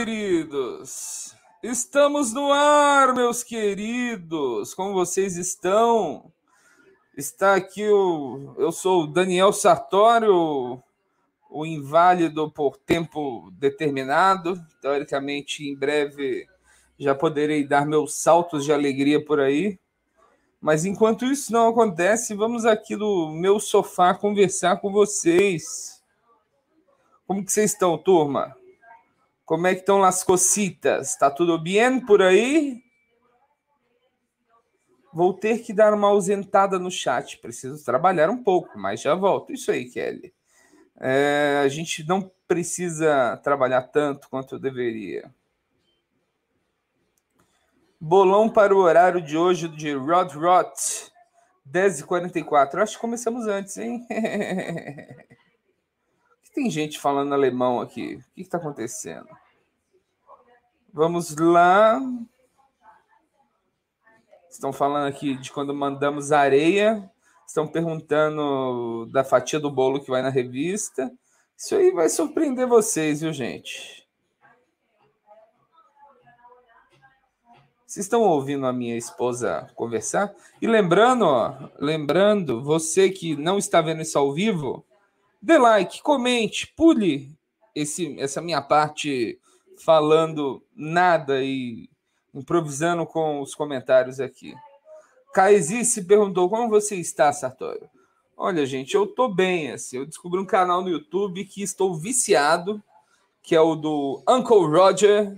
queridos. 0.00 1.36
Estamos 1.62 2.32
no 2.32 2.50
ar, 2.50 3.12
meus 3.12 3.42
queridos. 3.42 4.72
Como 4.72 4.94
vocês 4.94 5.36
estão? 5.36 6.32
Está 7.14 7.54
aqui 7.54 7.86
o. 7.86 8.54
Eu 8.56 8.72
sou 8.72 9.02
o 9.02 9.06
Daniel 9.06 9.52
Sartório, 9.52 10.82
o 11.50 11.66
inválido 11.66 12.50
por 12.50 12.78
tempo 12.78 13.50
determinado. 13.58 14.58
Teoricamente, 14.80 15.68
em 15.68 15.76
breve 15.76 16.46
já 16.98 17.14
poderei 17.14 17.66
dar 17.66 17.84
meus 17.84 18.14
saltos 18.14 18.64
de 18.64 18.72
alegria 18.72 19.22
por 19.22 19.38
aí. 19.38 19.78
Mas 20.62 20.86
enquanto 20.86 21.26
isso 21.26 21.52
não 21.52 21.68
acontece, 21.68 22.34
vamos 22.34 22.64
aqui 22.64 22.96
no 22.96 23.34
meu 23.34 23.60
sofá 23.60 24.14
conversar 24.14 24.80
com 24.80 24.90
vocês. 24.90 26.02
Como 27.26 27.44
que 27.44 27.52
vocês 27.52 27.72
estão, 27.72 27.98
turma? 27.98 28.58
Como 29.50 29.66
é 29.66 29.74
que 29.74 29.80
estão 29.80 30.04
as 30.04 30.22
cocitas? 30.22 31.16
Tá 31.16 31.28
tudo 31.28 31.58
bem 31.58 31.98
por 31.98 32.22
aí? 32.22 32.80
Vou 35.12 35.34
ter 35.34 35.58
que 35.58 35.72
dar 35.72 35.92
uma 35.92 36.06
ausentada 36.06 36.78
no 36.78 36.88
chat. 36.88 37.36
Preciso 37.38 37.84
trabalhar 37.84 38.30
um 38.30 38.44
pouco, 38.44 38.78
mas 38.78 39.00
já 39.00 39.12
volto. 39.12 39.52
Isso 39.52 39.72
aí, 39.72 39.90
Kelly. 39.90 40.32
É, 41.00 41.62
a 41.64 41.66
gente 41.66 42.06
não 42.06 42.30
precisa 42.46 43.38
trabalhar 43.38 43.82
tanto 43.82 44.30
quanto 44.30 44.54
eu 44.54 44.60
deveria. 44.60 45.28
Bolão 48.00 48.48
para 48.48 48.72
o 48.72 48.78
horário 48.78 49.20
de 49.20 49.36
hoje 49.36 49.66
de 49.66 49.92
Rod 49.94 50.32
Rot, 50.32 51.10
10h44. 51.68 52.82
Acho 52.82 52.94
que 52.94 53.00
começamos 53.00 53.48
antes, 53.48 53.76
hein? 53.78 54.06
Tem 56.54 56.70
gente 56.70 57.00
falando 57.00 57.34
alemão 57.34 57.80
aqui. 57.80 58.14
O 58.14 58.34
que 58.36 58.42
está 58.42 58.58
acontecendo? 58.58 59.39
Vamos 60.92 61.36
lá. 61.36 62.00
Estão 64.50 64.72
falando 64.72 65.06
aqui 65.06 65.36
de 65.36 65.52
quando 65.52 65.72
mandamos 65.72 66.32
areia. 66.32 67.08
Estão 67.46 67.66
perguntando 67.66 69.06
da 69.12 69.22
fatia 69.22 69.60
do 69.60 69.70
bolo 69.70 70.00
que 70.00 70.10
vai 70.10 70.20
na 70.20 70.30
revista. 70.30 71.12
Isso 71.56 71.76
aí 71.76 71.92
vai 71.92 72.08
surpreender 72.08 72.66
vocês, 72.66 73.20
viu, 73.20 73.32
gente? 73.32 74.04
Vocês 77.86 78.06
estão 78.06 78.22
ouvindo 78.22 78.66
a 78.66 78.72
minha 78.72 78.96
esposa 78.96 79.70
conversar? 79.76 80.34
E 80.60 80.66
lembrando, 80.66 81.24
ó, 81.24 81.70
lembrando, 81.78 82.64
você 82.64 83.10
que 83.10 83.36
não 83.36 83.58
está 83.58 83.80
vendo 83.80 84.02
isso 84.02 84.18
ao 84.18 84.32
vivo, 84.32 84.84
dê 85.40 85.56
like, 85.56 86.02
comente, 86.02 86.72
pule 86.76 87.32
esse, 87.74 88.18
essa 88.18 88.40
minha 88.40 88.62
parte 88.62 89.40
falando 89.84 90.62
nada 90.74 91.42
e 91.42 91.88
improvisando 92.34 93.06
com 93.06 93.40
os 93.40 93.54
comentários 93.54 94.20
aqui. 94.20 94.54
Caesi 95.32 95.84
se 95.84 96.04
perguntou 96.04 96.48
como 96.48 96.68
você 96.68 96.96
está, 96.96 97.32
Sartório. 97.32 97.88
Olha, 98.36 98.64
gente, 98.64 98.94
eu 98.94 99.06
tô 99.06 99.28
bem, 99.28 99.70
assim. 99.70 99.98
Eu 99.98 100.06
descobri 100.06 100.40
um 100.40 100.46
canal 100.46 100.82
no 100.82 100.88
YouTube 100.88 101.44
que 101.44 101.62
estou 101.62 101.94
viciado, 101.94 102.82
que 103.42 103.54
é 103.54 103.60
o 103.60 103.74
do 103.74 104.22
Uncle 104.28 104.66
Roger, 104.66 105.36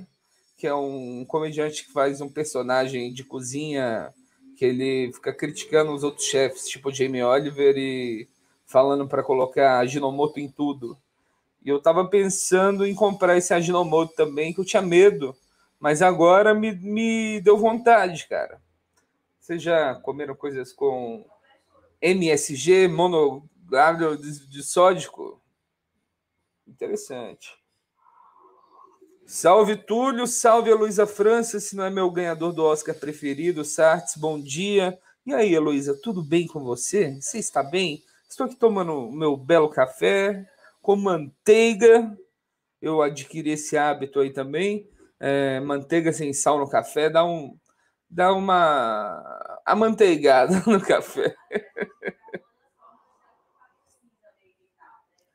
que 0.57 0.67
é 0.67 0.75
um 0.75 1.25
comediante 1.25 1.85
que 1.85 1.93
faz 1.93 2.21
um 2.21 2.29
personagem 2.29 3.13
de 3.13 3.25
cozinha 3.25 4.13
que 4.57 4.65
ele 4.65 5.13
fica 5.13 5.33
criticando 5.33 5.93
os 5.93 6.05
outros 6.05 6.27
chefes, 6.27 6.69
tipo 6.69 6.93
Jamie 6.93 7.23
Oliver 7.23 7.77
e 7.77 8.29
falando 8.65 9.09
para 9.09 9.23
colocar 9.23 9.79
Aginomoto 9.79 10.39
em 10.39 10.49
tudo. 10.49 10.97
E 11.65 11.69
eu 11.69 11.77
estava 11.79 12.05
pensando 12.09 12.85
em 12.85 12.95
comprar 12.95 13.37
esse 13.37 13.55
Aginomoto 13.55 14.15
também, 14.15 14.53
que 14.53 14.61
eu 14.61 14.65
tinha 14.65 14.83
medo. 14.83 15.35
Mas 15.79 16.03
agora 16.03 16.55
me, 16.55 16.73
me 16.73 17.41
deu 17.41 17.57
vontade, 17.57 18.27
cara. 18.29 18.61
Vocês 19.39 19.63
já 19.63 19.95
comeram 19.97 20.35
coisas 20.35 20.73
com 20.73 21.25
MSG, 22.01 22.89
monográvido 22.89 24.17
de, 24.17 24.63
sódico? 24.63 25.41
Interessante. 26.67 27.57
Salve 29.27 29.77
Túlio, 29.77 30.27
salve 30.27 30.71
Heloísa 30.71 31.07
França, 31.07 31.59
se 31.59 31.75
não 31.75 31.85
é 31.85 31.91
meu 31.91 32.11
ganhador 32.11 32.53
do 32.53 32.65
Oscar 32.65 32.95
preferido, 32.95 33.65
Sartes, 33.65 34.17
bom 34.17 34.41
dia. 34.41 34.99
E 35.25 35.33
aí, 35.33 35.55
Heloísa, 35.55 35.99
tudo 36.03 36.23
bem 36.23 36.47
com 36.47 36.61
você? 36.61 37.21
Você 37.21 37.39
está 37.39 37.63
bem? 37.63 38.03
Estou 38.29 38.47
aqui 38.47 38.57
tomando 38.57 39.11
meu 39.11 39.37
belo 39.37 39.69
café 39.69 40.49
com 40.83 40.97
manteiga. 40.97 42.15
Eu 42.81 43.01
adquiri 43.01 43.53
esse 43.53 43.79
hábito 43.79 44.21
aí 44.21 44.31
também. 44.31 44.91
É, 45.21 45.61
manteiga 45.61 46.13
sem 46.13 46.33
sal 46.33 46.59
no 46.59 46.69
café 46.69 47.09
dá 47.09 47.25
um 47.25 47.57
dá 48.11 48.33
uma 48.35 49.61
amanteigada 49.65 50.63
no 50.67 50.81
café. 50.81 51.35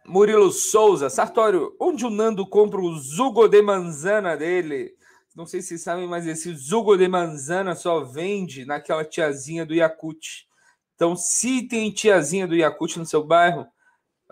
Murilo 0.05 0.51
Souza, 0.51 1.09
Sartório, 1.09 1.75
onde 1.79 2.05
o 2.05 2.09
Nando 2.09 2.47
compra 2.47 2.79
o 2.79 2.97
Zugo 2.97 3.47
de 3.47 3.61
manzana 3.61 4.37
dele? 4.37 4.95
Não 5.35 5.45
sei 5.45 5.61
se 5.61 5.69
vocês 5.69 5.83
sabem, 5.83 6.07
mas 6.07 6.25
esse 6.25 6.53
Zugo 6.55 6.95
de 6.95 7.07
manzana 7.07 7.75
só 7.75 8.03
vende 8.03 8.63
naquela 8.65 9.03
tiazinha 9.03 9.65
do 9.65 9.73
Yakut. 9.73 10.47
Então, 10.95 11.15
se 11.15 11.67
tem 11.67 11.91
tiazinha 11.91 12.47
do 12.47 12.55
Yakut 12.55 12.97
no 12.97 13.05
seu 13.05 13.23
bairro, 13.23 13.67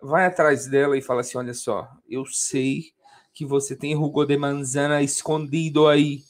vai 0.01 0.25
atrás 0.25 0.67
dela 0.67 0.97
e 0.97 1.01
fala 1.01 1.22
assim: 1.22 1.38
olha 1.38 1.53
só, 1.53 1.89
eu 2.09 2.25
sei 2.25 2.94
que 3.33 3.45
você 3.45 3.75
tem 3.75 3.94
rugo 3.95 4.25
de 4.25 4.38
manzana 4.38 5.01
escondido 5.01 5.88
aí, 5.88 6.23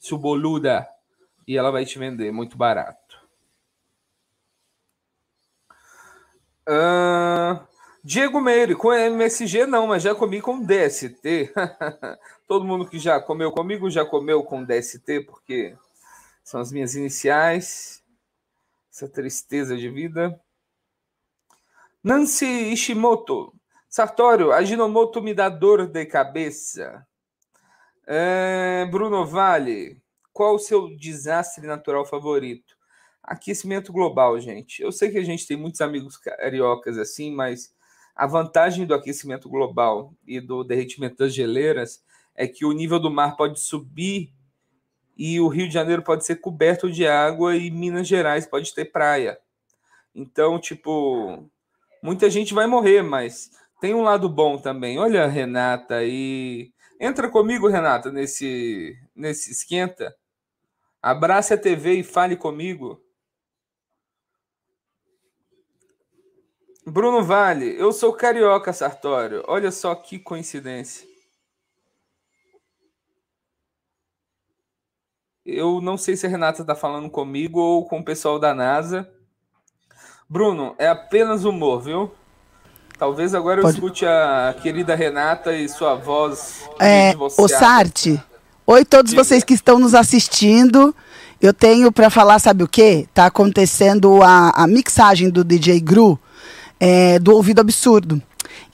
suboluda, 0.00 0.86
e 1.46 1.56
ela 1.56 1.70
vai 1.70 1.84
te 1.84 1.98
vender 1.98 2.32
muito 2.32 2.56
barato. 2.56 3.00
Uh, 6.68 7.66
Diego 8.04 8.40
Meire, 8.40 8.76
com 8.76 8.92
MSG 8.92 9.66
não, 9.66 9.88
mas 9.88 10.02
já 10.02 10.14
comi 10.14 10.40
com 10.40 10.64
DST. 10.64 11.52
Todo 12.46 12.64
mundo 12.64 12.86
que 12.88 12.98
já 12.98 13.20
comeu 13.20 13.50
comigo 13.50 13.90
já 13.90 14.04
comeu 14.04 14.44
com 14.44 14.64
DST, 14.64 15.20
porque 15.26 15.76
são 16.44 16.60
as 16.60 16.70
minhas 16.70 16.94
iniciais 16.94 18.02
essa 18.92 19.08
tristeza 19.08 19.76
de 19.76 19.88
vida. 19.88 20.38
Nancy 22.04 22.72
Ishimoto. 22.72 23.54
Sartório, 23.88 24.50
Aginomoto 24.50 25.22
me 25.22 25.32
dá 25.32 25.48
dor 25.48 25.86
de 25.86 26.04
cabeça. 26.04 27.06
É, 28.04 28.84
Bruno 28.90 29.24
Vale, 29.24 30.02
qual 30.32 30.56
o 30.56 30.58
seu 30.58 30.96
desastre 30.96 31.64
natural 31.64 32.04
favorito? 32.04 32.76
Aquecimento 33.22 33.92
global, 33.92 34.40
gente. 34.40 34.82
Eu 34.82 34.90
sei 34.90 35.12
que 35.12 35.18
a 35.18 35.24
gente 35.24 35.46
tem 35.46 35.56
muitos 35.56 35.80
amigos 35.80 36.16
cariocas 36.16 36.98
assim, 36.98 37.32
mas 37.32 37.72
a 38.16 38.26
vantagem 38.26 38.84
do 38.84 38.94
aquecimento 38.94 39.48
global 39.48 40.12
e 40.26 40.40
do 40.40 40.64
derretimento 40.64 41.18
das 41.18 41.32
geleiras 41.32 42.02
é 42.34 42.48
que 42.48 42.64
o 42.64 42.72
nível 42.72 42.98
do 42.98 43.12
mar 43.12 43.36
pode 43.36 43.60
subir 43.60 44.32
e 45.16 45.38
o 45.38 45.46
Rio 45.46 45.68
de 45.68 45.74
Janeiro 45.74 46.02
pode 46.02 46.24
ser 46.24 46.36
coberto 46.36 46.90
de 46.90 47.06
água 47.06 47.54
e 47.56 47.70
Minas 47.70 48.08
Gerais 48.08 48.44
pode 48.44 48.74
ter 48.74 48.86
praia. 48.86 49.38
Então, 50.12 50.58
tipo, 50.58 51.48
muita 52.02 52.28
gente 52.28 52.52
vai 52.52 52.66
morrer, 52.66 53.02
mas 53.02 53.50
tem 53.80 53.94
um 53.94 54.02
lado 54.02 54.28
bom 54.28 54.58
também. 54.58 54.98
Olha 54.98 55.24
a 55.24 55.28
Renata 55.28 55.96
aí. 55.96 56.72
Entra 57.00 57.30
comigo, 57.30 57.68
Renata, 57.68 58.10
nesse 58.12 58.94
nesse 59.14 59.52
esquenta. 59.52 60.14
Abrace 61.02 61.54
a 61.54 61.58
TV 61.58 61.94
e 61.94 62.02
fale 62.04 62.36
comigo. 62.36 63.00
Bruno 66.86 67.22
Vale, 67.22 67.76
eu 67.78 67.92
sou 67.92 68.12
carioca, 68.12 68.72
Sartório. 68.72 69.42
Olha 69.46 69.70
só 69.70 69.94
que 69.94 70.18
coincidência. 70.18 71.06
Eu 75.44 75.80
não 75.80 75.96
sei 75.96 76.16
se 76.16 76.26
a 76.26 76.28
Renata 76.28 76.62
está 76.62 76.74
falando 76.74 77.10
comigo 77.10 77.60
ou 77.60 77.86
com 77.86 77.98
o 78.00 78.04
pessoal 78.04 78.38
da 78.38 78.54
NASA. 78.54 79.08
Bruno, 80.32 80.74
é 80.78 80.88
apenas 80.88 81.44
humor, 81.44 81.82
viu? 81.82 82.10
Talvez 82.98 83.34
agora 83.34 83.58
eu 83.58 83.64
Pode... 83.64 83.74
escute 83.74 84.06
a 84.06 84.56
querida 84.62 84.94
Renata 84.94 85.54
e 85.54 85.68
sua 85.68 85.94
voz. 85.94 86.62
É, 86.80 87.12
o 87.18 87.46
Sarte. 87.46 88.18
Oi, 88.66 88.82
todos 88.82 89.10
Diga. 89.10 89.22
vocês 89.22 89.44
que 89.44 89.52
estão 89.52 89.78
nos 89.78 89.94
assistindo. 89.94 90.96
Eu 91.38 91.52
tenho 91.52 91.92
para 91.92 92.08
falar, 92.08 92.38
sabe 92.38 92.64
o 92.64 92.66
quê? 92.66 93.06
Tá 93.12 93.26
acontecendo 93.26 94.22
a, 94.22 94.52
a 94.56 94.66
mixagem 94.66 95.28
do 95.28 95.44
DJ 95.44 95.78
Gru 95.80 96.18
é, 96.80 97.18
do 97.18 97.34
Ouvido 97.34 97.60
Absurdo. 97.60 98.22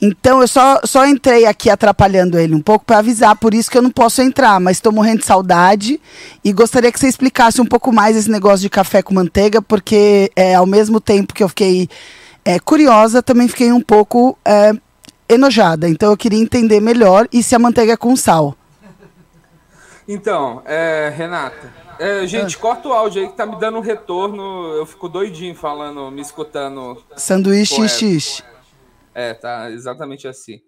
Então 0.01 0.41
eu 0.41 0.49
só, 0.49 0.81
só 0.85 1.07
entrei 1.07 1.45
aqui 1.47 1.69
atrapalhando 1.69 2.39
ele 2.39 2.55
um 2.55 2.61
pouco 2.61 2.85
para 2.85 2.99
avisar, 2.99 3.37
por 3.37 3.53
isso 3.53 3.71
que 3.71 3.77
eu 3.77 3.83
não 3.83 3.91
posso 3.91 4.23
entrar, 4.23 4.61
mas 4.61 4.77
estou 4.77 4.93
morrendo 4.93 5.21
de 5.21 5.27
saudade 5.27 6.01
e 6.45 6.53
gostaria 6.53 6.93
que 6.93 6.99
você 6.99 7.09
explicasse 7.09 7.61
um 7.61 7.67
pouco 7.67 7.93
mais 7.93 8.17
esse 8.17 8.31
negócio 8.31 8.61
de 8.61 8.71
café 8.71 9.03
com 9.03 9.15
manteiga, 9.15 9.61
porque 9.61 10.31
é, 10.37 10.55
ao 10.55 10.67
mesmo 10.67 11.01
tempo 11.01 11.35
que 11.35 11.43
eu 11.43 11.49
fiquei 11.49 11.89
é, 12.45 12.59
curiosa, 12.59 13.23
também 13.23 13.49
fiquei 13.49 13.73
um 13.73 13.81
pouco 13.81 14.39
é, 14.45 14.73
enojada. 15.29 15.89
Então 15.89 16.11
eu 16.11 16.17
queria 16.17 16.39
entender 16.39 16.81
melhor 16.81 17.29
e 17.33 17.43
se 17.43 17.55
a 17.55 17.59
manteiga 17.59 17.93
é 17.93 17.97
com 17.97 18.15
sal. 18.17 18.57
Então, 20.07 20.63
é, 20.65 21.13
Renata, 21.15 21.71
é, 21.99 22.27
gente, 22.27 22.57
ah. 22.57 22.59
corta 22.61 22.89
o 22.89 22.93
áudio 22.93 23.23
aí 23.23 23.29
que 23.29 23.37
tá 23.37 23.45
me 23.45 23.57
dando 23.57 23.79
um 23.79 23.83
retorno. 23.83 24.69
Eu 24.75 24.87
fico 24.87 25.09
doidinho 25.09 25.55
falando, 25.55 26.11
me 26.11 26.23
escutando. 26.23 27.03
Sanduíche 27.17 27.87
X. 27.89 28.43
É, 29.19 29.35
tá 29.35 29.71
exatamente 29.71 30.29
assim. 30.29 30.61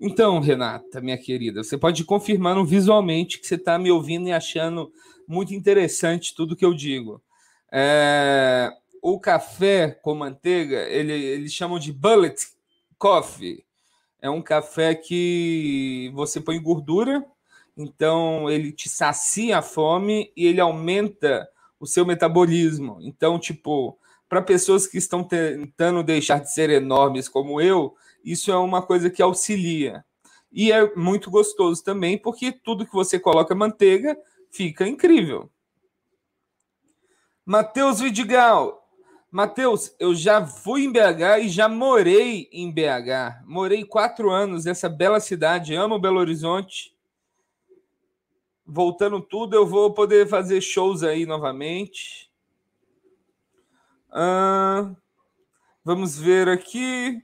Então, 0.00 0.40
Renata, 0.40 1.00
minha 1.00 1.16
querida, 1.16 1.62
você 1.62 1.78
pode 1.78 2.02
ir 2.02 2.04
confirmando 2.04 2.64
visualmente 2.64 3.38
que 3.38 3.46
você 3.46 3.56
tá 3.56 3.78
me 3.78 3.92
ouvindo 3.92 4.28
e 4.28 4.32
achando 4.32 4.92
muito 5.26 5.54
interessante 5.54 6.34
tudo 6.34 6.56
que 6.56 6.64
eu 6.64 6.74
digo. 6.74 7.22
É, 7.70 8.72
o 9.00 9.20
café 9.20 9.90
com 10.02 10.16
manteiga, 10.16 10.80
ele, 10.88 11.12
eles 11.12 11.52
chamam 11.52 11.78
de 11.78 11.92
bullet 11.92 12.34
coffee. 12.98 13.64
É 14.20 14.28
um 14.28 14.42
café 14.42 14.96
que 14.96 16.10
você 16.12 16.40
põe 16.40 16.60
gordura 16.60 17.24
então 17.76 18.50
ele 18.50 18.72
te 18.72 18.88
sacia 18.88 19.58
a 19.58 19.62
fome 19.62 20.30
e 20.36 20.46
ele 20.46 20.60
aumenta 20.60 21.48
o 21.80 21.86
seu 21.86 22.04
metabolismo. 22.04 22.98
Então, 23.00 23.38
tipo, 23.38 23.98
para 24.32 24.40
pessoas 24.40 24.86
que 24.86 24.96
estão 24.96 25.22
tentando 25.22 26.02
deixar 26.02 26.38
de 26.38 26.50
ser 26.50 26.70
enormes 26.70 27.28
como 27.28 27.60
eu, 27.60 27.94
isso 28.24 28.50
é 28.50 28.56
uma 28.56 28.80
coisa 28.80 29.10
que 29.10 29.20
auxilia. 29.20 30.02
E 30.50 30.72
é 30.72 30.96
muito 30.96 31.30
gostoso 31.30 31.84
também, 31.84 32.16
porque 32.16 32.50
tudo 32.50 32.86
que 32.86 32.94
você 32.94 33.20
coloca 33.20 33.54
manteiga 33.54 34.16
fica 34.50 34.88
incrível. 34.88 35.50
Matheus 37.44 38.00
Vidigal. 38.00 38.88
Matheus, 39.30 39.94
eu 40.00 40.14
já 40.14 40.46
fui 40.46 40.84
em 40.84 40.90
BH 40.90 41.42
e 41.42 41.48
já 41.50 41.68
morei 41.68 42.48
em 42.50 42.72
BH. 42.72 43.44
Morei 43.44 43.84
quatro 43.84 44.30
anos 44.30 44.64
nessa 44.64 44.88
bela 44.88 45.20
cidade, 45.20 45.74
amo 45.74 45.98
Belo 45.98 46.18
Horizonte 46.18 46.96
voltando 48.64 49.20
tudo, 49.20 49.54
eu 49.54 49.66
vou 49.66 49.92
poder 49.92 50.26
fazer 50.26 50.62
shows 50.62 51.02
aí 51.02 51.26
novamente. 51.26 52.31
Vamos 55.84 56.18
ver 56.18 56.48
aqui. 56.48 57.20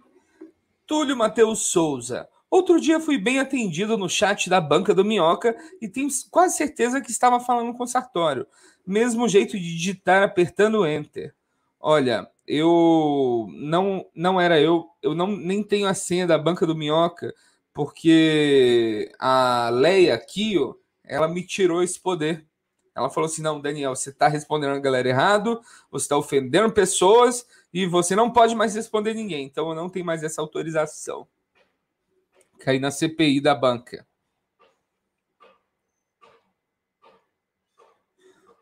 Túlio 0.87 1.17
Matheus 1.17 1.71
Souza. 1.71 2.29
Outro 2.51 2.81
dia 2.81 2.99
fui 2.99 3.19
bem 3.19 3.39
atendido 3.39 3.99
no 3.99 4.09
chat 4.09 4.49
da 4.49 4.59
banca 4.59 4.95
do 4.95 5.05
Minhoca 5.05 5.55
e 5.83 5.89
tenho 5.89 6.09
quase 6.31 6.57
certeza 6.57 7.01
que 7.01 7.11
estava 7.11 7.39
falando 7.39 7.75
com 7.75 7.85
o 7.85 7.87
Sartório. 7.87 8.47
Mesmo 8.87 9.29
jeito 9.29 9.59
de 9.59 9.77
digitar 9.77 10.23
apertando 10.23 10.87
Enter. 10.87 11.35
Olha, 11.79 12.27
eu 12.47 13.47
não 13.53 14.07
não 14.15 14.41
era 14.41 14.59
eu, 14.59 14.87
eu 15.03 15.15
não 15.15 15.27
nem 15.37 15.63
tenho 15.63 15.87
a 15.87 15.95
senha 15.95 16.27
da 16.27 16.39
banca 16.39 16.67
do 16.67 16.75
Minhoca, 16.75 17.35
porque 17.75 19.13
a 19.19 19.69
Leia 19.71 20.19
Kio 20.19 20.75
ela 21.05 21.29
me 21.29 21.47
tirou 21.47 21.83
esse 21.83 22.01
poder. 22.01 22.47
Ela 22.99 23.11
falou 23.11 23.27
assim: 23.27 23.43
não, 23.43 23.61
Daniel, 23.61 23.95
você 23.95 24.11
está 24.11 24.29
respondendo 24.29 24.75
a 24.75 24.81
galera 24.81 25.09
errado, 25.09 25.61
você 25.91 26.05
está 26.05 26.17
ofendendo 26.17 26.73
pessoas 26.73 27.47
e 27.73 27.87
você 27.87 28.17
não 28.17 28.31
pode 28.31 28.55
mais 28.55 28.75
responder 28.75 29.15
ninguém. 29.15 29.45
Então 29.47 29.69
eu 29.69 29.75
não 29.75 29.89
tenho 29.89 30.05
mais 30.05 30.23
essa 30.23 30.41
autorização. 30.41 31.27
Caí 32.59 32.79
na 32.79 32.91
CPI 32.91 33.41
da 33.41 33.55
banca. 33.55 34.07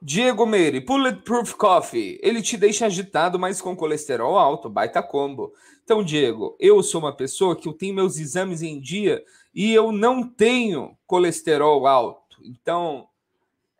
Diego 0.02 0.46
Meire, 0.46 0.78
Bulletproof 0.80 1.54
Coffee. 1.56 2.20
Ele 2.22 2.40
te 2.40 2.56
deixa 2.56 2.86
agitado, 2.86 3.38
mas 3.38 3.60
com 3.60 3.74
colesterol 3.74 4.38
alto, 4.38 4.68
baita 4.68 5.02
combo. 5.02 5.52
Então, 5.82 6.04
Diego, 6.04 6.56
eu 6.60 6.82
sou 6.82 7.00
uma 7.00 7.16
pessoa 7.16 7.56
que 7.56 7.68
eu 7.68 7.72
tenho 7.72 7.94
meus 7.94 8.18
exames 8.18 8.62
em 8.62 8.80
dia 8.80 9.24
e 9.54 9.72
eu 9.72 9.90
não 9.90 10.22
tenho 10.22 10.96
colesterol 11.06 11.86
alto. 11.86 12.38
Então, 12.44 13.08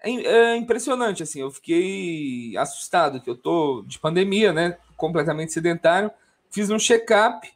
é, 0.02 0.10
é, 0.10 0.56
impressionante, 0.56 1.22
assim, 1.22 1.40
eu 1.40 1.50
fiquei 1.50 2.56
assustado 2.56 3.20
que 3.20 3.28
eu 3.28 3.37
tô 3.37 3.82
de 3.87 3.98
pandemia, 3.98 4.52
né, 4.52 4.78
completamente 4.96 5.52
sedentário, 5.52 6.10
fiz 6.50 6.70
um 6.70 6.78
check-up, 6.78 7.48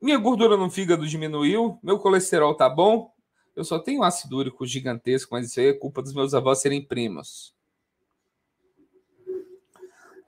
minha 0.00 0.18
gordura 0.18 0.56
no 0.56 0.70
fígado 0.70 1.06
diminuiu, 1.06 1.78
meu 1.82 1.98
colesterol 1.98 2.54
tá 2.54 2.68
bom, 2.68 3.10
eu 3.54 3.64
só 3.64 3.78
tenho 3.78 4.02
ácido 4.02 4.36
úrico 4.36 4.66
gigantesco, 4.66 5.34
mas 5.34 5.48
isso 5.48 5.58
aí 5.60 5.68
é 5.68 5.72
culpa 5.72 6.02
dos 6.02 6.12
meus 6.12 6.34
avós 6.34 6.60
serem 6.60 6.84
primos. 6.84 7.54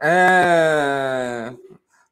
É... 0.01 1.53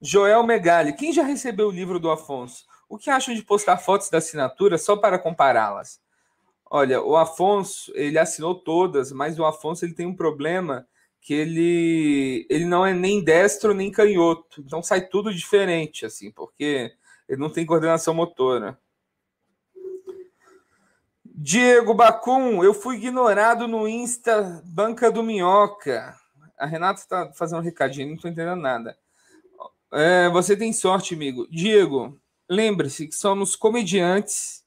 Joel 0.01 0.43
Megali, 0.43 0.93
quem 0.93 1.13
já 1.13 1.23
recebeu 1.23 1.69
o 1.69 1.73
livro 1.73 1.99
do 1.99 2.11
Afonso? 2.11 2.67
O 2.89 2.99
que 2.99 3.11
acham 3.11 3.35
de 3.35 3.43
postar 3.43 3.79
fotos 3.79 4.11
da 4.11 4.19
assinatura 4.19 4.77
só 4.77 4.97
para 4.97 5.19
compará-las? 5.19 6.01
Olha, 6.69 7.01
o 7.01 7.17
Afonso, 7.17 7.93
ele 7.95 8.19
assinou 8.19 8.55
todas, 8.55 9.13
mas 9.13 9.39
o 9.39 9.45
Afonso 9.45 9.85
ele 9.85 9.95
tem 9.95 10.07
um 10.07 10.17
problema 10.17 10.87
que 11.21 11.33
ele, 11.33 12.47
ele 12.51 12.65
não 12.65 12.85
é 12.85 12.93
nem 12.93 13.23
destro 13.23 13.75
nem 13.75 13.91
canhoto. 13.91 14.61
Então 14.61 14.83
sai 14.83 15.07
tudo 15.07 15.33
diferente, 15.33 16.05
assim, 16.05 16.31
porque 16.31 16.93
ele 17.29 17.41
não 17.41 17.51
tem 17.51 17.65
coordenação 17.65 18.15
motora. 18.15 18.79
Diego 21.25 21.95
Bacum, 21.95 22.65
eu 22.65 22.73
fui 22.73 22.97
ignorado 22.97 23.69
no 23.69 23.87
Insta 23.87 24.63
Banca 24.65 25.11
do 25.11 25.23
Minhoca. 25.23 26.17
A 26.59 26.67
Renata 26.67 27.01
está 27.01 27.33
fazendo 27.33 27.59
um 27.61 27.65
recadinho, 27.65 28.09
não 28.09 28.15
estou 28.15 28.31
entendendo 28.31 28.61
nada. 28.61 28.97
É, 29.93 30.29
você 30.31 30.57
tem 30.57 30.73
sorte, 30.73 31.15
amigo. 31.15 31.47
Diego, 31.51 32.19
lembre-se 32.49 33.07
que 33.07 33.15
somos 33.15 33.55
comediantes 33.55 34.66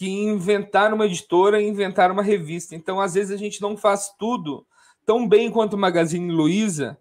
que 0.00 0.08
inventaram 0.08 0.94
uma 0.94 1.04
editora 1.04 1.60
e 1.60 1.68
inventaram 1.68 2.14
uma 2.14 2.22
revista. 2.22 2.74
Então, 2.74 2.98
às 2.98 3.12
vezes, 3.12 3.30
a 3.30 3.36
gente 3.36 3.60
não 3.60 3.76
faz 3.76 4.08
tudo 4.18 4.66
tão 5.04 5.28
bem 5.28 5.50
quanto 5.50 5.74
o 5.74 5.78
Magazine 5.78 6.32
Luiza. 6.32 6.98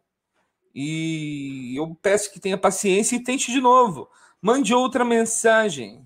E 0.76 1.78
eu 1.78 1.96
peço 2.02 2.30
que 2.30 2.42
tenha 2.42 2.58
paciência 2.58 3.16
e 3.16 3.24
tente 3.24 3.54
de 3.54 3.62
novo. 3.62 4.10
Mande 4.42 4.74
outra 4.74 5.06
mensagem. 5.06 6.06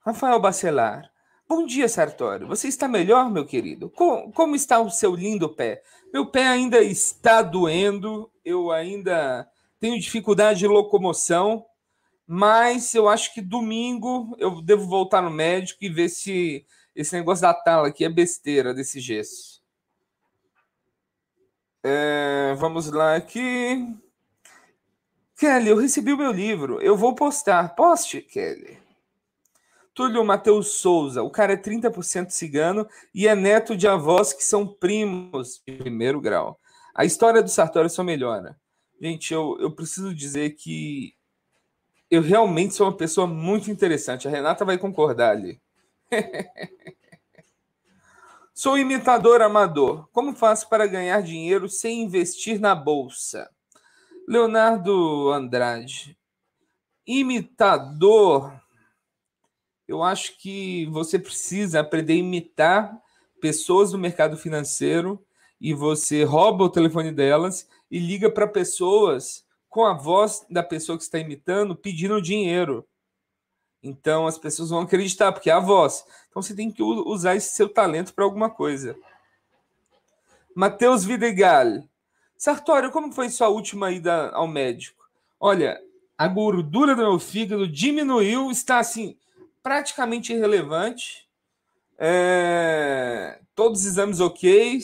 Rafael 0.00 0.38
Bacelar. 0.38 1.10
Bom 1.48 1.64
dia, 1.64 1.88
Sartório. 1.88 2.46
Você 2.48 2.68
está 2.68 2.86
melhor, 2.86 3.30
meu 3.30 3.46
querido? 3.46 3.88
Como, 3.88 4.30
como, 4.30 4.54
está 4.54 4.78
o 4.78 4.90
seu 4.90 5.14
lindo 5.14 5.48
pé? 5.48 5.82
Meu 6.12 6.26
pé 6.26 6.48
ainda 6.48 6.82
está 6.82 7.40
doendo, 7.40 8.30
eu 8.44 8.70
ainda 8.70 9.48
tenho 9.80 9.98
dificuldade 9.98 10.58
de 10.58 10.66
locomoção, 10.66 11.64
mas 12.34 12.94
eu 12.94 13.10
acho 13.10 13.34
que 13.34 13.42
domingo 13.42 14.34
eu 14.38 14.62
devo 14.62 14.86
voltar 14.86 15.20
no 15.20 15.28
médico 15.28 15.84
e 15.84 15.90
ver 15.90 16.08
se 16.08 16.64
esse 16.96 17.14
negócio 17.14 17.42
da 17.42 17.52
tala 17.52 17.88
aqui 17.88 18.06
é 18.06 18.08
besteira 18.08 18.72
desse 18.72 19.00
gesso. 19.00 19.62
É, 21.82 22.54
vamos 22.56 22.90
lá 22.90 23.16
aqui. 23.16 23.86
Kelly, 25.38 25.68
eu 25.68 25.76
recebi 25.76 26.10
o 26.10 26.16
meu 26.16 26.32
livro. 26.32 26.80
Eu 26.80 26.96
vou 26.96 27.14
postar. 27.14 27.74
Poste, 27.74 28.22
Kelly. 28.22 28.78
Túlio 29.92 30.24
Matheus 30.24 30.80
Souza. 30.80 31.22
O 31.22 31.30
cara 31.30 31.52
é 31.52 31.56
30% 31.58 32.30
cigano 32.30 32.88
e 33.14 33.28
é 33.28 33.34
neto 33.34 33.76
de 33.76 33.86
avós 33.86 34.32
que 34.32 34.42
são 34.42 34.66
primos 34.66 35.60
de 35.66 35.74
primeiro 35.74 36.18
grau. 36.18 36.58
A 36.94 37.04
história 37.04 37.42
do 37.42 37.50
Sartório 37.50 37.90
só 37.90 38.02
melhora. 38.02 38.58
Gente, 38.98 39.34
eu, 39.34 39.58
eu 39.60 39.70
preciso 39.70 40.14
dizer 40.14 40.56
que 40.56 41.14
eu 42.12 42.20
realmente 42.20 42.74
sou 42.74 42.88
uma 42.88 42.94
pessoa 42.94 43.26
muito 43.26 43.70
interessante. 43.70 44.28
A 44.28 44.30
Renata 44.30 44.66
vai 44.66 44.76
concordar 44.76 45.30
ali. 45.30 45.58
sou 48.52 48.76
imitador 48.76 49.40
amador. 49.40 50.06
Como 50.12 50.36
faço 50.36 50.68
para 50.68 50.86
ganhar 50.86 51.22
dinheiro 51.22 51.70
sem 51.70 52.02
investir 52.02 52.60
na 52.60 52.74
bolsa? 52.74 53.50
Leonardo 54.28 55.32
Andrade. 55.32 56.18
Imitador. 57.06 58.60
Eu 59.88 60.02
acho 60.02 60.36
que 60.36 60.84
você 60.90 61.18
precisa 61.18 61.80
aprender 61.80 62.12
a 62.12 62.16
imitar 62.16 63.02
pessoas 63.40 63.92
do 63.92 63.98
mercado 63.98 64.36
financeiro 64.36 65.18
e 65.58 65.72
você 65.72 66.24
rouba 66.24 66.64
o 66.64 66.70
telefone 66.70 67.10
delas 67.10 67.66
e 67.90 67.98
liga 67.98 68.30
para 68.30 68.46
pessoas 68.46 69.46
com 69.72 69.86
a 69.86 69.94
voz 69.94 70.44
da 70.50 70.62
pessoa 70.62 70.98
que 70.98 71.02
está 71.02 71.18
imitando 71.18 71.74
pedindo 71.74 72.20
dinheiro. 72.20 72.86
Então 73.82 74.26
as 74.26 74.36
pessoas 74.36 74.68
vão 74.68 74.82
acreditar, 74.82 75.32
porque 75.32 75.48
é 75.48 75.52
a 75.54 75.58
voz. 75.58 76.04
Então 76.28 76.42
você 76.42 76.54
tem 76.54 76.70
que 76.70 76.82
usar 76.82 77.36
esse 77.36 77.54
seu 77.54 77.70
talento 77.70 78.12
para 78.12 78.22
alguma 78.22 78.50
coisa. 78.50 78.94
Matheus 80.54 81.04
Videgal. 81.04 81.82
Sartório, 82.36 82.90
como 82.90 83.12
foi 83.12 83.30
sua 83.30 83.48
última 83.48 83.90
ida 83.90 84.28
ao 84.32 84.46
médico? 84.46 85.08
Olha, 85.40 85.80
a 86.18 86.28
gordura 86.28 86.94
do 86.94 87.02
meu 87.02 87.18
fígado 87.18 87.66
diminuiu, 87.66 88.50
está 88.50 88.78
assim, 88.78 89.16
praticamente 89.62 90.34
irrelevante. 90.34 91.26
É... 91.96 93.40
Todos 93.54 93.80
os 93.80 93.86
exames 93.86 94.20
ok 94.20 94.76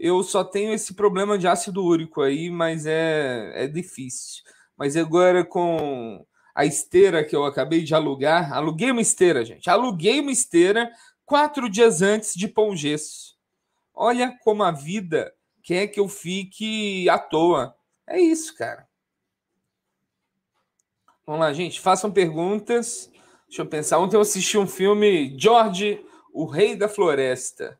eu 0.00 0.22
só 0.22 0.42
tenho 0.42 0.72
esse 0.72 0.94
problema 0.94 1.36
de 1.36 1.46
ácido 1.46 1.84
úrico 1.84 2.22
aí, 2.22 2.48
mas 2.48 2.86
é, 2.86 3.64
é 3.64 3.68
difícil. 3.68 4.42
Mas 4.74 4.96
agora 4.96 5.44
com 5.44 6.24
a 6.54 6.64
esteira 6.64 7.22
que 7.22 7.36
eu 7.36 7.44
acabei 7.44 7.82
de 7.82 7.94
alugar. 7.94 8.50
Aluguei 8.52 8.90
uma 8.90 9.02
esteira, 9.02 9.44
gente. 9.44 9.68
Aluguei 9.68 10.20
uma 10.20 10.32
esteira 10.32 10.90
quatro 11.26 11.68
dias 11.68 12.00
antes 12.00 12.32
de 12.34 12.48
pão 12.48 12.74
gesso. 12.74 13.36
Olha 13.94 14.34
como 14.42 14.62
a 14.62 14.70
vida 14.70 15.32
quer 15.62 15.86
que 15.88 16.00
eu 16.00 16.08
fique 16.08 17.06
à 17.10 17.18
toa. 17.18 17.74
É 18.06 18.18
isso, 18.18 18.56
cara. 18.56 18.88
Vamos 21.26 21.42
lá, 21.42 21.52
gente. 21.52 21.78
Façam 21.78 22.10
perguntas. 22.10 23.10
Deixa 23.46 23.60
eu 23.60 23.66
pensar. 23.66 23.98
Ontem 23.98 24.16
eu 24.16 24.22
assisti 24.22 24.56
um 24.56 24.66
filme, 24.66 25.36
George, 25.38 26.02
o 26.32 26.46
Rei 26.46 26.74
da 26.74 26.88
Floresta. 26.88 27.78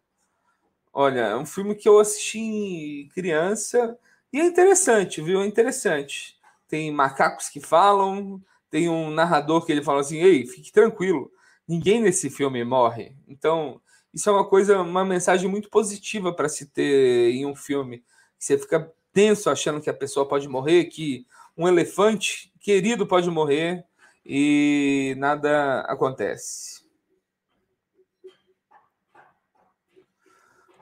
Olha, 0.93 1.21
é 1.21 1.37
um 1.37 1.47
filme 1.47 1.75
que 1.75 1.89
eu 1.89 1.99
assisti 2.01 3.09
criança 3.15 3.97
e 4.33 4.41
é 4.41 4.45
interessante, 4.45 5.23
viu? 5.23 5.41
É 5.43 5.47
interessante. 5.47 6.37
Tem 6.69 6.91
macacos 6.93 7.49
que 7.49 7.61
falam, 7.61 8.43
tem 8.71 8.89
um 8.89 9.11
narrador 9.11 9.65
que 9.65 9.73
ele 9.73 9.83
fala 9.83 10.01
assim: 10.01 10.19
ei, 10.19 10.47
fique 10.47 10.73
tranquilo, 10.73 11.31
ninguém 11.67 12.01
nesse 12.03 12.29
filme 12.31 12.65
morre. 12.65 13.15
Então, 13.29 13.81
isso 14.13 14.29
é 14.29 14.33
uma 14.33 14.49
coisa, 14.49 14.81
uma 14.81 15.05
mensagem 15.05 15.49
muito 15.49 15.71
positiva 15.71 16.33
para 16.35 16.49
se 16.49 16.67
ter 16.67 17.31
em 17.33 17.47
um 17.47 17.55
filme. 17.55 18.03
Você 18.39 18.59
fica 18.59 18.93
tenso 19.13 19.49
achando 19.51 19.81
que 19.81 19.91
a 19.91 19.95
pessoa 19.95 20.27
pode 20.29 20.49
morrer, 20.49 20.87
que 20.87 21.27
um 21.57 21.69
elefante 21.69 22.53
querido 22.61 23.07
pode 23.07 23.31
morrer 23.31 23.85
e 24.25 25.15
nada 25.19 25.81
acontece. 25.83 26.80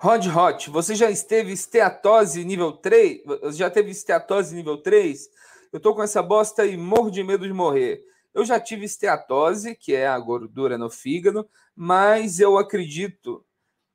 Rod 0.01 0.27
Hot, 0.29 0.71
você 0.71 0.95
já 0.95 1.11
esteve 1.11 1.51
esteatose 1.51 2.45
nível 2.45 2.71
3? 2.71 3.21
Já 3.57 3.69
teve 3.69 3.91
esteatose 3.91 4.55
nível 4.55 4.77
3? 4.77 5.29
Eu 5.73 5.81
tô 5.81 5.93
com 5.93 6.01
essa 6.05 6.23
bosta 6.23 6.65
e 6.65 6.77
morro 6.77 7.11
de 7.11 7.25
medo 7.25 7.45
de 7.45 7.53
morrer. 7.53 8.01
Eu 8.33 8.45
já 8.45 8.61
tive 8.61 8.85
esteatose, 8.85 9.75
que 9.75 9.93
é 9.93 10.07
a 10.07 10.17
gordura 10.17 10.79
no 10.79 10.89
fígado, 10.89 11.49
mas 11.75 12.39
eu 12.39 12.57
acredito 12.57 13.45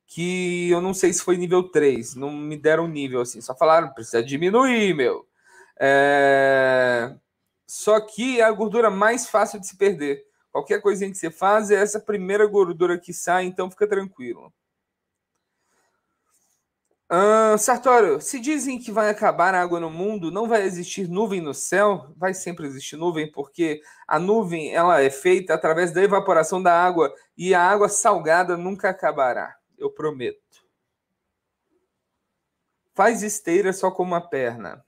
que 0.06 0.68
eu 0.68 0.82
não 0.82 0.92
sei 0.92 1.10
se 1.10 1.22
foi 1.22 1.38
nível 1.38 1.70
3, 1.70 2.16
não 2.16 2.30
me 2.30 2.58
deram 2.58 2.86
nível 2.86 3.22
assim, 3.22 3.40
só 3.40 3.56
falaram 3.56 3.94
precisa 3.94 4.22
diminuir, 4.22 4.94
meu. 4.94 5.26
É... 5.80 7.16
Só 7.66 7.98
que 7.98 8.40
é 8.40 8.44
a 8.44 8.52
gordura 8.52 8.90
mais 8.90 9.26
fácil 9.26 9.58
de 9.58 9.66
se 9.66 9.78
perder. 9.78 10.22
Qualquer 10.52 10.82
coisinha 10.82 11.10
que 11.10 11.16
você 11.16 11.30
faz 11.30 11.70
é 11.70 11.76
essa 11.76 11.98
primeira 11.98 12.44
gordura 12.46 12.98
que 12.98 13.14
sai, 13.14 13.46
então 13.46 13.70
fica 13.70 13.88
tranquilo. 13.88 14.52
Uh, 17.14 17.56
Sartório, 17.56 18.20
se 18.20 18.40
dizem 18.40 18.76
que 18.76 18.90
vai 18.90 19.08
acabar 19.08 19.54
a 19.54 19.62
água 19.62 19.78
no 19.78 19.88
mundo, 19.88 20.32
não 20.32 20.48
vai 20.48 20.62
existir 20.62 21.08
nuvem 21.08 21.40
no 21.40 21.54
céu? 21.54 22.12
Vai 22.16 22.34
sempre 22.34 22.66
existir 22.66 22.96
nuvem, 22.96 23.30
porque 23.30 23.80
a 24.08 24.18
nuvem 24.18 24.74
ela 24.74 25.00
é 25.00 25.08
feita 25.10 25.54
através 25.54 25.92
da 25.92 26.02
evaporação 26.02 26.60
da 26.60 26.74
água 26.74 27.14
e 27.38 27.54
a 27.54 27.62
água 27.62 27.88
salgada 27.88 28.56
nunca 28.56 28.88
acabará, 28.88 29.56
eu 29.78 29.88
prometo. 29.92 30.66
Faz 32.94 33.22
esteira 33.22 33.72
só 33.72 33.92
com 33.92 34.02
uma 34.02 34.20
perna. 34.20 34.84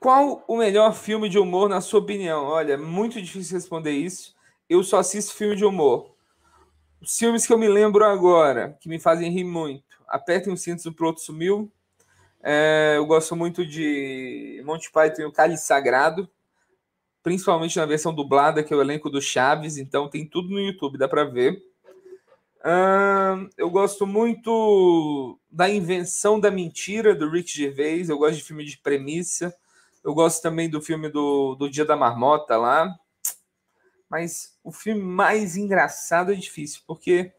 Qual 0.00 0.42
o 0.48 0.56
melhor 0.56 0.94
filme 0.94 1.28
de 1.28 1.38
humor, 1.38 1.68
na 1.68 1.82
sua 1.82 2.00
opinião? 2.00 2.44
Olha, 2.44 2.78
muito 2.78 3.20
difícil 3.20 3.58
responder 3.58 3.92
isso. 3.92 4.34
Eu 4.70 4.82
só 4.82 4.98
assisto 4.98 5.34
filme 5.34 5.54
de 5.54 5.66
humor. 5.66 6.16
Os 7.00 7.16
filmes 7.16 7.46
que 7.46 7.52
eu 7.52 7.58
me 7.58 7.68
lembro 7.68 8.04
agora, 8.04 8.76
que 8.80 8.88
me 8.88 8.98
fazem 8.98 9.30
rir 9.30 9.44
muito. 9.44 9.84
Apertem 10.06 10.52
os 10.52 10.62
cintos, 10.62 10.84
o 10.86 10.92
piloto 10.92 11.20
sumiu. 11.20 11.70
É, 12.42 12.94
eu 12.96 13.06
gosto 13.06 13.34
muito 13.36 13.64
de 13.64 14.62
Monty 14.64 14.90
Python 14.90 15.22
e 15.22 15.24
o 15.24 15.32
Cálice 15.32 15.66
Sagrado, 15.66 16.28
principalmente 17.22 17.76
na 17.76 17.86
versão 17.86 18.14
dublada, 18.14 18.62
que 18.62 18.72
é 18.72 18.76
o 18.76 18.80
elenco 18.80 19.10
do 19.10 19.20
Chaves, 19.20 19.76
então 19.76 20.08
tem 20.08 20.26
tudo 20.26 20.48
no 20.48 20.60
YouTube, 20.60 20.98
dá 20.98 21.08
para 21.08 21.24
ver. 21.24 21.62
Uh, 22.58 23.48
eu 23.56 23.70
gosto 23.70 24.06
muito 24.06 25.38
da 25.50 25.68
Invenção 25.68 26.40
da 26.40 26.50
Mentira, 26.50 27.14
do 27.14 27.30
Rick 27.30 27.50
Gervais, 27.50 28.08
eu 28.08 28.18
gosto 28.18 28.36
de 28.36 28.44
filme 28.44 28.64
de 28.64 28.78
premissa. 28.78 29.54
Eu 30.04 30.14
gosto 30.14 30.40
também 30.40 30.70
do 30.70 30.80
filme 30.80 31.08
do, 31.08 31.54
do 31.54 31.68
Dia 31.68 31.84
da 31.84 31.96
Marmota 31.96 32.56
lá, 32.56 32.94
mas 34.08 34.58
o 34.64 34.72
filme 34.72 35.02
mais 35.02 35.56
engraçado 35.56 36.32
é 36.32 36.34
difícil, 36.34 36.82
porque 36.86 37.32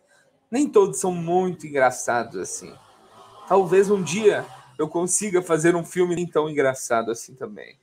nem 0.51 0.69
todos 0.69 0.99
são 0.99 1.11
muito 1.11 1.65
engraçados 1.65 2.37
assim. 2.37 2.73
Talvez 3.47 3.89
um 3.89 4.01
dia 4.01 4.45
eu 4.77 4.87
consiga 4.87 5.41
fazer 5.41 5.75
um 5.75 5.83
filme 5.83 6.15
nem 6.15 6.27
tão 6.27 6.49
engraçado 6.49 7.11
assim 7.11 7.35
também. 7.35 7.79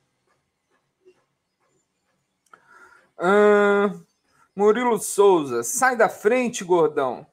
Murilo 4.55 4.97
Souza, 4.99 5.63
sai 5.63 5.95
da 5.95 6.09
frente, 6.09 6.63
gordão. 6.63 7.25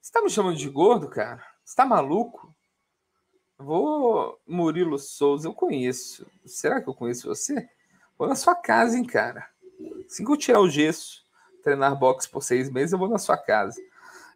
Você 0.00 0.12
tá 0.12 0.20
me 0.20 0.30
chamando 0.30 0.56
de 0.56 0.68
gordo, 0.68 1.08
cara? 1.08 1.44
Você 1.64 1.76
tá 1.76 1.86
maluco? 1.86 2.54
Vou. 3.56 4.40
Murilo 4.46 4.98
Souza, 4.98 5.48
eu 5.48 5.54
conheço. 5.54 6.26
Será 6.44 6.82
que 6.82 6.88
eu 6.88 6.94
conheço 6.94 7.28
você? 7.28 7.68
Vou 8.18 8.28
na 8.28 8.34
sua 8.34 8.54
casa, 8.54 8.98
hein, 8.98 9.04
cara. 9.04 9.51
Assim 10.06 10.24
que 10.24 10.30
eu 10.30 10.36
tirar 10.36 10.60
o 10.60 10.68
gesso, 10.68 11.24
treinar 11.62 11.98
boxe 11.98 12.28
por 12.28 12.42
seis 12.42 12.70
meses, 12.70 12.92
eu 12.92 12.98
vou 12.98 13.08
na 13.08 13.18
sua 13.18 13.36
casa. 13.36 13.80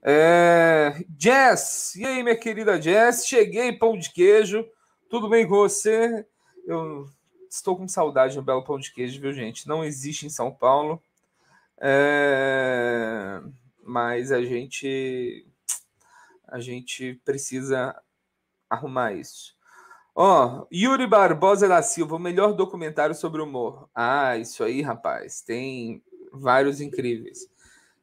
É... 0.03 1.05
Jess, 1.19 1.97
e 1.97 2.05
aí, 2.05 2.23
minha 2.23 2.37
querida 2.37 2.81
Jess? 2.81 3.27
Cheguei, 3.27 3.73
pão 3.73 3.99
de 3.99 4.13
queijo. 4.13 4.65
Tudo 5.11 5.29
bem 5.29 5.47
com 5.47 5.57
você? 5.57 6.27
Eu 6.67 7.09
estou 7.51 7.77
com 7.77 7.89
saudade 7.89 8.35
de 8.35 8.41
um 8.41 8.45
belo 8.45 8.65
pão 8.65 8.79
de 8.79 8.93
queijo, 8.93 9.21
viu, 9.21 9.33
gente? 9.33 9.67
Não 9.67 9.85
existe 9.85 10.27
em 10.27 10.31
São 10.31 10.53
Paulo. 10.53 11.03
É... 11.79 13.41
Mas 13.83 14.33
a 14.33 14.43
gente 14.43 15.47
a 16.49 16.61
gente 16.61 17.21
precisa 17.25 18.01
arrumar 18.71 19.13
isso. 19.13 19.56
Ó, 20.19 20.63
oh, 20.63 20.67
Yuri 20.73 21.07
Barbosa 21.07 21.69
da 21.69 21.83
Silva, 21.83 22.17
o 22.17 22.19
melhor 22.19 22.55
documentário 22.55 23.15
sobre 23.15 23.43
humor. 23.43 23.87
Ah, 23.95 24.35
isso 24.39 24.65
aí, 24.65 24.81
rapaz. 24.81 25.43
Tem 25.43 26.03
vários 26.33 26.81
incríveis. 26.81 27.41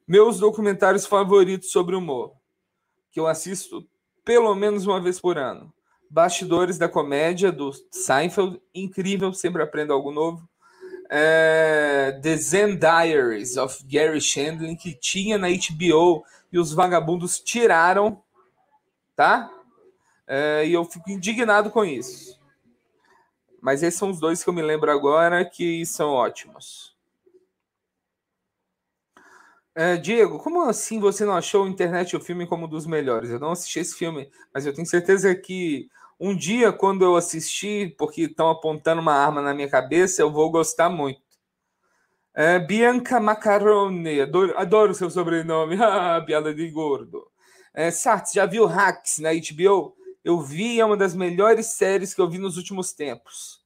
Meus 0.07 0.37
documentários 0.37 1.07
favoritos 1.07 1.71
sobre 1.71 1.95
humor, 1.95 2.33
que 3.11 3.19
eu 3.19 3.25
assisto 3.25 3.83
pelo 4.23 4.53
menos 4.53 4.85
uma 4.85 5.01
vez 5.01 5.19
por 5.19 5.39
ano. 5.39 5.73
Bastidores 6.07 6.77
da 6.77 6.87
Comédia, 6.87 7.51
do 7.51 7.71
Seinfeld, 7.89 8.61
incrível, 8.75 9.33
sempre 9.33 9.63
aprendo 9.63 9.91
algo 9.91 10.11
novo. 10.11 10.47
É, 11.09 12.19
The 12.21 12.37
Zen 12.37 12.77
Diaries 12.77 13.57
of 13.57 13.83
Gary 13.87 14.21
Shandling, 14.21 14.75
que 14.75 14.93
tinha 14.93 15.39
na 15.39 15.47
HBO 15.47 16.23
e 16.51 16.59
os 16.59 16.73
vagabundos 16.73 17.39
tiraram, 17.39 18.21
tá? 19.15 19.49
É, 20.27 20.65
e 20.65 20.73
eu 20.73 20.85
fico 20.85 21.09
indignado 21.09 21.69
com 21.69 21.83
isso. 21.83 22.39
Mas 23.61 23.81
esses 23.81 23.97
são 23.97 24.09
os 24.09 24.19
dois 24.19 24.43
que 24.43 24.49
eu 24.49 24.53
me 24.53 24.61
lembro 24.61 24.91
agora 24.91 25.45
que 25.45 25.85
são 25.85 26.09
ótimos. 26.09 26.93
É, 29.75 29.97
Diego, 29.97 30.37
como 30.37 30.61
assim 30.61 30.99
você 30.99 31.25
não 31.25 31.33
achou 31.33 31.67
Internet 31.67 32.15
o 32.15 32.19
filme 32.19 32.45
como 32.45 32.65
um 32.65 32.69
dos 32.69 32.85
melhores? 32.85 33.31
Eu 33.31 33.39
não 33.39 33.51
assisti 33.51 33.79
esse 33.79 33.95
filme, 33.95 34.29
mas 34.53 34.65
eu 34.65 34.73
tenho 34.73 34.85
certeza 34.85 35.33
que 35.33 35.89
um 36.19 36.35
dia, 36.35 36.71
quando 36.71 37.03
eu 37.03 37.15
assistir, 37.15 37.95
porque 37.97 38.21
estão 38.23 38.49
apontando 38.49 39.01
uma 39.01 39.13
arma 39.13 39.41
na 39.41 39.53
minha 39.53 39.69
cabeça, 39.69 40.21
eu 40.21 40.31
vou 40.31 40.51
gostar 40.51 40.89
muito. 40.89 41.21
É, 42.35 42.59
Bianca 42.59 43.19
Macarone, 43.19 44.21
adoro, 44.21 44.57
adoro 44.57 44.93
seu 44.93 45.09
sobrenome, 45.09 45.75
ah, 45.81 46.21
piada 46.25 46.53
de 46.53 46.69
gordo. 46.69 47.27
É, 47.73 47.89
Sartre, 47.91 48.35
já 48.35 48.45
viu 48.45 48.65
Hacks 48.65 49.19
na 49.19 49.29
HBO? 49.31 49.95
Eu 50.23 50.39
vi, 50.39 50.79
é 50.79 50.85
uma 50.85 50.97
das 50.97 51.15
melhores 51.15 51.67
séries 51.67 52.13
que 52.13 52.21
eu 52.21 52.29
vi 52.29 52.37
nos 52.37 52.57
últimos 52.57 52.93
tempos. 52.93 53.61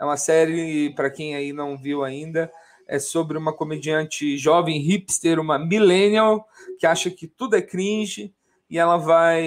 É 0.00 0.04
uma 0.04 0.16
série, 0.16 0.94
para 0.94 1.10
quem 1.10 1.34
aí 1.34 1.52
não 1.52 1.76
viu 1.76 2.04
ainda, 2.04 2.50
é 2.86 2.98
sobre 2.98 3.36
uma 3.36 3.52
comediante 3.52 4.38
jovem 4.38 4.80
hipster, 4.80 5.38
uma 5.38 5.58
millennial, 5.58 6.48
que 6.78 6.86
acha 6.86 7.10
que 7.10 7.26
tudo 7.26 7.56
é 7.56 7.62
cringe, 7.62 8.34
e 8.70 8.78
ela 8.78 8.96
vai 8.96 9.42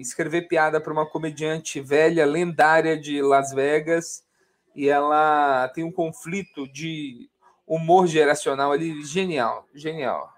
escrever 0.00 0.48
piada 0.48 0.80
para 0.80 0.92
uma 0.92 1.06
comediante 1.06 1.80
velha, 1.80 2.26
lendária 2.26 2.98
de 2.98 3.22
Las 3.22 3.52
Vegas, 3.52 4.24
e 4.74 4.88
ela 4.88 5.68
tem 5.68 5.84
um 5.84 5.92
conflito 5.92 6.66
de 6.66 7.30
humor 7.66 8.06
geracional 8.06 8.72
ali, 8.72 9.04
genial, 9.04 9.66
genial. 9.74 10.32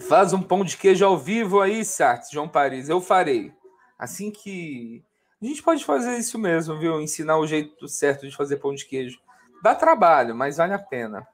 Faz 0.00 0.32
um 0.32 0.42
pão 0.42 0.64
de 0.64 0.76
queijo 0.76 1.04
ao 1.04 1.18
vivo 1.18 1.60
aí, 1.60 1.84
Sartre, 1.84 2.32
João 2.32 2.48
Paris. 2.48 2.88
Eu 2.88 3.00
farei. 3.00 3.52
Assim 3.98 4.30
que. 4.30 5.04
A 5.40 5.44
gente 5.44 5.62
pode 5.62 5.84
fazer 5.84 6.16
isso 6.18 6.38
mesmo, 6.38 6.78
viu? 6.78 7.00
Ensinar 7.00 7.38
o 7.38 7.46
jeito 7.46 7.88
certo 7.88 8.28
de 8.28 8.36
fazer 8.36 8.56
pão 8.56 8.74
de 8.74 8.84
queijo. 8.84 9.20
Dá 9.62 9.74
trabalho, 9.74 10.34
mas 10.34 10.56
vale 10.56 10.72
a 10.72 10.78
pena. 10.78 11.26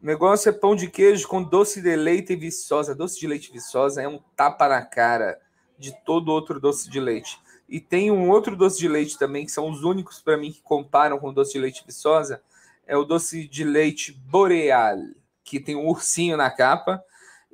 O 0.00 0.06
negócio 0.06 0.48
é 0.48 0.52
pão 0.52 0.76
de 0.76 0.88
queijo 0.88 1.26
com 1.26 1.42
doce 1.42 1.82
de 1.82 1.96
leite 1.96 2.32
e 2.32 2.36
viçosa. 2.36 2.94
Doce 2.94 3.18
de 3.18 3.26
leite 3.26 3.52
viçosa 3.52 4.00
é 4.00 4.08
um 4.08 4.20
tapa 4.36 4.68
na 4.68 4.82
cara 4.82 5.40
de 5.76 5.92
todo 6.04 6.30
outro 6.30 6.60
doce 6.60 6.88
de 6.88 7.00
leite. 7.00 7.38
E 7.68 7.78
tem 7.80 8.10
um 8.10 8.30
outro 8.30 8.56
doce 8.56 8.78
de 8.78 8.88
leite 8.88 9.18
também, 9.18 9.44
que 9.44 9.52
são 9.52 9.68
os 9.68 9.84
únicos 9.84 10.20
para 10.20 10.38
mim 10.38 10.50
que 10.50 10.62
comparam 10.62 11.18
com 11.18 11.32
doce 11.32 11.52
de 11.52 11.58
leite 11.58 11.84
Viçosa. 11.84 12.42
É 12.86 12.96
o 12.96 13.04
doce 13.04 13.46
de 13.46 13.62
leite 13.62 14.12
Boreal, 14.12 14.96
que 15.48 15.60
tem 15.60 15.76
um 15.76 15.86
ursinho 15.88 16.36
na 16.36 16.50
capa. 16.50 17.00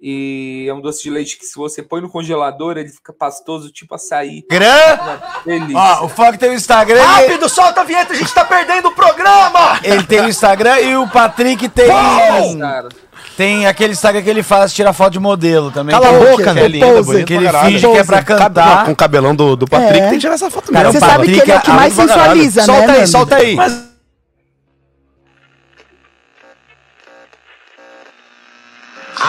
E 0.06 0.66
é 0.68 0.74
um 0.74 0.82
doce 0.82 1.02
de 1.04 1.08
leite 1.08 1.38
que, 1.38 1.46
se 1.46 1.54
você 1.56 1.82
põe 1.82 2.02
no 2.02 2.10
congelador, 2.10 2.76
ele 2.76 2.90
fica 2.90 3.10
pastoso, 3.10 3.70
tipo 3.72 3.94
açaí. 3.94 4.42
Gran... 4.50 4.98
Delícia. 5.46 5.78
Ó, 5.78 6.04
o 6.04 6.08
Fog 6.10 6.36
tem 6.36 6.50
o 6.50 6.52
Instagram. 6.52 7.00
e- 7.00 7.02
Rápido, 7.06 7.48
solta 7.48 7.80
a 7.80 7.84
vinheta, 7.84 8.12
a 8.12 8.16
gente 8.16 8.34
tá 8.34 8.44
perdendo 8.44 8.88
o 8.88 8.92
programa! 8.92 9.78
Ele 9.82 10.02
tem 10.02 10.20
o 10.20 10.28
Instagram 10.28 10.78
e 10.80 10.96
o 10.96 11.08
Patrick 11.08 11.68
tem. 11.70 11.86
Cara, 11.88 12.88
Tem 13.36 13.66
aquele 13.66 13.94
Instagram 13.94 14.20
que 14.22 14.28
ele 14.28 14.42
faz 14.42 14.74
tirar 14.74 14.92
foto 14.92 15.12
de 15.12 15.20
modelo 15.20 15.70
também. 15.70 15.94
Cala 15.94 16.08
que 16.08 16.14
a 16.14 16.18
é- 16.18 16.30
boca, 16.32 16.42
que 16.42 16.48
é 16.50 16.52
né? 16.54 16.68
lindo, 16.68 16.86
Pose. 16.86 17.02
bonito 17.06 17.26
Que 17.26 17.34
ele 17.34 17.44
caralho. 17.46 17.66
finge 17.72 17.88
que 17.90 17.96
é 17.96 18.04
pra 18.04 18.22
cantar. 18.22 18.76
Não, 18.78 18.84
com 18.86 18.92
o 18.92 18.96
cabelão 18.96 19.34
do, 19.34 19.56
do 19.56 19.66
Patrick, 19.66 19.98
É. 19.98 20.02
tem 20.02 20.10
que 20.14 20.18
tirar 20.18 20.34
essa 20.34 20.50
foto 20.50 20.70
Cara, 20.70 20.88
mesmo. 20.88 21.00
Você 21.00 21.04
o 21.06 21.08
sabe 21.08 21.24
que 21.26 21.40
ele 21.40 21.52
é 21.52 21.56
o 21.56 21.60
que 21.62 21.70
mais 21.70 21.98
é 21.98 22.02
sensualiza, 22.02 22.60
né? 22.60 22.66
Solta 22.66 22.92
aí, 22.92 23.06
solta 23.06 23.36
aí. 23.36 23.56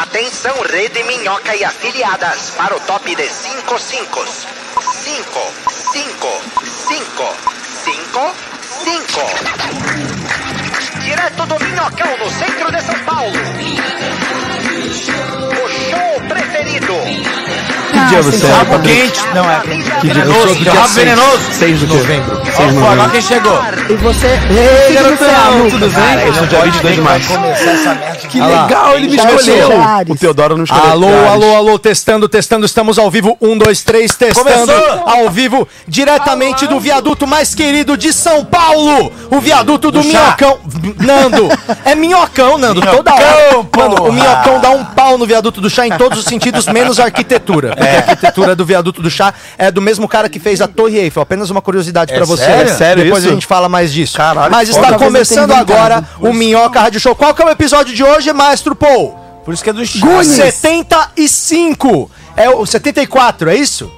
Atenção, 0.02 0.54
Rede 0.62 1.04
Minhoca 1.06 1.56
e 1.56 1.64
afiliadas, 1.64 2.50
para 2.58 2.76
o 2.76 2.80
top 2.82 3.16
de 3.16 3.30
5 3.30 3.80
5. 3.80 4.26
5, 4.28 4.52
5, 5.70 6.28
5, 6.66 7.34
5, 7.86 8.36
5. 8.84 9.22
Direto 11.00 11.46
do 11.46 11.58
Minhocão, 11.64 12.18
no 12.18 12.30
centro 12.30 12.70
de 12.74 12.82
São 12.82 13.00
Paulo. 13.06 13.32
O 15.64 15.70
show 15.70 16.20
preferido. 16.28 16.94
Ah, 18.06 18.10
dia 18.10 18.22
você 18.22 18.46
é. 18.46 18.50
Rabo 18.52 18.80
quente. 18.80 19.20
Não, 19.34 19.50
é. 19.50 19.60
Que 20.02 20.10
dia? 20.10 20.24
Eu 20.24 20.34
sou 20.34 20.56
do 20.56 20.56
dia 20.56 20.74
Rabo 20.74 20.88
6. 20.88 20.96
venenoso. 20.96 21.40
6 21.54 21.80
do 21.80 21.88
quê? 21.88 21.94
Novembro. 21.96 22.42
6 22.46 22.58
Ó, 22.58 22.62
de 22.62 22.78
o 22.78 22.80
novembro. 22.80 23.10
quem 23.12 23.22
chegou. 23.22 23.60
E 23.90 23.94
você. 23.96 24.28
Ei, 24.28 24.94
garotão, 24.94 25.70
tudo 25.70 25.90
bem? 25.90 26.26
Eu 26.26 26.34
sou 26.34 26.48
dia 26.48 26.62
22 26.62 26.96
de 26.96 27.02
março. 27.02 27.30
Que 28.30 28.42
Olha 28.42 28.62
legal, 28.62 28.96
ele 28.98 29.08
me 29.10 29.18
é 29.20 29.24
escolheu. 29.24 29.70
O 30.10 30.16
Teodoro 30.16 30.58
não 30.58 30.64
escolheu. 30.64 30.86
Alô, 30.92 31.28
alô, 31.30 31.56
alô, 31.56 31.80
testando, 31.80 32.28
testando, 32.30 32.66
estamos 32.66 32.98
ao 33.00 33.10
vivo, 33.10 33.38
um, 33.42 33.58
dois, 33.58 33.82
três, 33.84 34.14
testando, 34.16 34.72
Começou! 34.72 35.04
ao 35.08 35.30
vivo, 35.30 35.68
diretamente 35.88 36.68
do 36.68 36.80
viaduto 36.80 37.26
mais 37.28 37.54
querido 37.56 37.98
de 37.98 38.12
São 38.14 38.44
Paulo, 38.46 39.12
o 39.32 39.40
viaduto 39.40 39.92
do. 39.92 40.04
Minhocão, 40.04 40.60
Nando, 41.00 41.50
é 41.84 41.96
Minhocão, 41.96 42.58
Nando, 42.58 42.82
toda 42.82 43.14
hora, 43.14 43.66
mano, 43.76 44.08
o! 44.08 44.12
Minhocão 44.14 44.60
dá 44.60 44.70
um 44.72 44.84
pau 44.86 45.18
no 45.18 45.26
viaduto 45.26 45.60
do 45.62 45.70
chá 45.70 45.88
em 45.88 45.92
todos 45.92 46.20
os 46.20 46.26
sentidos, 46.26 46.68
menos 46.68 47.00
a 47.00 47.06
arquitetura, 47.06 47.76
porque 47.76 47.95
a 47.96 48.00
arquitetura 48.00 48.56
do 48.56 48.66
viaduto 48.66 49.02
do 49.02 49.10
chá 49.10 49.34
é 49.58 49.72
do 49.72 49.82
mesmo 49.82 50.08
cara 50.08 50.30
que 50.30 50.40
fez 50.40 50.62
a 50.62 50.68
Torre 50.68 50.98
Eiffel, 51.00 51.24
apenas 51.24 51.50
uma 51.50 51.62
curiosidade 51.62 52.14
É 52.14 52.16
pra 52.16 52.26
você, 52.26 52.44
sério? 52.44 52.72
É 52.72 52.76
sério 52.76 53.04
depois 53.04 53.24
isso? 53.24 53.32
a 53.32 53.36
gente 53.36 53.46
fala 53.46 53.70
mais 53.70 53.92
disso, 53.94 54.18
Caralho, 54.18 54.52
mas 54.52 54.70
está 54.70 54.98
começando 54.98 55.52
agora 55.52 56.04
o 56.20 56.34
Minhoca 56.34 56.80
Rádio 56.80 57.00
Show, 57.00 57.16
qual 57.16 57.34
que 57.34 57.42
é 57.42 57.46
o 57.46 57.50
episódio 57.50 57.94
de 57.94 58.04
hoje, 58.04 58.32
Maestro 58.34 58.76
Paul? 58.76 59.16
Por 59.44 59.54
isso 59.54 59.64
que 59.64 59.70
é 59.70 59.74
do 59.74 59.86
chá. 59.86 60.00
Goonies. 60.00 60.28
75. 60.28 62.10
É 62.36 62.50
o 62.50 62.66
74, 62.66 63.50
é 63.50 63.56
isso? 63.56 63.92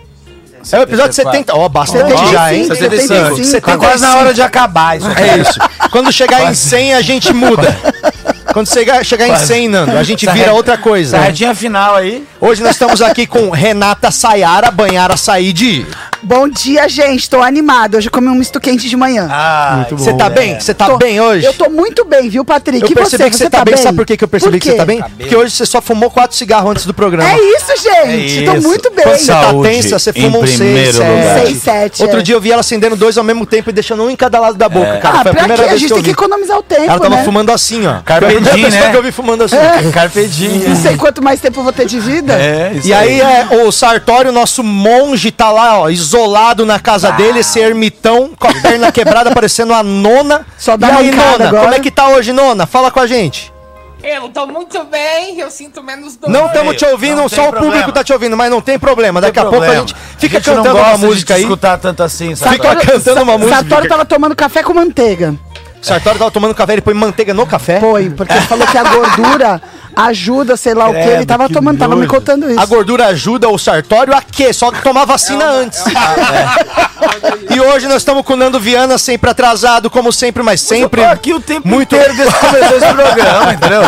É 0.72 0.80
o 0.80 0.82
episódio 0.82 1.14
70. 1.14 1.56
Ó, 1.56 1.70
bastante 1.70 2.14
Ó, 2.14 2.32
já, 2.32 2.54
hein? 2.54 2.66
75. 2.66 3.08
75. 3.36 3.62
Tá 3.66 3.78
quase 3.78 4.02
na 4.02 4.18
hora 4.18 4.34
de 4.34 4.42
acabar 4.42 4.98
isso 4.98 5.08
aqui. 5.08 5.22
É 5.22 5.38
isso. 5.38 5.60
Quando 5.92 6.12
chegar 6.12 6.52
em 6.52 6.54
100, 6.54 6.94
a 6.96 7.02
gente 7.02 7.34
muda. 7.34 7.78
Quando 8.54 8.68
chegar, 8.70 9.04
chegar 9.06 9.28
em 9.28 9.36
100, 9.36 9.68
Nando, 9.68 9.98
a 9.98 10.04
gente 10.04 10.26
vira 10.30 10.54
outra 10.54 10.78
coisa. 10.78 11.18
Essa 11.18 11.26
retinha 11.28 11.54
final 11.54 11.96
aí. 11.96 12.24
Hoje 12.40 12.62
nós 12.64 12.72
estamos 12.72 13.02
aqui 13.02 13.28
com 13.28 13.50
Renata 13.50 14.10
Sayara, 14.12 14.72
Banhara 14.72 15.16
Said. 15.18 15.86
Bom 16.24 16.48
dia, 16.48 16.88
gente. 16.90 17.30
Tô 17.30 17.42
animada. 17.42 17.98
Hoje 17.98 18.08
eu 18.08 18.12
comi 18.12 18.28
um 18.30 18.36
misto 18.36 18.60
quente 18.60 18.90
de 18.90 18.96
manhã. 18.98 19.28
Ah, 19.30 19.86
Você 19.92 20.14
tá 20.14 20.30
bem? 20.30 20.60
Você 20.60 20.74
tá 20.74 20.88
Tô- 20.88 20.98
bem 20.98 21.20
hoje? 21.22 21.46
Eu 21.46 21.54
tô 21.54 21.70
muito 21.70 22.04
bem, 22.06 22.28
viu, 22.30 22.44
Patrick? 22.44 22.82
Eu 22.84 22.90
e 22.90 22.94
percebi 22.96 23.24
você? 23.24 23.30
que 23.30 23.36
você 23.38 23.50
tá, 23.50 23.64
bem. 23.64 23.78
Sabe 23.78 23.98
por 23.98 24.06
que 24.06 24.18
que 24.18 24.24
eu 24.24 24.28
percebi 24.28 24.60
que 24.60 24.66
você 24.66 24.72
quê? 24.72 24.78
tá 24.78 24.86
bem? 24.86 25.04
Porque 25.18 25.36
hoje 25.36 25.52
você 25.52 25.66
só 25.66 25.80
fumou 25.82 26.10
quatro 26.10 26.36
cigarros 26.36 26.72
antes 26.72 26.86
do 26.86 26.94
programa. 26.94 27.30
É 27.30 27.38
isso, 27.38 27.72
gente. 27.84 28.44
É 28.44 28.46
Tô 28.52 28.58
isso. 28.58 28.68
muito 28.68 28.90
bem. 28.92 29.04
Quando 29.06 29.18
você 29.18 29.32
tá 29.32 29.42
Saúde 29.44 29.70
tensa, 29.70 30.00
você 30.00 30.10
em 30.16 30.22
fuma 30.24 30.38
um 30.40 30.48
seis, 30.48 30.58
primeiro 30.58 30.94
sete. 30.98 31.10
lugar. 31.10 31.40
Seis, 31.40 31.58
sete, 31.62 32.02
Outro 32.02 32.20
é. 32.20 32.24
dia 32.24 32.36
eu 32.36 32.42
vi 32.42 32.52
ela 32.52 32.62
acendendo 32.62 32.96
dois 32.96 33.18
ao 33.18 33.24
mesmo 33.24 33.46
tempo 33.46 33.70
e 33.70 33.74
deixando 33.74 34.04
um 34.04 34.10
em 34.10 34.16
cada 34.16 34.40
lado 34.40 34.58
da 34.58 34.68
boca, 34.68 34.98
cara. 34.98 35.20
Ah, 35.20 35.22
Foi 35.24 35.32
a 35.32 35.36
primeira 35.36 35.64
quê? 35.64 35.68
A 35.68 35.68
vez 35.70 35.80
gente 35.82 35.88
que 35.88 35.94
eu 35.94 35.98
tem 35.98 36.04
que 36.06 36.12
economizar 36.12 36.58
o 36.58 36.64
tempo, 36.64 36.82
Ela 36.84 37.00
tava 37.00 37.16
né? 37.18 37.24
fumando 37.24 37.52
assim, 37.52 37.86
ó. 37.86 38.00
Carpe 38.04 38.37
diem, 38.42 38.64
pessoa 38.66 38.84
né? 38.86 38.92
que 38.92 38.98
eu 38.98 39.04
vi 39.04 39.12
fumando 39.12 39.44
assim. 39.44 39.56
Carpe 39.94 40.28
diem. 40.28 40.70
Não 40.70 40.76
sei 40.76 40.96
quanto 40.98 41.24
mais 41.24 41.40
tempo 41.40 41.60
eu 41.60 41.64
vou 41.64 41.74
ter 41.74 41.86
de 41.86 42.00
vida. 42.00 42.34
É, 42.34 42.74
isso 42.76 42.88
E 42.88 42.94
aí 42.94 43.20
é, 43.22 43.48
o 43.66 43.72
Sartório, 43.72 44.32
nosso 44.32 44.64
monge, 44.64 45.32
tá 45.32 45.52
lá, 45.52 45.80
ó, 45.80 45.90
isolado 45.90 46.66
na 46.66 46.80
casa 46.80 47.12
dele, 47.12 47.40
esse 47.40 47.60
ermitão, 47.60 48.32
com 48.38 48.48
a 48.48 48.54
perna 48.54 48.92
quebrada, 48.92 49.32
parecendo 49.32 49.74
a 49.74 49.84
nona. 49.84 50.46
Só 50.58 50.76
dá 50.78 50.88
e 50.88 50.92
aí, 50.92 51.12
nona, 51.12 51.48
agora. 51.48 51.64
como 51.64 51.74
é 51.74 51.80
que 51.80 51.92
tá 51.92 52.08
hoje, 52.10 52.32
nona? 52.34 52.66
Fala 52.66 52.90
com 52.92 53.00
a 53.00 53.08
gente. 53.08 53.52
eu 54.04 54.30
tô 54.30 54.46
muito 54.48 54.84
bem, 54.86 55.40
eu 55.40 55.50
sinto 55.52 55.84
menos 55.84 56.16
dor. 56.16 56.30
Não 56.30 56.48
estamos 56.48 56.76
te 56.76 56.86
ouvindo, 56.86 57.18
não 57.18 57.28
só 57.30 57.44
o 57.44 57.46
público 57.46 57.68
problema. 57.70 57.92
tá 57.94 58.04
te 58.04 58.14
ouvindo, 58.14 58.38
mas 58.38 58.50
não 58.50 58.62
tem 58.62 58.78
problema. 58.80 59.20
Daqui 59.20 59.34
Tem 59.34 59.42
a 59.42 59.46
pouco 59.46 59.58
a 59.64 59.68
problema. 59.68 59.88
gente 59.88 59.96
fica 60.18 60.38
A 60.38 60.40
gente 60.42 60.56
cantando 60.56 60.78
uma 60.78 60.98
música 60.98 61.36
aí. 61.36 61.42
escutar 61.42 61.78
tanto 61.78 62.04
assim, 62.04 62.36
sabe? 62.36 62.56
Fica 62.56 62.76
cantando 62.76 63.22
uma 63.24 63.38
música. 63.38 63.56
Sartório 63.58 63.90
tava 63.90 64.06
tomando 64.06 64.36
café 64.36 64.64
com 64.64 64.74
manteiga. 64.74 65.36
O 65.88 65.94
Sartório 65.94 66.20
tava 66.20 66.32
tomando 66.32 66.54
café, 66.54 66.74
ele 66.74 66.82
põe 66.82 66.94
manteiga 66.94 67.34
no 67.34 67.46
café. 67.48 67.80
Foi, 67.80 68.10
porque 68.10 68.34
ele 68.34 68.42
falou 68.46 68.68
que 68.68 68.78
a 68.78 68.84
gordura 68.84 69.62
ajuda, 69.96 70.58
sei 70.58 70.74
lá 70.74 70.90
o 70.90 70.92
que. 70.94 71.00
Ele 71.00 71.08
Credo, 71.08 71.26
tava 71.26 71.48
que 71.48 71.54
tomando, 71.54 71.80
tava 71.80 71.96
me 71.96 72.02
nojo. 72.06 72.14
contando 72.14 72.52
isso. 72.52 72.60
A 72.60 72.66
gordura 72.66 73.06
ajuda 73.08 73.48
o 73.48 73.58
Sartório 73.58 74.14
a 74.14 74.22
quê? 74.22 74.52
Só 74.52 74.70
que 74.70 74.82
tomar 74.84 75.06
vacina 75.06 75.46
antes. 75.46 75.82
É. 75.88 77.56
E 77.56 77.62
hoje 77.62 77.88
nós 77.88 77.98
estamos 77.98 78.24
com 78.26 78.34
o 78.34 78.36
Nando 78.36 78.60
Viana, 78.60 78.98
sempre 78.98 79.30
atrasado, 79.30 79.90
como 79.90 80.12
sempre, 80.12 80.44
mas 80.44 80.60
sempre. 80.60 81.02
Eu 81.02 81.06
tô 81.08 81.12
aqui 81.14 81.34
o 81.34 81.40
tempo 81.40 81.66
muito- 81.68 81.96
inteiro 81.96 82.16
desde 82.16 82.34
que 82.36 82.46
começou 82.46 82.78
esse 82.78 82.94
programa, 82.94 83.54
entendeu? 83.54 83.82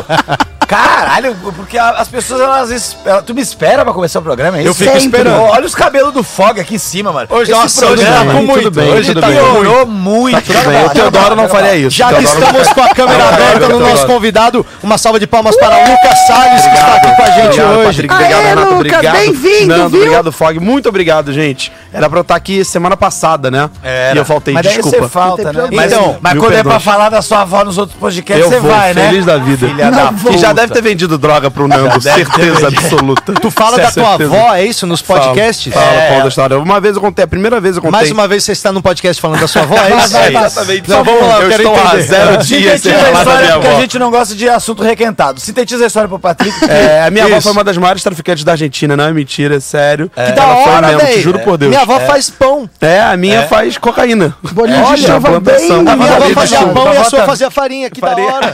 Caralho, 0.70 1.36
porque 1.56 1.80
as 1.80 2.08
pessoas, 2.08 2.42
elas, 2.42 2.70
es- 2.70 2.96
ela- 3.04 3.24
tu 3.24 3.34
me 3.34 3.42
espera 3.42 3.84
pra 3.84 3.92
começar 3.92 4.20
o 4.20 4.22
programa, 4.22 4.58
é 4.58 4.60
isso? 4.62 4.70
Eu 4.70 4.76
fico 4.76 4.92
Sempre. 4.92 5.06
esperando. 5.20 5.42
Olha 5.42 5.66
os 5.66 5.74
cabelos 5.74 6.14
do 6.14 6.24
Fog 6.24 6.60
aqui 6.62 6.76
em 6.76 6.78
cima, 6.78 7.12
mano. 7.12 7.26
Hoje, 7.32 7.52
Esse 7.52 7.60
nossa, 7.60 7.86
hoje 7.88 8.04
programa- 8.04 8.26
tá 8.34 8.38
com 8.40 8.46
muito. 8.46 8.64
tudo 8.66 8.72
bem, 8.80 8.92
hoje 8.92 9.08
tudo 9.08 9.22
tá 9.22 9.28
bem. 9.28 9.36
Piorou 9.40 9.86
muito. 9.88 10.42
Tudo 10.44 10.70
bem, 10.70 10.86
o 10.86 10.90
Teodoro 10.92 11.36
não 11.36 11.50
faria 11.50 11.76
isso. 11.76 11.98
Já 11.98 12.14
que 12.14 12.24
estamos 12.24 12.68
com 12.70 12.82
a 12.82 12.90
câmera 12.90 13.30
aberta 13.30 13.68
no 13.68 13.80
nosso 13.80 14.06
convidado, 14.06 14.64
uma 14.84 15.00
salva 15.00 15.20
de 15.20 15.26
palmas 15.26 15.56
para 15.58 15.76
o 15.76 15.90
Lucas 15.92 16.28
Salles, 16.28 16.62
que 16.62 16.68
está 16.76 16.96
aqui 16.98 17.16
com 17.16 17.24
a 17.24 17.30
gente 17.32 17.62
hoje. 17.62 17.84
Patrick. 18.08 18.14
Obrigado, 18.14 18.40
Aê, 18.40 18.48
Renato. 18.50 18.68
Lucas, 18.68 18.76
Obrigado. 18.94 19.14
bem-vindo? 19.18 19.86
Obrigado, 19.86 20.32
Fog. 20.32 20.60
Muito 20.60 20.88
obrigado, 20.90 21.34
gente. 21.34 21.72
Era 21.92 22.08
pra 22.08 22.20
eu 22.20 22.22
estar 22.22 22.36
aqui 22.36 22.64
semana 22.64 22.96
passada, 22.96 23.50
né? 23.50 23.68
Era. 23.84 24.14
E 24.16 24.18
eu 24.20 24.26
faltei, 24.26 24.54
Mas 24.54 24.68
desculpa. 24.68 25.00
você 25.00 25.08
falta, 25.10 25.52
né? 25.52 25.68
Mas, 25.72 25.92
problema. 25.92 26.20
mas 26.22 26.34
quando 26.34 26.52
é 26.52 26.56
perdões. 26.58 26.74
pra 26.76 26.80
falar 26.80 27.10
da 27.10 27.22
sua 27.24 27.42
avó 27.42 27.64
nos 27.64 27.80
outros 27.80 27.98
podcasts, 27.98 28.46
Eu 28.46 28.52
você 28.52 28.60
vou, 28.60 28.70
vai, 28.70 28.94
né? 28.94 29.08
feliz 29.10 29.26
da 29.26 29.38
vida. 29.38 29.68
Filha 29.68 29.90
da 29.90 30.12
puta. 30.12 30.32
Deve 30.62 30.74
ter 30.74 30.82
vendido 30.82 31.18
droga 31.18 31.50
pro 31.52 31.68
Nando, 31.68 32.02
certeza 32.02 32.68
absoluta. 32.68 33.34
Tu 33.34 33.52
fala 33.52 33.78
da 33.78 33.92
tua 33.92 34.18
Certeza. 34.18 34.36
avó, 34.36 34.56
é 34.56 34.66
isso, 34.66 34.86
nos 34.88 35.02
podcasts? 35.02 35.74
Fala, 35.74 35.86
É. 35.94 36.10
fala 36.10 36.22
da 36.24 36.28
história. 36.30 36.60
Uma 36.60 36.80
vez 36.82 36.96
eu 36.96 37.02
contei, 37.02 37.26
a 37.26 37.28
primeira 37.28 37.60
vez 37.60 37.76
eu 37.76 37.82
contei. 37.82 37.98
Mais 38.00 38.12
uma 38.12 38.28
vez 38.28 38.44
você 38.44 38.52
está 38.52 38.72
no 38.72 38.82
podcast 38.82 39.22
falando 39.22 39.40
da 39.40 39.48
sua 39.48 39.62
avó, 39.64 39.76
é 39.78 39.96
isso? 39.98 40.10
Vai, 40.14 40.30
Exatamente. 40.36 40.90
Não, 40.90 41.04
vamos 41.04 41.28
lá, 41.28 41.40
eu 41.42 41.50
estou 41.52 41.76
há 41.76 41.80
entender. 41.88 42.02
zero 42.04 42.38
dias 42.44 42.82
sem 42.82 42.92
Sintetiza 42.94 43.00
a 43.00 43.12
falar 43.12 43.14
da 43.14 43.20
história, 43.20 43.40
minha 43.42 43.54
porque 43.54 43.68
a 43.68 43.72
avó. 43.72 43.82
gente 43.82 44.00
não 44.00 44.12
gosta 44.12 44.36
de 44.36 44.50
assunto 44.50 44.84
requentado. 44.84 45.40
Sintetiza 45.40 45.84
a 45.84 45.88
história 45.88 46.10
pro 46.10 46.20
Patrick. 46.20 46.58
É, 46.70 47.04
a 47.04 47.10
minha 47.12 47.26
avó 47.26 47.42
foi 47.42 47.52
uma 47.52 47.64
das 47.64 47.78
maiores 47.78 48.04
traficantes 48.04 48.44
da 48.44 48.52
Argentina, 48.54 48.96
não 48.98 49.04
é 49.06 49.12
mentira, 49.14 49.56
é 49.56 49.60
sério. 49.60 50.10
Que 50.14 50.32
da 50.32 50.48
hora, 50.48 50.88
mesmo, 50.88 51.08
te 51.08 51.22
juro 51.22 51.40
por 51.40 51.58
Deus. 51.58 51.70
Minha 51.70 51.82
avó 51.82 52.00
faz 52.02 52.30
pão. 52.30 52.70
É, 52.82 53.00
a 53.02 53.16
minha 53.18 53.40
É. 53.42 53.48
faz 53.48 53.78
cocaína. 53.78 54.36
Bolinho 54.52 54.84
Olha, 54.84 54.96
de 54.98 55.06
chuva 55.06 55.40
bem... 55.40 55.70
Minha 55.72 55.94
avó 55.94 56.30
fazia 56.34 56.60
pão 56.68 56.94
e 56.94 56.98
a 56.98 57.04
sua 57.06 57.20
avó 57.20 57.28
fazia 57.30 57.52
farinha, 57.52 57.90
que 57.90 58.02
da 58.02 58.10
hora. 58.16 58.54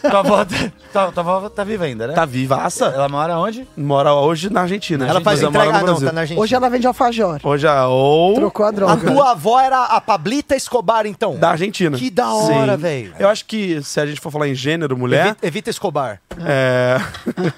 tua, 0.92 1.12
avó, 1.18 1.39
tá 1.48 1.64
viva 1.64 1.84
ainda, 1.84 2.08
né? 2.08 2.14
Tá 2.14 2.24
vivaça. 2.24 2.86
Ela 2.86 3.08
mora 3.08 3.38
onde? 3.38 3.66
Mora 3.76 4.12
hoje 4.12 4.50
na 4.50 4.62
Argentina. 4.62 5.06
Ela 5.06 5.20
faz 5.20 5.42
entrega. 5.42 5.82
não, 5.82 6.00
tá 6.00 6.12
na 6.12 6.20
Argentina. 6.22 6.40
Hoje 6.40 6.54
ela 6.54 6.68
vende 6.68 6.86
alfajor. 6.86 7.40
Hoje 7.42 7.66
a 7.66 7.86
ou 7.86 8.34
Trocou 8.34 8.66
a 8.66 8.68
A 8.68 8.72
droga. 8.72 9.10
tua 9.12 9.30
avó 9.30 9.60
era 9.60 9.84
a 9.84 10.00
Pablita 10.00 10.54
Escobar, 10.56 11.06
então? 11.06 11.36
da 11.36 11.50
Argentina. 11.50 11.96
Que 11.96 12.10
da 12.10 12.32
hora, 12.34 12.76
velho. 12.76 13.14
Eu 13.18 13.28
acho 13.28 13.44
que 13.46 13.80
se 13.82 14.00
a 14.00 14.06
gente 14.06 14.20
for 14.20 14.30
falar 14.30 14.48
em 14.48 14.54
gênero 14.54 14.96
mulher, 14.96 15.26
Evita, 15.28 15.46
Evita 15.46 15.70
Escobar. 15.70 16.20
é... 16.44 16.98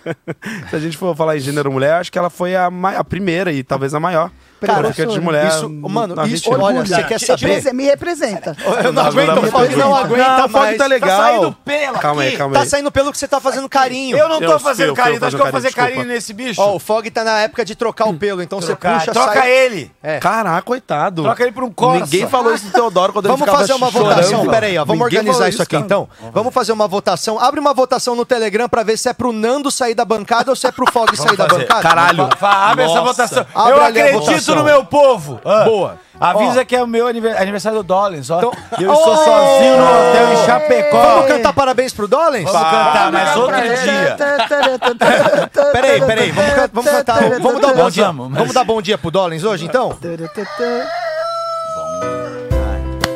se 0.70 0.76
a 0.76 0.78
gente 0.78 0.96
for 0.96 1.16
falar 1.16 1.36
em 1.36 1.40
gênero 1.40 1.72
mulher, 1.72 1.94
acho 1.94 2.12
que 2.12 2.18
ela 2.18 2.30
foi 2.30 2.54
a, 2.54 2.70
a 2.96 3.04
primeira 3.04 3.52
e 3.52 3.62
talvez 3.62 3.94
a 3.94 4.00
maior 4.00 4.30
Cara, 4.66 4.90
de 4.90 5.20
mulher. 5.20 5.46
Isso, 5.48 5.68
mano, 5.68 6.14
na 6.14 6.27
isso, 6.27 6.51
olha, 6.53 6.85
você 6.85 7.03
quer 7.05 7.20
saber? 7.20 7.46
Represe- 7.46 7.72
Me 7.72 7.85
representa. 7.85 8.57
Eu 8.85 8.92
não 8.92 9.05
aguento, 9.05 9.31
o 9.31 9.35
não, 9.42 9.42
Fog 9.51 9.77
não 9.77 9.94
aguenta 9.96 10.44
o 10.44 10.48
Fog 10.48 10.75
tá 10.77 10.87
legal. 10.87 11.09
Tá 11.18 11.27
saindo 11.29 11.53
pelo 11.64 11.98
Calma 11.98 12.22
aí, 12.22 12.37
calma 12.37 12.55
Tá 12.55 12.61
aí. 12.62 12.68
saindo 12.68 12.90
pelo 12.92 13.12
que 13.12 13.18
você 13.18 13.29
tá 13.29 13.40
fazendo 13.40 13.68
carinho. 13.68 14.16
Eu 14.16 14.29
não 14.29 14.38
tô 14.40 14.44
Eu 14.53 14.59
fazendo 14.61 14.94
carinho. 14.94 15.20
tô 15.20 15.27
Acho 15.27 15.37
que 15.37 15.42
eu 15.42 15.44
vou 15.46 15.53
fazendo 15.53 15.70
fazer 15.72 15.75
carinho, 15.75 15.96
carinho 15.98 16.14
nesse 16.14 16.33
bicho. 16.33 16.61
Ó, 16.61 16.75
o 16.77 16.79
Fog 16.79 17.11
tá 17.11 17.25
na 17.25 17.40
época 17.40 17.64
de 17.64 17.75
trocar 17.75 18.07
o 18.09 18.14
pelo, 18.14 18.42
então 18.42 18.61
você 18.61 18.75
puxa, 18.75 19.12
Troca 19.12 19.35
sai... 19.35 19.51
ele. 19.51 19.90
É. 20.03 20.18
Caraca, 20.18 20.62
coitado. 20.62 21.22
Troca 21.22 21.42
ele 21.42 21.53
por 21.53 21.64
um 21.64 21.70
Corsa. 21.72 22.05
Ninguém 22.05 22.29
falou 22.29 22.55
isso 22.55 22.66
do 22.66 22.72
Teodoro 22.72 23.12
quando 23.12 23.27
Vamos 23.27 23.40
ele 23.40 23.46
ficava 23.51 23.59
fazer 23.66 23.72
uma 23.75 23.90
votação, 23.90 24.46
pera 24.46 24.66
aí, 24.66 24.79
ó, 24.79 24.85
vamos 24.85 25.03
organizar 25.03 25.48
isso 25.48 25.62
aqui 25.62 25.77
então. 25.77 26.09
Vamos 26.33 26.53
fazer 26.53 26.72
uma 26.72 26.87
votação. 26.88 27.38
Abre 27.38 27.61
uma 27.61 27.72
votação 27.75 28.14
no 28.14 28.25
Telegram 28.25 28.68
pra 28.68 28.83
ver 28.83 28.96
se 28.98 29.09
é 29.09 29.12
pro 29.12 29.33
Nando 29.33 29.70
sair 29.70 29.94
da 29.94 30.05
bancada 30.05 30.51
ou 30.51 30.57
se 30.57 30.66
é 30.66 30.72
pro 30.72 30.90
Fog 30.92 31.16
sair 31.16 31.37
da 31.37 31.46
bancada. 31.46 31.81
Caralho. 31.83 32.29
Abre 32.40 32.85
essa 32.85 33.01
votação. 33.01 33.46
Eu 33.55 33.83
acredito 33.83 34.51
no 34.54 34.64
meu 34.64 34.84
povo. 34.84 35.40
Ah, 35.44 35.64
Boa. 35.64 35.96
Avisa 36.20 36.64
que 36.64 36.76
é 36.76 36.82
o 36.82 36.86
meu 36.86 37.08
aniver- 37.08 37.36
aniversário 37.40 37.78
do 37.78 37.82
Dollins, 37.84 38.30
ó. 38.30 38.38
Então- 38.38 38.52
eu 38.80 38.92
estou 38.92 39.16
sozinho 39.16 39.76
no 39.76 39.84
hotel 39.84 40.32
em 40.32 40.46
Chapecó. 40.46 41.02
Vamos 41.02 41.26
cantar 41.26 41.52
parabéns 41.52 41.92
pro 41.92 42.06
Dollins? 42.06 42.44
Vamos 42.44 42.60
cantar, 42.70 43.10
mas 43.12 43.36
outro 43.36 43.56
dia. 43.60 44.16
Peraí, 45.72 46.00
Peraí, 46.00 46.30
vamos, 46.30 46.52
can- 46.54 46.70
vamos 46.72 46.90
cantar. 46.90 47.22
Vamos 47.40 47.60
dar 47.60 47.68
um 47.68 47.74
bom 47.76 47.90
dia. 47.90 48.04
vamos, 48.12 48.52
dar 48.54 48.64
bom 48.64 48.80
dia 48.82 48.96
pro 48.98 49.10
Dollins 49.10 49.42
hoje, 49.44 49.64
então? 49.64 49.96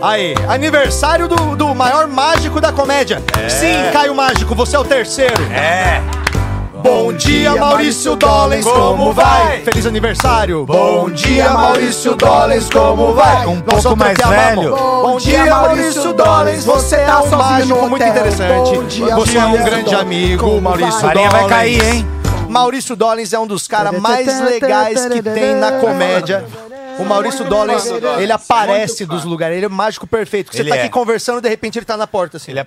Aí, 0.03 0.35
aniversário 0.49 1.27
do, 1.27 1.57
do 1.57 1.75
maior 1.75 2.07
mágico 2.07 2.61
da 2.61 2.71
comédia. 2.73 3.23
Sim, 3.49 3.91
Caio 3.93 4.15
Mágico, 4.15 4.55
você 4.55 4.77
é 4.77 4.79
o 4.79 4.85
terceiro. 4.85 5.43
É. 5.53 6.01
Bom 6.83 7.13
dia, 7.13 7.55
Maurício 7.57 8.17
Dollens, 8.17 8.65
como 8.65 9.13
vai? 9.13 9.61
Feliz 9.61 9.87
aniversário. 9.87 10.65
Bom 10.67 11.11
dia, 11.11 11.51
Maurício 11.51 12.15
Dollens, 12.15 12.69
como 12.71 13.13
vai? 13.13 13.47
Um 13.47 13.61
pouco 13.61 13.97
mais 13.97 14.17
velho. 14.19 14.77
Bom 14.77 15.17
dia, 15.19 15.47
Maurício 15.47 16.13
Dollens, 16.13 16.65
você 16.65 16.97
é 16.97 17.05
tá 17.07 17.21
um 17.21 17.23
sozinho 17.23 17.39
mágico 17.39 17.83
no 17.83 17.89
muito 17.91 18.05
interessante. 18.05 19.01
Você 19.15 19.39
é 19.39 19.45
um 19.45 19.65
grande 19.65 19.95
amigo, 19.95 20.61
Maurício 20.61 21.01
Dollens. 21.01 21.33
vai 21.33 21.49
cair, 21.49 21.85
hein? 21.85 22.07
Maurício 22.49 22.97
Dollens 22.97 23.33
é 23.33 23.39
um 23.39 23.47
dos 23.47 23.67
caras 23.67 24.01
mais 24.01 24.41
legais 24.41 25.07
que 25.07 25.23
tem 25.23 25.55
na 25.55 25.73
comédia. 25.73 26.45
O 26.99 27.05
Maurício 27.05 27.45
Dollens, 27.45 27.85
ele 28.19 28.33
aparece 28.33 29.05
dos 29.07 29.25
lugares, 29.25 29.57
ele 29.57 29.67
é 29.67 29.69
o 29.69 29.71
mágico 29.71 30.07
perfeito. 30.07 30.53
Você 30.55 30.63
Ele 30.63 30.71
tá 30.71 30.77
é. 30.77 30.81
aqui 30.83 30.89
conversando, 30.91 31.41
de 31.41 31.49
repente 31.49 31.79
ele 31.79 31.85
tá 31.87 31.97
na 31.97 32.07
porta, 32.07 32.37
assim. 32.37 32.53
Ele 32.53 32.61
é 32.61 32.65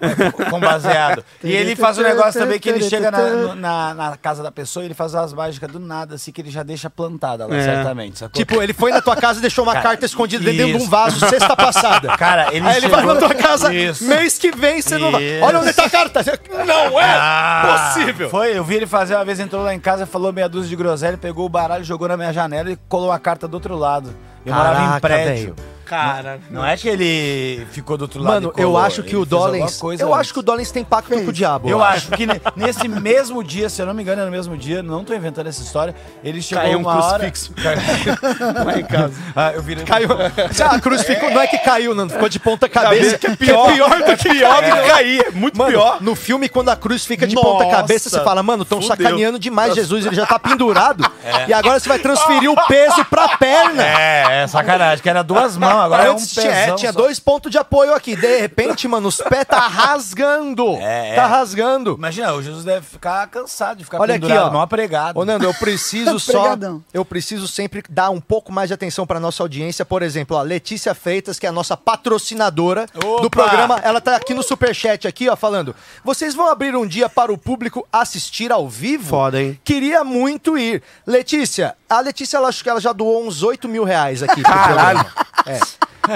com 0.50 0.60
baseado. 0.60 1.24
E 1.44 1.52
ele 1.52 1.76
faz 1.76 1.98
um 1.98 2.04
negócio 2.04 2.40
também 2.40 2.60
que 2.60 2.70
ele 2.70 2.82
chega 2.88 3.10
na, 3.12 3.20
no- 3.30 3.56
na, 3.56 3.94
na 3.94 4.18
casa 4.18 4.44
da 4.44 4.52
pessoa 4.52 4.84
e 4.84 4.88
ele 4.88 4.94
faz 4.94 5.16
as 5.16 5.34
mágicas 5.34 5.72
do 5.72 5.80
nada, 5.80 6.16
assim, 6.16 6.32
que 6.32 6.42
ele 6.42 6.52
já 6.52 6.64
deixa 6.64 6.90
plantada 6.90 7.46
lá, 7.48 7.62
certamente. 7.62 8.20
Sacou? 8.20 8.34
Tipo, 8.34 8.62
ele 8.62 8.74
foi 8.74 8.92
na 8.92 9.02
tua 9.02 9.16
casa 9.16 9.40
e 9.40 9.42
deixou 9.42 9.64
uma 9.64 9.74
Cara, 9.74 9.84
carta 9.90 10.06
escondida 10.06 10.44
dentro 10.44 10.66
de 10.68 10.74
um 10.74 10.78
isso. 10.78 10.90
vaso 10.90 11.20
sexta 11.28 11.56
passada. 11.56 12.16
Cara, 12.18 12.48
ele 12.54 12.68
Aí 12.68 12.78
ele 12.78 12.88
vai 12.88 13.00
chegou- 13.02 13.14
na 13.16 13.20
tua 13.20 13.36
casa 13.36 13.74
Isso. 13.74 14.04
mês 14.06 14.38
que 14.38 14.52
vem, 14.52 14.82
você 14.82 14.98
não 14.98 15.12
vai. 15.12 15.24
Isso. 15.24 15.46
Olha 15.46 15.60
onde 15.60 15.74
tá 15.74 15.86
a 15.86 15.90
carta. 15.90 16.22
Não 16.66 17.00
é 17.00 17.06
Ah, 17.06 17.90
possível. 17.94 18.30
Foi, 18.30 18.58
eu 18.58 18.64
vi 18.64 18.76
ele 18.76 18.88
fazer 18.88 19.16
uma 19.16 19.26
vez, 19.26 19.40
entrou 19.40 19.64
lá 19.64 19.74
em 19.74 19.80
casa, 19.80 20.06
falou 20.06 20.32
meia 20.34 20.48
dúzia 20.50 20.70
de 20.70 20.76
groselha, 20.76 21.18
pegou 21.18 21.46
o 21.46 21.50
baralho, 21.50 21.84
jogou 21.84 22.08
na 22.08 22.18
minha 22.18 22.32
janela 22.34 22.70
e 22.72 22.78
colou 22.88 23.12
a 23.12 23.20
carta 23.20 23.48
do 23.48 23.54
outro 23.56 23.76
lado. 23.76 24.14
Eu 24.46 24.54
morava 24.54 24.76
em 24.82 24.86
Caraca, 24.86 25.02
prédio. 25.02 25.56
velho. 25.56 25.56
Cara. 25.90 26.40
Não 26.50 26.66
é 26.66 26.78
que 26.78 26.88
ele 26.88 27.66
ficou 27.72 27.98
do 27.98 28.04
outro 28.04 28.22
lado. 28.22 28.34
Mano, 28.34 28.54
eu 28.58 28.78
acho 28.78 29.02
que 29.02 29.10
ele 29.10 29.16
o 29.18 29.20
fez 29.20 29.30
Dollens. 29.30 29.78
coisa 29.78 30.04
Eu 30.04 30.08
antes. 30.10 30.20
acho 30.20 30.34
que 30.34 30.40
o 30.40 30.44
Dollens 30.44 30.72
tem 30.72 30.84
pacto 30.84 31.10
com 31.10 31.30
o 31.30 31.34
diabo. 31.34 31.68
Eu 31.68 31.84
acho 31.84 32.12
que 32.12 32.26
ne- 32.26 32.40
nesse 32.56 32.88
mesmo 32.88 33.44
dia, 33.44 33.70
se 33.70 33.82
eu 33.82 33.86
não 33.86 33.94
me 33.94 34.04
engano, 34.04 34.22
é 34.22 34.26
no 34.26 34.32
mesmo 34.32 34.56
dia, 34.56 34.84
não 34.84 35.04
tô 35.04 35.14
inventando 35.14 35.48
essa 35.48 35.62
história, 35.64 35.96
ele 36.24 36.42
chegou 36.42 36.64
Caiu 36.64 36.78
um 36.78 36.82
uma 36.82 37.04
hora... 37.06 37.30
crucifixo. 37.32 37.54
Lá 38.66 38.80
em 38.80 38.84
casa. 38.86 39.14
Ah, 39.36 39.52
eu 39.54 39.62
virei... 39.62 39.84
Caiu. 39.84 40.10
Ah, 40.12 40.76
a 40.76 40.80
cruz 40.80 41.04
ficou. 41.04 41.32
Não 41.32 41.42
é 41.42 41.48
que 41.48 41.58
caiu, 41.58 41.96
não. 41.96 42.08
Ficou 42.10 42.30
de 42.30 42.40
ponta 42.40 42.70
cabeça. 42.70 43.18
que 43.18 43.28
é 43.28 43.36
pior. 43.36 43.66
Que 43.66 43.72
é 43.72 43.74
pior 43.76 43.90
do 43.98 44.18
que 44.18 44.30
Pior 44.30 44.64
que 44.64 44.90
cair, 44.90 45.26
é 45.28 45.32
muito 45.32 45.58
Mano, 45.58 45.72
pior. 45.72 45.98
no 46.02 46.16
filme, 46.16 46.48
quando 46.48 46.70
a 46.70 46.76
cruz 46.76 47.06
fica 47.06 47.26
de 47.28 47.36
Nossa. 47.36 47.48
ponta 47.48 47.66
cabeça, 47.66 48.10
você 48.10 48.20
fala, 48.24 48.42
mano, 48.44 48.64
tão 48.64 48.82
Fudeu. 48.82 48.96
sacaneando 48.96 49.40
demais 49.40 49.74
Jesus, 49.74 50.06
ele 50.06 50.16
já 50.16 50.26
tá 50.26 50.38
pendurado. 50.40 51.10
E 51.48 51.54
agora 51.54 51.80
você 51.80 51.90
vai 51.90 52.00
transferir 52.00 52.50
o 52.52 52.56
peso 52.68 53.04
pra 53.06 53.38
perna. 53.38 53.84
É, 53.84 54.44
é 54.44 54.48
sacanagem, 54.48 55.02
que 55.02 55.10
era 55.10 55.24
duas 55.24 55.58
mãos, 55.58 55.79
agora 55.80 56.04
é 56.06 56.10
um 56.10 56.14
Antes 56.14 56.32
tinha, 56.32 56.52
é, 56.52 56.76
tinha 56.76 56.92
só. 56.94 57.00
dois 57.00 57.20
pontos 57.20 57.52
de 57.52 57.58
apoio 57.58 57.94
aqui. 57.94 58.16
De 58.16 58.40
repente, 58.40 58.88
mano, 58.88 59.08
os 59.08 59.18
pés 59.18 59.46
tá 59.46 59.60
rasgando. 59.68 60.76
É, 60.78 61.12
é. 61.12 61.16
Tá 61.16 61.28
rasgando. 61.28 61.96
Imagina, 61.98 62.34
o 62.34 62.42
Jesus 62.42 62.64
deve 62.64 62.86
ficar 62.86 63.28
cansado 63.28 63.78
de 63.78 63.86
ficar 63.86 64.00
Olha 64.00 64.16
aqui, 64.16 64.32
ó. 64.32 64.52
mal 64.52 64.68
pregado. 64.68 65.20
Ô, 65.20 65.26
Nando, 65.26 65.46
eu 65.46 65.54
preciso 65.54 66.20
só. 66.20 66.56
Eu 66.94 67.04
preciso 67.06 67.48
sempre 67.48 67.84
dar 67.90 68.10
um 68.10 68.20
pouco 68.22 68.52
mais 68.52 68.68
de 68.70 68.74
atenção 68.74 69.06
pra 69.06 69.20
nossa 69.20 69.44
audiência. 69.44 69.86
Por 69.86 70.02
exemplo, 70.02 70.38
a 70.38 70.42
Letícia 70.42 70.94
Freitas, 70.94 71.40
que 71.40 71.46
é 71.46 71.50
a 71.50 71.54
nossa 71.54 71.76
patrocinadora 71.78 72.86
Opa! 72.96 73.22
do 73.22 73.30
programa. 73.30 73.80
Ela 73.84 74.02
tá 74.02 74.16
aqui 74.16 74.34
no 74.34 74.44
superchat 74.44 75.08
aqui, 75.08 75.30
ó, 75.30 75.36
falando. 75.36 75.76
Vocês 76.04 76.34
vão 76.36 76.48
abrir 76.48 76.76
um 76.76 76.86
dia 76.88 77.08
para 77.10 77.32
o 77.32 77.38
público 77.38 77.88
assistir 77.92 78.52
ao 78.52 78.68
vivo? 78.68 79.10
Foda, 79.10 79.42
hein? 79.42 79.60
Queria 79.64 80.04
muito 80.04 80.58
ir. 80.58 80.82
Letícia, 81.06 81.76
a 81.90 82.00
Letícia, 82.02 82.38
ela, 82.38 82.48
acho 82.50 82.64
que 82.64 82.70
ela 82.70 82.80
já 82.82 82.94
doou 82.94 83.26
uns 83.26 83.44
8 83.44 83.68
mil 83.68 83.84
reais 83.84 84.22
aqui. 84.24 84.42
Caralho. 84.42 85.06
É. 85.46 85.60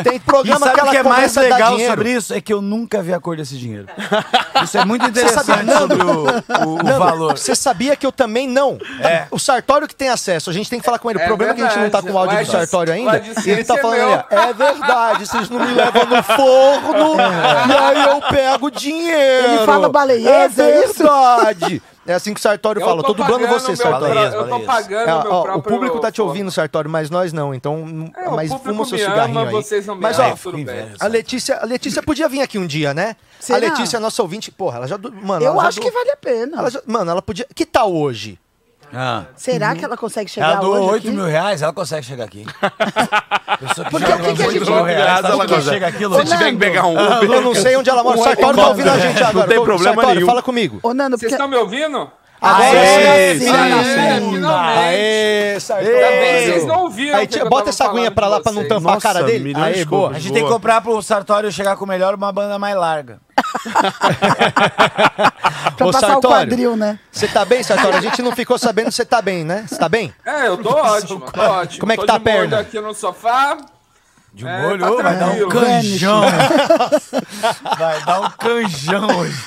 Tem 0.04 0.20
programa 0.20 0.60
sabe 0.60 0.74
que 0.74 0.80
o 0.80 0.82
ela 0.82 0.92
que 0.92 0.98
é 0.98 1.04
mais 1.04 1.36
legal 1.36 1.80
sobre 1.80 2.12
isso? 2.14 2.34
É 2.34 2.42
que 2.42 2.54
eu 2.54 2.62
nunca 2.62 3.02
vi 3.02 3.14
a 3.14 3.20
cor 3.20 3.36
desse 3.38 3.56
dinheiro. 3.58 3.88
Isso 4.64 4.78
é 4.78 4.86
muito 4.86 5.06
interessante 5.10 5.46
sabia- 5.46 5.78
sobre 5.78 6.02
o, 6.04 6.24
o- 6.68 6.74
o 6.76 6.84
Nando, 6.84 7.00
valor. 7.00 7.38
Você 7.38 7.54
sabia 7.56 7.96
que 7.96 8.06
eu 8.06 8.12
também 8.12 8.48
não? 8.48 8.78
É. 9.02 9.26
O 9.30 9.38
Sartório 9.38 9.88
que 9.88 9.96
tem 9.96 10.10
acesso, 10.10 10.50
a 10.50 10.54
gente 10.54 10.70
tem 10.70 10.80
que 10.80 10.86
falar 10.86 11.00
com 11.00 11.10
ele. 11.10 11.20
O 11.20 11.22
É 11.22 11.26
problema 11.28 11.52
é 11.54 11.56
que 11.56 11.62
a 11.62 11.68
gente 11.68 11.80
não 11.80 11.90
tá 11.90 12.02
com 12.02 12.12
o 12.12 12.18
áudio 12.18 12.36
verdade. 12.38 12.58
do 12.58 12.60
Sartório 12.60 12.94
ainda. 12.94 13.24
E 13.46 13.50
ele 13.50 13.64
tá 13.64 13.76
é 13.76 13.78
falando 13.82 14.24
ó, 14.32 14.36
é 14.36 14.54
verdade, 14.54 15.28
vocês 15.28 15.50
não 15.50 15.60
me 15.60 15.74
levam 15.74 16.06
no 16.06 16.24
forno, 16.24 17.16
e 17.70 17.74
aí 17.78 18.04
eu 18.10 18.22
pego 18.30 18.72
dinheiro. 18.72 19.48
Ele 19.54 19.66
fala 19.66 19.90
baleiês, 19.90 20.58
é 20.58 20.86
isso? 20.86 21.04
verdade. 21.04 21.82
É 22.06 22.14
assim 22.14 22.34
que 22.34 22.40
o 22.40 22.44
Sartório 22.44 22.82
Eu 22.82 22.86
fala. 22.86 23.02
tô 23.02 23.14
Tô 23.14 23.24
dublando 23.24 23.48
você, 23.48 23.76
Sartório. 23.76 24.20
Eu 24.20 24.50
tô 24.50 24.60
pagando 24.62 25.10
É, 25.10 25.24
meu 25.24 25.32
ó, 25.32 25.42
próprio... 25.44 25.58
o 25.60 25.62
público 25.64 26.00
tá 26.00 26.12
te 26.12 26.22
ouvindo, 26.22 26.52
Sartório, 26.52 26.90
mas 26.90 27.10
nós 27.10 27.32
não. 27.32 27.54
Então, 27.54 28.12
É, 28.16 28.30
mas 28.30 28.52
fuma 28.54 28.82
o 28.82 28.86
seu 28.86 28.98
cigarrinho 28.98 29.40
ama, 29.40 29.48
aí. 29.50 29.54
vocês 29.54 29.86
não 29.86 29.96
me 29.96 30.02
mas, 30.02 30.20
amam, 30.20 30.34
ó, 30.34 30.36
tudo 30.36 30.58
bem. 30.64 30.92
a 31.00 31.08
Letícia, 31.08 31.58
a 31.58 31.66
Letícia 31.66 32.04
podia 32.04 32.28
vir 32.28 32.42
aqui 32.42 32.58
um 32.60 32.68
dia, 32.68 32.94
né? 32.94 33.16
Será? 33.40 33.58
A 33.58 33.62
Letícia 33.62 33.98
é 33.98 34.00
nossa 34.00 34.22
ouvinte. 34.22 34.52
Porra, 34.52 34.78
ela 34.80 34.88
já. 34.88 34.98
do- 34.98 35.14
Mano, 35.14 35.46
Eu 35.46 35.52
ela 35.54 35.62
já 35.64 35.68
acho 35.70 35.80
do- 35.80 35.84
que 35.86 35.92
vale 35.92 36.12
a 36.12 36.18
pena. 36.18 36.58
ela 36.60 36.70
já- 36.70 36.82
mano, 36.86 37.12
ela 37.12 37.22
podia. 37.22 37.48
Que 37.56 37.66
tal 37.66 37.94
hoje? 37.94 38.38
Ah. 38.96 39.24
Será 39.36 39.76
que 39.76 39.84
ela 39.84 39.98
consegue 39.98 40.30
chegar 40.30 40.52
Ela 40.52 40.60
doou 40.62 40.76
hoje 40.76 40.90
8 40.92 41.08
aqui? 41.08 41.16
mil 41.18 41.26
reais, 41.26 41.62
ela 41.62 41.74
consegue 41.74 42.06
chegar 42.06 42.26
aqui. 42.26 42.46
Pessoa 43.60 43.90
Porque 43.90 44.06
joga 44.06 44.24
o 44.24 44.26
que 44.28 44.34
que 44.36 44.42
a 44.44 44.46
8 44.48 44.60
gente- 44.60 44.72
mil 44.72 44.84
reais, 44.84 45.26
ela 45.26 45.48
consegue. 45.48 45.64
chega 45.70 45.88
aqui, 45.88 45.98
Se 45.98 46.06
louco. 46.06 46.26
tiver 46.26 46.52
que 46.52 46.58
pegar 46.58 46.86
um 46.86 46.92
Uber, 46.94 47.32
Eu 47.32 47.42
não 47.42 47.56
sei 47.56 47.76
onde 47.76 47.90
ela 47.90 48.04
mora. 48.04 48.20
Um 48.20 48.24
Sartório 48.24 48.56
tá 48.56 48.68
ouvindo 48.68 48.90
a 48.90 49.00
gente 49.00 49.24
agora. 49.24 49.48
Não 49.48 49.48
tem 49.56 49.64
problema 49.64 49.96
Sartório, 49.96 50.16
nenhum. 50.16 50.28
fala 50.28 50.42
comigo. 50.44 50.80
Ô, 50.84 50.94
Nando, 50.94 51.18
Vocês 51.18 51.32
porque... 51.32 51.34
estão 51.44 51.48
me 51.48 51.56
ouvindo? 51.58 52.10
Agora 52.42 52.68
Aê, 52.68 53.40
sim. 53.40 53.48
É. 53.48 53.54
Aê, 54.46 55.54
que 55.56 56.52
vocês 56.52 56.66
não 56.66 56.82
ouviram 56.84 57.18
Aí, 57.20 57.26
o 57.26 57.28
que 57.30 57.44
bota 57.46 57.70
essa 57.70 57.86
aguinha 57.86 58.12
pra 58.12 58.28
lá 58.28 58.42
pra 58.42 58.52
não 58.52 58.68
tampar 58.68 58.98
a 58.98 59.02
cara 59.02 59.24
dele. 59.24 59.54
Aí, 59.56 59.86
boa. 59.86 60.10
A 60.12 60.20
gente 60.20 60.34
tem 60.34 60.44
que 60.44 60.50
comprar 60.50 60.82
pro 60.82 61.02
Sartório 61.02 61.50
chegar 61.52 61.76
com 61.78 61.86
melhor 61.86 62.14
uma 62.16 62.32
banda 62.32 62.60
mais 62.60 62.76
larga. 62.76 63.20
Pra 65.78 65.88
Ô, 65.88 65.92
passar 65.92 66.08
Sartório. 66.08 66.18
o 66.18 66.22
quadril, 66.50 66.76
né? 66.76 67.00
Você 67.12 67.28
tá 67.28 67.46
bem, 67.46 67.64
Sartório? 67.64 67.98
A 67.98 68.02
gente 68.02 68.22
não 68.22 68.32
ficou 68.36 68.58
sabendo 68.58 68.92
se 68.92 68.98
você 68.98 69.06
tá 69.06 69.22
bem, 69.22 69.44
né? 69.44 69.66
Você 69.68 69.78
tá 69.78 69.90
bem? 69.90 70.14
É, 70.26 70.48
eu 70.48 70.58
tô 70.58 70.70
ótimo, 70.70 71.22
tô 71.32 71.42
ótimo. 71.42 71.80
Como 71.80 71.92
é 71.92 71.96
que 71.96 72.02
Tô 72.02 72.08
tá 72.08 72.16
a 72.16 72.18
de 72.18 72.24
molho 72.26 72.40
perna? 72.50 72.60
aqui 72.60 72.80
no 72.80 72.94
sofá. 72.94 73.58
De 74.34 74.46
um 74.46 74.50
É, 74.50 74.78
tá 74.78 74.92
ô, 74.92 75.04
vai 75.04 75.16
dar 75.16 75.28
um 75.28 75.50
canjão. 75.50 76.22
vai 77.78 78.02
dar 78.04 78.22
um 78.22 78.30
canjão 78.32 79.08
hoje. 79.20 79.44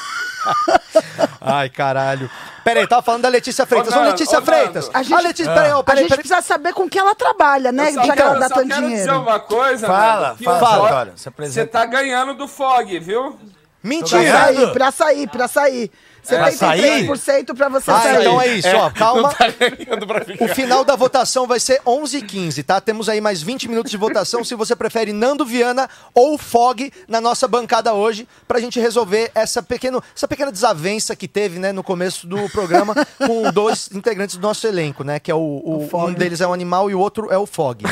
Ai, 1.40 1.68
caralho. 1.68 2.30
Pera 2.62 2.80
aí, 2.80 2.86
tava 2.86 3.02
falando 3.02 3.22
da 3.22 3.28
Letícia 3.28 3.66
Freitas. 3.66 3.92
Ô, 3.92 3.96
Nando, 3.96 4.10
Letícia. 4.10 4.40
Freitas. 4.42 4.90
A 4.94 5.02
gente- 5.02 5.22
Letícia, 5.22 5.52
peraí, 5.52 5.72
ó, 5.72 5.80
A 5.80 5.84
peraí, 5.84 6.02
gente 6.02 6.08
peraí. 6.10 6.22
precisa 6.24 6.42
saber 6.46 6.72
com 6.72 6.88
que 6.88 6.98
ela 6.98 7.14
trabalha, 7.14 7.72
né? 7.72 7.90
Eu 7.90 7.94
só 7.94 8.04
Já 8.06 8.12
que 8.12 8.16
quero- 8.16 8.28
ela 8.30 8.38
dá 8.40 8.48
só 8.48 8.54
quero 8.64 8.88
dizer 8.88 9.10
uma 9.12 9.40
coisa, 9.40 9.86
Fala, 9.86 10.34
que 10.36 10.44
fala, 10.44 11.12
Você 11.36 11.66
tá 11.66 11.84
ganhando 11.86 12.34
do 12.34 12.46
Fog, 12.48 12.98
viu? 13.00 13.38
Pra 13.86 13.96
Mentira. 13.96 14.22
ganhando. 14.22 14.54
sair, 14.56 14.72
pra 14.72 14.90
sair, 14.90 15.28
pra 15.28 15.48
sair. 15.48 15.90
Pra 16.26 16.50
73% 16.50 17.54
pra 17.54 17.68
você 17.68 17.90
Ah, 17.90 18.00
sair. 18.00 18.20
então 18.20 18.40
é 18.40 18.46
isso, 18.48 18.68
ó. 18.76 18.90
Calma. 18.90 19.34
Ganhando 19.58 20.06
pra 20.06 20.24
ficar. 20.24 20.44
O 20.44 20.48
final 20.48 20.84
da 20.84 20.96
votação 20.96 21.46
vai 21.46 21.60
ser 21.60 21.80
11h15, 21.86 22.62
tá? 22.64 22.80
Temos 22.80 23.08
aí 23.08 23.20
mais 23.20 23.42
20 23.42 23.68
minutos 23.68 23.90
de 23.90 23.96
votação. 23.96 24.42
Se 24.44 24.54
você 24.54 24.74
prefere 24.74 25.12
Nando 25.12 25.44
Viana 25.44 25.88
ou 26.14 26.36
Fog 26.38 26.92
na 27.08 27.20
nossa 27.20 27.46
bancada 27.46 27.92
hoje, 27.94 28.26
pra 28.48 28.58
gente 28.60 28.80
resolver 28.80 29.30
essa, 29.34 29.62
pequeno, 29.62 30.02
essa 30.14 30.26
pequena 30.26 30.50
desavença 30.50 31.14
que 31.14 31.28
teve, 31.28 31.58
né, 31.58 31.72
no 31.72 31.82
começo 31.82 32.26
do 32.26 32.48
programa 32.50 32.94
com 33.18 33.50
dois 33.52 33.88
integrantes 33.92 34.36
do 34.36 34.42
nosso 34.42 34.66
elenco, 34.66 35.04
né? 35.04 35.18
Que 35.20 35.30
é 35.30 35.34
o, 35.34 35.38
o- 35.38 35.88
um 36.06 36.12
deles 36.12 36.40
é 36.40 36.46
um 36.46 36.52
animal 36.52 36.90
e 36.90 36.94
o 36.94 36.98
outro 36.98 37.30
é 37.32 37.36
o 37.38 37.46
Fog. 37.46 37.82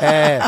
É, 0.00 0.38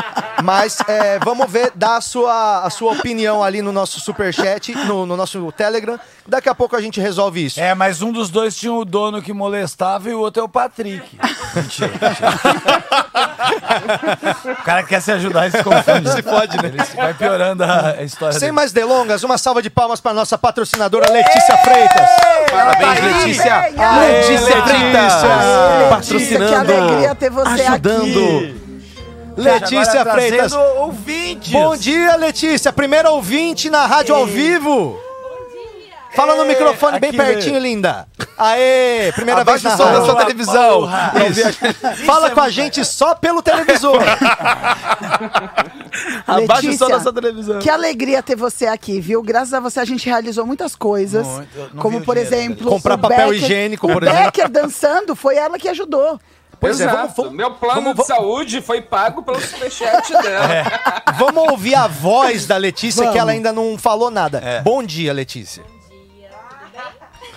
mas 0.43 0.77
é, 0.87 1.19
vamos 1.19 1.49
ver, 1.51 1.71
dar 1.75 1.97
a 1.97 2.01
sua, 2.01 2.63
a 2.63 2.69
sua 2.69 2.93
opinião 2.93 3.43
ali 3.43 3.61
no 3.61 3.71
nosso 3.71 3.99
superchat, 3.99 4.73
no, 4.85 5.05
no 5.05 5.15
nosso 5.17 5.51
Telegram. 5.51 5.99
Daqui 6.27 6.47
a 6.49 6.55
pouco 6.55 6.75
a 6.75 6.81
gente 6.81 6.99
resolve 6.99 7.28
isso. 7.37 7.59
É, 7.59 7.75
mas 7.75 8.01
um 8.01 8.11
dos 8.11 8.29
dois 8.29 8.55
tinha 8.55 8.73
o 8.73 8.83
dono 8.83 9.21
que 9.21 9.31
molestava 9.33 10.09
e 10.09 10.13
o 10.13 10.19
outro 10.19 10.41
é 10.41 10.45
o 10.45 10.49
Patrick. 10.49 11.05
Mentira, 11.55 11.91
mentira. 12.01 12.29
o 14.59 14.63
cara 14.63 14.83
que 14.83 14.89
quer 14.89 15.01
se 15.01 15.11
ajudar 15.11 15.47
e 15.47 15.51
se 15.51 15.63
confunde. 15.63 16.11
Se 16.11 16.21
fode, 16.21 16.57
né? 16.57 16.69
Ele 16.69 16.77
vai 16.95 17.13
piorando 17.13 17.63
a 17.63 18.03
história 18.03 18.33
Sem 18.33 18.41
dele. 18.41 18.51
mais 18.51 18.71
delongas, 18.71 19.23
uma 19.23 19.37
salva 19.37 19.61
de 19.61 19.69
palmas 19.69 19.99
para 19.99 20.13
nossa 20.13 20.37
patrocinadora 20.37 21.11
Letícia 21.11 21.57
Freitas. 21.57 22.09
Parabéns, 22.51 23.03
Letícia. 23.17 23.55
Aê, 23.55 24.21
Letícia. 24.21 24.63
Freitas. 24.63 25.13
Patrocinando. 25.89 26.47
que 26.49 26.55
alegria 26.73 27.15
ter 27.15 27.29
você 27.31 27.61
Ajudando. 27.63 28.01
aqui. 28.03 28.55
Letícia 29.37 30.05
Freitas. 30.05 30.51
ouvintes. 30.53 31.51
Bom 31.51 31.75
dia, 31.75 32.15
Letícia. 32.15 32.73
Primeira 32.73 33.09
ouvinte 33.09 33.69
na 33.69 33.85
rádio 33.85 34.13
ao 34.13 34.25
vivo. 34.25 34.99
Fala 36.15 36.35
no 36.35 36.45
microfone 36.45 36.99
bem 36.99 37.09
Aqui, 37.09 37.17
pertinho, 37.17 37.59
linda. 37.59 38.07
Aê, 38.37 39.11
primeira 39.13 39.43
vez 39.43 39.63
Abaixa 39.65 39.69
na 39.69 39.75
o 39.75 39.77
som 39.77 39.93
da 39.93 40.05
sua 40.05 40.15
televisão. 40.25 40.89
Isso. 41.29 42.05
Fala 42.05 42.31
com 42.31 42.41
a 42.41 42.49
gente 42.49 42.83
só 42.83 43.13
pelo 43.15 43.41
televisor. 43.41 43.99
Abaixa 46.27 46.69
o 46.69 46.73
som 46.77 46.87
da 46.89 46.99
sua 46.99 47.13
televisão. 47.13 47.59
Que 47.59 47.69
alegria 47.69 48.21
ter 48.23 48.35
você 48.35 48.65
aqui, 48.67 48.99
viu? 48.99 49.21
Graças 49.21 49.53
a 49.53 49.59
você 49.59 49.79
a 49.79 49.85
gente 49.85 50.05
realizou 50.07 50.45
muitas 50.45 50.75
coisas. 50.75 51.25
Muito. 51.27 51.71
Como, 51.77 52.01
por 52.01 52.15
dinheiro, 52.15 52.35
exemplo, 52.35 52.69
Comprar 52.69 52.95
o 52.95 52.99
papel 52.99 53.29
Becker- 53.29 53.43
higiênico, 53.43 53.87
por 53.87 54.03
exemplo. 54.03 54.23
Becker 54.23 54.49
dançando, 54.49 55.15
foi 55.15 55.35
ela 55.35 55.57
que 55.57 55.67
ajudou. 55.69 56.19
Pois 56.59 56.79
é, 56.81 56.83
Exato. 56.85 56.97
vamos- 56.97 57.15
vamos- 57.15 57.33
Meu 57.33 57.51
plano 57.51 57.81
vamos- 57.81 57.97
de 57.97 58.05
saúde 58.05 58.61
foi 58.61 58.81
pago 58.81 59.23
pelo 59.23 59.39
superchat 59.39 60.11
dela. 60.11 60.47
Vamos 61.17 61.49
ouvir 61.51 61.75
a 61.75 61.87
voz 61.87 62.45
da 62.45 62.55
Letícia, 62.57 62.99
Vamos. 63.01 63.13
que 63.13 63.19
ela 63.19 63.31
ainda 63.31 63.51
não 63.53 63.77
falou 63.77 64.09
nada. 64.11 64.41
Bom 64.63 64.81
dia, 64.83 65.11
Letícia. 65.13 65.63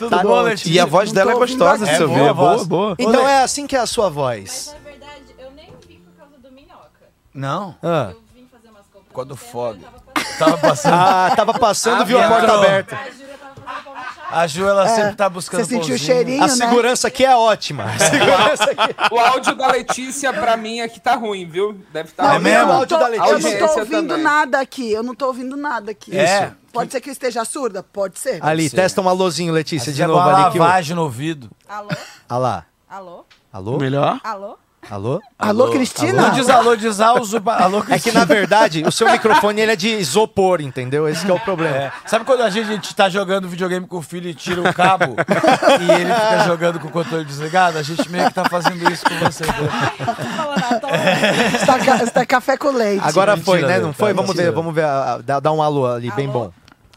Tudo 0.08 0.16
Tá 0.16 0.22
bom. 0.22 0.40
Letícia? 0.42 0.70
E 0.70 0.80
a 0.80 0.84
voz 0.86 1.08
Não 1.10 1.14
dela 1.14 1.32
é 1.32 1.34
gostosa 1.34 1.84
de 1.86 1.94
se 1.96 2.02
É 2.02 2.04
ouvir. 2.06 2.20
É 2.20 2.32
boa, 2.32 2.64
boa. 2.64 2.96
Então 2.98 3.26
é 3.28 3.42
assim 3.42 3.66
que 3.66 3.76
é 3.76 3.80
a 3.80 3.86
sua 3.86 4.08
voz. 4.10 4.74
Na 4.84 4.90
verdade, 4.90 5.22
eu 5.38 5.50
nem 5.52 5.66
vim 5.88 5.98
por 6.00 6.12
causa 6.18 6.38
do 6.38 6.50
Minhoca. 6.52 7.08
Não, 7.34 7.74
Ah, 7.82 8.10
Eu 8.12 8.22
vim 8.34 8.46
fazer 8.50 8.68
umas 8.68 8.86
compras. 8.86 9.12
Quando 9.12 9.36
fog. 9.36 9.78
tava 9.80 10.00
passando- 10.00 10.38
tava 10.38 10.58
passando. 10.58 10.94
Ah, 10.94 11.32
tava 11.36 11.58
passando, 11.58 12.00
Ah, 12.02 12.04
viu 12.04 12.18
a 12.20 12.28
porta 12.28 12.52
aberta. 12.54 12.96
A 12.96 13.10
Júlia 13.10 13.38
tava 13.38 13.54
fazendo 13.54 13.94
chave. 13.94 14.11
A 14.32 14.46
Ju, 14.46 14.66
ela 14.66 14.88
sempre 14.88 15.14
tá 15.14 15.28
buscando 15.28 15.64
Você 15.64 15.74
sentiu 15.76 15.94
o 15.94 15.98
cheirinho, 15.98 16.42
A 16.42 16.46
né? 16.46 16.54
segurança 16.54 17.08
aqui 17.08 17.24
é 17.24 17.36
ótima. 17.36 17.84
A 17.92 17.98
segurança 17.98 18.64
aqui. 18.64 18.94
O 19.14 19.18
áudio 19.18 19.54
da 19.54 19.66
Letícia, 19.70 20.32
pra 20.32 20.56
mim, 20.56 20.80
aqui 20.80 20.98
tá 20.98 21.14
ruim, 21.14 21.46
viu? 21.46 21.74
Deve 21.92 22.08
estar 22.08 22.22
Não, 22.24 22.30
É 22.30 22.34
ruim. 22.34 22.42
mesmo? 22.44 22.58
Eu 22.60 22.66
não, 22.66 22.74
áudio 22.76 22.96
tô, 22.98 23.04
da 23.04 23.10
eu 23.10 23.18
não 23.18 23.26
tô 23.26 23.32
Letícia 23.34 23.78
ouvindo 23.80 24.08
também. 24.08 24.22
nada 24.24 24.60
aqui. 24.60 24.90
Eu 24.92 25.02
não 25.02 25.14
tô 25.14 25.26
ouvindo 25.26 25.56
nada 25.56 25.90
aqui. 25.90 26.16
É? 26.16 26.44
Isso. 26.46 26.56
Pode 26.72 26.90
ser 26.92 27.00
que 27.02 27.10
eu 27.10 27.12
esteja 27.12 27.44
surda? 27.44 27.82
Pode 27.82 28.18
ser. 28.18 28.38
Ali, 28.42 28.70
testa 28.70 29.00
um 29.02 29.08
alôzinho, 29.08 29.52
Letícia, 29.52 29.90
Às 29.90 29.96
de 29.96 30.02
é 30.02 30.06
novo 30.06 30.20
uma 30.20 30.44
ali. 30.44 30.52
Que 30.52 30.58
o... 30.58 30.62
lavagem 30.62 30.96
no 30.96 31.02
ouvido. 31.02 31.50
Alô? 31.68 31.90
Ah 32.28 32.38
lá. 32.38 32.66
Alô? 32.88 33.24
Alô? 33.52 33.76
Melhor? 33.78 34.18
Alô? 34.24 34.56
Alô? 34.90 35.20
Alô, 35.38 35.70
Cristina? 35.70 36.12
Não 36.22 36.30
diz 36.32 36.50
alô, 36.50 36.76
diz 36.76 37.00
alô, 37.00 37.22
alô, 37.46 37.78
É 37.78 37.80
que, 37.82 37.86
Cristina. 37.86 38.18
na 38.20 38.24
verdade, 38.26 38.82
o 38.86 38.90
seu 38.92 39.10
microfone 39.10 39.60
ele 39.60 39.72
é 39.72 39.76
de 39.76 39.88
isopor, 39.88 40.60
entendeu? 40.60 41.08
Esse 41.08 41.24
que 41.24 41.30
é 41.30 41.34
o 41.34 41.40
problema. 41.40 41.76
É. 41.76 41.92
Sabe 42.06 42.24
quando 42.24 42.42
a 42.42 42.50
gente, 42.50 42.94
tá 42.94 43.08
jogando 43.08 43.48
videogame 43.48 43.86
com 43.86 43.98
o 43.98 44.02
filho 44.02 44.28
e 44.28 44.34
tira 44.34 44.60
o 44.60 44.74
cabo 44.74 45.14
e 45.80 45.90
ele 46.00 46.12
fica 46.12 46.44
jogando 46.44 46.80
com 46.80 46.88
o 46.88 46.90
controle 46.90 47.24
desligado? 47.24 47.78
A 47.78 47.82
gente 47.82 48.06
meio 48.10 48.26
que 48.26 48.34
tá 48.34 48.44
fazendo 48.48 48.90
isso 48.92 49.04
com 49.04 49.14
você. 49.24 49.44
entendeu? 49.48 49.70
Fala 50.36 50.56
nada, 50.56 50.80
tô 50.80 50.88
Você 50.88 51.66
tá, 51.66 51.78
ca- 51.78 51.96
você 51.98 52.10
tá 52.10 52.26
café 52.26 52.56
com 52.56 52.70
leite. 52.72 53.02
Agora 53.06 53.36
Mentira, 53.36 53.44
foi, 53.58 53.62
né? 53.68 53.78
Não 53.78 53.92
foi? 53.92 54.08
tá, 54.08 54.14
Vamos 54.14 54.30
mentira. 54.30 54.50
ver, 54.50 54.54
vamos 54.54 54.74
ver. 54.74 54.84
a- 54.84 55.14
a- 55.14 55.18
Dá, 55.18 55.40
dá 55.40 55.52
um 55.52 55.62
alô 55.62 55.86
ali, 55.86 56.10
bem 56.10 56.26
Alô? 56.28 56.32
bom. 56.46 56.52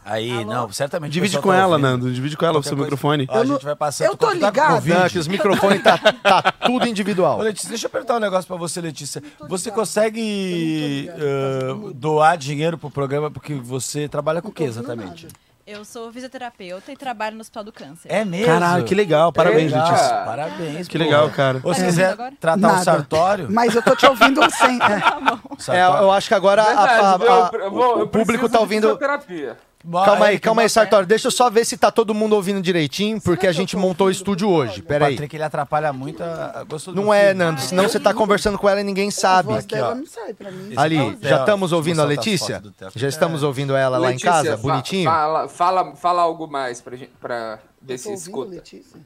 Aí, 0.06 0.44
não, 0.44 0.70
certamente. 0.72 1.10
Divide 1.12 1.38
com 1.40 1.48
tá 1.50 1.56
ela, 1.56 1.66
ouvindo. 1.76 1.82
Nando. 1.88 2.12
Divide 2.12 2.36
com 2.36 2.46
ela 2.46 2.58
o 2.60 2.62
seu 2.62 2.76
microfone. 2.76 3.26
Ó, 3.28 3.40
a 3.40 3.44
gente 3.44 3.64
vai 3.64 3.74
passando. 3.74 4.06
eu 4.06 4.16
tô 4.16 4.26
quando 4.28 4.40
tá 4.40 4.76
os 5.18 5.26
microfones 5.28 5.82
tá, 5.82 5.98
tá 5.98 6.52
tudo 6.64 6.86
individual. 6.86 7.40
Ô, 7.40 7.42
Letícia, 7.42 7.68
deixa 7.68 7.86
eu 7.86 7.90
perguntar 7.90 8.16
um 8.16 8.20
negócio 8.20 8.46
pra 8.46 8.56
você, 8.56 8.80
Letícia. 8.80 9.22
Você 9.48 9.70
consegue 9.70 11.10
eh, 11.12 11.74
doar 11.94 12.36
dinheiro 12.38 12.78
pro 12.78 12.90
programa 12.90 13.30
porque 13.30 13.54
você 13.54 14.08
trabalha 14.08 14.40
com 14.40 14.48
o 14.48 14.52
que 14.52 14.62
exatamente? 14.64 15.28
Eu 15.66 15.84
sou 15.84 16.12
fisioterapeuta 16.12 16.92
e 16.92 16.96
trabalho 16.96 17.34
no 17.34 17.40
Hospital 17.40 17.64
do 17.64 17.72
Câncer. 17.72 18.06
É 18.08 18.24
mesmo? 18.24 18.46
Caralho, 18.46 18.84
que 18.84 18.94
legal. 18.94 19.32
Parabéns, 19.32 19.72
Legal. 19.72 19.90
Letícia. 19.90 20.14
Parabéns. 20.24 20.86
Que 20.86 20.96
pô. 20.96 21.02
legal, 21.04 21.28
cara. 21.30 21.60
Ou 21.64 21.74
se 21.74 21.80
Tá 21.80 21.86
quiser 21.86 22.16
tratar 22.38 22.56
Nada. 22.56 22.80
o 22.80 22.84
sartório, 22.84 23.48
Mas 23.50 23.74
eu 23.74 23.82
tô 23.82 23.96
te 23.96 24.06
ouvindo 24.06 24.40
sem. 24.54 24.78
é. 24.80 25.76
É, 25.76 25.82
eu 25.84 26.12
acho 26.12 26.28
que 26.28 26.34
agora 26.34 26.62
a- 26.62 26.66
Verdade, 26.66 26.90
a- 26.92 27.10
a- 27.10 27.50
Eu- 27.52 27.60
eu 27.62 27.70
vou- 27.72 27.96
o 27.96 28.00
eu 28.02 28.06
público 28.06 28.48
tá 28.48 28.60
ouvindo. 28.60 28.82
fisioterapia. 28.82 29.56
Calma 29.90 30.26
aí, 30.26 30.38
calma 30.38 30.62
aí, 30.62 30.68
Sartori. 30.68 31.06
Deixa 31.06 31.28
eu 31.28 31.30
só 31.30 31.48
ver 31.48 31.64
se 31.64 31.76
tá 31.76 31.90
todo 31.90 32.12
mundo 32.12 32.34
ouvindo 32.34 32.60
direitinho, 32.60 33.20
porque 33.20 33.46
a 33.46 33.52
gente 33.52 33.76
montou 33.76 34.08
o 34.08 34.10
estúdio 34.10 34.48
hoje. 34.48 34.82
Pera 34.82 35.06
aí. 35.06 35.14
Patrick, 35.14 35.36
ele 35.36 35.44
atrapalha 35.44 35.92
muito 35.92 36.22
a... 36.22 36.64
Gostou 36.68 36.92
do 36.92 37.00
Não 37.00 37.14
é, 37.14 37.28
filho? 37.28 37.38
Nando, 37.38 37.60
senão 37.60 37.84
você 37.84 38.00
tá 38.00 38.12
conversando 38.12 38.58
com 38.58 38.68
ela 38.68 38.80
e 38.80 38.84
ninguém 38.84 39.10
sabe. 39.10 39.62
dela 39.62 39.92
ó. 39.92 39.94
não 39.94 40.06
sai 40.06 40.34
pra 40.34 40.50
mim. 40.50 40.70
Esse 40.70 40.78
Ali, 40.78 41.18
já 41.20 41.40
estamos 41.40 41.72
ouvindo 41.72 42.02
a 42.02 42.04
Letícia? 42.04 42.62
Já 42.94 43.08
estamos 43.08 43.42
ouvindo 43.42 43.76
ela 43.76 43.98
lá 43.98 44.12
em 44.12 44.18
casa? 44.18 44.56
Bonitinho? 44.56 45.08
Fala, 45.08 45.48
fala, 45.48 45.94
fala 45.94 46.22
algo 46.22 46.48
mais 46.48 46.80
pra, 46.80 46.96
gente, 46.96 47.12
pra 47.20 47.58
ver 47.80 47.98
se 47.98 48.12
escuta. 48.12 48.50
Letícia? 48.50 49.00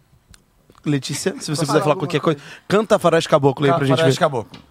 Letícia, 0.84 1.34
se 1.38 1.54
você 1.54 1.66
quiser 1.66 1.82
falar 1.82 1.96
qualquer 1.96 2.20
coisa, 2.20 2.40
canta 2.66 2.98
Faroeste 2.98 3.28
Caboclo 3.28 3.66
aí 3.66 3.72
pra 3.72 3.84
gente 3.84 4.02
ver. 4.02 4.16
Caboclo. 4.16 4.69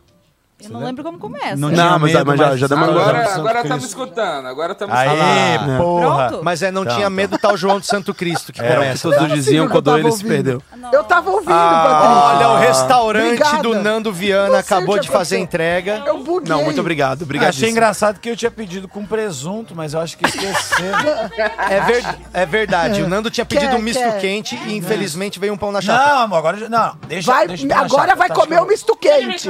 Eu 0.61 0.71
não 0.71 0.83
lembro 0.83 1.03
como 1.05 1.17
começa. 1.17 1.55
Não 1.55 1.69
Não, 1.69 1.97
mas, 1.99 2.11
medo, 2.13 2.25
mas 2.25 2.37
já, 2.37 2.57
já 2.57 2.67
deu 2.67 2.75
uma 2.77 2.87
Agora, 2.87 3.33
agora 3.33 3.61
estamos 3.61 3.85
escutando, 3.85 4.45
agora 4.45 4.73
estamos 4.73 4.93
Aê, 4.93 5.07
escutando. 5.55 5.77
porra. 5.77 6.27
Pronto? 6.27 6.43
Mas 6.43 6.61
é, 6.61 6.69
não 6.71 6.81
Então, 6.83 6.95
tinha 6.97 7.09
medo 7.09 7.37
tá 7.37 7.53
o 7.53 7.57
João 7.57 7.79
de 7.79 7.85
Santo 7.85 8.13
Cristo 8.13 8.51
que 8.51 8.61
É, 8.61 8.73
começa. 8.73 9.01
todos 9.09 9.19
tá? 9.29 9.33
diziam 9.33 9.69
quando 9.69 9.97
ele 9.97 10.11
se 10.11 10.23
perdeu. 10.23 10.61
Eu 10.91 11.03
tava 11.05 11.29
ouvindo, 11.31 11.51
Olha, 11.53 12.49
o 12.49 12.51
Patrícia. 12.53 12.67
restaurante 12.67 13.25
Obrigada. 13.41 13.63
do 13.63 13.75
Nando 13.81 14.11
Viana 14.11 14.49
Não 14.49 14.55
acabou 14.59 14.99
de 14.99 15.07
fazer 15.07 15.35
aconteceu. 15.37 15.39
entrega. 15.39 16.03
Eu 16.05 16.23
buguei. 16.23 16.49
Não, 16.49 16.63
muito 16.63 16.81
obrigado. 16.81 17.21
Obrigado. 17.21 17.49
Achei 17.49 17.69
engraçado 17.69 18.19
que 18.19 18.29
eu 18.29 18.35
tinha 18.35 18.51
pedido 18.51 18.87
com 18.87 19.05
presunto, 19.05 19.73
mas 19.73 19.93
eu 19.93 20.01
acho 20.01 20.17
que 20.17 20.25
esqueceram. 20.27 21.29
É, 21.69 21.79
ver- 21.81 22.05
é 22.33 22.45
verdade, 22.45 23.01
o 23.01 23.07
Nando 23.07 23.29
tinha 23.29 23.45
pedido 23.45 23.71
Quer, 23.71 23.77
um 23.77 23.81
misto 23.81 23.99
quer. 24.01 24.19
quente 24.19 24.55
e 24.65 24.75
infelizmente 24.75 25.39
veio 25.39 25.53
um 25.53 25.57
pão 25.57 25.71
na 25.71 25.79
chapa. 25.79 26.05
não, 26.09 26.19
amor, 26.23 26.37
agora... 26.37 26.57
já- 26.57 26.67
Não, 26.69 26.97
deixa, 27.07 27.31
Vai, 27.31 27.47
deixa 27.47 27.65
agora 27.77 28.13
vai 28.15 28.27
tá? 28.27 28.35
comer 28.35 28.59
o 28.61 28.65
misto 28.65 28.95
quente. 28.97 29.49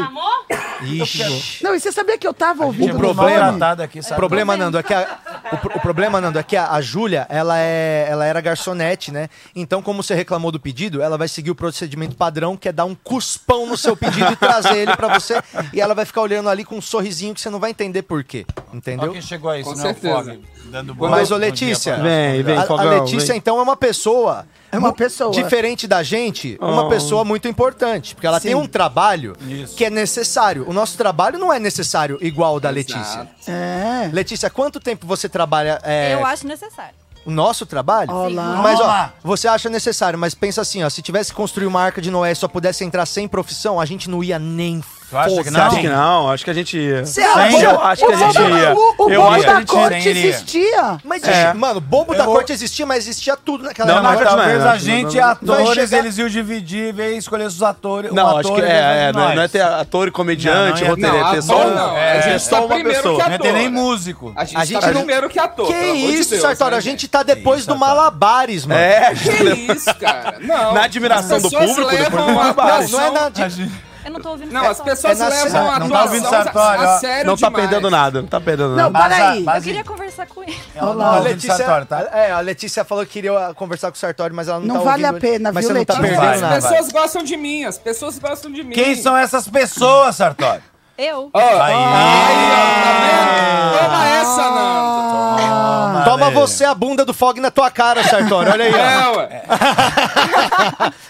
Ixi. 1.04 1.64
Não, 1.64 1.76
e 1.76 1.80
você 1.80 1.92
sabia 1.92 2.18
que 2.18 2.28
eu 2.28 2.34
tava 2.34 2.66
ouvindo 2.66 2.96
O 2.96 2.98
problema- 2.98 3.66
aqui, 3.84 4.00
O 4.00 4.04
sabe? 4.04 4.16
problema, 4.16 4.56
Nando, 4.58 4.78
é 4.78 4.84
que 4.84 4.94
a, 4.94 5.18
o, 5.52 5.78
o 5.78 5.80
problema, 5.80 6.20
Nando, 6.22 6.40
é 6.40 6.44
que 6.44 6.56
a, 6.56 6.72
a 6.72 6.82
Júlia, 6.82 7.26
ela, 7.30 7.58
é, 7.60 8.08
ela 8.10 8.26
era 8.26 8.42
garçonete, 8.42 9.12
né? 9.12 9.30
Então, 9.56 9.82
como 9.82 10.02
você 10.04 10.14
reclamou 10.16 10.52
do 10.52 10.60
pedido, 10.60 11.02
ela 11.02 11.18
vai 11.18 11.28
seguir 11.28 11.52
o 11.52 11.56
procedimento 11.56 12.16
padrão, 12.16 12.56
que 12.58 12.68
é 12.70 12.72
dar 12.72 12.86
um 12.86 12.96
cuspão 12.96 13.66
no 13.66 13.78
seu 13.78 13.96
pedido 13.96 14.32
e 14.32 14.36
trazer 14.36 14.78
ele 14.78 14.96
pra 14.96 15.08
você. 15.20 15.42
E 15.74 15.80
ela 15.82 15.94
vai 15.94 16.06
ficar 16.06 16.22
olhando 16.22 16.50
ali 16.50 16.64
com 16.64 16.76
um 16.78 16.82
sorrisinho 16.82 17.34
que 17.34 17.42
você 17.42 17.50
não 17.50 17.60
vai 17.60 17.72
entender 17.72 18.04
por 18.04 18.24
quê. 18.24 18.46
Entendeu? 18.74 19.04
Olha 19.06 19.14
quem 19.14 19.22
chegou 19.22 19.50
aí, 19.50 19.64
Com 19.64 19.76
se 19.76 19.82
não 19.82 19.90
é 19.90 19.92
o 19.92 19.96
certeza. 19.96 20.40
Dando 20.66 20.94
boa 20.94 21.10
Mas, 21.10 21.32
ô 21.32 21.36
Letícia, 21.38 21.96
Vem, 21.98 22.44
vem, 22.44 22.58
a, 22.58 22.62
a. 22.62 22.84
Letícia, 22.84 23.30
vem. 23.30 23.38
então, 23.38 23.58
é 23.58 23.62
uma 23.62 23.76
pessoa. 23.76 24.46
É 24.72 24.78
uma 24.78 24.94
pessoa. 24.94 25.32
Diferente 25.32 25.88
da 25.88 26.04
gente, 26.04 26.58
uma 26.62 26.86
Oh. 26.86 26.90
pessoa 26.90 27.26
muito 27.26 27.48
importante. 27.48 28.14
Porque 28.16 28.28
ela 28.28 28.40
tem 28.40 28.54
um 28.56 28.68
trabalho 28.68 29.36
Isso. 29.48 29.76
que 29.76 29.86
é 29.86 29.90
necessário. 29.90 30.64
O 30.68 30.74
nosso 30.74 30.98
trabalho 30.98 31.38
não 31.40 31.52
é 31.52 31.60
necessário 31.60 32.18
igual 32.22 32.56
o 32.56 32.60
da 32.60 32.70
Letícia. 32.70 33.28
É. 33.48 34.10
Letícia, 34.14 34.50
quanto 34.50 34.80
tempo 34.80 35.08
você 35.08 35.28
trabalha 35.28 35.80
é, 35.84 36.14
Eu 36.14 36.26
acho 36.26 36.46
necessário. 36.48 36.94
o 37.26 37.32
nosso 37.32 37.66
trabalho? 37.66 38.12
Olá. 38.12 38.60
Mas, 38.64 38.80
ó, 38.80 39.10
você 39.24 39.48
acha 39.48 39.70
necessário, 39.70 40.18
mas 40.20 40.34
pensa 40.36 40.62
assim, 40.62 40.84
ó, 40.84 40.90
se 40.90 41.02
tivesse 41.02 41.32
que 41.32 41.36
construir 41.36 41.66
uma 41.68 41.82
arca 41.82 42.02
de 42.02 42.10
Noé 42.12 42.32
e 42.32 42.36
só 42.36 42.48
pudesse 42.48 42.84
entrar 42.84 43.06
sem 43.06 43.28
profissão, 43.28 43.80
a 43.80 43.86
gente 43.86 44.10
não 44.10 44.24
ia 44.24 44.38
nem 44.40 44.84
Tu 45.10 45.18
acha 45.18 45.30
que 45.30 45.36
foda. 45.44 45.52
não? 45.52 45.66
Acho 45.68 45.76
que 45.82 45.90
não, 45.90 46.30
acho 46.32 46.44
que 46.46 46.52
a 46.52 46.54
gente 46.54 46.78
ia. 46.78 47.06
Você 47.06 47.22
acha? 47.22 47.58
Eu 47.58 47.82
acho 47.82 48.06
que 48.06 48.14
a 48.14 48.16
gente 48.16 48.38
ia. 48.42 48.74
O, 48.76 49.06
o 49.06 49.10
Eu 49.10 49.22
bobo 49.22 49.34
acho 49.34 49.44
que 49.44 49.50
a 49.50 49.60
da 49.60 49.66
corte 49.66 50.10
existia. 50.10 50.98
Mas, 51.04 51.24
É. 51.24 51.54
mano, 51.54 51.82
bobo 51.82 52.14
da 52.16 52.26
corte 52.26 52.52
existia, 52.54 52.86
mas 52.86 53.00
existia 53.08 53.36
tudo 53.36 53.64
naquela 53.64 53.96
Não, 53.96 54.04
Não, 54.04 54.12
época. 54.12 54.26
mas 54.26 54.32
não, 54.36 54.38
talvez 54.44 54.66
a 54.66 54.78
gente, 54.78 55.18
não. 55.18 55.28
atores, 55.30 55.92
eles 55.92 56.18
iam 56.18 56.28
dividir, 56.28 56.94
ver 56.94 57.18
escolher 57.18 57.46
os 57.46 57.62
atores. 57.64 58.12
Não, 58.12 58.38
acho 58.38 58.54
que 58.54 58.62
e 58.62 58.64
é, 58.64 59.08
é, 59.10 59.14
não, 59.14 59.42
é 59.42 59.48
ter 59.48 59.62
ator 59.62 60.08
e 60.08 60.12
comediante, 60.12 60.84
Não, 60.84 60.90
não 60.96 60.98
ia- 60.98 61.08
roteiro, 61.10 61.18
Não, 61.18 61.28
é 61.28 61.36
ter 61.36 61.42
só, 61.42 61.62
ator 61.62 61.76
não. 61.76 61.98
é, 61.98 62.12
A 62.18 62.22
gente 62.22 62.44
só 62.44 62.60
uma 62.66 62.76
primeiro 62.76 62.98
pessoa. 63.02 63.18
que 63.18 63.24
Não 63.26 63.32
ia 63.32 63.40
ter 63.40 63.54
nem 63.54 63.70
músico. 63.70 64.34
A 64.36 64.46
gente, 64.46 64.74
tá 64.80 64.88
não- 64.92 64.94
primeiro 65.02 65.30
que 65.30 65.40
ator. 65.40 65.68
Que 65.68 65.74
isso, 65.76 66.40
Sartori? 66.40 66.72
né, 66.72 66.78
A 66.78 66.82
gente 66.82 67.08
tá 67.08 67.24
depois 67.24 67.66
do 67.66 67.76
Malabares, 67.76 68.66
mano. 68.66 68.80
É, 68.80 69.12
Que 69.16 69.74
isso, 69.74 69.94
cara? 69.96 70.38
Não. 70.42 70.74
Na 70.74 70.84
admiração 70.84 71.40
do 71.42 71.50
público, 71.50 71.90
depois 71.90 72.26
do 72.26 72.32
Malabares. 72.34 72.92
Não, 72.92 73.00
é 73.00 73.06
atuação- 73.08 73.14
nada. 73.24 73.46
A 73.46 73.50
gente- 73.50 73.89
Eu 74.06 74.12
não 74.12 74.22
tô 74.22 74.30
ouvindo 74.30 74.52
Não, 74.52 74.66
as 74.70 74.80
pessoas 74.80 75.20
É 75.20 75.28
levam 75.28 75.70
a 75.72 75.80
não 75.80 75.90
tá 75.90 76.04
ouvindo 76.04 76.30
Sartori, 76.30 76.84
a, 76.84 76.98
sério 77.00 77.26
não 77.28 77.36
tá 77.38 77.48
demais. 77.48 77.68
perdendo 77.70 77.90
nada, 77.92 78.22
não 78.22 78.28
tá 78.30 78.40
perdendo 78.40 78.70
Não, 78.70 78.76
nada. 78.76 78.90
Basa- 78.92 79.10
peraí. 79.16 79.44
base- 79.44 79.58
Eu 79.58 79.64
queria 79.64 79.84
conversar 79.84 80.26
com 80.28 80.44
ele. 80.44 80.58
Ela 80.76 80.86
não 80.88 80.94
Olá. 80.96 81.10
tá 81.12 81.16
A 81.16 81.20
Letícia, 81.20 81.56
Sartori, 81.58 81.86
tá? 81.86 82.10
é, 82.18 82.32
a 82.32 82.40
Letícia 82.40 82.84
falou 82.86 83.06
que 83.06 83.12
queria 83.12 83.54
conversar 83.56 83.92
com 83.92 83.96
o 83.98 84.00
Sartori, 84.00 84.34
mas 84.34 84.48
ela 84.48 84.60
não, 84.60 84.68
Não 84.68 84.76
tá 84.78 84.82
vale 84.92 85.06
ouvindo 85.06 85.18
a 85.18 85.20
pena, 85.20 85.52
mas 85.52 85.66
viu, 85.66 85.74
você 85.74 85.80
não 85.80 85.86
tá 85.86 85.94
Letícia? 86.00 86.18
Perdendo 86.22 86.42
não, 86.42 86.50
nada. 86.50 86.58
As 86.58 86.68
pessoas 86.68 86.92
gostam 86.92 87.24
de 87.24 87.38
mim, 87.38 87.64
as 87.66 87.78
pessoas 87.78 88.18
gostam 88.20 88.52
de 88.52 88.64
mim. 88.64 88.74
Quem 88.74 88.96
são 88.96 89.18
essas 89.18 89.48
pessoas, 89.48 90.16
Sartori? 90.16 90.62
Eu? 90.98 91.30
Ó, 91.34 91.40
Aí. 91.40 91.46
aí, 91.46 91.74
ó, 91.76 92.84
tá 92.84 92.92
vendo? 93.02 93.80
Toma 93.84 94.08
essa, 94.10 94.52
Nando. 94.52 95.89
Toma 96.12 96.32
você 96.32 96.66
a 96.66 96.74
bunda 96.74 97.06
do 97.06 97.14
Fog 97.14 97.40
na 97.40 97.52
tua 97.52 97.70
cara, 97.70 98.04
Sartori. 98.04 98.50
Olha 98.50 98.66
aí, 98.66 98.74
ó. 98.74 98.78
É, 98.78 99.18
ué. 99.18 99.42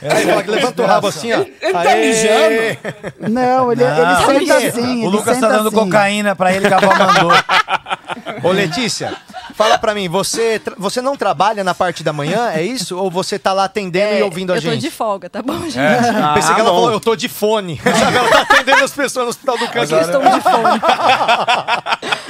Aí, 0.16 0.34
Fog, 0.34 0.48
levanta 0.50 0.82
o 0.82 0.86
rabo 0.86 1.08
assim, 1.08 1.34
ó. 1.34 1.40
Ele 1.40 1.74
tá 1.74 1.80
Aê. 1.82 2.08
mijando? 2.08 3.32
Não, 3.32 3.72
ele, 3.72 3.84
ele 3.84 3.92
Não. 4.02 4.26
senta 4.26 4.58
assim. 4.58 4.82
O 4.82 5.08
ele 5.08 5.08
Lucas 5.08 5.40
tá 5.40 5.48
dando 5.50 5.68
assim. 5.68 5.78
cocaína 5.78 6.36
pra 6.36 6.54
ele 6.54 6.68
que 6.68 6.74
a 6.74 6.78
avó 6.78 6.94
mandou. 6.96 7.32
Ô, 8.44 8.52
Letícia, 8.52 9.14
Fala 9.60 9.78
pra 9.78 9.94
mim, 9.94 10.08
você, 10.08 10.62
você 10.78 11.02
não 11.02 11.18
trabalha 11.18 11.66
na 11.66 11.76
parte 11.76 12.02
da 12.02 12.14
manhã, 12.14 12.50
é 12.50 12.64
isso? 12.64 12.98
Ou 12.98 13.12
você 13.12 13.38
tá 13.38 13.52
lá 13.52 13.66
atendendo 13.66 14.14
e 14.18 14.24
ouvindo 14.24 14.54
a 14.54 14.56
eu 14.56 14.62
gente? 14.62 14.76
tô 14.76 14.80
de 14.80 14.90
folga, 14.90 15.30
tá 15.30 15.42
bom, 15.42 15.60
gente? 15.64 15.78
Ah, 15.78 16.32
Pensei 16.34 16.56
que 16.56 16.62
ela 16.62 16.70
bom. 16.70 16.76
falou, 16.78 16.92
eu 16.94 17.00
tô 17.02 17.14
de 17.14 17.28
fone. 17.28 17.78
Sabe, 17.78 18.16
ela 18.16 18.30
tá 18.30 18.42
atendendo 18.44 18.86
as 18.86 18.94
pessoas 18.94 19.26
no 19.26 19.30
hospital 19.32 19.58
do 19.58 19.68
câncer. 19.68 19.96
Eu 19.96 20.02
estou 20.02 20.22
de 20.22 20.40
fone. 20.40 20.80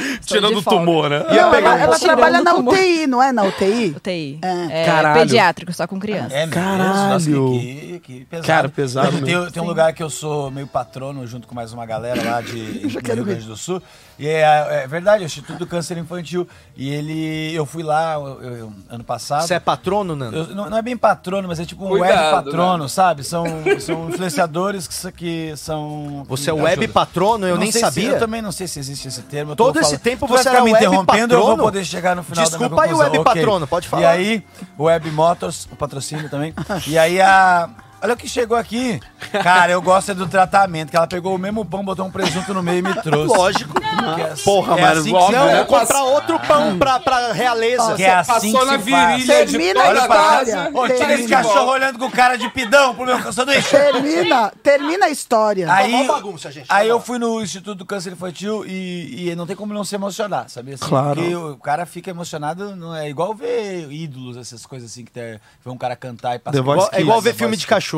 Tirando 0.25 0.57
o 0.57 0.63
tumor, 0.63 1.07
né? 1.07 1.19
Não, 1.19 1.53
ela, 1.53 1.79
ela 1.79 1.99
trabalha 1.99 2.41
na 2.41 2.53
tumor. 2.55 2.73
UTI, 2.73 3.05
não 3.05 3.21
é 3.21 3.31
na 3.31 3.43
UTI? 3.43 3.93
UTI. 3.95 4.39
É. 4.41 4.81
É, 4.81 4.85
Caralho. 4.85 5.19
pediátrico, 5.19 5.71
só 5.73 5.85
com 5.85 5.99
criança. 5.99 6.33
É 6.35 6.47
mesmo? 6.47 6.53
Caralho. 6.53 7.09
Nossa, 7.09 7.29
que, 7.29 7.99
que, 7.99 7.99
que 7.99 8.25
pesado. 8.25 8.47
Cara, 8.47 8.69
pesado 8.69 9.11
Tem, 9.11 9.21
mesmo. 9.21 9.51
tem 9.51 9.61
um 9.61 9.67
lugar 9.67 9.93
que 9.93 10.01
eu 10.01 10.09
sou 10.09 10.49
meio 10.49 10.65
patrono, 10.67 11.27
junto 11.27 11.47
com 11.47 11.53
mais 11.53 11.73
uma 11.73 11.85
galera 11.85 12.23
lá 12.23 12.41
de 12.41 12.57
Rio. 12.87 13.01
Grande 13.01 13.45
do 13.45 13.55
Sul. 13.55 13.81
E 14.17 14.27
é, 14.27 14.83
é 14.83 14.87
verdade, 14.87 15.23
é 15.23 15.25
o 15.25 15.27
Instituto 15.27 15.59
do 15.59 15.67
Câncer 15.67 15.97
Infantil. 15.97 16.47
E 16.75 16.89
ele... 16.89 17.18
Eu 17.53 17.65
fui 17.65 17.83
lá 17.83 18.13
eu- 18.15 18.41
eu- 18.41 18.73
ano 18.89 19.03
passado. 19.03 19.45
Você 19.47 19.53
é 19.53 19.59
patrono, 19.59 20.15
Nando? 20.15 20.37
Eu- 20.37 20.55
não, 20.55 20.69
não 20.69 20.77
é 20.77 20.81
bem 20.81 20.95
patrono, 20.97 21.47
mas 21.47 21.59
é 21.59 21.65
tipo 21.65 21.85
um 21.85 21.89
Cuidado, 21.89 22.35
web 22.35 22.45
patrono, 22.45 22.83
né? 22.83 22.89
sabe? 22.89 23.23
São, 23.23 23.43
são 23.79 24.09
influenciadores 24.09 24.87
que, 24.87 25.11
que 25.13 25.53
são. 25.57 26.23
Você 26.27 26.49
é 26.49 26.53
web 26.53 26.67
ajudam. 26.83 26.89
patrono? 26.93 27.45
Eu 27.47 27.55
Não 27.55 27.61
nem 27.61 27.71
sei 27.71 27.81
se- 27.81 27.87
sabia. 27.87 28.09
eu 28.11 28.19
também 28.19 28.41
não 28.41 28.51
sei 28.51 28.67
se 28.67 28.79
existe 28.79 29.07
esse 29.07 29.21
termo. 29.23 29.55
Todo 29.55 29.77
esse 29.79 29.85
falando- 29.91 30.01
tempo 30.01 30.27
você 30.27 30.49
era 30.49 30.61
me 30.63 30.71
web 30.73 30.85
interrompendo, 30.85 31.33
eu 31.33 31.39
vou 31.39 31.47
patrono? 31.49 31.63
poder 31.63 31.85
chegar 31.85 32.15
no 32.15 32.23
final 32.23 32.43
da 32.45 32.49
Desculpa 32.49 32.75
minha 32.83 32.85
aí, 32.95 32.99
web 32.99 33.17
Ok. 33.19 33.23
patrono, 33.35 33.67
pode 33.67 33.87
falar. 33.87 34.01
E 34.03 34.05
aí, 34.05 34.43
o 34.77 34.83
Web 34.83 35.11
Motors, 35.11 35.67
o 35.71 35.75
patrocínio 35.75 36.29
também. 36.29 36.53
E 36.87 36.97
aí 36.97 37.19
a. 37.21 37.69
Olha 38.01 38.13
o 38.13 38.17
que 38.17 38.27
chegou 38.27 38.57
aqui. 38.57 38.99
Cara, 39.43 39.71
eu 39.71 39.81
gosto 39.81 40.11
é 40.11 40.13
do 40.13 40.27
tratamento, 40.27 40.89
que 40.89 40.95
ela 40.97 41.05
pegou 41.07 41.35
o 41.35 41.37
mesmo 41.37 41.63
pão, 41.65 41.83
botou 41.83 42.05
um 42.05 42.11
presunto 42.11 42.53
no 42.53 42.63
meio 42.63 42.79
e 42.79 42.81
me 42.81 42.93
trouxe. 43.01 43.35
Lógico. 43.37 43.73
Que 44.15 44.21
é 44.21 44.25
assim- 44.31 44.43
Porra, 44.43 44.77
é 44.77 44.81
mas 44.81 44.97
assim 44.99 45.13
óbvio, 45.13 45.37
Não, 45.39 45.45
né? 45.47 45.55
vou 45.57 45.65
comprar 45.65 46.03
outro 46.03 46.39
pão 46.39 46.77
pra, 46.79 46.99
pra 46.99 47.33
realeza. 47.33 47.95
Que 47.95 48.03
é 48.03 48.15
assim 48.15 48.51
Passou 48.53 48.59
que 48.61 48.65
na 48.71 48.79
se 48.83 48.89
faz. 48.91 49.15
virilha 49.23 49.45
de 49.45 49.51
Termina 49.57 49.81
a 49.83 49.93
história. 49.93 50.71
Ô, 50.73 50.87
tira 50.87 51.13
esse 51.13 51.27
cachorro 51.27 51.71
olhando 51.71 51.99
com 51.99 52.09
cara 52.09 52.37
de 52.37 52.49
pidão 52.49 52.95
pro 52.95 53.05
meu 53.05 53.33
sanduíche. 53.33 53.69
Termina, 53.69 54.51
termina 54.63 55.05
a 55.05 55.09
história. 55.09 55.71
Aí, 55.71 55.91
mó 55.91 56.03
bagunça, 56.13 56.51
gente, 56.51 56.65
aí 56.69 56.87
tá 56.87 56.93
eu 56.93 56.99
fui 57.01 57.19
no 57.19 57.41
Instituto 57.41 57.75
do 57.75 57.85
Câncer 57.85 58.13
Infantil 58.13 58.65
e, 58.65 59.29
e 59.29 59.35
não 59.35 59.45
tem 59.45 59.55
como 59.55 59.73
não 59.73 59.83
se 59.83 59.93
emocionar, 59.95 60.49
sabia? 60.49 60.75
Assim, 60.75 60.85
Claro. 60.87 61.15
Porque 61.21 61.35
o 61.35 61.57
cara 61.57 61.85
fica 61.85 62.09
emocionado, 62.09 62.75
não 62.75 62.95
é 62.95 63.09
igual 63.09 63.33
ver 63.35 63.91
ídolos, 63.91 64.37
essas 64.37 64.65
coisas 64.65 64.89
assim, 64.91 65.03
que 65.05 65.11
tem, 65.11 65.33
ver 65.33 65.39
um 65.69 65.77
cara 65.77 65.95
cantar 65.95 66.35
e 66.35 66.39
passar. 66.39 66.57
Igual- 66.57 66.89
é 66.93 67.01
igual 67.01 67.21
ver 67.21 67.33
filme 67.35 67.55
de 67.57 67.67
cachorro. 67.67 67.88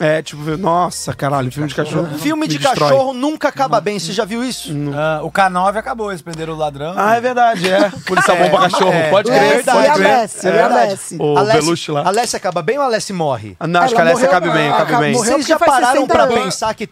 É, 0.00 0.22
tipo, 0.22 0.42
nossa, 0.56 1.12
caralho, 1.12 1.50
filme 1.50 1.68
de 1.68 1.74
cachorro. 1.74 2.06
Filme 2.18 2.42
me 2.42 2.48
de 2.48 2.56
destrói. 2.58 2.88
cachorro 2.90 3.12
nunca 3.12 3.48
acaba 3.48 3.80
bem. 3.80 3.98
Você 3.98 4.12
já 4.12 4.24
viu 4.24 4.44
isso? 4.44 4.72
Ah, 4.94 5.20
o 5.24 5.30
K9 5.32 5.76
acabou, 5.76 6.10
eles 6.12 6.22
prenderam 6.22 6.54
o 6.54 6.56
ladrão. 6.56 6.94
Ah, 6.96 7.16
é 7.16 7.20
verdade, 7.20 7.68
é. 7.68 7.90
Policial 8.06 8.36
bom 8.36 8.48
pra 8.48 8.60
cachorro. 8.70 8.92
é. 8.92 9.10
Pode 9.10 9.28
É 9.30 9.36
crer, 9.38 9.50
Lessie, 9.56 9.64
pode 9.72 9.86
e 9.86 9.88
a 9.90 9.94
crer. 9.94 10.06
Lessie, 10.18 10.48
e 10.48 10.58
a 10.60 10.68
Lessie. 10.68 11.18
O 11.20 11.36
Alessi- 11.38 11.60
Belushi 11.60 11.90
lá. 11.90 12.06
Alessi 12.06 12.36
acaba 12.36 12.62
bem 12.62 12.78
ou 12.78 12.84
Alessi 12.84 13.12
morre? 13.12 13.56
Ah, 13.58 13.66
Não, 13.66 13.80
acho 13.82 13.92
que 13.94 14.00
a 14.00 14.04
Ela 14.04 14.10
Alessia 14.12 14.28
morreu, 14.28 14.40
cabe 14.40 14.56
bem, 14.56 14.70
acabou- 14.70 15.00
bem. 15.00 15.12
Vocês 15.14 15.46
já 15.46 15.58
pararam 15.58 15.86
60 16.02 16.06
pra 16.14 16.22
anos. 16.24 16.34
pensar 16.44 16.74
que... 16.74 16.88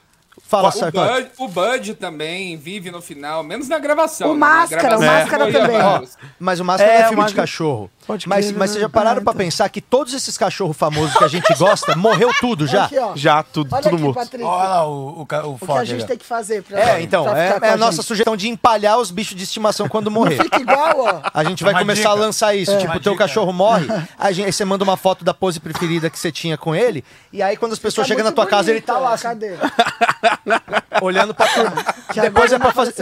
Fala, 0.48 0.68
O. 0.68 0.80
Bud, 0.92 1.26
o 1.38 1.48
Bud 1.48 1.94
também 1.94 2.56
vive 2.56 2.88
no 2.92 3.02
final, 3.02 3.42
menos 3.42 3.68
na 3.68 3.80
gravação. 3.80 4.30
O 4.30 4.32
né? 4.34 4.38
Máscara, 4.38 4.96
o 4.96 4.98
gravação 5.00 5.14
Máscara 5.20 5.44
foi 5.44 5.52
também. 5.52 5.76
a- 5.80 6.00
Ó, 6.00 6.02
Mas 6.38 6.60
o 6.60 6.64
Máscara 6.64 6.92
É, 6.92 6.94
não 6.94 7.00
é 7.02 7.04
o 7.04 7.08
filme 7.08 7.16
de 7.16 7.22
Máscara- 7.30 7.42
cachorro. 7.42 7.90
Pode 8.06 8.28
Mas, 8.28 8.46
crer, 8.46 8.58
mas 8.58 8.70
vocês 8.70 8.82
já 8.82 8.88
pararam 8.88 9.22
pra 9.22 9.32
então. 9.32 9.44
pensar 9.44 9.68
que 9.68 9.80
todos 9.80 10.14
esses 10.14 10.38
cachorros 10.38 10.76
famosos 10.76 11.16
que 11.16 11.24
a 11.24 11.28
gente 11.28 11.52
gosta, 11.54 11.96
morreu 11.96 12.30
tudo 12.40 12.64
já? 12.66 12.84
Aqui, 12.84 12.98
ó. 12.98 13.16
Já, 13.16 13.42
tudo, 13.42 13.68
Olha 13.72 13.82
tudo 13.82 13.94
aqui, 13.94 14.02
morto. 14.04 14.14
Patrícia. 14.16 14.46
Olha 14.46 14.68
lá 14.68 14.86
o, 14.86 14.90
o, 14.90 15.20
o 15.20 15.54
O 15.54 15.58
que 15.66 15.72
a 15.72 15.84
gente 15.84 16.06
tem 16.06 16.16
que 16.16 16.24
fazer 16.24 16.62
pra 16.62 16.78
É, 16.80 17.02
então, 17.02 17.24
pra 17.24 17.36
é, 17.36 17.46
ficar 17.48 17.60
com 17.60 17.66
é 17.66 17.70
a 17.70 17.76
nossa 17.76 17.96
gente. 17.96 18.04
sugestão 18.06 18.36
de 18.36 18.48
empalhar 18.48 18.98
os 18.98 19.10
bichos 19.10 19.36
de 19.36 19.42
estimação 19.42 19.88
quando 19.88 20.08
morrer. 20.10 20.36
Fica 20.40 20.60
igual, 20.60 20.94
ó. 21.00 21.30
A 21.34 21.42
gente 21.42 21.64
vai 21.64 21.72
Uma 21.72 21.80
começar 21.80 22.00
dica. 22.02 22.10
a 22.10 22.14
lançar 22.14 22.54
isso. 22.54 22.70
É. 22.70 22.76
Tipo, 22.78 22.92
Uma 22.92 22.96
o 22.96 23.00
teu 23.00 23.12
dica. 23.14 23.24
cachorro 23.24 23.52
morre, 23.52 23.86
a 24.16 24.30
gente, 24.30 24.46
aí 24.46 24.52
você 24.52 24.64
manda 24.64 24.84
uma 24.84 24.96
foto 24.96 25.24
da 25.24 25.34
pose 25.34 25.58
preferida 25.58 26.08
que 26.08 26.18
você 26.18 26.30
tinha 26.30 26.56
com 26.56 26.74
ele, 26.76 27.04
e 27.32 27.42
aí 27.42 27.56
quando 27.56 27.72
as 27.72 27.78
pessoas 27.78 28.06
Fica 28.06 28.18
chegam 28.18 28.30
na 28.30 28.34
tua 28.34 28.46
casa, 28.46 28.70
ele 28.70 28.80
bonito, 28.80 28.86
tá 28.86 28.98
lá, 28.98 29.14
assim, 29.14 29.22
Cadê? 29.24 29.56
olhando 31.02 31.34
pra 31.34 31.46
turma. 31.48 31.84
Que 32.12 32.20
Depois 32.20 32.52
é 32.52 32.58
pra 32.58 32.68
não 32.68 32.74
fazer. 32.74 32.94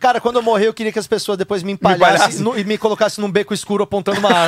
Cara, 0.00 0.20
quando 0.20 0.36
eu 0.36 0.42
morrer, 0.42 0.66
eu 0.66 0.74
queria 0.74 0.92
que 0.92 0.98
as 0.98 1.06
pessoas 1.06 1.38
depois 1.38 1.62
me 1.62 1.72
empalhassem 1.72 2.44
e 2.56 2.64
me 2.64 2.76
colocassem 2.76 3.22
num 3.24 3.30
beco 3.30 3.54
escuro 3.54 3.84
apontando 3.84 4.18
uma 4.18 4.30
arma. 4.32 4.47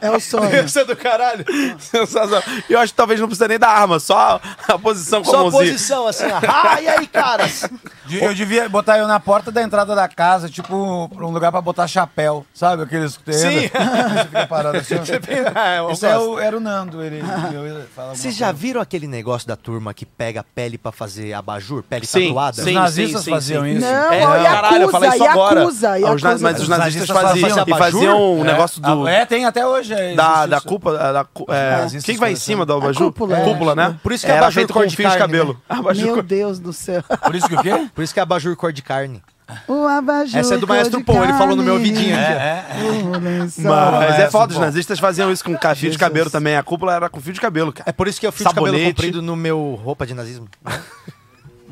É 0.00 0.10
o 0.10 0.20
sonho. 0.20 0.64
Isso 0.64 0.78
é 0.78 0.84
do 0.84 0.96
caralho. 0.96 1.44
Sensacional. 1.78 2.42
E 2.68 2.72
eu 2.72 2.78
acho 2.80 2.92
que 2.92 2.96
talvez 2.96 3.20
não 3.20 3.26
precisa 3.28 3.48
nem 3.48 3.58
da 3.58 3.68
arma, 3.68 3.98
só 4.00 4.40
a 4.68 4.78
posição 4.78 5.22
com 5.22 5.30
a 5.30 5.32
Só 5.32 5.48
a 5.48 5.50
posição, 5.50 6.06
assim, 6.06 6.24
ah, 6.26 6.80
e 6.80 6.88
aí, 6.88 7.06
caras? 7.06 7.68
Eu 8.10 8.34
devia 8.34 8.68
botar 8.68 8.98
eu 8.98 9.06
na 9.06 9.20
porta 9.20 9.50
da 9.52 9.62
entrada 9.62 9.94
da 9.94 10.08
casa, 10.08 10.48
tipo, 10.48 11.08
pra 11.14 11.26
um 11.26 11.30
lugar 11.30 11.50
pra 11.52 11.60
botar 11.60 11.86
chapéu, 11.86 12.44
sabe? 12.52 12.82
Aqueles 12.82 13.16
que 13.16 13.32
Sim. 13.32 13.60
Você 13.70 14.24
fica 14.24 14.46
parado 14.46 14.78
assim. 14.78 14.94
Ah, 15.54 15.92
Esse 15.92 16.06
é 16.06 16.18
o- 16.18 16.38
era 16.38 16.56
o 16.56 16.60
Nando, 16.60 17.02
ele. 17.02 17.22
Vocês 18.14 18.34
já 18.36 18.46
coisa. 18.46 18.58
viram 18.60 18.80
aquele 18.80 19.06
negócio 19.06 19.46
da 19.46 19.56
turma 19.56 19.94
que 19.94 20.04
pega 20.04 20.44
pele 20.54 20.76
pra 20.78 20.90
fazer 20.92 21.32
abajur? 21.34 21.82
Pele 21.82 22.06
Sim, 22.06 22.28
tatuada? 22.28 22.58
Os 22.58 22.64
sim. 22.64 22.72
nazistas 22.72 23.24
sim, 23.24 23.30
faziam 23.30 23.62
sim. 23.64 23.70
isso. 23.76 23.80
Não, 23.86 24.12
É, 24.12 24.20
não, 24.20 24.42
caralho, 24.44 24.82
eu 24.82 24.88
falei 24.88 25.08
isso 25.10 25.18
Yakuza, 25.18 25.32
agora. 25.32 25.60
Yakuza, 25.60 25.88
Ah, 25.88 25.92
os 26.14 26.22
na- 26.22 26.28
Yakuza. 26.30 26.42
mas 26.44 26.56
os 26.56 26.62
Os 26.62 26.68
nazistas 26.68 27.08
nazistas 27.08 27.16
faziam, 27.40 27.59
e 27.66 27.78
faziam 27.78 28.34
um 28.38 28.40
É. 28.42 28.52
negócio 28.52 28.80
do... 28.80 29.06
É, 29.08 29.24
tem 29.26 29.44
até 29.44 29.66
hoje. 29.66 29.92
é, 29.92 30.14
Da, 30.14 30.46
da 30.46 30.60
culpa, 30.60 30.92
da, 30.92 31.26
é, 31.48 31.70
nazistas 31.78 32.04
quem 32.04 32.14
que 32.14 32.20
vai 32.20 32.32
em 32.32 32.36
cima 32.36 32.64
do 32.66 32.72
abajur? 32.74 33.06
cúpula, 33.12 33.38
é. 33.38 33.44
Cúpula, 33.44 33.74
né? 33.74 33.96
Por 34.02 34.12
isso 34.12 34.24
que 34.26 34.32
é 34.32 34.36
abajur 34.38 34.54
feito 34.54 34.72
cor 34.72 34.82
com 34.82 34.88
de 34.88 34.96
fio 34.96 35.10
de 35.10 35.16
cabelo. 35.18 35.60
Abajur 35.68 36.04
Meu 36.06 36.14
cor- 36.14 36.22
Deus 36.22 36.58
do 36.58 36.72
céu. 36.72 37.02
Por 37.02 37.34
isso 37.34 37.48
que 37.48 37.54
o 37.54 37.62
quê? 37.62 37.86
Por 37.94 38.02
isso 38.04 38.12
que 38.14 38.20
é 38.20 38.22
abajur 38.22 38.54
cor 38.56 38.72
de 38.72 38.82
carne. 38.82 39.22
O 39.66 39.84
abajur 39.84 40.38
Essa 40.38 40.54
é 40.54 40.58
do 40.58 40.66
Maestro 40.68 41.02
Paul, 41.02 41.24
ele 41.24 41.32
falou 41.32 41.56
no 41.56 41.62
meu 41.64 41.74
aqui. 41.76 42.12
ó. 42.12 42.16
É, 42.16 42.64
é. 42.70 42.76
O. 42.84 43.20
Mas 44.00 44.18
é 44.20 44.30
foda, 44.30 44.52
os 44.52 44.58
bom. 44.58 44.64
nazistas 44.64 45.00
faziam 45.00 45.30
isso 45.32 45.44
com 45.44 45.56
fio 45.74 45.90
de 45.90 45.98
cabelo 45.98 46.30
também. 46.30 46.56
A 46.56 46.62
cúpula 46.62 46.94
era 46.94 47.08
com 47.08 47.20
fio 47.20 47.32
de 47.32 47.40
cabelo, 47.40 47.72
cara. 47.72 47.88
É 47.90 47.92
por 47.92 48.06
isso 48.06 48.20
que 48.20 48.26
eu 48.26 48.30
fiz 48.30 48.46
cabelo 48.46 48.66
Sabonete. 48.66 48.90
comprido 48.94 49.20
no 49.20 49.34
meu 49.34 49.78
roupa 49.82 50.06
de 50.06 50.14
nazismo. 50.14 50.46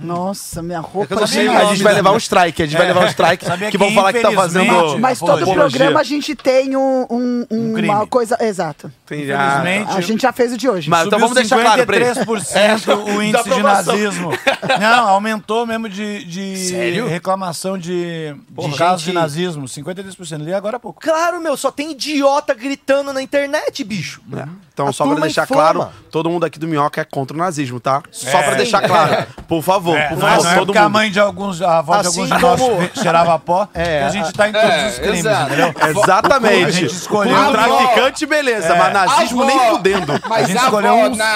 Nossa, 0.00 0.62
minha 0.62 0.78
É 0.78 0.82
que 0.82 0.88
roupa 0.88 1.16
de 1.16 1.28
sei 1.30 1.48
A 1.48 1.64
gente 1.66 1.82
vai 1.82 1.94
levar 1.94 2.12
um 2.12 2.16
strike, 2.16 2.62
a 2.62 2.66
gente 2.66 2.76
vai 2.78 2.86
levar 2.86 3.04
um 3.04 3.08
strike 3.08 3.44
Sabia 3.44 3.70
que 3.70 3.78
vão 3.78 3.92
falar 3.92 4.12
que 4.12 4.20
tá 4.20 4.32
fazendo 4.32 4.98
Mas 4.98 5.18
todo 5.18 5.30
apologia. 5.30 5.54
programa 5.54 6.00
a 6.00 6.04
gente 6.04 6.34
tem 6.34 6.76
um, 6.76 7.06
um- 7.10 7.46
um- 7.50 7.72
crime. 7.74 7.88
uma 7.88 8.06
coisa. 8.06 8.36
Exato. 8.40 8.90
Tem 9.06 9.26
já- 9.26 9.58
Infelizmente. 9.60 9.96
A 9.96 10.00
gente 10.00 10.22
já 10.22 10.32
fez 10.32 10.52
o 10.52 10.56
de 10.58 10.68
hoje. 10.68 10.88
Mas 10.90 11.06
então 11.06 11.18
vamos 11.18 11.34
deixar 11.34 11.60
claro 11.60 11.84
pra 11.86 11.96
eles. 11.96 12.18
53% 12.18 13.04
o 13.16 13.22
índice 13.22 13.50
de 13.50 13.62
nazismo. 13.62 14.30
Não, 14.80 15.08
aumentou 15.08 15.66
mesmo 15.66 15.88
de, 15.88 16.24
de 16.24 16.56
Sério? 16.68 17.06
reclamação 17.08 17.76
de, 17.78 18.34
de 18.50 18.68
De 18.70 18.76
casos 18.76 19.02
gente- 19.02 19.12
de 19.14 19.18
nazismo. 19.18 19.66
53%. 19.66 20.42
Li 20.44 20.52
agora 20.54 20.76
há 20.76 20.80
pouco. 20.80 21.00
Claro, 21.00 21.40
meu, 21.40 21.56
só 21.56 21.70
tem 21.70 21.92
idiota 21.92 22.54
gritando 22.54 23.12
na 23.12 23.22
internet, 23.22 23.82
bicho. 23.84 24.20
É. 24.36 24.44
Então, 24.72 24.88
A 24.88 24.92
só 24.92 25.04
pra 25.06 25.20
deixar 25.20 25.42
inflama. 25.44 25.72
claro, 25.72 25.90
todo 26.10 26.30
mundo 26.30 26.44
aqui 26.44 26.58
do 26.58 26.68
Minhoca 26.68 27.00
é 27.00 27.04
contra 27.04 27.34
o 27.36 27.38
nazismo, 27.38 27.80
tá? 27.80 28.00
Só 28.12 28.38
É. 28.38 28.42
pra 28.44 28.54
deixar 28.54 28.80
claro. 28.86 29.26
Por 29.48 29.62
favor, 29.62 29.87
É, 29.96 30.08
por 30.08 30.18
não 30.18 30.28
é, 30.28 30.30
favor, 30.36 30.46
é 30.46 30.54
todo 30.54 30.66
porque 30.66 30.78
a 30.78 30.82
mundo. 30.84 30.92
mãe 30.92 31.10
de 31.10 31.20
alguns, 31.20 31.62
a 31.62 31.78
avó 31.78 31.94
de 32.00 32.06
Assim 32.08 32.20
alguns 32.22 32.36
de 32.36 32.42
nós 32.42 32.60
como- 32.60 32.88
cheirava 33.02 33.38
pó, 33.38 33.68
É, 33.74 33.98
que 34.00 34.04
a 34.04 34.10
gente 34.10 34.32
tá 34.32 34.48
em 34.48 34.52
todos 34.52 34.68
é, 34.70 34.88
os 34.88 34.98
crimes, 34.98 35.18
exato. 35.20 35.46
entendeu? 35.52 35.74
Exatamente. 35.88 36.64
A 36.64 36.70
gente 36.70 36.92
escolheu 36.94 37.32
O 37.34 37.36
a 37.36 37.42
avó. 37.46 37.52
traficante, 37.52 38.26
beleza, 38.26 38.74
mas 38.74 38.92
nazismo 38.92 39.44
nem 39.44 39.58
avó- 39.58 39.70
fudendo. 39.76 40.12
A 40.12 40.28
Mas 40.28 40.46
gente 40.48 40.58
a, 40.58 40.64
escolheu 40.64 40.92
avó 40.94 41.08
uns- 41.08 41.16
na 41.18 41.26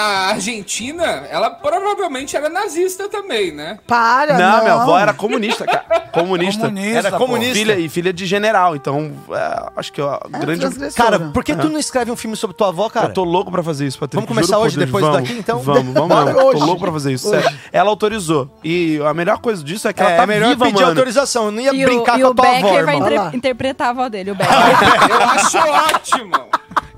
Argentina, 0.47 1.05
ela 1.29 1.49
provavelmente 1.49 2.35
era 2.35 2.49
nazista 2.49 3.07
também, 3.09 3.51
né? 3.53 3.79
Para, 3.87 4.33
Não, 4.37 4.57
não. 4.57 4.61
minha 4.63 4.73
avó 4.73 4.97
era 4.99 5.13
comunista, 5.13 5.65
cara. 5.65 5.83
Comunista. 6.11 6.63
Comunista, 6.67 6.97
Era 6.97 7.11
pô. 7.11 7.17
comunista. 7.17 7.53
Filha, 7.55 7.79
e 7.79 7.89
filha 7.89 8.13
de 8.13 8.25
general, 8.25 8.75
então 8.75 9.11
é, 9.31 9.65
acho 9.77 9.91
que 9.91 10.01
a 10.01 10.19
É 10.33 10.37
grande. 10.39 10.59
transgressora. 10.61 11.11
Cara, 11.11 11.19
por 11.31 11.43
que 11.43 11.55
tu 11.55 11.69
não 11.69 11.79
escreve 11.79 12.11
um 12.11 12.15
filme 12.15 12.35
sobre 12.35 12.55
tua 12.55 12.67
avó, 12.69 12.89
cara? 12.89 13.07
Eu 13.07 13.13
tô 13.13 13.23
louco 13.23 13.51
pra 13.51 13.63
fazer 13.63 13.85
isso, 13.87 13.97
Patrick. 13.99 14.15
Vamos 14.17 14.27
começar 14.27 14.57
por 14.57 14.65
hoje, 14.67 14.77
depois 14.77 15.03
vamos, 15.03 15.21
daqui, 15.21 15.39
então? 15.39 15.59
Vamos, 15.59 15.93
vamos 15.93 16.09
Bora 16.09 16.25
mesmo. 16.25 16.41
hoje. 16.47 16.59
Tô 16.59 16.65
louco 16.65 16.81
pra 16.81 16.91
fazer 16.91 17.13
isso. 17.13 17.29
sério. 17.29 17.49
Ela 17.71 17.89
autorizou. 17.89 18.42
E 18.63 18.99
a 19.05 19.13
melhor 19.13 19.39
coisa 19.39 19.63
disso 19.63 19.87
é 19.87 19.93
que 19.93 20.01
ela 20.01 20.11
É, 20.11 20.17
tá 20.17 20.25
melhor 20.27 20.49
viva, 20.49 20.65
pedir 20.65 20.75
mano. 20.75 20.87
autorização. 20.89 21.45
Eu 21.45 21.51
não 21.51 21.61
ia 21.61 21.73
E 21.73 21.85
brincar 21.85 22.15
o, 22.15 22.19
e 22.19 22.21
com 22.21 22.27
a 22.27 22.31
o 22.31 22.35
tua 22.35 22.45
avó, 22.45 22.53
Becker 22.53 22.85
vai 22.85 22.95
irmão. 22.95 23.07
Olha 23.07 23.13
inter- 23.15 23.25
lá. 23.25 23.35
interpretar 23.35 23.87
a 23.87 23.89
avó 23.91 24.09
dele, 24.09 24.31
o 24.31 24.35
Becker. 24.35 24.55
Eu 25.09 25.23
acho 25.23 25.57
ótimo. 25.57 26.33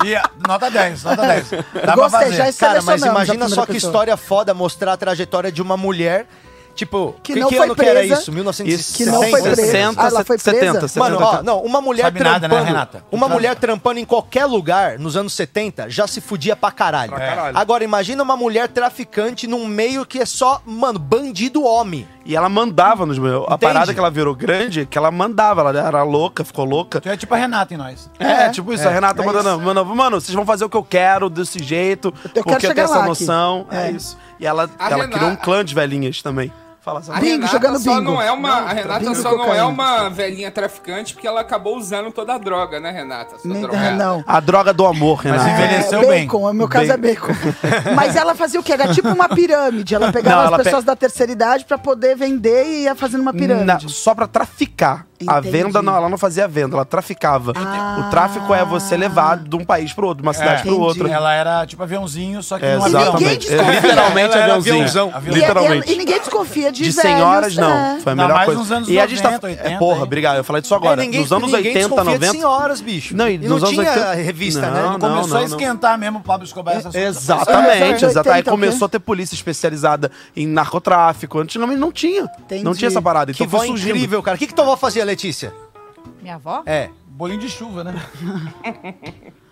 E, 0.03 0.47
nota 0.47 0.69
10, 0.69 1.03
nota 1.03 1.21
10. 1.27 1.49
Dá 1.49 1.63
pra 1.63 1.95
Gostei, 1.95 2.19
fazer. 2.31 2.35
já 2.51 2.53
Cara, 2.53 2.81
mas 2.81 3.01
imagina 3.03 3.49
só 3.49 3.65
que 3.65 3.73
pessoa. 3.73 3.89
história 3.89 4.17
foda 4.17 4.53
mostrar 4.53 4.93
a 4.93 4.97
trajetória 4.97 5.51
de 5.51 5.61
uma 5.61 5.75
mulher. 5.77 6.27
Tipo, 6.75 7.15
Que 7.23 7.33
que, 7.33 7.39
não 7.39 7.47
que 7.47 7.55
foi 7.55 7.65
ano 7.65 7.75
que 7.75 7.85
era 7.85 7.99
presa. 8.01 8.13
isso? 8.15 8.31
1960? 8.33 8.97
Que 8.97 9.05
não 9.05 9.21
foi 9.29 9.41
presa. 9.41 9.55
60, 9.55 10.01
Ah, 10.01 10.07
ela 10.07 10.23
foi 10.25 10.37
presa? 10.37 10.59
70, 10.59 10.87
70. 10.89 10.99
Mano, 10.99 11.17
ó, 11.25 11.41
não, 11.41 11.61
uma 11.63 11.79
mulher 11.79 12.03
Sabe 12.03 12.19
nada, 12.19 12.39
trampando. 12.41 12.61
né, 12.63 12.67
Renata? 12.69 13.05
Uma 13.11 13.29
mulher 13.29 13.55
trampando 13.55 13.99
em 13.99 14.05
qualquer 14.05 14.45
lugar 14.45 14.99
nos 14.99 15.15
anos 15.15 15.31
70 15.33 15.89
já 15.89 16.05
se 16.05 16.19
fudia 16.19 16.53
pra 16.55 16.71
caralho. 16.71 17.11
Pra 17.13 17.25
caralho. 17.25 17.57
Agora, 17.57 17.83
imagina 17.83 18.21
uma 18.21 18.35
mulher 18.35 18.67
traficante 18.67 19.47
num 19.47 19.65
meio 19.65 20.05
que 20.05 20.19
é 20.19 20.25
só, 20.25 20.61
mano, 20.65 20.99
bandido 20.99 21.63
homem. 21.63 22.05
E 22.25 22.35
ela 22.35 22.49
mandava 22.49 23.05
nos 23.05 23.17
meus. 23.19 23.45
A 23.47 23.57
parada 23.57 23.93
que 23.93 23.99
ela 23.99 24.09
virou 24.09 24.35
grande 24.35 24.81
é 24.81 24.85
que 24.85 24.97
ela 24.97 25.11
mandava. 25.11 25.61
Ela 25.61 25.79
era 25.87 26.03
louca, 26.03 26.43
ficou 26.43 26.65
louca. 26.65 26.99
Tu 26.99 27.07
é 27.07 27.15
tipo 27.15 27.33
a 27.35 27.37
Renata 27.37 27.73
em 27.73 27.77
nós. 27.77 28.09
É, 28.19 28.49
tipo 28.49 28.73
isso. 28.73 28.85
a 28.87 28.91
Renata 28.91 29.21
é 29.21 29.25
mandando, 29.25 29.59
mandando, 29.61 29.95
mano, 29.95 30.19
vocês 30.19 30.33
vão 30.35 30.43
fazer 30.45 30.65
o 30.65 30.69
que 30.69 30.75
eu 30.75 30.83
quero, 30.83 31.29
desse 31.29 31.63
jeito, 31.63 32.11
quero 32.11 32.43
porque 32.43 32.65
eu 32.65 32.73
tenho 32.73 32.85
essa 32.85 32.97
aqui. 32.99 33.07
noção. 33.07 33.67
É, 33.71 33.87
É. 33.87 33.91
isso. 33.91 34.17
E 34.39 34.45
ela, 34.45 34.67
A 34.79 34.87
ela 34.87 34.95
Renata- 35.03 35.17
criou 35.17 35.31
um 35.31 35.35
clã 35.35 35.63
de 35.63 35.73
velhinhas 35.75 36.21
também. 36.23 36.51
Fala 36.85 37.01
A 37.09 37.19
Bingo, 37.19 37.31
Renata 37.37 37.51
jogando 37.51 37.79
só 37.79 37.95
bingo. 37.95 38.11
não 38.11 38.21
é 38.21 38.31
uma, 38.31 38.49
a 38.59 38.71
Renata 38.71 38.99
bingo 38.99 39.15
só 39.15 39.35
não 39.35 39.51
é 39.51 39.63
uma 39.63 40.07
velhinha 40.07 40.51
traficante 40.51 41.15
porque 41.15 41.27
ela 41.27 41.41
acabou 41.41 41.75
usando 41.77 42.11
toda 42.11 42.35
a 42.35 42.37
droga, 42.37 42.79
né, 42.79 42.91
Renata? 42.91 43.39
Sua 43.39 43.51
Nem- 43.51 43.61
drogada. 43.63 43.91
não. 43.95 44.23
A 44.27 44.39
droga 44.39 44.71
do 44.71 44.85
amor, 44.85 45.19
Mas 45.25 45.41
Renato. 45.41 45.49
envelheceu 45.63 45.99
é, 46.01 46.05
bem. 46.05 46.25
bacon, 46.27 46.47
o 46.47 46.53
meu 46.53 46.67
caso 46.67 46.91
é 46.91 46.97
bacon. 46.97 47.33
Mas 47.95 48.15
ela 48.15 48.35
fazia 48.35 48.59
o 48.59 48.63
quê? 48.63 48.73
Era 48.73 48.93
tipo 48.93 49.09
uma 49.09 49.27
pirâmide. 49.27 49.95
Ela 49.95 50.11
pegava 50.11 50.45
Não, 50.51 50.55
as 50.57 50.63
pessoas 50.63 50.83
da 50.83 50.95
terceira 50.95 51.31
idade 51.31 51.65
pra 51.65 51.79
poder 51.79 52.15
vender 52.15 52.65
e 52.67 52.83
ia 52.83 52.93
fazendo 52.93 53.21
uma 53.21 53.33
Na- 53.33 53.39
pirâmide. 53.39 53.91
só 53.91 54.13
pra 54.13 54.27
traficar. 54.27 55.07
A 55.27 55.39
Entendi. 55.39 55.49
venda 55.57 55.81
não, 55.81 55.95
ela 55.95 56.09
não 56.09 56.17
fazia 56.17 56.47
venda, 56.47 56.75
ela 56.75 56.85
traficava. 56.85 57.53
Ah. 57.55 57.97
O 58.05 58.09
tráfico 58.09 58.53
é 58.53 58.63
você 58.65 58.95
levar 58.97 59.37
de 59.37 59.55
um 59.55 59.63
país 59.65 59.93
pro 59.93 60.07
outro, 60.07 60.21
de 60.21 60.27
uma 60.27 60.33
cidade 60.33 60.61
pro 60.63 60.71
Entendi. 60.71 60.83
outro. 60.85 61.07
Ela 61.07 61.33
era 61.33 61.65
tipo 61.65 61.81
aviãozinho, 61.83 62.41
só 62.43 62.57
que 62.59 62.65
não 62.65 62.87
Exatamente. 62.87 62.97
avião. 63.07 63.19
ninguém 63.19 63.37
desconfia. 63.37 63.79
Literalmente 63.81 64.33
Ela 64.33 64.43
aviãozinho. 64.43 64.75
aviãozão. 64.75 65.13
E- 65.25 65.29
Literalmente. 65.29 65.89
E, 65.89 65.93
e 65.93 65.97
ninguém 65.97 66.19
desconfia 66.19 66.71
de, 66.71 66.83
De 66.83 66.91
velhos, 66.91 67.01
senhoras, 67.01 67.55
não. 67.55 67.71
é. 67.71 67.99
Foi 68.01 68.13
a 68.13 68.15
melhor 68.15 68.33
mais 68.33 68.45
coisa. 68.45 68.59
nos 68.61 68.71
anos 68.71 68.89
e 68.89 68.99
a 68.99 69.07
gente 69.07 69.21
90, 69.23 69.39
tá. 69.39 69.47
80, 69.47 69.69
é, 69.69 69.77
porra, 69.77 69.97
hein? 69.97 70.03
obrigado. 70.03 70.37
Eu 70.37 70.43
falei 70.43 70.61
disso 70.61 70.75
agora. 70.75 71.01
É, 71.01 71.05
ninguém, 71.05 71.21
nos 71.21 71.31
anos 71.31 71.51
ninguém 71.51 71.67
80, 71.67 71.79
desconfia 71.79 72.03
90. 72.13 72.25
de 72.25 72.31
senhoras, 72.39 72.81
bicho. 72.81 73.15
Não, 73.15 73.27
e 73.29 73.35
e 73.35 73.37
não 73.39 73.49
nos 73.49 73.63
anos 73.63 73.75
tinha 73.75 73.89
80 73.91 74.13
revista, 74.15 74.61
Não, 74.61 74.73
né? 74.73 74.97
não. 74.99 74.99
Começou 74.99 75.37
a 75.37 75.43
esquentar 75.43 75.97
mesmo 75.97 76.19
o 76.19 76.21
Pablo 76.21 76.45
Escobar. 76.45 76.75
essas 76.77 76.91
coisas. 76.93 77.17
Exatamente, 77.23 78.03
É, 78.05 78.07
exato. 78.07 78.29
Aí 78.29 78.35
80, 78.37 78.51
começou 78.51 78.85
a 78.85 78.89
ter 78.89 78.99
polícia 78.99 79.35
especializada 79.35 80.11
em 80.35 80.47
narcotráfico. 80.47 81.39
Antigamente 81.39 81.79
não 81.79 81.91
tinha. 81.91 82.27
Não 82.63 82.73
tinha 82.73 82.87
essa 82.87 83.01
parada. 83.01 83.33
Que 83.33 83.43
Então 83.43 83.49
voz 83.51 83.63
foi 83.67 83.77
surgindo. 83.77 83.95
incrível, 83.95 84.21
cara. 84.23 84.35
O 84.35 84.39
que, 84.39 84.47
que 84.47 84.53
tua 84.53 84.63
avó 84.65 84.75
fazia, 84.77 85.03
Letícia? 85.15 85.53
Minha 86.21 86.35
avó? 86.35 86.61
É. 86.65 86.89
Bolinho 87.07 87.39
de 87.39 87.49
chuva, 87.49 87.85
né? 87.85 87.93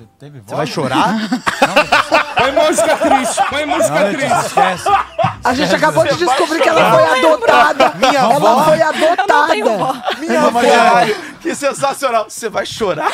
Você 0.00 0.08
teve 0.18 0.40
Você 0.40 0.54
vai 0.54 0.66
chorar? 0.66 1.14
Põe 2.40 2.52
música 2.52 2.96
triste, 2.96 3.42
põe 3.50 3.66
música 3.66 4.10
triste. 4.12 4.46
Esquece. 4.46 4.88
A 5.44 5.54
gente 5.54 5.74
acabou 5.74 6.04
de 6.06 6.16
descobrir 6.16 6.60
que 6.60 6.68
ela 6.70 6.90
foi 6.90 7.18
adotada. 7.18 7.92
Minha 7.96 8.18
ela 8.18 8.36
avó- 8.36 8.64
foi 8.64 8.80
Eu 8.80 8.86
não 8.86 8.92
tenho 8.92 9.68
adotada. 9.70 10.18
Minha 10.18 10.40
avó. 10.44 10.60
Que 11.42 11.54
sensacional. 11.54 12.24
Você 12.28 12.48
vai 12.48 12.64
chorar? 12.64 13.10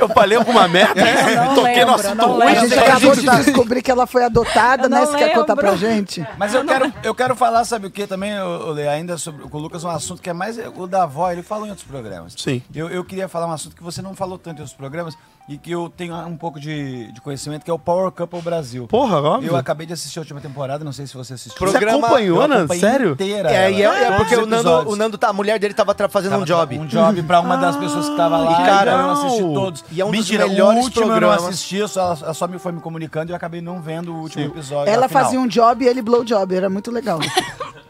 Eu 0.00 0.08
falei 0.08 0.36
alguma 0.36 0.68
merda? 0.68 1.00
Eu 1.00 1.44
não 1.44 1.54
Toquei 1.54 1.84
lembro, 1.84 2.14
não 2.14 2.32
ruim. 2.34 2.46
A 2.46 2.54
gente 2.56 2.78
acabou 2.78 3.14
de 3.14 3.30
descobrir 3.44 3.82
que 3.82 3.90
ela 3.90 4.06
foi 4.06 4.24
adotada, 4.24 4.84
Eu 4.84 4.90
né? 4.90 5.00
não 5.00 5.06
Você 5.06 5.16
quer 5.18 5.32
contar 5.32 5.56
pra 5.56 5.74
gente? 5.76 6.26
Mas 6.36 6.54
eu 6.54 6.64
quero, 6.64 6.92
eu 7.02 7.14
quero 7.14 7.34
falar, 7.34 7.64
sabe 7.64 7.86
o 7.86 7.90
que 7.90 8.06
também, 8.06 8.32
Lê, 8.74 8.86
ainda 8.88 9.16
sobre, 9.16 9.48
com 9.48 9.56
o 9.58 9.60
Lucas, 9.60 9.82
um 9.84 9.90
assunto 9.90 10.20
que 10.20 10.28
é 10.28 10.32
mais 10.34 10.58
o 10.76 10.86
da 10.86 11.04
avó, 11.04 11.30
ele 11.30 11.42
falou 11.42 11.66
em 11.66 11.70
outros 11.70 11.86
programas. 11.86 12.34
Sim. 12.36 12.62
Eu, 12.74 12.88
eu 12.90 13.02
queria 13.04 13.28
falar 13.28 13.46
um 13.46 13.52
assunto 13.52 13.74
que 13.76 13.82
você 13.82 14.02
não 14.02 14.14
falou 14.14 14.36
tanto 14.38 14.58
em 14.58 14.60
outros 14.60 14.76
programas 14.76 15.16
e 15.48 15.58
que 15.58 15.70
eu 15.72 15.92
tenho 15.94 16.14
um 16.26 16.36
pouco 16.36 16.58
de, 16.60 17.10
de 17.12 17.20
conhecimento, 17.20 17.64
que 17.64 17.70
é 17.70 17.74
o 17.74 17.78
Power 17.78 18.10
Couple 18.12 18.40
Brasil. 18.40 18.86
Porra, 18.86 19.20
óbvio. 19.20 19.50
Eu 19.50 19.56
acabei 19.56 19.86
de 19.86 19.92
assistir 19.92 20.18
a 20.18 20.22
última 20.22 20.40
temporada, 20.40 20.84
não 20.84 20.92
sei 20.92 21.06
se 21.06 21.14
você 21.14 21.34
assistiu. 21.34 21.58
Você 21.58 21.72
Programa- 21.78 21.98
acompanhou, 22.06 22.42
Eu 22.42 22.48
Nando? 22.48 22.74
Sério? 22.74 23.10
Inteira, 23.12 23.50
É, 23.50 23.70
e 23.70 23.82
é, 23.82 23.84
ela, 23.84 23.96
é 23.98 24.16
porque 24.18 24.34
o 24.36 24.40
Nando, 24.46 24.54
episódios. 24.56 24.92
o 24.94 24.96
Nando 24.96 25.18
tá, 25.18 25.28
a 25.28 25.32
mulher 25.32 25.58
dele 25.58 25.74
tava 25.74 25.94
tra- 25.94 26.08
fazendo 26.08 26.30
um 26.32 26.44
Tava- 26.44 26.46
job. 26.46 26.78
Um 26.78 26.86
job 26.86 27.22
pra 27.24 27.40
uma 27.40 27.56
das 27.56 27.76
pessoas 27.76 28.08
que 28.08 28.16
tava 28.16 28.38
lá. 28.38 28.52
E, 28.52 28.66
cara, 28.66 28.92
então 28.92 29.04
eu 29.06 29.10
assisti 29.12 29.42
todos. 29.54 29.84
e 29.90 30.00
é 30.00 30.04
um 30.04 30.10
dos 30.10 30.18
Mentira, 30.20 30.46
melhores 30.46 30.80
o 30.80 30.84
último 30.84 31.06
programas. 31.06 31.36
eu 31.36 31.42
não 31.42 31.48
assisti, 31.50 31.76
eu 31.76 31.88
só, 31.88 32.16
ela 32.22 32.34
só 32.34 32.46
me 32.46 32.58
foi 32.58 32.72
me 32.72 32.80
comunicando 32.80 33.30
e 33.30 33.32
eu 33.32 33.36
acabei 33.36 33.60
não 33.60 33.80
vendo 33.82 34.12
o 34.14 34.20
último 34.20 34.44
episódio. 34.44 34.92
Ela 34.92 35.06
afinal. 35.06 35.24
fazia 35.24 35.40
um 35.40 35.46
job 35.48 35.84
e 35.84 35.88
ele 35.88 36.00
blow 36.02 36.22
job. 36.24 36.54
Era 36.54 36.70
muito 36.70 36.90
legal. 36.90 37.18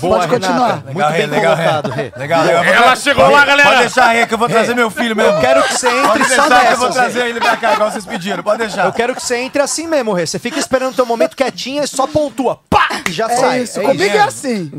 Boa, 0.00 0.16
Pode 0.18 0.28
continuar. 0.28 0.66
Renata. 0.68 0.92
Muito 0.92 1.12
bem 1.12 1.26
legal, 1.26 1.56
colocado, 1.56 1.90
Rê. 1.90 2.02
Rê. 2.02 2.12
Legal, 2.16 2.44
legal. 2.44 2.64
Ela 2.64 2.96
chegou 2.96 3.24
Pode- 3.24 3.34
lá, 3.36 3.44
galera. 3.44 3.68
Pode 3.68 3.80
deixar, 3.80 4.08
Rê, 4.12 4.26
que 4.26 4.34
eu 4.34 4.38
vou 4.38 4.48
trazer 4.48 4.74
meu 4.74 4.90
filho 4.90 5.16
mesmo. 5.16 5.32
Eu 5.32 5.40
quero 5.40 5.62
que 5.62 5.72
você 5.74 5.88
Pode 5.90 6.22
entre 6.22 6.34
só 6.36 6.48
deixar 6.48 6.66
que 6.66 6.72
eu 6.72 6.78
vou 6.78 6.90
trazer 6.90 7.22
Rê. 7.22 7.28
ele 7.30 7.40
pra 7.40 7.56
cá, 7.56 7.72
igual 7.74 7.90
vocês 7.90 8.04
pediram. 8.06 8.42
Pode 8.42 8.58
deixar. 8.58 8.84
Eu 8.86 8.92
quero 8.92 9.14
que 9.14 9.22
você 9.22 9.36
entre 9.36 9.60
assim 9.62 9.86
mesmo, 9.86 10.12
Rê. 10.12 10.26
Você 10.26 10.38
fica 10.38 10.58
esperando 10.58 10.92
o 10.92 10.96
teu 10.96 11.06
momento 11.06 11.36
quietinha 11.36 11.82
e 11.84 11.88
só 11.88 12.06
pontua. 12.06 12.60
Pá! 12.70 12.88
E 13.08 13.12
já 13.12 13.26
É 13.30 13.36
sai. 13.36 13.58
isso. 13.60 13.80
É 13.80 13.82
Comigo 13.84 14.04
é 14.04 14.08
mesmo. 14.12 14.28
assim. 14.28 14.72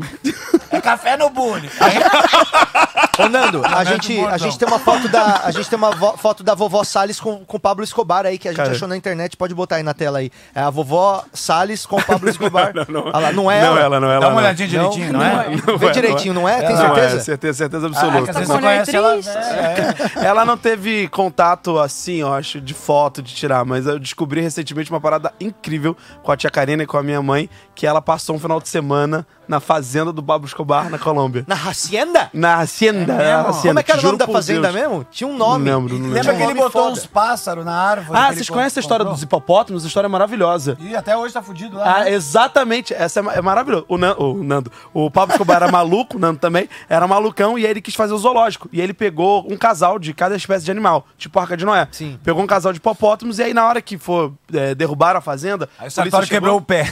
É 0.70 0.80
café 0.80 1.16
no 1.16 1.28
bule. 1.30 1.70
Ô, 3.24 3.28
Nando, 3.28 3.62
a 3.64 3.68
Nando 3.70 3.90
gente, 3.90 4.20
a 4.20 4.38
gente 4.38 4.58
tem 4.58 4.66
uma 4.68 4.78
foto 4.78 5.08
da, 5.08 5.42
a 5.44 5.50
gente 5.50 5.68
tem 5.68 5.76
uma 5.76 5.90
vo- 5.92 6.16
foto 6.16 6.42
da 6.42 6.54
vovó 6.54 6.82
Salles 6.84 7.20
com, 7.20 7.44
com 7.44 7.56
o 7.56 7.60
Pablo 7.60 7.84
Escobar 7.84 8.26
aí, 8.26 8.38
que 8.38 8.48
a 8.48 8.52
gente 8.52 8.58
Cara. 8.58 8.70
achou 8.72 8.88
na 8.88 8.96
internet. 8.96 9.36
Pode 9.36 9.54
botar 9.54 9.76
aí 9.76 9.82
na 9.82 9.94
tela 9.94 10.18
aí. 10.18 10.30
É 10.54 10.60
a 10.60 10.70
vovó 10.70 11.24
Salles 11.32 11.84
com 11.86 11.96
o 11.96 12.04
Pablo 12.04 12.28
Escobar. 12.30 12.72
Não, 12.74 12.84
não. 12.88 13.10
Ah 13.12 13.18
lá, 13.18 13.32
não 13.32 13.50
é 13.50 13.60
Não, 13.60 13.68
ela? 13.72 13.80
ela, 13.80 14.00
não, 14.00 14.10
ela. 14.10 14.20
Dá 14.20 14.26
uma 14.28 14.32
não. 14.34 14.38
olhadinha 14.42 14.68
direitinho, 14.68 15.12
não, 15.12 15.22
é? 15.22 15.48
Vê 15.78 15.90
direitinho, 15.90 16.34
não 16.34 16.48
é? 16.48 16.58
Tem 16.62 16.70
Não, 16.76 16.76
certeza? 16.94 17.16
é, 17.16 17.20
certeza, 17.20 17.58
certeza 17.58 17.86
Ah, 17.86 17.90
que 17.90 17.96
absoluta. 17.96 18.32
Tá 18.32 18.40
não 18.40 18.60
conhece 18.60 18.96
ela. 18.96 19.12
triste. 19.12 19.30
É, 19.30 20.20
é. 20.22 20.24
Ela 20.26 20.44
não 20.44 20.56
teve 20.56 21.08
contato 21.08 21.78
assim, 21.78 22.16
eu 22.16 22.32
acho, 22.32 22.60
de 22.60 22.74
foto, 22.74 23.22
de 23.22 23.34
tirar, 23.34 23.64
mas 23.64 23.86
eu 23.86 23.98
descobri 23.98 24.40
recentemente 24.40 24.90
uma 24.90 25.00
parada 25.00 25.32
incrível 25.40 25.96
com 26.22 26.32
a 26.32 26.36
tia 26.36 26.50
Karina 26.50 26.82
e 26.82 26.86
com 26.86 26.96
a 26.96 27.02
minha 27.02 27.22
mãe, 27.22 27.48
que 27.74 27.86
ela 27.86 28.00
passou 28.02 28.36
um 28.36 28.38
final 28.38 28.60
de 28.60 28.68
semana 28.68 29.26
na 29.48 29.58
fazenda 29.60 30.12
do 30.12 30.22
Pablo 30.22 30.46
Escobar, 30.46 30.88
na 30.88 30.98
Colômbia. 30.98 31.44
Na 31.46 31.54
Hacienda? 31.56 32.30
Na 32.32 32.58
Hacienda. 32.60 33.09
É 33.10 33.16
na 33.32 33.36
mesmo? 33.38 33.48
hacienda, 33.50 33.68
Como 33.68 33.78
é 33.78 33.82
que 33.82 33.92
era 33.92 34.00
o 34.00 34.04
nome 34.04 34.18
da 34.18 34.26
fazenda 34.26 34.72
Deus. 34.72 34.74
mesmo? 34.74 35.06
Tinha 35.10 35.28
um 35.28 35.36
nome. 35.36 35.70
Não 35.70 35.78
lembro, 35.80 35.94
não 35.98 36.02
lembro. 36.08 36.14
Lembra 36.18 36.34
que 36.36 36.42
ele 36.42 36.54
botou 36.54 36.82
foda. 36.82 36.92
uns 36.92 37.06
pássaros 37.06 37.64
na 37.64 37.74
árvore? 37.74 38.18
Ah, 38.18 38.32
vocês 38.32 38.48
co- 38.48 38.54
conhecem 38.54 38.80
a 38.80 38.82
história 38.82 39.04
dos 39.04 39.22
hipopótamos? 39.22 39.84
A 39.84 39.86
história 39.88 40.06
é 40.06 40.08
maravilhosa. 40.08 40.76
E 40.80 40.94
até 40.96 41.16
hoje 41.16 41.34
tá 41.34 41.42
fudido 41.42 41.76
lá. 41.76 41.96
Ah, 41.96 42.04
né? 42.04 42.12
exatamente. 42.12 42.94
Essa 42.94 43.20
é, 43.20 43.38
é 43.38 43.42
maravilhoso. 43.42 43.84
O, 43.88 43.96
Nan- 43.98 44.16
o 44.18 44.42
Nando, 44.42 44.70
o 44.94 45.10
Pablo 45.10 45.32
Escobar 45.34 45.56
era 45.62 45.70
maluco, 45.72 46.16
o 46.16 46.20
Nando 46.20 46.38
também, 46.38 46.68
era 46.88 47.06
malucão, 47.06 47.58
e 47.58 47.64
aí 47.64 47.70
ele 47.70 47.80
quis 47.80 47.94
fazer 47.94 48.12
o 48.12 48.18
zoológico. 48.18 48.68
E 48.72 48.80
ele 48.80 48.92
pegou 48.94 49.46
um 49.50 49.56
casal 49.56 49.98
de 49.98 50.12
cada 50.14 50.36
espécie 50.36 50.64
de 50.64 50.70
animal, 50.70 51.06
tipo 51.18 51.38
Arca 51.38 51.56
de 51.56 51.64
Noé. 51.64 51.88
Sim. 51.92 52.18
Pegou 52.22 52.42
um 52.42 52.46
casal 52.46 52.72
de 52.72 52.78
hipopótamos, 52.78 53.38
e 53.38 53.42
aí 53.42 53.54
na 53.54 53.66
hora 53.66 53.80
que 53.82 53.98
for 53.98 54.32
é, 54.52 54.74
derrubar 54.74 55.16
a 55.16 55.20
fazenda... 55.20 55.68
Aí 55.78 55.88
o 55.88 55.90
Sartório 55.90 56.28
quebrou 56.28 56.56
o 56.56 56.62
pé. 56.62 56.90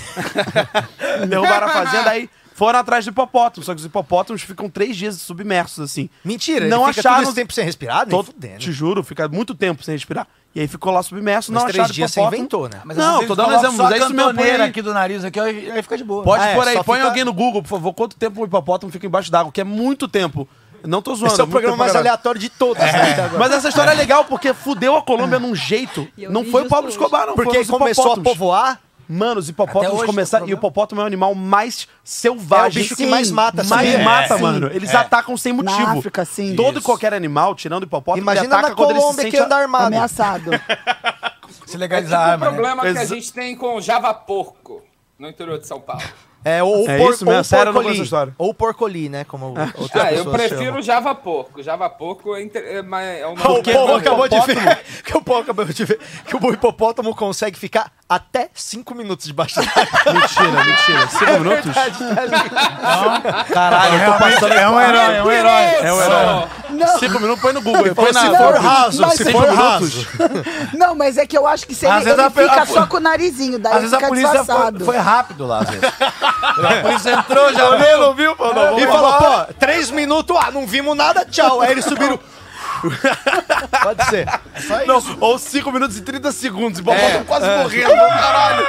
derrubaram 1.29 1.67
a 1.67 1.71
fazenda, 1.71 2.11
aí 2.11 2.29
foram 2.59 2.79
atrás 2.81 3.05
do 3.05 3.11
hipopótamo. 3.11 3.65
Só 3.65 3.73
que 3.75 3.79
os 3.81 3.87
hipopótamos 3.87 4.43
ficam 4.43 4.69
três 4.69 4.97
dias 4.97 5.15
submersos, 5.21 5.79
assim. 5.85 6.11
Mentira, 6.25 6.67
Não 6.67 6.85
ele 6.85 6.93
fica 6.95 7.01
acharam- 7.09 7.17
todo 7.25 7.33
esse 7.33 7.35
tempo 7.37 7.53
sem 7.53 7.65
respirar? 7.65 8.01
Nem 8.01 8.09
Todo, 8.11 8.27
fudendo. 8.27 8.59
te 8.59 8.73
juro, 8.73 9.03
fica 9.05 9.29
muito 9.29 9.55
tempo 9.55 9.83
sem 9.85 9.95
respirar. 9.95 10.27
E 10.55 10.61
aí 10.61 10.67
ficou 10.67 10.93
lá 10.93 11.03
submerso, 11.03 11.53
Mas 11.53 11.63
não 11.63 11.69
três 11.69 11.81
acharam 11.85 11.95
dias 11.95 12.11
você 12.11 12.21
hipopótamo. 12.21 12.41
inventou, 12.43 12.69
né? 12.69 12.81
Mas 12.85 12.97
Não, 12.97 13.13
vezes 13.15 13.29
tô 13.29 13.35
dando 13.37 13.47
coloca 13.47 13.61
exemplo, 13.67 13.77
só 13.77 13.83
mas 13.85 13.93
a 13.93 13.95
é 13.95 13.99
isso 13.99 14.09
mesmo, 14.09 14.25
põe 14.25 14.33
cantoneira 14.35 14.65
aí. 14.65 14.71
aqui 14.71 14.83
do 14.83 14.95
nariz, 14.95 15.25
aqui, 15.25 15.39
aí 15.41 15.71
aí 15.71 15.83
fica 15.83 15.97
de 15.97 16.05
boa. 16.05 16.25
Pode 16.25 16.43
Ah, 16.43 16.47
é, 16.49 16.55
pôr 16.57 16.67
aí, 16.69 16.75
só 16.75 16.83
põe 16.83 16.97
fica- 16.99 17.09
alguém 17.09 17.25
no 17.25 17.33
Google, 17.33 17.63
por 17.63 17.69
favor, 17.69 17.93
quanto 17.95 18.17
tempo 18.17 18.41
o 18.41 18.45
hipopótamo 18.45 18.91
fica 18.93 19.07
embaixo 19.07 19.31
d'água, 19.31 19.53
que 19.53 19.61
é 19.61 19.65
muito 19.65 20.09
tempo. 20.09 20.49
Não 20.85 21.03
tô 21.03 21.15
zoando. 21.15 21.33
Esse 21.33 21.41
é 21.41 21.45
o 21.45 21.47
muito 21.47 21.53
programa 21.53 21.75
tempo 21.75 21.79
mais 21.81 21.93
pra 21.93 21.99
caralho. 22.01 22.09
aleatório 22.13 22.41
de 22.41 22.49
todos. 22.49 22.83
né, 22.83 22.89
até 23.13 23.23
agora. 23.25 23.39
Mas 23.39 23.53
essa 23.53 23.69
história 23.69 23.91
é 23.91 23.95
legal 23.95 24.25
porque 24.25 24.55
fudeu 24.55 24.97
a 24.97 25.03
Colômbia 25.03 25.39
num 25.39 25.55
jeito. 25.55 26.09
E 26.17 26.25
eu 26.25 26.31
Não 26.31 26.43
vi 26.45 26.51
foi 26.51 26.61
o 26.63 26.65
justo 26.65 26.75
Pablo 26.75 26.89
hoje. 26.89 26.97
Escobar, 26.97 27.27
não. 27.27 27.35
Porque 27.35 27.51
foram 27.51 27.61
os 27.63 27.69
começou 27.69 28.05
a 28.05 28.07
hipopótamos. 28.15 28.33
povoar, 28.39 28.81
Mano, 29.09 29.41
os 29.41 29.49
hipopótamos 29.49 29.97
hoje 30.01 30.07
começaram. 30.07 30.47
E 30.47 30.53
o 30.53 30.57
hipopótamo 30.57 31.01
é 31.01 31.05
o 31.05 31.07
animal 31.07 31.35
mais 31.35 31.89
selvagem. 32.05 32.83
É 32.83 32.85
o 32.85 32.89
bicho 32.89 32.97
que 32.97 33.07
mais 33.07 33.31
mata, 33.31 33.65
Mais 33.65 33.91
sabia? 33.91 34.05
mata, 34.05 34.35
É. 34.35 34.39
mano. 34.39 34.69
Sim. 34.69 34.77
Eles 34.77 34.95
atacam 34.95 35.37
sem 35.37 35.53
motivo. 35.53 35.99
África, 35.99 36.25
sim. 36.27 36.55
Todo 36.55 36.75
e 36.75 36.79
Isso. 36.79 36.87
qualquer 36.87 37.15
animal, 37.15 37.55
tirando 37.55 37.85
o 37.85 37.87
hipopótamo, 37.87 38.19
ele 38.19 38.23
imagina 38.23 38.55
ataca 38.59 38.69
na 38.71 38.75
quando 38.75 38.91
ele 38.91 38.99
se 38.99 39.05
Colômbia 39.05 39.23
sente 39.25 39.37
que 39.37 39.43
anda 39.43 39.57
armado. 39.57 39.87
Ameaçado. 39.87 40.51
Se 41.67 41.77
É 41.77 41.79
legalizar 41.79 42.21
tipo 42.21 42.25
a 42.25 42.29
o 42.29 42.33
arma, 42.33 42.47
né? 42.47 42.53
problema 42.53 42.83
que 42.93 42.99
a 42.99 43.05
gente 43.05 43.33
tem 43.33 43.57
com 43.57 43.77
o 43.77 43.81
Java 43.81 44.13
Porco 44.15 44.83
no 45.19 45.29
interior 45.29 45.59
de 45.59 45.67
São 45.67 45.81
Paulo. 45.81 46.03
É, 46.45 46.63
ou, 46.63 46.89
É 46.89 46.99
por, 46.99 47.13
isso 47.13 47.25
mesmo, 47.25 47.39
ou 47.39 47.45
sério, 47.45 47.65
porcoli. 47.67 47.85
conheço 47.87 48.01
a 48.01 48.05
história. 48.05 48.35
Ou 48.39 48.55
porcoli, 48.55 49.09
né? 49.09 49.25
Como 49.25 49.47
outras 49.77 50.03
Ah, 50.05 50.13
eu 50.13 50.25
prefiro 50.31 50.65
chamam. 50.65 50.79
o 50.79 50.83
Java 50.83 51.15
Porco. 51.15 51.63
Java 51.63 51.91
Porco 51.91 52.35
é, 52.37 52.43
inter... 52.43 52.63
é, 52.65 52.81
mais- 52.83 53.21
é 53.21 53.27
uma... 53.27 53.35
O 53.51 53.63
povo 53.63 53.93
o 53.93 53.97
acabou 53.97 54.29
de 54.29 54.41
ver 54.41 54.79
que 55.05 55.17
o 55.17 55.21
povo 55.23 55.41
acabou 55.41 55.65
de 55.65 55.85
ver 55.85 55.99
que 56.27 56.37
o 56.37 56.53
hipopótamo 56.53 57.15
consegue 57.15 57.59
ficar 57.59 57.91
até 58.09 58.49
5 58.55 58.95
minutos 58.95 59.27
debaixo 59.27 59.57
d'água. 59.57 60.13
Mentira, 60.15 60.65
mentira. 60.65 61.09
Cinco 61.09 61.33
minutos? 61.41 61.73
Caralho, 63.53 63.95
eu 64.03 64.13
tô 64.13 64.19
passando... 64.19 64.53
É 64.55 64.69
um 64.71 64.81
herói, 64.81 65.15
é 65.17 65.23
um 65.25 65.31
herói. 65.31 65.51
É 65.83 65.93
um 65.93 66.03
herói. 66.03 66.49
Não, 66.71 66.99
Cinco 66.99 67.21
minutos, 67.21 67.43
põe 67.43 67.53
no 67.53 67.61
Google. 67.63 67.95
Põe 67.95 68.07
Se 68.07 68.13
na 68.15 68.21
for 68.37 68.37
Google. 68.55 68.61
raso, 68.61 69.11
se 69.11 69.17
se 69.25 69.33
for 69.33 69.49
raso. 69.49 70.07
não, 70.75 70.95
mas 70.95 71.19
é 71.19 71.27
que 71.27 71.37
eu 71.37 71.47
acho 71.47 71.67
que 71.67 71.75
se 71.75 71.87
Às 71.87 72.07
ele, 72.07 72.15
vezes 72.17 72.37
ele 72.37 72.49
fica 72.49 72.67
só 72.67 72.87
com 72.87 72.97
o 72.97 73.01
narizinho, 73.01 73.59
daí 73.59 73.73
Às 73.75 73.79
vezes 73.81 73.93
a 73.95 73.97
fica 73.97 74.09
polícia 74.09 74.45
foi 74.85 74.97
rápido 74.97 75.47
lá, 75.47 75.61
às 75.61 75.71
vezes. 75.71 75.91
A 76.29 76.83
polícia 76.83 77.11
entrou, 77.11 77.53
já 77.53 77.77
viu? 77.77 77.99
não 77.99 78.15
viu? 78.15 78.35
Vamos 78.37 78.83
E 78.83 78.87
falou, 78.87 79.13
pô, 79.15 79.55
3 79.59 79.91
minutos, 79.91 80.37
ah, 80.41 80.51
não 80.51 80.67
vimos 80.67 80.97
nada, 80.97 81.25
tchau. 81.25 81.61
Aí 81.61 81.73
eles 81.73 81.85
subiram. 81.85 82.19
Pode 83.83 84.05
ser. 84.07 84.27
Não, 84.87 85.03
ou 85.21 85.39
5 85.39 85.71
minutos 85.73 85.97
e 85.99 86.03
30 86.03 86.33
segundos. 86.33 86.81
E 86.81 86.91
É, 86.91 87.17
é, 87.17 87.25
quase 87.25 87.47
morrendo, 87.47 87.91
caralho. 87.95 88.67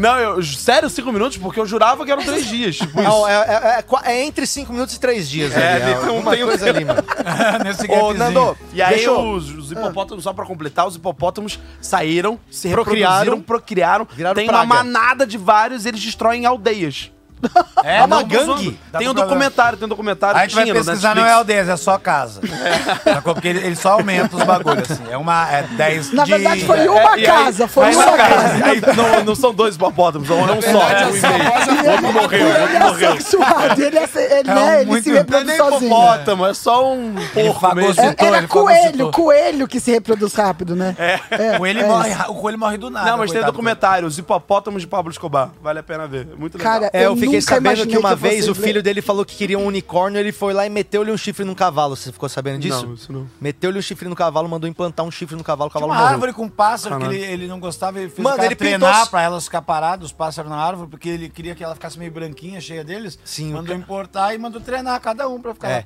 Não, 0.00 0.18
eu, 0.18 0.42
sério, 0.42 0.88
5 0.88 1.12
minutos? 1.12 1.36
Porque 1.38 1.60
eu 1.60 1.66
jurava 1.66 2.04
que 2.04 2.10
eram 2.10 2.22
3 2.24 2.46
dias. 2.46 2.76
Tipo 2.76 3.02
Não, 3.02 3.18
isso. 3.20 3.28
é, 3.28 3.34
é- 3.34 3.84
é 4.08 4.12
é 4.12 4.24
entre 4.24 4.46
5 4.46 4.72
minutos 4.72 4.94
e 4.94 5.00
3 5.00 5.28
dias. 5.28 5.56
É, 5.56 5.74
ali, 5.74 5.94
não 5.94 6.08
alguma 6.16 6.30
tem 6.32 6.44
um 6.44 6.46
coisa 6.48 6.68
ali, 6.68 6.84
mano. 6.84 7.02
Nesse 7.64 7.86
Ô. 7.90 8.14
Nando, 8.14 8.56
E 8.72 8.80
aí 8.82 8.94
deixa 8.94 9.10
eu- 9.10 9.32
os, 9.32 9.50
os 9.50 9.72
hipopótamos, 9.72 10.24
só 10.24 10.32
pra 10.32 10.44
completar, 10.46 10.86
os 10.86 10.96
hipopótamos 10.96 11.58
saíram, 11.80 12.38
se 12.50 12.68
Procriaram. 12.70 13.14
reproduziram, 13.18 13.42
procriaram. 13.42 14.08
Viraram 14.12 14.34
tem 14.34 14.46
praga. 14.46 14.64
uma 14.64 14.76
manada 14.76 15.26
de 15.26 15.36
vários 15.38 15.84
e 15.84 15.88
eles 15.88 16.00
destroem 16.02 16.46
aldeias. 16.46 17.10
É 17.84 17.98
uma 17.98 18.06
não, 18.06 18.24
gangue? 18.24 18.78
Tem 18.96 19.08
um 19.08 19.14
documentário, 19.14 19.76
tem 19.76 19.86
um 19.86 19.88
documentário. 19.88 20.38
A 20.38 20.42
gente 20.46 20.54
vai 20.54 20.72
pesquisar, 20.72 21.16
não 21.16 21.26
é 21.26 21.36
o 21.40 21.42
10, 21.42 21.68
é 21.68 21.76
só 21.76 21.98
casa. 21.98 22.40
Sacou? 23.02 23.34
Porque 23.34 23.48
ele, 23.48 23.58
ele 23.58 23.74
só 23.74 23.94
aumenta 23.94 24.36
os 24.36 24.44
bagulhos, 24.44 24.88
assim. 24.88 25.02
É 25.10 25.16
uma. 25.16 25.50
É 25.50 25.62
10 25.64 26.12
Na 26.12 26.22
de- 26.24 26.30
verdade, 26.30 26.64
foi 26.64 26.78
é, 26.86 26.90
uma 26.90 27.10
aí- 27.10 27.22
casa, 27.24 27.66
foi 27.66 27.86
aí- 27.86 27.96
uma 27.96 28.16
casa. 28.16 28.64
Aí, 28.64 28.80
não, 28.96 29.24
não 29.24 29.34
são 29.34 29.52
dois 29.52 29.74
hipopótamos, 29.74 30.30
é 30.30 30.32
um 30.32 30.44
é 30.44 30.60
só. 30.62 30.78
verdade, 30.78 31.02
é 31.02 31.06
um 31.06 31.10
é 31.10 31.18
e 31.18 31.22
meio. 31.22 31.82
O 31.82 31.90
outro 31.90 32.12
morreu, 32.12 32.46
o 32.46 32.50
é 32.52 32.78
morreu. 32.78 33.12
sexuado, 33.16 33.82
ele, 33.82 33.98
é, 33.98 34.06
se- 34.06 34.18
ele, 34.20 34.50
É 34.50 34.54
né, 34.54 34.60
um 34.60 34.72
ele 34.74 34.84
muito- 34.90 35.02
se 35.04 35.10
Não 35.10 35.16
é 35.16 35.18
reproduz 35.20 35.46
nem 35.48 35.56
sozinho. 35.56 35.86
hipopótamo, 35.92 36.46
é 36.46 36.54
só 36.54 36.92
um 36.94 37.14
porco 37.34 37.74
mesmo. 37.74 38.02
É, 38.02 38.14
era 38.16 38.38
ele 38.38 38.46
coelho, 38.46 39.10
coelho 39.10 39.66
que 39.68 39.80
se 39.80 39.90
reproduz 39.90 40.32
rápido, 40.34 40.76
né? 40.76 40.94
É. 40.98 41.56
O 41.56 41.58
coelho, 41.58 41.80
é 41.80 41.86
morre, 41.86 42.10
o 42.28 42.34
coelho 42.34 42.78
do 42.78 42.90
nada. 42.90 43.10
Não, 43.10 43.18
mas 43.18 43.32
tem 43.32 43.42
documentário, 43.42 44.06
Os 44.06 44.16
Hipopótamos 44.18 44.82
de 44.82 44.86
Pablo 44.88 45.10
Escobar. 45.10 45.50
Vale 45.60 45.80
a 45.80 45.82
pena 45.82 46.06
ver. 46.06 46.28
É 46.32 46.36
muito 46.36 46.56
legal. 46.56 46.72
Cara, 46.74 46.90
É, 46.92 47.00
eu, 47.06 47.10
Eu 47.12 47.16
fiquei 47.40 47.56
nunca 47.60 47.70
sabendo 47.70 47.86
que 47.90 47.98
uma 47.98 48.10
que 48.10 48.16
vez 48.22 48.48
o 48.48 48.54
filho 48.54 48.82
dele 48.82 49.00
falou 49.00 49.24
que 49.24 49.34
queria 49.36 49.58
um 49.58 49.66
unicórnio, 49.66 50.18
ele 50.18 50.32
foi 50.32 50.52
lá 50.52 50.66
e 50.66 50.70
meteu-lhe 50.70 51.10
um 51.10 51.16
chifre 51.16 51.44
num 51.44 51.54
cavalo. 51.54 51.96
Você 51.96 52.12
ficou 52.12 52.28
sabendo 52.28 52.60
disso? 52.60 52.86
Não, 52.86 52.94
isso 52.94 53.12
não. 53.12 53.28
Meteu-lhe 53.40 53.78
um 53.78 53.82
chifre 53.82 54.08
no 54.08 54.14
cavalo, 54.16 54.48
mandou 54.48 54.68
implantar 54.68 55.06
um 55.06 55.10
chifre 55.10 55.36
no 55.36 55.44
cavalo, 55.44 55.68
o 55.68 55.70
Tinha 55.70 55.80
cavalo 55.80 55.92
uma 55.92 56.00
morreu. 56.00 56.14
árvore 56.14 56.32
com 56.32 56.48
pássaro 56.48 56.96
que 56.96 57.00
Caralho. 57.02 57.18
ele, 57.18 57.32
ele 57.32 57.46
não 57.46 57.58
gostava, 57.60 57.98
ele 58.00 58.08
fez 58.10 58.22
Mano, 58.22 58.34
o 58.34 58.36
cara 58.36 58.46
ele 58.48 58.54
pintou 58.56 58.78
treinar 58.78 59.02
os- 59.04 59.08
pra 59.08 59.22
elas 59.22 59.44
ficar 59.44 59.62
paradas, 59.62 60.06
os 60.06 60.12
pássaros 60.12 60.50
na 60.50 60.56
árvore, 60.56 60.88
porque 60.90 61.08
ele 61.08 61.28
queria 61.28 61.54
que 61.54 61.62
ela 61.64 61.74
ficasse 61.74 61.98
meio 61.98 62.10
branquinha, 62.12 62.60
cheia 62.60 62.84
deles. 62.84 63.18
Sim, 63.24 63.52
Mandou 63.52 63.74
importar 63.74 64.34
e 64.34 64.38
mandou 64.38 64.60
treinar 64.60 65.00
cada 65.00 65.28
um 65.28 65.40
pra 65.40 65.54
ficar 65.54 65.70
É. 65.70 65.76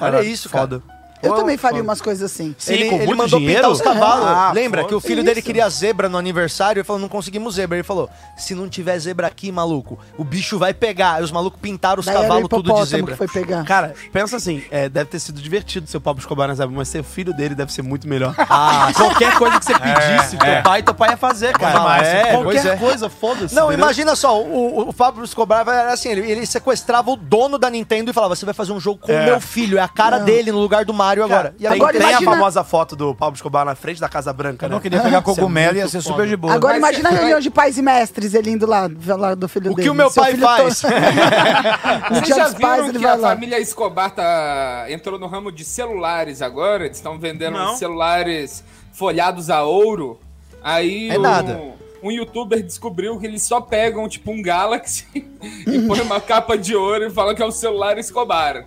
lá. 0.00 0.06
Olha 0.08 0.22
isso, 0.24 0.48
cara. 0.48 0.82
Eu 1.22 1.34
também 1.34 1.56
faria 1.56 1.82
umas 1.82 2.00
coisas 2.00 2.30
assim. 2.30 2.54
Sim, 2.58 2.72
ele 2.74 2.88
com 2.90 2.96
ele 2.96 3.06
muito 3.06 3.18
mandou 3.18 3.38
dinheiro? 3.38 3.62
pintar 3.62 3.70
os 3.72 3.80
cavalos. 3.80 4.26
Ah, 4.26 4.52
Lembra 4.54 4.82
foda. 4.82 4.88
que 4.90 4.94
o 4.94 5.00
filho 5.00 5.18
Isso. 5.20 5.24
dele 5.26 5.40
queria 5.42 5.68
zebra 5.68 6.08
no 6.08 6.18
aniversário? 6.18 6.80
Ele 6.80 6.84
falou, 6.84 7.00
não 7.00 7.08
conseguimos 7.08 7.54
zebra. 7.54 7.76
Ele 7.78 7.82
falou, 7.82 8.10
se 8.36 8.54
não 8.54 8.68
tiver 8.68 8.98
zebra 8.98 9.26
aqui, 9.26 9.50
maluco, 9.50 9.98
o 10.18 10.24
bicho 10.24 10.58
vai 10.58 10.74
pegar. 10.74 11.14
Aí 11.14 11.22
os 11.22 11.30
malucos 11.32 11.58
pintaram 11.60 12.00
os 12.00 12.06
cavalos 12.06 12.48
tudo 12.48 12.72
de 12.74 12.84
zebra. 12.84 13.12
que 13.12 13.18
foi 13.18 13.28
pegar. 13.28 13.64
Cara, 13.64 13.94
pensa 14.12 14.36
assim, 14.36 14.62
é, 14.70 14.88
deve 14.88 15.10
ter 15.10 15.18
sido 15.18 15.40
divertido 15.40 15.86
ser 15.88 15.96
o 15.96 16.00
Pablo 16.00 16.20
Escobar 16.20 16.48
na 16.48 16.54
Zebra, 16.54 16.74
mas 16.76 16.88
ser 16.88 17.02
filho 17.02 17.32
dele 17.32 17.54
deve 17.54 17.72
ser 17.72 17.82
muito 17.82 18.08
melhor. 18.08 18.34
Ah, 18.56 18.92
Qualquer 18.94 19.36
coisa 19.36 19.58
que 19.58 19.64
você 19.64 19.74
pedisse, 19.78 20.36
teu 20.36 20.46
é. 20.48 20.62
pai, 20.62 20.82
teu 20.82 20.94
pai 20.94 21.10
ia 21.10 21.16
fazer, 21.16 21.52
cara. 21.58 21.78
demais, 21.78 22.06
é, 22.06 22.24
qualquer 22.32 22.66
é. 22.66 22.76
coisa, 22.76 23.08
foda-se. 23.08 23.54
Não, 23.54 23.64
entendeu? 23.66 23.84
imagina 23.84 24.14
só, 24.14 24.40
o, 24.40 24.80
o, 24.84 24.88
o 24.88 24.92
Fábio 24.92 25.24
Escobar 25.24 25.66
era 25.66 25.92
assim, 25.92 26.10
ele, 26.10 26.30
ele 26.30 26.46
sequestrava 26.46 27.10
o 27.10 27.16
dono 27.16 27.58
da 27.58 27.68
Nintendo 27.70 28.10
e 28.10 28.14
falava, 28.14 28.36
você 28.36 28.44
vai 28.44 28.54
fazer 28.54 28.72
um 28.72 28.78
jogo 28.80 29.00
com 29.00 29.10
o 29.10 29.14
É. 29.14 29.24
meu 29.26 29.40
filho, 29.40 29.78
é 29.78 29.82
a 29.82 29.88
cara 29.88 30.18
Não. 30.18 30.24
dele 30.24 30.52
no 30.52 30.58
lugar 30.58 30.84
do 30.84 30.92
Mario 30.94 31.03
agora. 31.22 31.54
E 31.58 31.62
Tem, 31.62 31.72
Agora 31.72 31.92
tem 31.92 32.00
imagina- 32.08 32.30
a 32.30 32.34
famosa 32.34 32.64
foto 32.64 32.94
do 32.96 33.14
Pablo 33.14 33.34
Escobar 33.34 33.64
na 33.64 33.74
frente 33.74 34.00
da 34.00 34.08
Casa 34.08 34.32
Branca, 34.32 34.66
Eu 34.66 34.68
né? 34.70 34.74
não 34.74 34.80
queria 34.80 34.98
pegar 35.00 35.20
Isso 35.20 35.30
é 35.30 35.34
cogumelo, 35.34 35.76
ia 35.76 35.82
muito 35.82 35.92
ser 35.92 36.02
foda. 36.02 36.14
super 36.16 36.28
de 36.28 36.36
boa. 36.36 36.54
Agora 36.54 36.78
Mas 36.80 36.96
imagina 36.98 37.08
a 37.08 37.12
reunião 37.20 37.40
de 37.40 37.50
pais 37.50 37.78
e 37.78 37.82
mestres, 37.82 38.34
ele 38.34 38.50
indo 38.50 38.66
lá, 38.66 38.88
lá 39.16 39.34
do 39.34 39.48
filho 39.48 39.72
O 39.72 39.74
dele. 39.74 39.86
que 39.86 39.90
o 39.90 39.94
meu 39.94 40.10
pai 40.10 40.36
faz? 40.36 40.80
to- 40.82 40.88
No 40.88 42.20
Vocês 42.20 42.28
já 42.36 42.48
viram 42.48 42.92
que 42.92 43.06
a 43.06 43.14
lá. 43.16 43.28
família 43.30 43.58
Escobar 43.60 44.10
tá, 44.10 44.86
entrou 44.88 45.18
no 45.18 45.26
ramo 45.26 45.50
de 45.52 45.64
celulares 45.64 46.40
agora? 46.42 46.84
Eles 46.84 46.96
estão 46.96 47.18
vendendo 47.18 47.56
Não. 47.58 47.76
celulares 47.76 48.64
folhados 48.92 49.50
a 49.50 49.62
ouro. 49.62 50.18
Aí 50.62 51.10
É 51.10 51.18
um, 51.18 51.22
nada. 51.22 51.60
um 52.02 52.10
youtuber 52.10 52.62
descobriu 52.62 53.18
que 53.18 53.26
eles 53.26 53.42
só 53.42 53.60
pegam 53.60 54.08
tipo 54.08 54.30
um 54.32 54.40
Galaxy 54.42 55.06
e 55.66 55.78
põe 55.86 56.00
uma 56.00 56.20
capa 56.20 56.56
de 56.56 56.74
ouro 56.74 57.04
e 57.04 57.10
fala 57.10 57.34
que 57.34 57.42
é 57.42 57.46
o 57.46 57.50
celular 57.52 57.98
Escobar. 57.98 58.64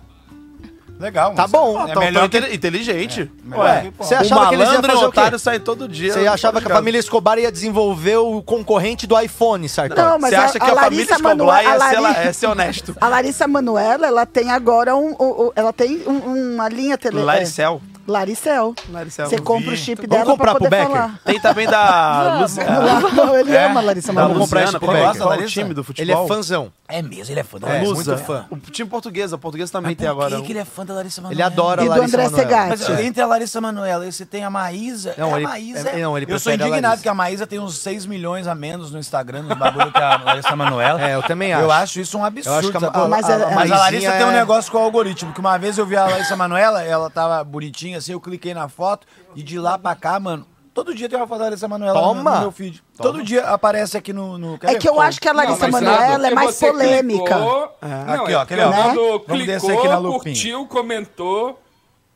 Legal. 0.98 1.34
Tá 1.34 1.42
mas- 1.42 1.50
bom. 1.50 1.86
É 1.88 1.92
Tão- 1.92 2.02
melhor 2.02 2.20
tão 2.20 2.28
que... 2.28 2.38
inte- 2.38 2.54
inteligente. 2.56 3.30
melhor 3.44 3.64
Ué, 3.64 3.92
você 3.98 4.14
O 4.14 4.18
achava 4.18 4.48
que 4.48 4.54
eles 4.54 4.68
iam 4.72 4.82
fazer 4.82 4.94
o 4.96 5.00
o 5.00 5.04
otário 5.04 5.38
saem 5.38 5.60
todo 5.60 5.88
dia. 5.88 6.12
Você 6.12 6.26
achava 6.26 6.60
que 6.60 6.66
a 6.70 6.74
família 6.74 6.98
Escobar 6.98 7.38
ia 7.38 7.52
desenvolver 7.52 8.16
o 8.16 8.42
concorrente 8.42 9.06
do 9.06 9.18
iPhone, 9.18 9.68
Sartori? 9.68 10.00
Não, 10.00 10.18
mas 10.18 10.30
Você 10.30 10.36
a- 10.36 10.44
acha 10.44 10.58
que 10.58 10.64
a 10.70 10.72
a, 10.72 10.76
família 10.76 11.02
Escobar 11.04 11.36
Manoela- 11.36 11.62
ia 11.62 11.70
a 11.74 11.90
ser, 11.90 12.00
Lari- 12.00 12.28
é 12.28 12.32
ser 12.32 12.46
honesto? 12.46 12.96
A 13.00 13.08
Larissa 13.08 13.46
Manoela, 13.48 14.06
ela 14.06 14.26
tem 14.26 14.50
agora 14.50 14.96
um, 14.96 15.10
um- 15.20 15.42
um- 15.46 15.50
ela 15.54 15.72
tem 15.72 16.02
um- 16.06 16.54
uma 16.54 16.68
linha 16.68 16.98
tele... 16.98 17.20
Laricel. 17.22 17.80
É, 18.08 18.12
Laricel. 18.12 18.74
Laricel. 18.90 19.28
Você 19.28 19.38
compra 19.38 19.70
vi. 19.70 19.74
o 19.74 19.76
chip 19.76 19.96
Vamos 20.06 20.10
dela 20.10 20.24
comprar 20.30 20.50
pra 20.52 20.60
pro 20.60 20.64
poder 20.64 20.76
Becker? 20.76 20.96
falar. 20.96 21.20
Tem 21.24 21.40
também 21.40 21.66
da. 21.68 22.38
Luciana. 22.40 23.00
Não, 23.12 23.36
ele 23.36 23.54
É? 23.54 23.64
ama 23.66 23.80
a 23.80 23.82
Larissa 23.82 24.12
Da 24.12 24.22
Vamos 24.22 24.28
Manoela. 24.38 24.38
comprar 24.46 24.60
Luciana, 24.60 24.68
esse 24.68 24.78
pro? 24.78 24.86
Becker. 24.88 25.16
Qual 25.18 25.26
o 25.26 25.30
Larissa? 25.30 25.48
time 25.52 25.74
do 25.74 25.80
Ele 25.80 26.12
é 26.12 26.14
futebol? 26.14 26.28
fãzão. 26.28 26.72
É 26.90 27.02
mesmo, 27.02 27.32
ele 27.34 27.40
é 27.40 27.44
fã 27.44 27.58
da 27.58 27.68
É, 27.68 27.72
Larissa. 27.74 27.92
Lusa. 27.94 28.12
Muito 28.14 28.24
fã. 28.26 28.46
O 28.50 28.56
time 28.70 28.88
português, 28.88 29.32
a 29.32 29.38
portuguesa 29.38 29.70
também 29.72 29.90
Mas 29.90 29.98
tem 29.98 30.06
por 30.06 30.12
agora. 30.12 30.36
que, 30.36 30.42
que 30.46 30.52
ele 30.52 30.58
é 30.60 30.64
fã 30.64 30.86
da 30.86 30.94
Larissa 30.94 31.20
Manoela? 31.20 31.34
Ele 31.34 31.42
adora 31.42 31.82
E 31.82 31.84
a 31.84 31.84
do 31.84 31.90
Larissa 31.98 32.16
André 32.16 32.30
Manoela. 32.46 32.66
Mas 32.68 33.00
entre 33.00 33.22
a 33.22 33.26
Larissa 33.26 33.60
Manoela 33.60 34.06
e 34.06 34.12
você 34.12 34.24
tem 34.24 34.44
a 34.44 34.48
Maísa. 34.50 35.14
Não, 35.18 35.32
é 35.34 35.36
ele- 35.38 35.44
a 35.44 35.48
Maísa. 35.50 35.88
é- 35.90 36.00
não, 36.00 36.16
ele 36.16 36.24
eu 36.32 36.38
sou 36.38 36.50
prefere 36.50 36.62
a 36.62 36.66
indignado 36.66 36.82
Larissa. 36.86 37.02
que 37.02 37.08
a 37.10 37.14
Maísa 37.14 37.46
tem 37.46 37.58
uns 37.58 37.76
6 37.78 38.06
milhões 38.06 38.46
a 38.46 38.54
menos 38.54 38.90
no 38.90 38.98
Instagram, 38.98 39.42
nos 39.42 39.58
bagulho 39.58 39.92
que 39.92 39.98
a 40.02 40.16
Larissa 40.24 40.56
Manoela. 40.56 41.02
É, 41.06 41.14
eu 41.14 41.22
também 41.22 41.52
acho. 41.52 41.62
Eu 41.62 41.70
acho 41.70 42.00
isso 42.00 42.16
um 42.18 42.24
absurdo. 42.24 42.54
Eu 42.54 42.58
acho 42.60 42.70
que 42.70 42.76
a- 42.78 42.80
sacou? 42.80 43.02
a- 43.04 43.08
Mas 43.08 43.26
mas, 43.28 43.42
a, 43.42 43.50
mas 43.50 43.70
a 43.70 43.76
Larissa 43.76 43.76
Maisinha 43.90 44.12
tem 44.12 44.24
um 44.24 44.30
é- 44.30 44.36
negócio 44.40 44.72
com 44.72 44.78
o 44.78 44.80
algoritmo, 44.80 45.32
que 45.34 45.40
uma 45.40 45.58
vez 45.58 45.76
eu 45.76 45.84
vi 45.84 45.94
a 45.96 46.06
Larissa 46.06 46.36
Manoela, 46.36 46.82
ela 46.82 47.10
tava 47.10 47.44
bonitinha 47.44 47.97
assim, 47.98 48.12
eu 48.12 48.20
cliquei 48.20 48.54
na 48.54 48.68
foto 48.68 49.06
e 49.34 49.42
de 49.42 49.58
lá 49.58 49.76
pra 49.78 49.94
cá, 49.94 50.18
mano, 50.18 50.46
todo 50.74 50.94
dia 50.94 51.08
tem 51.08 51.18
uma 51.18 51.26
foto 51.26 51.38
da 51.38 51.44
Larissa 51.46 51.66
Manoela 51.68 52.00
no, 52.00 52.06
Toma. 52.06 52.34
no 52.36 52.40
meu 52.40 52.52
feed. 52.52 52.82
Todo 52.96 53.22
dia 53.22 53.44
aparece 53.46 53.96
aqui 53.96 54.12
no... 54.12 54.38
no 54.38 54.58
É 54.62 54.74
que 54.76 54.88
eu 54.88 55.00
acho 55.00 55.20
que 55.20 55.28
a 55.28 55.32
Larissa 55.32 55.66
Não, 55.66 55.70
mas 55.72 55.82
Manoela 55.82 56.26
é 56.28 56.30
mais 56.34 56.54
você 56.54 56.70
polêmica. 56.70 57.34
clicou- 57.34 57.72
Não, 57.82 58.24
Aqui, 58.24 58.32
é 58.32 58.36
ó, 58.36 58.44
ver, 58.44 58.60
ó? 58.60 59.18
quando 59.18 59.24
Vamos 59.28 59.46
descer 59.46 59.78
aqui 59.78 59.88
na 59.88 59.98
lupinha. 59.98 60.34
curtiu, 60.34 60.66
comentou. 60.66 61.60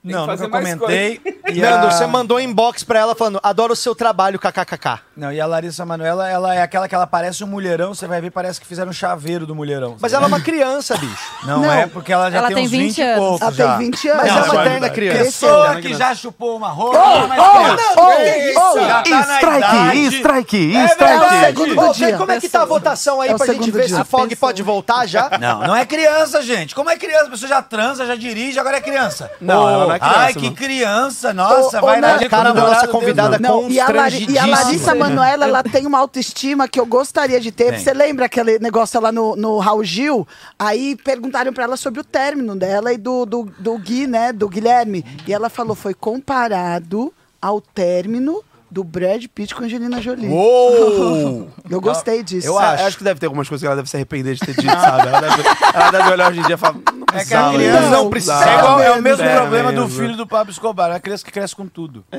Tem 0.05 0.13
Não, 0.13 0.23
que 0.23 0.27
fazer 0.27 0.45
nunca 0.45 0.61
mais 0.61 0.75
comentei. 0.75 1.21
E 1.53 1.61
Nando, 1.61 1.89
a- 1.89 1.91
você 1.91 2.07
mandou 2.07 2.41
inbox 2.41 2.83
pra 2.83 2.99
ela 3.01 3.15
falando, 3.15 3.39
adoro 3.43 3.75
o 3.75 3.77
seu 3.77 3.95
trabalho, 3.95 4.39
kkkk. 4.39 5.01
Não, 5.15 5.31
e 5.33 5.39
a 5.41 5.45
Larissa 5.45 5.85
Manoela, 5.85 6.27
ela 6.31 6.55
é 6.55 6.63
aquela 6.63 6.89
que 6.89 6.95
ela 6.95 7.07
parece 7.07 7.45
um 7.45 7.47
mulherão, 7.47 7.93
você 7.95 8.07
vai 8.07 8.21
ver, 8.23 8.31
parece 8.31 8.59
que 8.61 8.67
fizeram 8.67 8.89
um 8.91 8.93
chaveiro 8.93 9.45
do 9.45 9.55
mulherão. 9.55 9.97
Mas 10.01 10.13
ela 10.15 10.25
é 10.25 10.29
uma 10.29 10.41
criança, 10.41 10.97
bicho. 10.97 11.19
Não, 11.45 11.61
Não. 11.61 11.71
é 11.73 11.87
porque 11.89 12.11
ela 12.13 12.31
já 12.31 12.39
Ela 12.39 12.47
tem, 12.47 12.57
tem 12.57 12.65
uns 12.65 12.71
20 12.71 12.81
20 12.87 12.99
e 12.99 13.03
anos. 13.03 13.19
poucos 13.19 13.43
Ela 13.43 13.53
já. 13.53 13.77
tem 13.77 13.87
20 13.91 14.09
anos. 14.09 14.23
Mas 14.23 14.33
Não, 14.35 14.39
é 14.39 14.51
uma 14.51 14.65
eterna 14.67 14.91
criança. 14.91 15.25
Pessoa 15.25 15.77
que 15.81 15.95
já 15.95 16.15
chupou 16.15 16.57
uma 16.57 16.69
rola, 16.69 16.99
Oh, 16.99 17.27
mas 17.29 17.39
oh, 17.39 18.07
criança. 18.17 18.61
oh, 18.61 18.81
Já 18.81 19.03
tá 19.03 19.11
na 19.11 19.35
Strike, 19.35 19.59
idade. 19.59 20.17
strike, 20.17 20.77
É 20.77 20.83
o 20.83 20.87
strike. 20.87 21.47
segundo 21.47 21.93
dia. 21.93 22.17
como 22.17 22.33
é 22.33 22.41
que 22.41 22.49
tá 22.49 22.63
a 22.63 22.65
votação 22.65 23.21
aí 23.21 23.31
É 23.31 23.35
o 23.35 23.37
pra 23.39 23.53
gente 23.53 23.71
ver 23.71 23.87
dia. 23.87 23.97
se 23.97 24.01
o 24.03 24.05
Fog 24.07 24.35
pode 24.37 24.63
voltar 24.63 25.05
já? 25.07 25.31
Não, 25.39 25.61
não 25.67 25.77
é 25.77 25.85
criança, 25.85 26.41
gente. 26.41 26.75
Como 26.75 26.89
é 26.89 26.97
criança? 26.97 27.27
A 27.27 27.31
pessoa 27.31 27.49
já 27.49 27.61
transa, 27.61 28.07
já 28.07 28.15
dirige, 28.15 28.59
agora 28.59 28.79
é 28.79 28.81
criança. 28.81 29.31
Não, 29.41 29.92
não 29.99 30.07
é 30.07 30.11
criança, 30.11 30.25
Ai, 30.25 30.35
que 30.35 30.51
criança. 30.53 31.33
Nossa, 31.35 31.81
vai 31.81 32.01
Nando, 32.01 32.23
na 32.23 32.29
cara 32.29 32.53
da 32.53 32.61
nossa 32.63 32.89
convidada 32.89 33.39
Não, 33.39 33.69
e 33.69 33.79
a, 33.81 33.89
Lari- 33.91 34.27
e 34.31 34.39
a 34.39 34.47
Larissa. 34.47 34.95
Manoela, 34.95 35.47
ela 35.47 35.63
tem 35.63 35.87
uma 35.87 35.99
autoestima 35.99 36.69
que 36.69 36.79
eu 36.79 36.87
gostaria 36.87 37.41
de 37.41 37.51
ter. 37.53 37.71
Tem. 37.73 37.79
Você 37.79 37.93
lembra 37.93 38.27
aquele 38.27 38.59
negócio 38.59 39.01
lá 39.01 39.11
no, 39.13 39.37
no 39.37 39.59
Raul 39.59 39.85
Gil? 39.85 40.27
Aí 40.59 40.97
perguntaram 40.97 41.53
pra 41.53 41.65
ela 41.65 41.77
sobre 41.77 42.01
o 42.01 42.05
término 42.05 42.55
dela 42.57 42.93
e 42.93 42.99
do, 42.99 43.25
do, 43.27 43.53
do 43.59 43.79
Gui, 43.79 44.07
né? 44.07 44.33
Do 44.33 44.49
Guilherme. 44.49 45.05
E 45.27 45.33
ela 45.33 45.49
falou, 45.49 45.75
foi 45.75 45.95
comparado 45.95 47.13
ao 47.41 47.61
término 47.61 48.43
do 48.73 48.83
Brad 48.83 49.23
Pitt 49.35 49.55
com 49.55 49.65
Angelina 49.65 50.01
Jolie. 50.01 50.29
Uou! 50.29 51.49
Eu 51.69 51.81
gostei 51.81 52.23
disso. 52.23 52.47
Eu 52.47 52.59
É, 52.61 52.65
acho. 52.65 52.85
acho 52.85 52.99
que 52.99 53.05
deve 53.05 53.21
ter 53.21 53.27
algumas 53.27 53.47
coisas 53.49 53.63
que 53.63 53.67
ela 53.67 53.77
deve 53.77 53.89
se 53.91 53.97
arrepender 53.97 54.35
de 54.35 54.41
ter 54.41 54.55
dito, 54.55 54.73
sabe? 54.73 55.09
Ela 55.09 55.21
deve, 55.21 55.43
ela 55.75 55.91
deve 55.91 56.11
olhar 56.11 56.31
hoje 56.31 56.41
em 56.41 56.43
dia 56.45 56.55
e 56.55 56.59
falar. 56.59 56.75
Não 56.75 57.19
É 57.19 57.25
que 57.27 57.35
a 57.35 57.51
criança 57.53 57.81
né? 57.83 57.91
não 57.91 58.09
precisa. 58.09 58.43
É, 58.51 58.59
igual- 58.59 58.81
é 58.81 58.91
o 58.93 59.03
mesmo 59.03 59.23
É 59.25 59.37
problema 59.37 59.71
do 59.73 59.83
mesmo. 59.83 60.01
filho 60.01 60.17
do 60.17 60.27
Pablo 60.27 60.51
Escobar. 60.51 60.91
É 60.91 60.95
a 60.95 61.01
criança 61.01 61.23
que 61.23 61.31
cresce 61.31 61.55
com 61.55 61.67
tudo. 61.67 62.03
É 62.11 62.17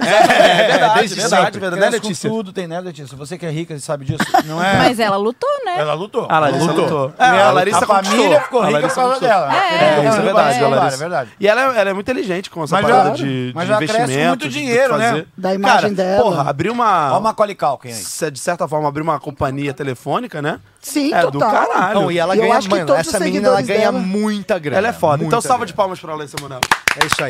verdade, 0.68 1.00
desde 1.00 1.16
verdade, 1.20 1.60
verdade, 1.60 1.82
né, 1.82 1.88
Cresce 1.90 2.04
Letícia? 2.04 2.30
com 2.30 2.36
tudo, 2.36 2.54
tem, 2.54 2.68
né, 2.68 2.80
Letícia? 2.80 3.18
Você 3.18 3.36
que 3.38 3.46
é 3.46 3.50
rica, 3.50 3.74
você 3.74 3.82
sabe 3.84 4.06
disso. 4.06 4.24
Não 4.46 4.64
é? 4.64 4.78
Mas 4.78 5.00
ela 5.00 5.18
lutou, 5.18 5.50
né? 5.66 5.76
Ela 5.80 5.96
lutou. 5.96 6.28
A 6.30 6.38
Larissa 6.38 6.64
Ela 6.66 6.74
lutou. 6.74 7.14
E 7.18 7.24
É, 7.24 7.26
ela- 7.28 7.46
a 7.46 7.52
Larissa 7.52 7.78
a 7.84 7.88
família 7.88 8.42
ficou 8.42 8.62
rica 8.62 8.88
por 8.88 8.94
causa 8.96 9.20
dela. 9.20 9.56
É, 9.56 9.58
É, 9.58 10.08
isso 10.10 10.18
é 10.18 10.22
verdade, 10.22 10.58
é 10.58 10.60
verdade, 10.70 10.94
é 10.94 10.98
verdade. 10.98 11.30
E 11.40 11.48
ela, 11.48 11.62
é- 11.76 11.80
ela 11.82 11.90
é 11.90 11.94
muito 11.94 12.12
inteligente 12.12 12.50
com 12.52 12.64
essa 12.64 12.76
Mas 12.76 12.86
parada 12.86 13.10
já- 13.10 13.16
de, 13.16 13.48
de 13.50 13.52
mas 13.56 13.68
já 13.68 13.78
cresce 13.78 13.94
com 13.96 14.02
investimento. 14.04 14.28
muito 14.30 14.50
dinheiro, 14.50 14.98
né? 14.98 15.26
Da 15.36 15.54
imagem 15.56 15.94
dela. 15.94 16.22
Porra, 16.24 16.43
abrir 16.50 16.70
uma. 16.70 17.10
Olha 17.12 17.20
o 17.20 17.24
Macaulay 17.24 17.56
Culkin 17.56 17.90
aí. 17.90 17.94
se- 17.94 18.32
De 18.32 18.40
certa 18.40 18.68
forma, 18.68 18.88
abrir 18.88 19.02
uma 19.02 19.20
companhia 19.20 19.74
telefônica, 19.74 20.42
né? 20.42 20.60
Sim, 20.82 21.14
é 21.14 21.22
total. 21.22 21.32
do 21.32 21.40
caralho. 21.40 22.02
Não, 22.02 22.12
e 22.12 22.18
ela 22.18 22.36
E 22.36 22.40
eu 22.40 22.44
ganha, 22.44 22.58
acho 22.58 22.68
que 22.70 22.76
mano, 22.76 22.94
essa 22.96 23.20
menina 23.20 23.48
ela 23.48 23.62
ganha 23.62 23.80
dela- 23.92 24.00
muita 24.00 24.60
grana. 24.60 24.78
Ela 24.78 24.88
é 24.90 24.94
foda. 24.94 25.24
Então, 25.24 25.40
salva 25.42 25.58
grana. 25.60 25.68
de 25.68 25.74
palmas 25.74 26.00
pra 26.00 26.14
Larissa 26.16 26.38
Manoel. 26.42 26.62
É 27.02 27.06
isso 27.06 27.24
aí. 27.24 27.30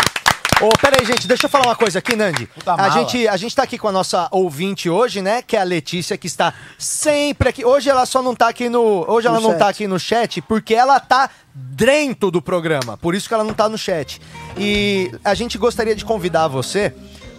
Ô, 0.61 0.69
pera 0.79 0.97
aí, 0.99 1.05
gente, 1.05 1.27
deixa 1.27 1.47
eu 1.47 1.49
falar 1.49 1.65
uma 1.65 1.75
coisa 1.75 1.97
aqui, 1.99 2.15
Nandi. 2.15 2.45
Puta 2.45 2.73
A 2.73 2.77
mala. 2.77 2.91
gente, 2.91 3.27
a 3.27 3.35
gente 3.35 3.55
tá 3.55 3.63
aqui 3.63 3.77
com 3.77 3.87
a 3.87 3.91
nossa 3.91 4.27
ouvinte 4.31 4.87
hoje, 4.87 5.19
né? 5.21 5.41
Que 5.41 5.57
é 5.57 5.59
a 5.61 5.63
Letícia, 5.63 6.15
que 6.15 6.27
está 6.27 6.53
sempre 6.77 7.49
aqui. 7.49 7.65
Hoje 7.65 7.89
ela 7.89 8.05
só 8.05 8.21
não 8.21 8.35
tá 8.35 8.47
aqui 8.49 8.69
no. 8.69 9.03
Hoje 9.09 9.27
ela 9.27 9.37
No 9.37 9.43
não 9.43 9.49
chat. 9.51 9.59
tá 9.59 9.67
aqui 9.69 9.87
no 9.87 9.99
chat 9.99 10.41
porque 10.43 10.75
ela 10.75 10.99
tá 10.99 11.29
dentro 11.53 12.29
do 12.29 12.41
programa. 12.41 12.97
Por 12.97 13.15
isso 13.15 13.27
que 13.27 13.33
ela 13.33 13.43
não 13.43 13.53
tá 13.53 13.67
no 13.67 13.77
chat. 13.79 14.21
E 14.55 15.11
a 15.25 15.33
gente 15.33 15.57
gostaria 15.57 15.95
de 15.95 16.05
convidar 16.05 16.47
você 16.47 16.93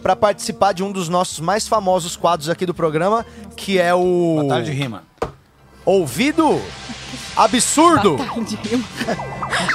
para 0.05 0.14
participar 0.14 0.74
de 0.74 0.84
um 0.84 0.92
dos 0.92 1.09
nossos 1.09 1.40
mais 1.40 1.66
famosos 1.66 2.14
quadros 2.14 2.50
aqui 2.50 2.66
do 2.66 2.74
programa, 2.74 3.24
que 3.57 3.78
é 3.78 3.94
o. 3.94 4.36
Batalha 4.42 4.62
de 4.62 4.70
rima. 4.70 5.02
Ouvido 5.85 6.61
Absurdo. 7.37 8.16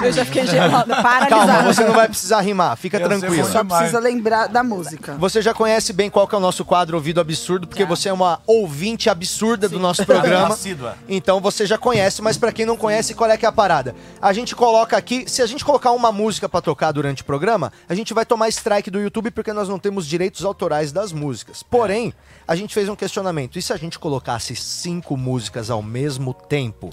Eu 0.01 0.11
já 0.11 0.25
fiquei 0.25 0.45
gelada, 0.45 1.01
paralisada. 1.01 1.29
Calma, 1.29 1.73
você 1.73 1.83
não 1.83 1.93
vai 1.93 2.07
precisar 2.07 2.41
rimar, 2.41 2.75
fica 2.77 2.97
Eu 2.97 3.09
muito. 3.09 3.45
Só 3.45 3.63
mais. 3.63 3.79
precisa 3.79 3.99
lembrar 3.99 4.47
da 4.47 4.63
música. 4.63 5.15
Você 5.15 5.41
já 5.41 5.53
conhece 5.53 5.91
bem 5.91 6.09
qual 6.09 6.27
que 6.27 6.35
é 6.35 6.37
o 6.37 6.41
nosso 6.41 6.63
quadro 6.63 6.95
Ouvido 6.95 7.19
Absurdo, 7.19 7.67
porque 7.67 7.85
você 7.85 8.09
é 8.09 8.13
uma 8.13 8.41
ouvinte 8.47 9.09
absurda 9.09 9.67
do 9.67 9.79
nosso 9.79 10.05
programa. 10.05 10.53
Assídua. 10.53 10.97
Então 11.07 11.39
você 11.39 11.65
já 11.65 11.77
conhece, 11.77 12.21
mas 12.21 12.37
pra 12.37 12.51
quem 12.51 12.65
não 12.65 12.77
conhece, 12.77 13.13
qual 13.13 13.29
é 13.29 13.37
que 13.37 13.45
é 13.45 13.49
a 13.49 13.51
parada? 13.51 13.95
A 14.21 14.31
gente 14.31 14.55
coloca 14.55 14.95
aqui, 14.97 15.25
se 15.27 15.41
a 15.41 15.45
gente 15.45 15.63
colocar 15.63 15.91
uma 15.91 16.11
música 16.11 16.47
pra 16.47 16.61
tocar 16.61 16.91
durante 16.91 17.21
o 17.21 17.25
programa, 17.25 17.71
a 17.87 17.93
gente 17.93 18.13
vai 18.13 18.25
tomar 18.25 18.49
strike 18.49 18.89
do 18.89 18.99
YouTube 18.99 19.31
porque 19.31 19.53
nós 19.53 19.67
não 19.67 19.79
temos 19.79 20.07
direitos 20.07 20.45
autorais 20.45 20.91
das 20.91 21.11
músicas. 21.11 21.61
Porém, 21.61 22.13
a 22.47 22.55
gente 22.55 22.73
fez 22.73 22.87
um 22.89 22.95
questionamento. 22.95 23.59
E 23.59 23.61
se 23.61 23.73
a 23.73 23.77
gente 23.77 23.99
colocasse 23.99 24.55
cinco 24.55 25.17
músicas 25.17 25.69
ao 25.69 25.81
mesmo 25.81 25.98
tempo? 26.33 26.89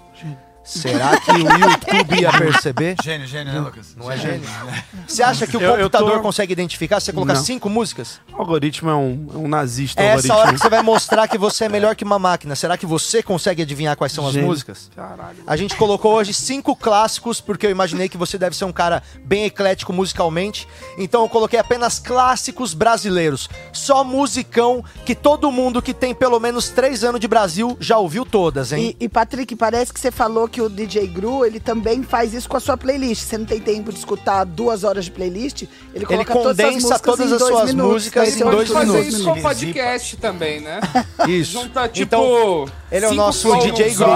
Será 0.67 1.19
que 1.21 1.31
o 1.31 1.39
YouTube 1.39 2.21
ia 2.21 2.33
perceber? 2.33 2.97
Gênio, 3.03 3.27
gênio, 3.27 3.53
né, 3.53 3.61
Lucas? 3.61 3.95
Não 3.97 4.11
é 4.11 4.17
gênio? 4.19 4.49
Você 5.07 5.23
acha 5.23 5.47
que 5.47 5.57
o 5.57 5.61
Eu- 5.61 5.77
eu 5.77 5.89
tô- 5.89 5.99
computador 5.99 6.23
consegue 6.23 6.53
identificar 6.53 6.99
se 7.01 7.07
você 7.07 7.13
colocar 7.13 7.35
Não. 7.35 7.45
cinco 7.45 7.71
músicas? 7.71 8.21
O 8.33 8.41
algoritmo 8.41 8.91
é 8.91 8.95
um, 8.97 9.29
é 9.33 9.39
um 9.39 9.49
nazista. 9.49 10.03
É 10.03 10.07
essa 10.07 10.35
hora 10.35 10.53
que 10.53 10.59
você 10.59 10.69
vai 10.69 10.83
mostrar 10.83 11.29
que 11.29 11.39
você 11.39 11.67
é 11.67 11.69
melhor 11.69 11.95
que 11.97 12.03
uma 12.05 12.19
máquina. 12.19 12.57
Será 12.57 12.77
que 12.77 12.85
você 12.85 13.23
consegue 13.23 13.63
adivinhar 13.63 13.97
quais 13.97 14.13
são 14.13 14.27
as 14.27 14.35
músicas? 14.35 14.91
Caralho. 14.95 15.39
A 15.47 15.57
gente 15.57 15.77
colocou 15.77 16.15
hoje 16.15 16.35
cinco 16.35 16.75
clássicos, 16.75 17.41
porque 17.41 17.65
eu 17.67 17.71
imaginei 17.71 18.09
que 18.09 18.17
você 18.17 18.37
deve 18.37 18.57
ser 18.57 18.65
um 18.65 18.73
cara 18.73 19.03
bem 19.25 19.45
eclético 19.45 19.93
musicalmente. 19.93 20.67
Então 20.99 21.23
eu 21.23 21.29
coloquei 21.29 21.59
apenas 21.61 21.99
clássicos 22.01 22.75
brasileiros. 22.75 23.49
Só 23.73 24.03
musicão 24.03 24.85
que 25.05 25.15
todo 25.15 25.51
mundo 25.53 25.81
que 25.81 25.95
tem 25.95 26.13
pelo 26.15 26.41
menos 26.41 26.69
três 26.71 27.05
anos 27.05 27.21
de 27.21 27.29
Brasil 27.29 27.77
já 27.81 27.99
ouviu 27.99 28.27
todas, 28.27 28.73
hein? 28.73 28.97
E, 28.99 29.05
e, 29.05 29.09
Patrick, 29.09 29.55
parece 29.55 29.93
que 29.93 30.01
você 30.01 30.11
falou 30.11 30.49
que 30.49 30.56
o 30.61 30.69
DJ 30.69 31.07
Gru, 31.07 31.45
ele 31.45 31.61
também 31.61 32.03
faz 32.03 32.35
isso 32.35 32.49
com 32.49 32.57
a 32.57 32.61
sua 32.61 32.77
playlist. 32.77 33.23
Você 33.23 33.39
não 33.39 33.47
tem 33.47 33.61
tempo 33.61 33.93
de 33.93 33.99
escutar 33.99 34.45
duas 34.45 34.85
horas 34.85 35.05
de 35.05 35.11
playlist, 35.11 35.65
ele 35.95 36.07
coloca 36.07 36.33
todas 36.33 36.59
as 36.59 36.65
condensa 36.67 36.89
músicas 36.89 37.01
todas 37.01 37.31
em 37.31 37.33
as 37.35 37.39
dois 37.39 37.55
suas 37.55 37.71
minutos. 37.71 37.93
músicas 37.93 38.29
em 38.29 38.33
você 38.33 38.45
Pode 38.45 38.57
dois 38.57 38.71
ouve 38.71 38.81
fazer 38.81 38.99
minutos. 38.99 39.15
isso 39.15 39.25
com 39.25 39.33
Ele 39.33 39.43
podcast 39.43 40.17
também, 40.17 40.61
né? 40.61 40.81
Isso. 41.29 41.53
Junta, 41.53 41.89
tipo. 41.89 42.05
Então, 42.05 42.67
ele 42.91 43.05
é 43.05 43.09
o 43.09 43.15
nosso 43.15 43.55
DJ. 43.59 43.95
Gru. 43.95 44.07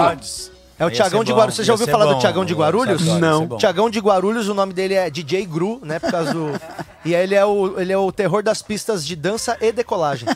É 0.81 0.85
o 0.85 0.89
Ia 0.89 0.95
Tiagão 0.95 1.23
de 1.23 1.31
Guarulhos. 1.31 1.55
Você 1.57 1.63
já 1.63 1.73
ouviu 1.73 1.87
falar 1.87 2.05
do 2.05 2.13
bom, 2.13 2.19
Tiagão 2.19 2.43
de 2.43 2.55
Guarulhos? 2.55 3.05
Não. 3.19 3.47
Tiagão 3.57 3.87
de 3.87 3.99
Guarulhos, 3.99 4.49
o 4.49 4.53
nome 4.55 4.73
dele 4.73 4.95
é 4.95 5.11
DJ 5.11 5.45
Gru, 5.45 5.79
né? 5.83 5.99
Por 5.99 6.09
causa 6.09 6.33
do. 6.33 6.59
e 7.05 7.13
ele 7.13 7.35
é, 7.35 7.45
o, 7.45 7.79
ele 7.79 7.93
é 7.93 7.97
o 7.97 8.11
terror 8.11 8.41
das 8.41 8.63
pistas 8.63 9.05
de 9.05 9.15
dança 9.15 9.55
e 9.61 9.71
decolagem. 9.71 10.27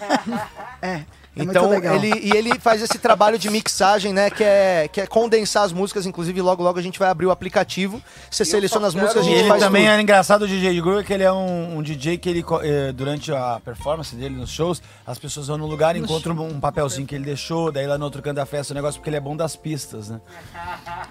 É, 0.83 1.01
é 1.37 1.43
então, 1.43 1.73
ele, 1.73 2.19
e 2.23 2.31
ele 2.35 2.57
faz 2.59 2.81
esse 2.81 2.97
trabalho 2.97 3.37
de 3.37 3.49
mixagem, 3.49 4.13
né? 4.13 4.29
Que 4.29 4.43
é, 4.43 4.87
que 4.91 5.01
é 5.01 5.05
condensar 5.07 5.63
as 5.63 5.73
músicas. 5.73 6.05
Inclusive, 6.05 6.41
logo, 6.41 6.63
logo 6.63 6.79
a 6.79 6.81
gente 6.81 6.97
vai 6.97 7.09
abrir 7.09 7.25
o 7.25 7.31
aplicativo. 7.31 8.01
Você 8.31 8.45
seleciona 8.45 8.87
as 8.87 8.95
músicas, 8.95 9.17
a 9.17 9.21
E 9.21 9.23
gente 9.25 9.39
ele 9.39 9.47
faz 9.49 9.61
também 9.61 9.83
tudo. 9.85 9.91
é 9.97 10.01
engraçado, 10.01 10.41
o 10.43 10.47
DJ 10.47 10.79
Gru, 10.81 10.99
é 10.99 11.03
que 11.03 11.11
ele 11.13 11.23
é 11.23 11.31
um, 11.31 11.77
um 11.77 11.81
DJ 11.83 12.17
que 12.17 12.29
ele, 12.29 12.45
eh, 12.63 12.91
durante 12.93 13.31
a 13.33 13.59
performance 13.63 14.15
dele 14.15 14.35
nos 14.35 14.49
shows, 14.49 14.81
as 15.05 15.19
pessoas 15.19 15.47
vão 15.47 15.57
no 15.57 15.67
lugar 15.67 15.95
e 15.95 15.99
encontram 15.99 16.35
um 16.39 16.59
papelzinho 16.59 17.05
que 17.05 17.13
ele 17.15 17.25
deixou, 17.25 17.71
daí 17.71 17.85
lá 17.85 17.97
no 17.97 18.05
outro 18.05 18.21
canto 18.21 18.35
da 18.37 18.45
festa 18.45 18.73
o 18.73 18.75
negócio, 18.75 18.99
porque 18.99 19.09
ele 19.09 19.17
é 19.17 19.21
bom 19.21 19.35
das 19.35 19.55
pistas, 19.55 20.09
né? 20.09 20.21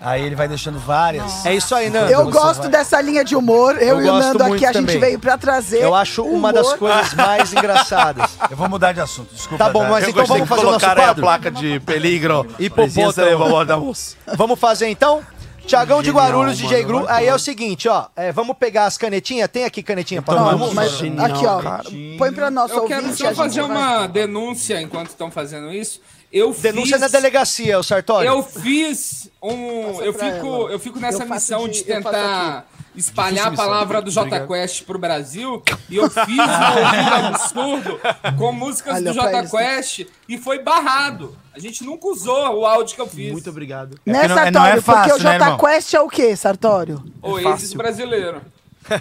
Aí 0.00 0.22
ele 0.22 0.34
vai 0.34 0.48
deixando 0.48 0.78
várias. 0.78 1.44
É 1.46 1.54
isso 1.54 1.74
aí, 1.74 1.90
Nando. 1.90 2.10
Eu 2.10 2.30
gosto 2.30 2.62
vai- 2.62 2.70
dessa 2.70 3.00
linha 3.00 3.24
de 3.24 3.36
humor. 3.36 3.76
Eu, 3.76 4.00
Eu 4.00 4.00
e 4.00 4.02
o 4.08 4.12
gosto 4.12 4.26
Nando 4.28 4.44
muito 4.44 4.54
aqui, 4.56 4.66
a 4.66 4.72
gente 4.72 4.86
também. 4.86 5.00
veio 5.00 5.18
pra 5.18 5.38
trazer. 5.38 5.82
Eu 5.82 5.94
acho 5.94 6.22
uma 6.22 6.52
das 6.52 6.66
humor. 6.68 6.78
coisas 6.78 7.14
mais 7.14 7.52
engraçadas. 7.54 8.30
Eu 8.50 8.56
vou 8.56 8.68
mudar 8.68 8.92
de 8.92 9.00
assunto, 9.00 9.34
desculpa. 9.34 9.64
Tá 9.64 9.70
bom, 9.70 9.84
mas 9.88 10.06
então 10.22 10.26
vamos 10.26 10.42
que 10.42 10.48
fazer 10.48 10.60
o 10.62 10.64
nosso 10.70 10.78
colocaram 10.80 11.00
aí 11.02 11.04
a 11.04 11.08
quadro? 11.08 11.22
placa 11.22 11.50
de 11.50 11.80
peligro. 11.80 12.40
Hipopótamo. 12.58 12.74
Presença 12.74 13.24
de 13.24 13.36
favor 13.36 13.64
da 13.66 13.76
moça. 13.76 14.16
Vamos 14.36 14.58
fazer 14.60 14.88
então? 14.88 15.22
Tiagão 15.66 16.02
de 16.02 16.08
Genial, 16.08 16.24
Guarulhos, 16.26 16.58
DJ 16.58 16.84
Gru. 16.84 17.04
vai 17.04 17.20
Aí 17.22 17.26
é 17.26 17.34
o 17.34 17.38
seguinte, 17.38 17.88
ó. 17.88 18.06
é, 18.14 18.30
vamos 18.32 18.54
pegar 18.58 18.84
as 18.84 18.98
canetinhas. 18.98 19.48
Tem 19.50 19.64
aqui 19.64 19.82
canetinha 19.82 20.20
pra 20.20 20.34
Não, 20.34 20.42
nós? 20.44 20.58
Vamos, 20.58 20.74
mas 20.74 20.92
genial, 20.92 21.24
aqui, 21.26 21.46
ó. 21.46 21.58
cara. 21.62 21.84
Põe 22.18 22.32
pra 22.32 22.50
nosso 22.50 22.74
Eu 22.74 22.84
quero 22.84 23.00
ouvinte. 23.02 23.16
só 23.18 23.28
gente 23.28 23.36
fazer 23.36 23.62
vai- 23.62 23.70
uma 23.70 24.06
denúncia 24.06 24.80
enquanto 24.82 25.08
estão 25.08 25.30
fazendo 25.30 25.72
isso. 25.72 26.02
Eu 26.30 26.52
Denúncia 26.52 26.98
fiz, 26.98 27.00
na 27.00 27.08
delegacia, 27.08 27.78
o 27.78 27.82
Sartori. 27.82 28.26
Eu 28.26 28.42
fiz 28.42 29.30
um. 29.42 30.02
Eu 30.02 30.12
pra 30.12 30.32
fico, 30.34 30.46
ela. 30.46 30.70
eu 30.72 30.78
fico 30.78 30.98
nessa 31.00 31.22
Eu 31.22 31.28
faço 31.28 31.54
missão 31.54 31.68
de- 31.68 31.82
de, 31.84 31.90
eu 31.90 32.02
faço 32.02 32.14
tentar 32.16 32.66
espalhar 32.96 33.48
a 33.48 33.52
palavra 33.56 34.00
do 34.02 34.10
Jota 34.10 34.46
Quest 34.46 34.84
pro 34.84 34.98
Brasil. 34.98 35.62
E 35.90 35.96
eu 35.96 36.08
fiz 36.10 36.18
um 36.38 36.84
ouvido 36.84 37.14
absurdo 37.26 38.00
com 38.38 38.52
músicas 38.52 38.96
Olha 38.96 39.12
do. 39.12 39.50
Quest 39.50 40.06
e 40.28 40.38
foi 40.38 40.60
barrado. 40.62 41.36
A 41.54 41.58
gente 41.58 41.84
nunca 41.84 42.08
usou 42.08 42.60
o 42.60 42.66
áudio 42.66 42.94
que 42.96 43.00
eu 43.00 43.06
fiz. 43.06 43.32
Muito 43.32 43.48
obrigado. 43.50 43.98
Né, 44.04 44.20
porque 44.20 44.28
não- 44.28 44.34
não 44.36 44.42
é 44.42 44.44
Sartório? 44.80 44.82
fácil, 44.82 45.02
Porque 45.02 45.12
o 45.12 45.24
né, 45.24 45.32
Jota 45.32 45.44
irmão? 45.44 45.58
Quest 45.58 45.94
é 45.94 46.00
o 46.00 46.08
quê, 46.08 46.36
Sartório? 46.36 47.04
O 47.22 47.40
fácil. 47.40 47.64
ex-brasileiro. 47.66 48.42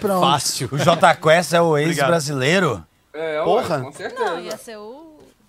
Pronto. 0.00 0.20
Fácil. 0.26 0.68
O 0.72 0.78
J 0.78 1.14
Quest 1.16 1.52
é 1.52 1.60
o 1.60 1.70
Obrigado. 1.70 1.90
ex-brasileiro? 1.98 2.84
É, 3.12 3.42
Porra. 3.42 3.62
Porra. 3.62 3.80
com 3.82 3.92
certeza. 3.92 4.24
Não, 4.24 4.40
ia 4.40 4.56
ser 4.56 4.76
o. 4.76 5.04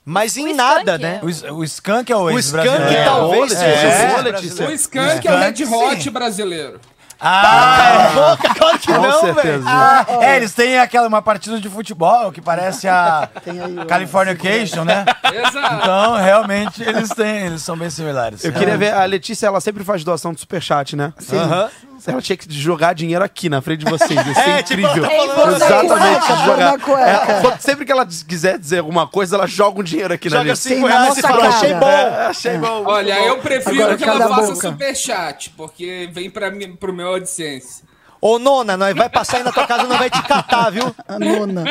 Mas 0.07 0.37
em 0.37 0.51
O 0.53 0.55
nada, 0.55 0.81
Skank 0.97 1.01
né? 1.03 1.19
O, 1.23 1.29
S- 1.29 1.49
o 1.51 1.63
Skank 1.63 2.11
é 2.11 2.15
o 2.15 2.19
O 2.23 2.29
ex-brasileiro. 2.31 2.83
Skunk 2.83 2.95
É. 2.99 3.03
talvez 3.05 3.51
seja 3.53 4.17
o 4.17 4.21
Letícia. 4.21 4.67
O 4.67 4.71
Skank 4.71 5.27
é 5.27 5.31
o 5.33 5.37
Red 5.39 5.51
Skank, 5.53 5.73
Hot 5.95 6.09
brasileiro. 6.11 6.79
Ah, 7.20 8.38
claro 8.55 8.64
que 8.86 8.93
Com 8.93 9.01
não, 9.01 9.21
velho. 9.21 9.33
certeza. 9.36 9.63
Ah, 9.67 10.05
é, 10.21 10.36
eles 10.38 10.53
têm 10.53 10.77
aquela 10.79 11.07
uma 11.07 11.21
partida 11.21 11.59
de 11.59 11.69
futebol 11.69 12.31
que 12.31 12.41
parece 12.41 12.88
a 12.88 13.29
o- 13.81 13.86
Californication, 13.86 14.83
né? 14.83 15.05
Exato. 15.33 15.75
Então, 15.75 16.15
realmente, 16.15 16.83
eles 16.83 17.09
têm, 17.09 17.47
eles 17.47 17.61
são 17.61 17.77
bem 17.77 17.89
similares. 17.89 18.43
Eu 18.43 18.53
queria 18.53 18.77
ver, 18.77 18.93
a 18.93 19.05
Letícia, 19.05 19.47
ela 19.47 19.59
sempre 19.61 19.83
faz 19.83 20.03
doação 20.03 20.33
do 20.33 20.39
superchat, 20.39 20.95
né? 20.95 21.13
Sim. 21.19 21.38
Aham. 21.38 21.69
Ela 22.07 22.21
tinha 22.21 22.38
que 22.38 22.45
jogar 22.53 22.93
dinheiro 22.93 23.23
aqui 23.23 23.49
na 23.49 23.61
frente 23.63 23.83
de 23.83 23.89
vocês. 23.89 24.11
Isso 24.27 24.39
é, 24.39 24.59
É, 24.59 24.63
tipo, 24.63 24.81
incrível. 24.81 25.09
tá 25.09 25.33
falando- 25.33 25.55
Exatamente. 25.55 25.95
Na 25.95 26.19
cueca, 26.19 26.45
jogar. 26.45 26.77
na. 27.41 27.49
É, 27.53 27.57
sempre 27.57 27.83
que 27.86 27.91
ela 27.91 28.05
quiser 28.05 28.59
dizer 28.59 28.79
alguma 28.79 29.07
coisa, 29.07 29.36
ela 29.38 29.47
joga 29.47 29.79
um 29.79 29.83
dinheiro 29.83 30.13
aqui 30.13 30.29
na 30.29 30.38
Joga 30.38 30.51
lista. 30.51 30.69
cinco 30.69 30.81
Sim, 30.88 30.93
na 30.93 30.99
reais 31.01 31.17
e 31.17 31.21
fala, 31.21 31.47
achei 31.47 31.73
bom. 31.73 31.88
É, 31.88 32.25
achei 32.27 32.57
bom. 32.59 32.83
Olha, 32.86 33.15
bom. 33.15 33.21
eu 33.21 33.38
prefiro 33.39 33.75
Agora, 33.81 33.97
que 33.97 34.03
ela 34.03 34.27
faça 34.27 34.53
boca. 34.53 34.69
superchat, 34.69 35.49
porque 35.57 36.07
vem 36.13 36.29
pra 36.29 36.51
mim, 36.51 36.75
pro 36.75 36.93
meu 36.93 37.15
AdSense. 37.15 37.83
Ô, 38.28 38.39
nona, 38.39 38.76
nós 38.76 38.95
vai 38.95 39.07
passar 39.07 39.38
aí 39.38 39.43
na 39.43 39.51
tua 39.51 39.67
casa 39.67 39.84
e 39.84 39.88
nós 39.88 39.99
vai 39.99 40.09
te 40.09 40.19
catar, 40.23 40.71
viu? 40.71 40.95
A 41.07 41.19
nona. 41.19 41.63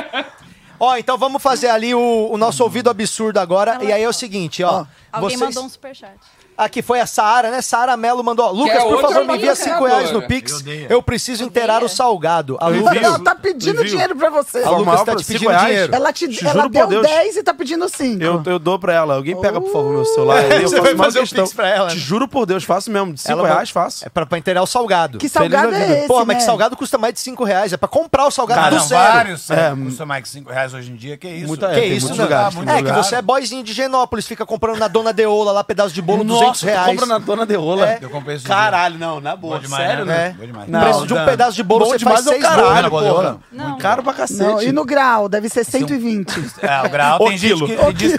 Ó, 0.79 0.97
então 0.97 1.19
vamos 1.19 1.43
fazer 1.43 1.69
ali 1.69 1.93
o, 1.95 2.29
o 2.31 2.37
nosso 2.37 2.63
ouvido 2.63 2.89
absurdo 2.89 3.39
agora. 3.39 3.79
E 3.83 3.93
aí 3.93 4.03
é 4.05 4.09
o 4.09 4.13
seguinte, 4.13 4.63
ó. 4.63 4.87
Alguém 5.13 5.37
vocês- 5.37 5.41
mandou 5.53 5.65
um 5.65 5.69
superchat. 5.69 6.13
Aqui 6.57 6.83
foi 6.83 7.01
a 7.01 7.07
Saara, 7.07 7.51
né? 7.51 7.61
Saara 7.61 7.97
Melo 7.97 8.23
mandou. 8.23 8.47
ó, 8.47 8.51
Lucas, 8.51 8.77
é 8.77 8.81
por 8.85 9.01
favor, 9.01 9.25
me 9.25 9.35
envia 9.37 9.55
5 9.57 9.71
patrocinadora. 9.71 9.95
reais 9.95 10.13
no 10.13 10.23
Pix. 10.23 10.65
Eu. 10.67 10.87
Eu 10.91 11.03
preciso 11.03 11.43
inteirar 11.43 11.83
o 11.83 11.89
salgado. 11.89 12.57
A 12.61 12.69
Lucas, 12.69 13.03
Ela 13.03 13.19
tá 13.19 13.35
pedindo 13.35 13.85
dinheiro 13.85 14.15
pra 14.15 14.31
você. 14.31 14.63
a 14.63 14.71
Lucas 14.71 15.03
tá 15.03 15.17
te 15.17 15.25
pedindo 15.25 15.53
dinheiro. 15.57 15.95
Ela, 15.95 16.13
te, 16.13 16.29
Te 16.29 16.47
ela 16.47 16.69
deu 16.69 16.87
Deus. 16.87 17.03
10 17.07 17.37
e 17.39 17.43
tá 17.43 17.53
pedindo 17.53 17.89
5. 17.89 18.23
Eu, 18.23 18.43
eu 18.47 18.59
dou 18.59 18.79
pra 18.79 18.93
ela. 18.95 19.17
Alguém 19.17 19.39
pega, 19.41 19.61
por 19.61 19.73
favor, 19.73 19.93
meu 19.95 20.05
celular. 20.05 20.39
aí, 20.39 20.63
eu 20.63 20.69
Você 20.69 20.77
faço 20.77 20.83
vai 20.83 20.97
fazer 20.97 21.19
o 21.19 21.23
questão. 21.23 21.45
Pix 21.45 21.55
pra 21.57 21.69
ela, 21.69 21.89
Te 21.89 21.97
né? 21.97 22.01
juro 22.01 22.29
por 22.29 22.47
Deus, 22.47 22.63
faço 22.65 22.91
mesmo. 22.91 23.13
De 23.15 23.21
5 23.21 23.33
Ela 23.33 23.49
reais, 23.49 23.71
faço. 23.71 24.05
É 24.07 24.09
pra, 24.09 24.25
pra 24.25 24.39
inteirar 24.39 24.63
o 24.63 24.67
salgado. 24.67 25.19
Que 25.19 25.29
salgado 25.29 25.75
é 25.75 25.99
esse, 26.01 26.07
Porra, 26.09 26.21
mas 26.25 26.29
né? 26.37 26.41
que 26.41 26.43
salgado 26.47 26.77
custa 26.77 26.97
mais 26.99 27.15
de 27.15 27.21
5 27.21 27.43
reais. 27.43 27.73
É 27.73 27.77
pra 27.77 27.89
comprar 27.89 28.27
o 28.27 28.31
salgado 28.31 28.61
Cara, 28.61 28.77
do 28.77 28.79
não, 28.81 28.87
zero. 28.87 29.13
vários. 29.13 29.51
É. 29.51 29.55
É, 29.73 29.75
custa 29.77 30.07
mais 30.07 30.23
que 30.23 30.29
5 30.29 30.51
reais 30.53 30.73
hoje 30.73 30.93
em 30.93 30.97
dia, 30.97 31.17
que 31.17 31.29
isso? 31.29 31.57
Que 31.57 31.65
É, 31.65 31.87
isso, 31.87 32.15
não? 32.15 32.53
muito 32.53 32.71
é, 32.71 32.83
que 32.83 32.93
você 32.93 33.17
é 33.17 33.23
boyzinho 33.23 33.65
de 33.65 33.73
Genópolis, 33.73 34.27
fica 34.27 34.47
comprando 34.47 34.79
na 34.79 34.87
Dona 34.89 35.13
Deola 35.13 35.51
lá 35.51 35.65
pedaço 35.65 35.93
de 35.95 36.01
bolo, 36.03 36.23
Nossa, 36.23 36.44
200 36.53 36.63
reais. 36.63 36.87
compra 36.91 37.07
na 37.07 37.19
Dona 37.19 37.47
Deola. 37.47 37.87
É. 37.89 37.99
Eu 38.01 38.11
comprei 38.11 38.37
esse 38.37 38.45
Caralho, 38.47 38.99
não, 38.99 39.21
na 39.21 39.35
boa. 39.37 39.59
Demais, 39.59 39.87
sério, 39.87 40.05
né? 40.05 40.37
né? 40.39 40.47
Demais. 40.47 40.69
Não, 40.69 40.81
preço 40.81 41.07
de 41.07 41.15
um 41.15 41.25
pedaço 41.25 41.57
de 41.57 41.63
bolo, 41.63 41.85
Bom 41.85 41.91
você 41.91 41.99
demais 41.99 42.17
faz 42.17 42.27
é 42.27 42.31
seis 42.31 42.43
caralho, 42.43 42.91
bolos. 42.91 43.09
porra. 43.11 43.37
Não. 43.53 43.79
Caro 43.79 44.03
pra 44.03 44.13
cacete. 44.13 44.41
Não, 44.43 44.63
e 44.63 44.73
no 44.73 44.85
grau, 44.85 45.29
deve 45.29 45.49
ser 45.49 45.65
120. 45.65 46.55
É, 46.63 46.87
o 46.87 46.91
grau 46.91 47.19
tem 47.19 47.37
gente 47.39 47.55
quilo. 47.65 47.87
que 47.87 47.93
diz, 47.93 48.17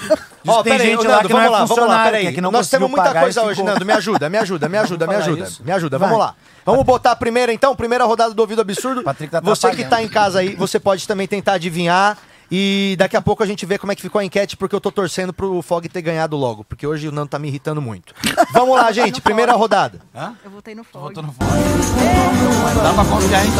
Ó, 0.48 0.62
tem 0.62 0.74
peraí, 0.74 0.92
gente 0.92 1.08
lá 1.08 1.16
Nando, 1.16 1.28
que 1.28 1.34
não 1.34 1.40
vamos 1.40 1.46
é 1.56 1.60
lá, 1.60 1.66
vamos 1.66 1.88
lá, 1.88 2.04
peraí. 2.04 2.34
que 2.34 2.42
não 2.42 2.52
Nós 2.52 2.70
temos 2.70 2.90
muita 2.90 3.14
coisa 3.20 3.42
hoje, 3.42 3.56
ficou- 3.56 3.72
Nando. 3.74 3.86
Me 3.86 3.94
ajuda, 3.94 4.30
me 4.30 4.38
ajuda, 4.38 4.70
me 4.70 4.78
ajuda, 4.78 5.08
me 5.08 5.16
ajuda. 5.16 5.44
isso. 5.44 5.64
Me 5.64 5.72
ajuda, 5.72 5.98
vamos 5.98 6.20
lá. 6.20 6.36
Vamos 6.64 6.84
botar 6.84 7.12
a 7.12 7.16
primeira, 7.16 7.52
então, 7.54 7.76
primeira 7.76 8.06
rodada 8.06 8.34
do 8.34 8.40
Ouvido 8.40 8.62
Absurdo. 8.62 9.04
Patrick 9.04 9.32
tá 9.32 9.40
você 9.40 9.72
que 9.72 9.86
tá 9.86 10.02
em 10.04 10.08
casa 10.08 10.40
aí, 10.40 10.56
você 10.56 10.80
pode 10.80 11.08
também 11.08 11.28
tentar 11.28 11.54
adivinhar. 11.54 12.18
E 12.52 12.96
daqui 12.98 13.18
a 13.18 13.22
pouco 13.22 13.42
a 13.44 13.46
gente 13.46 13.66
vê 13.66 13.78
como 13.78 13.92
é 13.92 13.96
que 13.96 14.02
ficou 14.02 14.20
a 14.20 14.26
enquete, 14.26 14.56
porque 14.56 14.76
eu 14.76 14.82
tô 14.82 14.92
torcendo 14.92 15.34
pro 15.34 15.62
Fog 15.62 15.88
ter 15.90 16.02
ganhado 16.02 16.36
logo, 16.36 16.64
porque 16.64 16.86
hoje 16.86 17.08
o 17.08 17.12
Nando 17.12 17.30
tá 17.30 17.40
me 17.40 17.48
irritando 17.48 17.82
muito. 17.82 18.14
Vamos 18.54 18.76
lá, 18.76 18.92
gente, 18.92 19.22
primeira 19.22 19.54
rodada. 19.54 20.00
Eu 20.44 20.52
votei 20.52 20.76
no 20.76 20.84
fogo. 20.84 21.06
Botou 21.08 21.24
no 21.24 21.32
fone. 21.32 21.50
Dá 22.84 22.94
pra 22.94 23.06
confiar 23.06 23.46
em 23.46 23.50
ti. 23.50 23.56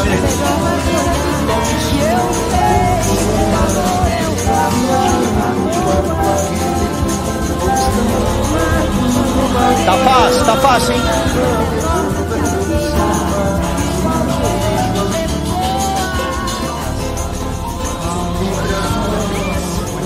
Tá 9.86 9.98
fácil, 10.04 10.46
tá 10.46 10.58
fácil, 10.58 10.94
hein? 10.94 11.02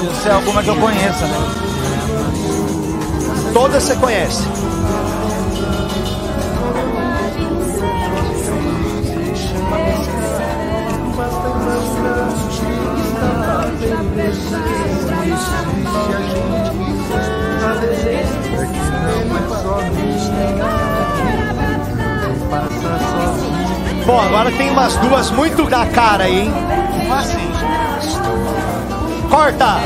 do 0.10 0.16
céu, 0.16 0.36
alguma 0.36 0.64
que 0.64 0.70
eu 0.70 0.76
conheça, 0.76 1.26
né? 1.28 1.38
Todas 3.54 3.84
você 3.84 3.96
conhece. 3.96 4.44
Bom, 24.06 24.20
agora 24.20 24.52
tem 24.52 24.72
umas 24.72 24.96
duas 24.98 25.30
muito 25.32 25.66
da 25.66 25.86
cara 25.86 26.24
aí, 26.24 26.40
hein? 26.40 26.54
Assim. 27.12 27.50
Corta! 29.30 29.78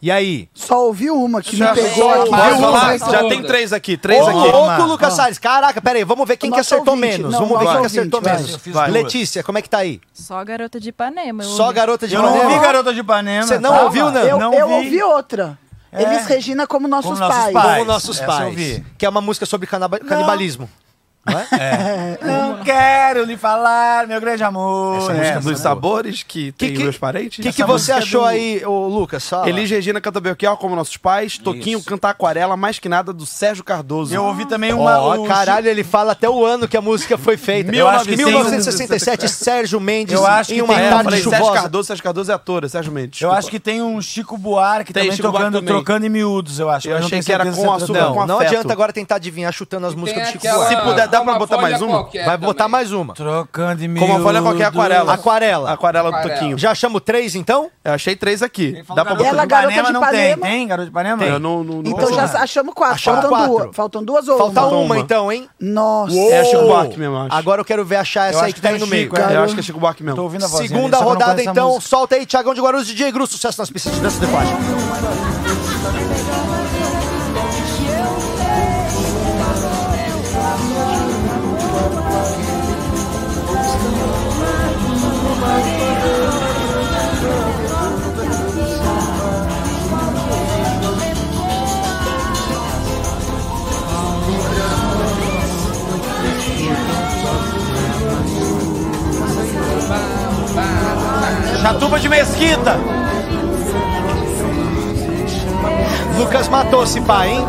E 0.00 0.10
aí? 0.10 0.48
Só 0.52 0.86
ouvi 0.86 1.08
uma 1.10 1.40
que 1.40 1.52
me 1.52 1.58
Já, 1.58 1.74
pegou 1.74 1.90
só- 2.10 2.22
aqui. 2.22 2.30
falar? 2.30 2.86
Mas 2.86 3.00
Já 3.02 3.28
tem 3.28 3.40
três 3.44 3.72
aqui, 3.72 3.96
três 3.96 4.20
Ô, 4.20 4.28
aqui. 4.30 4.50
louco, 4.50 4.82
Lucas 4.82 5.14
Salles. 5.14 5.38
Caraca, 5.38 5.80
pera 5.80 5.96
aí, 5.98 6.04
vamos 6.04 6.26
ver 6.26 6.36
quem 6.36 6.50
que 6.50 6.58
acertou 6.58 6.94
ouvinte. 6.94 7.18
menos. 7.18 7.32
Não, 7.32 7.46
vamos 7.46 7.58
ver 7.60 7.68
quem 7.70 7.80
que 7.82 7.86
acertou 7.86 8.20
vai. 8.20 8.34
menos. 8.34 8.56
Vai. 8.66 8.90
Letícia, 8.90 9.44
como 9.44 9.58
é 9.58 9.62
que 9.62 9.70
tá 9.70 9.78
aí? 9.78 10.00
Só 10.12 10.38
a 10.38 10.44
garota 10.44 10.80
de 10.80 10.88
Ipanema. 10.88 11.44
Só 11.44 11.64
ouvi. 11.66 11.74
garota 11.76 12.08
de 12.08 12.14
Eu 12.16 12.22
não 12.22 12.30
Ipanema. 12.30 12.50
ouvi 12.54 12.66
Garota 12.66 12.92
de 12.92 12.98
Ipanema. 13.00 13.46
Você 13.46 13.58
não 13.60 13.70
tava? 13.70 13.84
ouviu, 13.84 14.04
Nando? 14.10 14.26
Eu, 14.26 14.38
não 14.40 14.52
eu 14.54 14.66
vi. 14.66 14.74
ouvi 14.74 15.02
outra. 15.04 15.56
É. 15.92 16.02
Eles 16.02 16.26
Regina 16.26 16.66
como 16.66 16.88
nossos, 16.88 17.10
Como 17.12 17.20
nossos 17.20 17.36
pais. 17.42 17.52
pais. 17.52 17.78
Como 17.78 17.84
nossos 17.84 18.16
Essa 18.16 18.26
pais. 18.26 18.82
Que 18.98 19.06
é 19.06 19.08
uma 19.08 19.20
música 19.20 19.46
sobre 19.46 19.68
canibalismo. 19.68 20.62
Não 20.64 20.81
é? 21.26 22.18
Não 22.24 22.62
quero 22.64 23.24
lhe 23.24 23.36
falar, 23.36 24.06
meu 24.06 24.20
grande 24.20 24.42
amor. 24.42 24.98
Essa 24.98 25.12
música 25.14 25.40
dos 25.40 25.60
sabores 25.60 26.22
que 26.22 26.52
tem 26.52 26.72
que- 26.74 26.82
meus 26.82 26.98
parentes. 26.98 27.38
O 27.38 27.42
que, 27.42 27.52
que 27.52 27.64
você 27.64 27.92
é 27.92 27.96
achou 27.96 28.22
do- 28.22 28.26
aí, 28.26 28.64
ô 28.64 28.88
Lucas? 28.88 29.28
Fala. 29.28 29.48
Elis 29.48 29.70
Regina 29.70 30.00
canta 30.00 30.20
Belchior 30.20 30.56
como 30.56 30.74
nossos 30.74 30.96
pais, 30.96 31.38
Toquinho 31.38 31.82
canta 31.82 32.08
Aquarela, 32.08 32.56
mais 32.56 32.78
que 32.78 32.88
nada 32.88 33.12
do 33.12 33.24
Sérgio 33.26 33.62
Cardoso. 33.64 34.14
Eu 34.14 34.24
ouvi 34.24 34.44
também 34.46 34.72
uma... 34.72 34.98
Ó, 35.00 35.16
o- 35.22 35.26
caralho, 35.26 35.68
ele 35.68 35.84
fala 35.84 36.12
até 36.12 36.28
o 36.28 36.44
ano 36.44 36.66
que 36.66 36.76
a 36.76 36.80
música 36.82 37.16
foi 37.16 37.36
feita. 37.36 37.74
Eu 37.74 37.88
acho 37.88 38.04
que 38.04 38.16
tem 38.16 38.24
um- 38.26 38.28
1967, 38.28 39.28
Sérgio 39.28 39.80
Mendes 39.80 40.14
Eu 40.14 40.26
acho 40.26 40.52
em 40.52 40.56
que 40.56 40.62
uma 40.62 40.74
tem 40.74 40.82
um- 40.82 40.86
É, 40.86 40.88
eu 40.88 40.90
tarde 40.92 41.04
falei 41.04 41.22
Sérgio. 41.22 41.52
Cardoso, 41.52 41.86
Sérgio 41.86 42.02
Cardoso 42.04 42.30
é 42.32 42.34
ator, 42.34 42.64
é 42.64 42.68
Sérgio 42.68 42.92
Mendes. 42.92 43.20
Eu 43.20 43.28
desculpa. 43.28 43.38
acho 43.38 43.50
que 43.50 43.60
tem 43.60 43.82
um 43.82 44.00
Chico 44.02 44.36
Buarque 44.36 44.92
Tem 44.92 45.04
também 45.04 45.16
Chico 45.16 45.28
Buarque 45.30 45.38
tocando, 45.46 45.54
também. 45.60 45.74
trocando 45.74 46.06
em 46.06 46.08
miúdos, 46.08 46.58
eu 46.58 46.68
acho. 46.68 46.88
Eu 46.88 46.96
achei 46.96 47.20
que 47.22 47.32
era 47.32 47.44
com 47.44 47.50
é 47.50 47.52
açúcar, 47.52 47.84
trocando. 47.86 48.14
com 48.14 48.26
Não 48.26 48.38
adianta 48.38 48.72
agora 48.72 48.92
tentar 48.92 49.16
adivinhar 49.16 49.52
chutando 49.52 49.86
as 49.86 49.94
músicas 49.94 50.24
do 50.28 50.32
Chico 50.32 50.46
Buarque. 50.48 50.74
Se 50.74 50.80
puder, 50.82 51.08
dá 51.12 51.20
pra 51.22 51.38
botar 51.38 51.56
folha 51.56 51.68
mais 51.70 51.82
uma? 51.82 52.02
Vai 52.24 52.36
botar 52.38 52.64
também. 52.64 52.72
mais 52.72 52.92
uma. 52.92 53.14
Trocando 53.14 53.84
em 53.84 53.88
miúdos. 53.88 54.08
Como 54.08 54.18
eu 54.18 54.24
falei, 54.24 54.42
qualquer 54.42 54.64
aquarela. 54.64 55.14
Aquarela. 55.14 55.72
Aquarela 55.72 56.10
do. 56.10 56.28
Toquinho. 56.28 56.58
Já 56.58 56.74
chamo 56.74 57.00
três, 57.00 57.34
então? 57.34 57.70
Eu 57.84 57.92
achei 57.92 58.16
três 58.16 58.42
aqui. 58.42 58.82
Dá 58.94 59.04
pra 59.04 59.14
botar. 59.14 59.28
ela, 59.28 59.44
garota 59.44 59.82
de 59.82 59.92
não 59.92 60.00
tem, 60.10 60.36
tem? 60.38 60.66
Garota 60.66 60.86
de 60.86 60.90
Ipanema? 60.90 61.24
Eu 61.24 61.38
não, 61.38 61.62
não, 61.62 61.82
não 61.82 61.90
Então 61.90 62.12
já 62.12 62.24
achamos 62.24 62.74
quatro. 62.74 62.94
Achamos 62.94 63.20
faltam, 63.20 63.38
quatro. 63.38 63.64
Duas, 63.64 63.76
faltam 63.76 64.04
duas 64.04 64.28
ou 64.28 64.38
Falta 64.38 64.66
uma? 64.66 64.98
então, 64.98 65.30
hein? 65.30 65.48
Nossa. 65.60 66.16
É 66.16 66.44
Chico 66.44 66.62
Buarque 66.62 66.98
mesmo, 66.98 67.16
acho. 67.16 67.34
Agora 67.34 67.60
eu 67.60 67.64
quero 67.64 67.84
ver 67.84 67.96
achar 67.96 68.30
essa 68.30 68.44
aí 68.44 68.52
que 68.52 68.60
tá 68.60 68.70
aí 68.70 68.78
no 68.78 68.86
meio. 68.86 69.04
Chico, 69.04 69.20
Eu 69.20 69.42
acho 69.42 69.54
que 69.54 69.60
é 69.60 69.62
Chico 69.62 69.80
Buarque 69.80 70.02
Tô 70.02 70.06
mesmo. 70.06 70.22
ouvindo 70.22 70.44
a 70.44 70.48
vozinha 70.48 70.68
Segunda 70.68 70.98
rodada, 70.98 71.40
a 71.40 71.44
então. 71.44 71.80
Solta 71.80 72.16
aí, 72.16 72.26
Thiagão 72.26 72.54
de 72.54 72.60
Guarulhos, 72.60 72.86
DJ 72.86 73.10
Gru. 73.12 73.26
Sucesso 73.26 73.60
nas 73.60 73.70
pistas 73.70 73.92
de 73.94 74.00
dança 74.00 74.18
de 74.18 74.26
Chatuba 101.60 101.98
de 101.98 102.08
Mesquita. 102.08 102.76
Lucas 106.18 106.48
matou-se, 106.48 107.00
pai, 107.02 107.30
hein? 107.30 107.46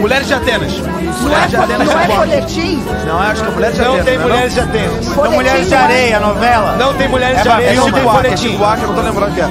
Mulheres 0.00 0.26
de 0.26 0.34
Atenas. 0.34 0.72
Não 0.78 0.86
é, 0.88 1.22
Mulheres 1.22 1.50
de 1.50 1.56
Atenas. 1.56 1.88
não 1.88 1.98
é 1.98 2.02
Chico 2.04 2.06
Buarque. 2.06 2.16
folhetim? 2.16 2.84
Não, 3.06 3.18
acho 3.18 3.42
que 3.42 3.48
é 3.48 3.52
Mulheres 3.52 3.76
de 3.76 3.82
Não 3.82 3.88
Atenas. 3.94 4.04
tem 4.06 4.18
não 4.18 4.24
é 4.24 4.28
Mulheres 4.28 4.54
de 4.54 4.60
Atenas. 4.60 5.06
Então, 5.06 5.30
Mulheres 5.32 5.68
de 5.68 5.74
Areia, 5.74 6.20
novela. 6.20 6.76
Não 6.76 6.94
tem 6.94 7.08
Mulheres 7.08 7.36
É 7.38 7.42
de 7.42 7.48
pra 7.48 7.54
Areia, 7.54 7.74
não 7.74 7.82
tem. 8.22 8.36
Chico 8.36 8.58
Buarque, 8.58 8.82
eu 8.82 8.88
não 8.88 8.94
tô 8.94 9.02
lembrando 9.02 9.34
que 9.34 9.40
é. 9.40 9.48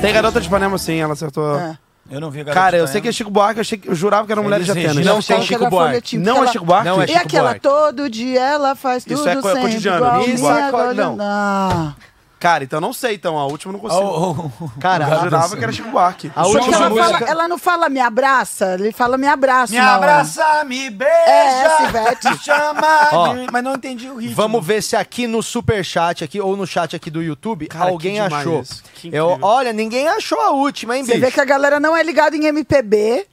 Tem 0.00 0.12
Garota 0.12 0.40
de 0.40 0.46
Ipanema, 0.46 0.76
sim, 0.76 1.00
ela 1.00 1.14
acertou. 1.14 1.58
É. 1.58 1.78
Eu 2.10 2.20
não 2.20 2.30
vi 2.30 2.42
a 2.42 2.44
Cara, 2.44 2.72
de 2.76 2.82
eu 2.82 2.86
sei 2.86 3.00
que 3.00 3.08
é. 3.08 3.12
Chico 3.12 3.30
Buarque, 3.30 3.58
eu, 3.58 3.62
achei 3.62 3.78
que, 3.78 3.88
eu 3.88 3.94
jurava 3.94 4.26
que 4.26 4.32
era 4.32 4.42
Mulheres 4.42 4.66
de 4.66 4.72
Elis 4.72 4.82
Atenas. 4.84 4.96
Regina. 4.98 5.14
Não 5.14 5.22
tem 5.22 5.42
Chico 5.42 5.70
Buarque. 5.70 5.88
folhetim? 5.90 6.18
Não 6.18 6.44
é 6.44 6.46
Chico 6.48 6.64
Buarque? 6.64 6.88
Não 6.88 7.00
é 7.00 7.04
E 7.04 7.08
Chico 7.08 7.20
aquela 7.20 7.42
Buarque. 7.44 7.60
todo 7.60 8.10
dia 8.10 8.40
ela 8.40 8.74
faz 8.74 9.06
Isso 9.06 9.16
tudo 9.16 9.28
é 9.28 9.36
co- 9.36 9.42
sempre 9.48 9.60
cotidiano, 9.62 9.96
igual 9.98 10.22
Chico 10.24 10.40
minha 10.42 10.66
agora 10.66 10.94
Não. 10.94 11.16
não. 11.16 11.96
Cara, 12.44 12.62
então 12.62 12.78
não 12.78 12.92
sei, 12.92 13.14
então. 13.14 13.38
A 13.38 13.46
última 13.46 13.70
eu 13.70 13.72
não 13.72 13.80
consigo. 13.80 14.02
Oh, 14.02 14.36
oh, 14.60 14.64
oh. 14.66 14.68
Cara, 14.78 15.08
eu 15.08 15.20
jurava 15.22 15.56
que 15.56 15.62
era 15.62 15.72
Chico 15.72 15.88
Buarque. 15.88 16.30
a 16.36 16.46
última 16.46 16.76
ela, 16.76 16.90
música- 16.90 17.18
fala- 17.18 17.30
ela 17.30 17.48
não 17.48 17.56
fala 17.58 17.88
me 17.88 18.00
abraça, 18.00 18.74
ele 18.78 18.92
fala 18.92 19.16
me 19.16 19.26
abraço. 19.26 19.72
Me 19.72 19.78
na 19.78 19.84
hora. 19.86 19.94
abraça, 19.96 20.64
me 20.64 20.90
beija. 20.90 21.10
É 21.26 21.62
essa, 21.64 21.82
Ivete. 21.84 22.28
Me 22.34 22.38
chama. 22.38 23.08
Ó. 23.12 23.34
de- 23.34 23.46
Mas 23.50 23.64
não 23.64 23.72
entendi 23.74 24.10
o 24.10 24.16
ritmo. 24.16 24.36
Vamos 24.36 24.66
ver 24.66 24.82
se 24.82 24.94
aqui 24.94 25.26
no 25.26 25.42
superchat 25.42 26.22
aqui 26.22 26.38
ou 26.38 26.54
no 26.54 26.66
chat 26.66 26.94
aqui 26.94 27.10
do 27.10 27.22
YouTube 27.22 27.66
Cara, 27.68 27.90
alguém 27.90 28.20
achou. 28.20 28.62
Eu, 29.04 29.38
olha, 29.40 29.72
ninguém 29.72 30.06
achou 30.08 30.38
a 30.40 30.50
última, 30.50 30.96
hein, 30.98 31.04
Você 31.04 31.12
bicho? 31.12 31.24
vê 31.24 31.30
que 31.32 31.40
a 31.40 31.44
galera 31.46 31.80
não 31.80 31.96
é 31.96 32.02
ligada 32.02 32.36
em 32.36 32.44
MPB. 32.44 33.26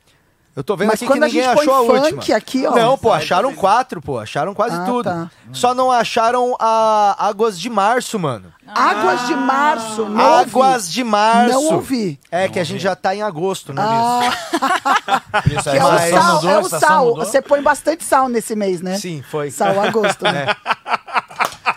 Eu 0.53 0.65
tô 0.65 0.75
vendo 0.75 0.89
Mas 0.89 0.95
aqui 0.95 1.07
quando 1.07 1.19
que 1.19 1.23
a 1.23 1.27
ninguém 1.27 1.43
gente 1.43 1.53
põe 1.55 1.61
achou 1.63 1.73
a 1.73 1.85
funk 2.01 2.13
última. 2.15 2.37
aqui, 2.37 2.67
ó. 2.67 2.71
Não, 2.75 2.97
pô, 2.97 3.13
acharam 3.13 3.55
quatro, 3.55 4.01
pô. 4.01 4.19
Acharam 4.19 4.53
quase 4.53 4.75
Ah, 4.75 4.83
tudo. 4.85 5.03
tá. 5.05 5.31
Só 5.53 5.73
não 5.73 5.89
acharam 5.89 6.57
a 6.59 7.15
Águas 7.17 7.57
de 7.57 7.69
Março, 7.69 8.19
mano. 8.19 8.51
Águas 8.67 9.27
de 9.27 9.35
Março, 9.35 10.05
não 10.09 10.19
Águas 10.39 10.83
ouvi. 10.83 10.91
de 10.93 11.03
Março. 11.05 11.53
Não 11.53 11.73
ouvi. 11.75 12.19
É 12.29 12.49
que 12.49 12.59
a 12.59 12.63
gente 12.65 12.81
já 12.81 12.95
tá 12.97 13.15
em 13.15 13.21
agosto, 13.21 13.73
né? 13.73 13.81
Ah, 13.85 14.29
Isso 15.47 15.63
que 15.63 15.69
aí, 15.69 15.77
é 15.77 15.85
o 15.85 15.91
mas- 15.91 16.09
sal, 16.13 16.35
mudou, 16.35 16.49
é 16.49 16.53
a 16.53 16.57
o 16.57 16.61
estação 16.61 16.79
sal. 16.89 17.05
mudou? 17.05 17.25
Você 17.25 17.41
põe 17.41 17.61
bastante 17.61 18.03
sal 18.03 18.27
nesse 18.27 18.53
mês, 18.55 18.81
né? 18.81 18.97
Sim, 18.97 19.23
foi. 19.29 19.51
Sal 19.51 19.79
agosto, 19.79 20.23
né? 20.25 20.47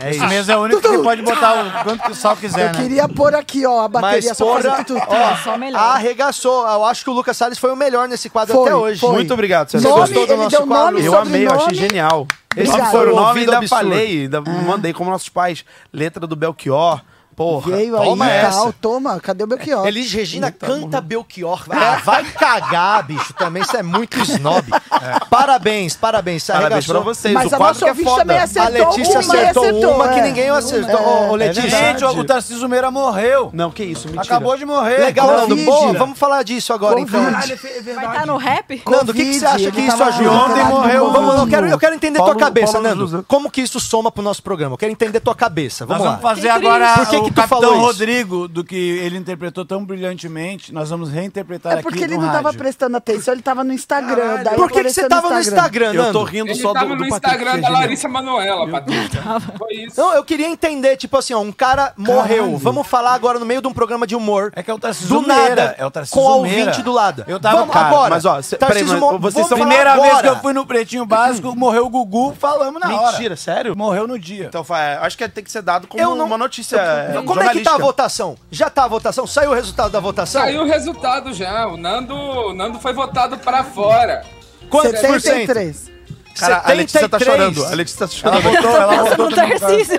É 0.05 0.11
Esse 0.11 0.19
isso. 0.19 0.29
mês 0.29 0.49
é 0.49 0.57
o 0.57 0.61
único 0.61 0.81
que 0.81 0.89
você 0.89 0.99
pode 1.03 1.23
botar 1.23 1.65
o 1.81 1.85
quanto 1.85 2.03
que 2.05 2.11
o 2.11 2.15
sal 2.15 2.37
quiser, 2.37 2.69
Eu 2.69 2.73
né? 2.73 2.83
queria 2.83 3.09
pôr 3.09 3.35
aqui, 3.35 3.65
ó, 3.67 3.83
a 3.83 3.89
bateria 3.89 4.29
Mas, 4.29 4.37
só 4.37 4.45
porra, 4.45 4.63
fazer 4.63 4.85
tudo. 4.85 5.01
ó, 5.07 5.37
Só 5.37 5.57
melhor. 5.57 5.79
arregaçou. 5.81 6.67
Eu 6.69 6.85
acho 6.85 7.03
que 7.05 7.11
o 7.11 7.13
Lucas 7.13 7.37
Salles 7.37 7.59
foi 7.59 7.71
o 7.73 7.77
melhor 7.77 8.07
nesse 8.09 8.29
quadro 8.29 8.55
Foi, 8.55 8.65
até 8.65 8.75
hoje. 8.75 9.01
foi. 9.01 9.13
Muito 9.13 9.33
obrigado, 9.33 9.71
César. 9.71 9.83
Você 9.83 9.89
Nome, 9.89 10.01
gostou 10.03 10.27
do 10.27 10.33
ele 10.33 10.43
nosso 10.45 10.57
deu 10.59 10.67
quadro? 10.67 11.01
Eu 11.01 11.19
amei, 11.19 11.47
eu 11.47 11.51
achei 11.51 11.61
sobrenome. 11.61 11.89
genial. 11.89 12.27
Esse 12.57 12.69
Obrigado. 12.71 12.91
foi 12.93 13.01
o 13.13 13.15
nome, 13.17 13.29
Ouvido 13.29 13.51
ainda 13.53 13.59
absurdo. 13.59 13.81
falei, 13.83 14.23
ainda 14.23 14.41
mandei 14.41 14.93
como 14.93 15.11
nossos 15.11 15.29
pais. 15.29 15.65
Letra 15.93 16.27
do 16.27 16.37
Belchior. 16.37 17.01
Porra, 17.37 17.77
Veio 17.77 17.97
toma 17.97 18.25
aí, 18.27 18.31
essa. 18.31 18.51
tal, 18.63 18.73
toma. 18.73 19.19
Cadê 19.21 19.43
o 19.45 19.47
Belchior? 19.47 19.87
Elis 19.87 20.13
Regina 20.13 20.51
canta 20.53 21.01
Belchior. 21.01 21.65
Ah, 21.71 22.01
vai 22.05 22.25
cagar, 22.25 23.03
bicho. 23.05 23.33
Também 23.35 23.63
isso 23.63 23.77
é 23.77 23.83
muito 23.83 24.19
snob. 24.21 24.65
Parabéns, 25.31 25.97
parabéns. 25.97 26.43
Você 26.45 26.53
Parabéns 26.53 26.87
pra 26.87 26.95
arregaçou. 26.97 27.15
vocês. 27.15 27.35
Mas 27.35 27.51
o 27.53 27.55
a 27.55 27.59
quadro 27.59 27.81
nossa 27.81 27.95
que 27.95 28.01
é 28.01 28.05
foda. 28.05 28.21
também 28.23 28.39
A 28.39 28.43
acertou 28.45 28.73
Letícia 28.89 29.11
uma 29.13 29.21
acertou 29.21 29.65
acertou, 29.65 29.95
uma 29.95 30.09
que 30.09 30.19
é. 30.21 30.23
ninguém 30.23 30.49
acertou. 30.51 31.31
Ô, 31.31 31.35
É 31.35 31.37
Letícia. 31.39 31.71
Gente, 31.71 32.05
o 32.05 32.25
Tarcísio 32.25 32.69
Meira 32.69 32.91
morreu. 32.91 33.51
Não, 33.53 33.71
que 33.71 33.83
isso, 33.85 34.07
mentira. 34.07 34.23
Acabou 34.23 34.57
de 34.57 34.65
morrer. 34.65 34.99
Legal. 34.99 35.27
Nando. 35.27 35.57
Boa, 35.57 35.93
vamos 35.95 36.19
falar 36.19 36.43
disso 36.43 36.73
agora, 36.73 37.01
então. 37.01 37.25
Covid. 37.25 37.55
Vai 37.95 38.07
estar 38.07 38.27
no 38.27 38.37
rap? 38.37 38.83
Nando, 38.89 39.13
o 39.13 39.15
que, 39.15 39.25
que 39.25 39.35
você 39.35 39.47
acha 39.47 39.71
que 39.71 39.81
isso 39.81 40.03
ajuda? 40.03 40.31
ontem 40.31 40.65
morreu 40.65 41.11
Vamos, 41.13 41.37
eu 41.39 41.47
quero, 41.47 41.67
eu 41.67 41.79
quero 41.79 41.95
entender 41.95 42.19
Paulo- 42.19 42.35
tua 42.35 42.41
cabeça, 42.41 42.73
Paulo 42.81 42.89
Nando. 42.89 43.25
Como 43.29 43.51
que 43.51 43.61
isso 43.63 43.81
soma 43.81 44.11
pro 44.11 44.23
nosso 44.23 44.43
programa? 44.43 44.75
Eu 44.75 44.79
quero 44.79 44.93
entender 44.93 45.21
tua 45.21 45.35
cabeça. 45.35 45.85
Nós 45.87 45.99
Vamos 45.99 46.05
lá. 46.05 46.11
vamos 46.19 46.23
fazer 46.23 46.43
Que 46.43 46.49
agora 46.49 46.95
que 47.25 47.31
o 47.31 47.35
que 47.35 47.35
tu 47.35 47.49
Capitão 47.49 47.61
falou 47.61 47.75
isso? 47.77 47.87
Rodrigo, 47.87 48.49
do 48.49 48.65
que 48.65 48.75
ele 48.77 49.17
interpretou 49.19 49.65
tão 49.65 49.85
brilhantemente. 49.85 50.73
Nós 50.73 50.91
vamos 50.91 51.11
reinterpretar 51.11 51.73
É 51.73 51.75
aqui 51.77 51.83
porque 51.85 52.03
ele 52.05 52.17
no 52.17 52.23
não 52.23 52.29
tava 52.33 52.43
rádio. 52.45 52.59
prestando 52.59 52.97
atenção, 52.97 53.35
ele 53.35 53.43
tava 53.43 53.65
no 53.65 53.73
Instagram. 53.73 54.43
daí 54.43 54.57
Por 54.57 54.71
que, 54.71 54.83
que 54.85 54.91
você 54.93 55.09
tava 55.09 55.31
no 55.31 55.39
Instagram, 55.41 55.93
Eu 55.95 56.13
tô 56.13 56.23
rindo 56.25 56.51
Ele 56.51 56.55
só 56.61 56.73
do, 56.73 56.87
do 56.89 56.97
no 56.97 57.07
Instagram 57.07 57.53
é 57.55 57.61
da. 57.61 57.69
Larissa 57.69 58.09
Manoela, 58.09 58.69
Patrícia. 58.69 59.23
Foi 59.59 59.75
isso. 59.75 60.01
Não, 60.01 60.15
eu 60.15 60.25
queria 60.25 60.47
entender, 60.49 60.97
tipo 60.97 61.17
assim, 61.17 61.35
ó, 61.35 61.41
um 61.41 61.53
cara 61.53 61.93
morreu. 61.97 62.57
Vamos 62.59 62.87
falar 62.87 63.15
agora 63.15 63.39
no 63.39 63.47
meio 63.47 63.61
de 63.61 63.69
um 63.69 63.73
programa 63.73 64.07
de 64.07 64.15
humor. 64.15 64.53
É 64.55 64.63
que 64.63 64.71
é 64.71 64.75
o 64.75 64.79
Tarcísio 64.79 65.21
do 65.21 65.27
nada, 65.27 65.75
é 65.79 65.85
o 65.87 65.91
Tarcísio 65.91 66.21
com 66.21 66.43
Meira. 66.43 66.61
ouvinte 66.61 66.83
do 66.83 66.93
lado. 66.93 67.25
Eu 67.27 67.39
tava- 67.41 67.59
Vamos 67.59 67.73
Cara, 67.75 67.87
agora. 67.89 68.11
mas, 68.15 68.25
ó, 68.25 68.41
cê- 68.43 68.57
Tarcísio 68.57 68.87
peraí, 68.99 69.11
mas 69.13 69.21
vocês 69.21 69.47
são- 69.47 69.59
Primeira 69.59 69.97
vez 69.97 70.21
que 70.21 70.27
eu 70.29 70.37
fui 70.41 70.53
no 70.53 70.67
Pretinho 70.67 71.07
Básico, 71.07 71.55
morreu 71.57 71.87
o 71.87 71.89
Gugu 71.89 72.35
falando 72.39 72.79
na 72.79 72.95
hora. 72.95 73.13
Mentira, 73.13 73.37
sério? 73.37 73.77
Morreu 73.77 74.07
no 74.07 74.19
dia. 74.19 74.47
Então, 74.47 74.65
é, 74.77 74.99
acho 75.01 75.17
que 75.17 75.29
tem 75.29 75.43
que 75.45 75.51
ser 75.51 75.63
dado 75.63 75.87
como 75.87 76.03
Eu 76.03 76.15
não- 76.15 76.27
uma 76.27 76.39
notícia 76.39 76.79
é, 77.21 77.23
Como 77.23 77.43
é 77.43 77.49
que 77.53 77.61
tá 77.63 77.75
a 77.75 77.79
votação? 77.79 78.37
Já 78.51 78.71
tá 78.71 78.85
a 78.85 78.89
votação? 78.89 79.27
Saiu 79.27 79.51
o 79.51 79.55
resultado 79.55 79.91
da 79.93 80.01
votação? 80.01 80.41
Saiu 80.43 80.63
o 80.63 80.67
resultado 80.67 81.33
já. 81.33 81.67
O 81.69 81.77
Nando, 81.77 82.15
o 82.15 82.53
Nando 82.55 82.79
foi 82.81 82.93
votado 82.93 83.37
pra 83.39 83.65
fora. 83.65 84.25
Quantos 84.71 85.01
por 85.01 85.21
cento? 85.21 85.47
73. 85.47 85.93
Cara, 86.39 86.63
a 86.65 86.73
Letícia 86.73 87.09
tá 87.09 87.19
73. 87.19 87.25
chorando. 87.55 87.65
A 87.73 87.77
Letícia 87.77 88.09
tá 88.09 88.29
Ela 88.29 88.43
chorando. 88.43 88.67
ela 88.67 88.97
botou 89.05 89.19
No 89.19 89.31
tudo 89.31 89.31
no 89.49 89.61
Tarcísio. 89.61 89.99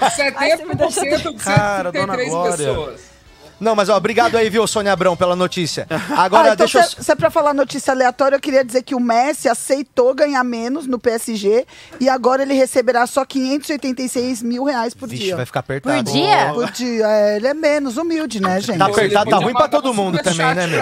70%, 0.00 0.34
70% 0.36 1.32
de 1.32 1.44
Cara, 1.44 1.90
dona 1.92 2.14
133 2.16 2.28
Glória. 2.30 2.56
pessoas. 2.56 3.09
Não, 3.60 3.76
mas 3.76 3.88
ó, 3.88 3.96
obrigado 3.96 4.36
aí, 4.36 4.48
viu, 4.48 4.66
Sônia 4.66 4.92
Abrão, 4.92 5.16
pela 5.16 5.36
notícia. 5.36 5.86
Agora, 6.16 6.50
ah, 6.50 6.52
então 6.54 6.56
deixa 6.66 6.78
eu. 6.78 6.82
se, 6.84 7.04
se 7.04 7.12
é 7.12 7.14
pra 7.14 7.30
falar 7.30 7.52
notícia 7.54 7.92
aleatória, 7.92 8.36
eu 8.36 8.40
queria 8.40 8.64
dizer 8.64 8.82
que 8.82 8.94
o 8.94 9.00
Messi 9.00 9.48
aceitou 9.48 10.14
ganhar 10.14 10.42
menos 10.44 10.86
no 10.86 10.98
PSG 10.98 11.66
e 12.00 12.08
agora 12.08 12.42
ele 12.42 12.54
receberá 12.54 13.06
só 13.06 13.24
586 13.24 14.42
mil 14.42 14.64
reais 14.64 14.94
por 14.94 15.08
Vixe, 15.08 15.24
dia. 15.24 15.36
vai 15.36 15.44
ficar 15.46 15.60
apertado. 15.60 16.04
Por 16.04 16.12
dia? 16.12 16.50
Por 16.54 16.70
dia. 16.70 17.06
É, 17.06 17.36
ele 17.36 17.46
é 17.48 17.54
menos 17.54 17.96
humilde, 17.96 18.40
né, 18.40 18.60
gente? 18.60 18.78
Tá 18.78 18.86
apertado, 18.86 19.30
tá 19.30 19.36
ruim 19.36 19.52
pra 19.52 19.68
todo 19.68 19.92
mundo 19.92 20.18
também, 20.22 20.54
né, 20.54 20.66
meu? 20.66 20.80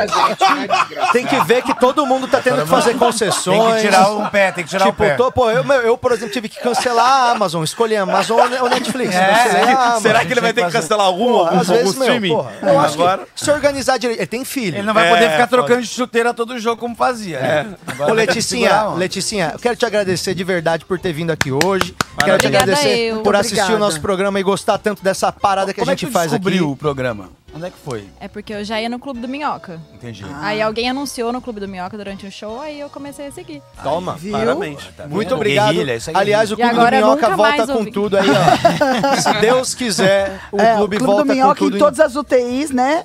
Tem 1.12 1.26
que 1.26 1.40
ver 1.44 1.62
que 1.62 1.74
todo 1.78 2.06
mundo 2.06 2.28
tá 2.28 2.40
tendo 2.40 2.62
que 2.62 2.68
fazer 2.68 2.94
concessões. 2.96 3.58
Tem 3.58 3.74
que 3.74 3.80
tirar 3.80 4.10
um 4.10 4.28
pé, 4.28 4.52
tem 4.52 4.64
que 4.64 4.70
tirar 4.70 4.86
Tipo, 4.86 5.02
o 5.02 5.06
pé. 5.06 5.14
tô, 5.16 5.32
pô, 5.32 5.50
eu, 5.50 5.64
meu, 5.64 5.80
eu, 5.82 5.98
por 5.98 6.12
exemplo, 6.12 6.32
tive 6.32 6.48
que 6.48 6.60
cancelar 6.60 7.06
a 7.06 7.30
Amazon, 7.32 7.62
escolhi 7.64 7.96
a 7.96 8.02
Amazon 8.02 8.40
ou 8.60 8.68
Netflix. 8.68 9.14
É, 9.14 9.72
Amazon. 9.72 10.02
Será 10.02 10.24
que 10.24 10.32
ele 10.32 10.40
vai 10.40 10.52
ter 10.52 10.64
que 10.66 10.72
cancelar 10.72 11.06
algum, 11.06 11.32
Pô, 11.32 11.38
algum, 11.40 11.60
às 11.60 11.68
vezes, 11.68 11.86
algum 11.86 11.98
meu, 11.98 12.08
streaming? 12.08 12.28
porra, 12.34 12.52
eu 12.68 12.80
acho 12.80 12.94
Agora... 12.94 13.26
que 13.34 13.44
se 13.44 13.50
organizar 13.50 13.98
direito. 13.98 14.18
Ele 14.20 14.26
tem 14.26 14.44
filho. 14.44 14.76
Ele 14.76 14.86
não 14.86 14.94
vai 14.94 15.06
É, 15.06 15.10
poder 15.10 15.24
ficar 15.30 15.48
foda. 15.48 15.62
trocando 15.62 15.82
de 15.82 15.88
chuteira 15.88 16.32
todo 16.34 16.58
jogo 16.58 16.80
como 16.80 16.94
fazia. 16.94 17.40
né? 17.40 17.74
Agora 17.86 18.12
Ô, 18.12 18.14
que 18.14 18.20
Leticinha, 18.20 18.68
segurar. 18.70 18.94
Leticinha, 18.96 19.50
eu 19.54 19.58
quero 19.58 19.76
te 19.76 19.86
agradecer 19.86 20.34
de 20.34 20.44
verdade 20.44 20.84
por 20.84 20.98
ter 20.98 21.12
vindo 21.12 21.30
aqui 21.30 21.50
hoje. 21.52 21.94
Quero 22.18 22.38
te 22.38 22.46
Obrigada 22.46 22.72
agradecer 22.72 22.98
eu. 23.10 23.20
por 23.22 23.34
assistir 23.36 23.72
o 23.72 23.78
nosso 23.78 24.00
programa 24.00 24.38
e 24.38 24.42
gostar 24.42 24.78
tanto 24.78 25.02
dessa 25.02 25.30
parada 25.32 25.72
que 25.72 25.80
Como 25.80 25.90
a 25.90 25.94
é 25.94 25.96
que 25.96 26.00
gente 26.02 26.10
tu 26.10 26.12
faz 26.12 26.30
descobriu 26.30 26.64
aqui. 26.64 26.72
o 26.72 26.76
programa? 26.76 27.30
Onde 27.54 27.66
é 27.66 27.70
que 27.70 27.78
foi? 27.78 28.06
É 28.20 28.28
porque 28.28 28.52
eu 28.52 28.62
já 28.62 28.80
ia 28.80 28.88
no 28.88 28.98
Clube 28.98 29.20
do 29.20 29.26
Minhoca. 29.28 29.80
Entendi. 29.94 30.24
Aí 30.42 30.60
alguém 30.60 30.88
anunciou 30.90 31.32
no 31.32 31.40
Clube 31.40 31.60
do 31.60 31.66
Minhoca 31.66 31.96
durante 31.96 32.26
o 32.26 32.30
show, 32.30 32.60
aí 32.60 32.78
eu 32.78 32.90
comecei 32.90 33.26
a 33.26 33.32
seguir. 33.32 33.62
Toma. 33.82 34.14
Viu? 34.16 34.32
Parabéns. 34.32 34.82
Muito 35.08 35.28
vendo? 35.30 35.34
obrigado. 35.36 35.72
Guerrilha, 35.72 35.96
isso 35.96 36.10
é 36.10 36.12
Aliás, 36.16 36.52
o 36.52 36.56
Clube 36.56 36.74
do 36.74 36.90
Minhoca 36.90 37.36
volta 37.36 37.66
com 37.66 37.72
ouvi. 37.72 37.90
tudo 37.90 38.16
aí, 38.18 38.26
ó. 38.30 39.16
Se 39.20 39.32
Deus 39.40 39.74
quiser, 39.74 40.38
o 40.52 40.60
É, 40.60 40.76
clube, 40.76 40.96
o 40.96 40.98
Clube 40.98 41.06
volta 41.12 41.24
do 41.24 41.32
Minhoca 41.34 41.54
com 41.58 41.64
tudo. 41.64 41.76
em 41.76 41.80
todas 41.80 42.00
as 42.00 42.16
UTIs, 42.16 42.70
né? 42.70 43.04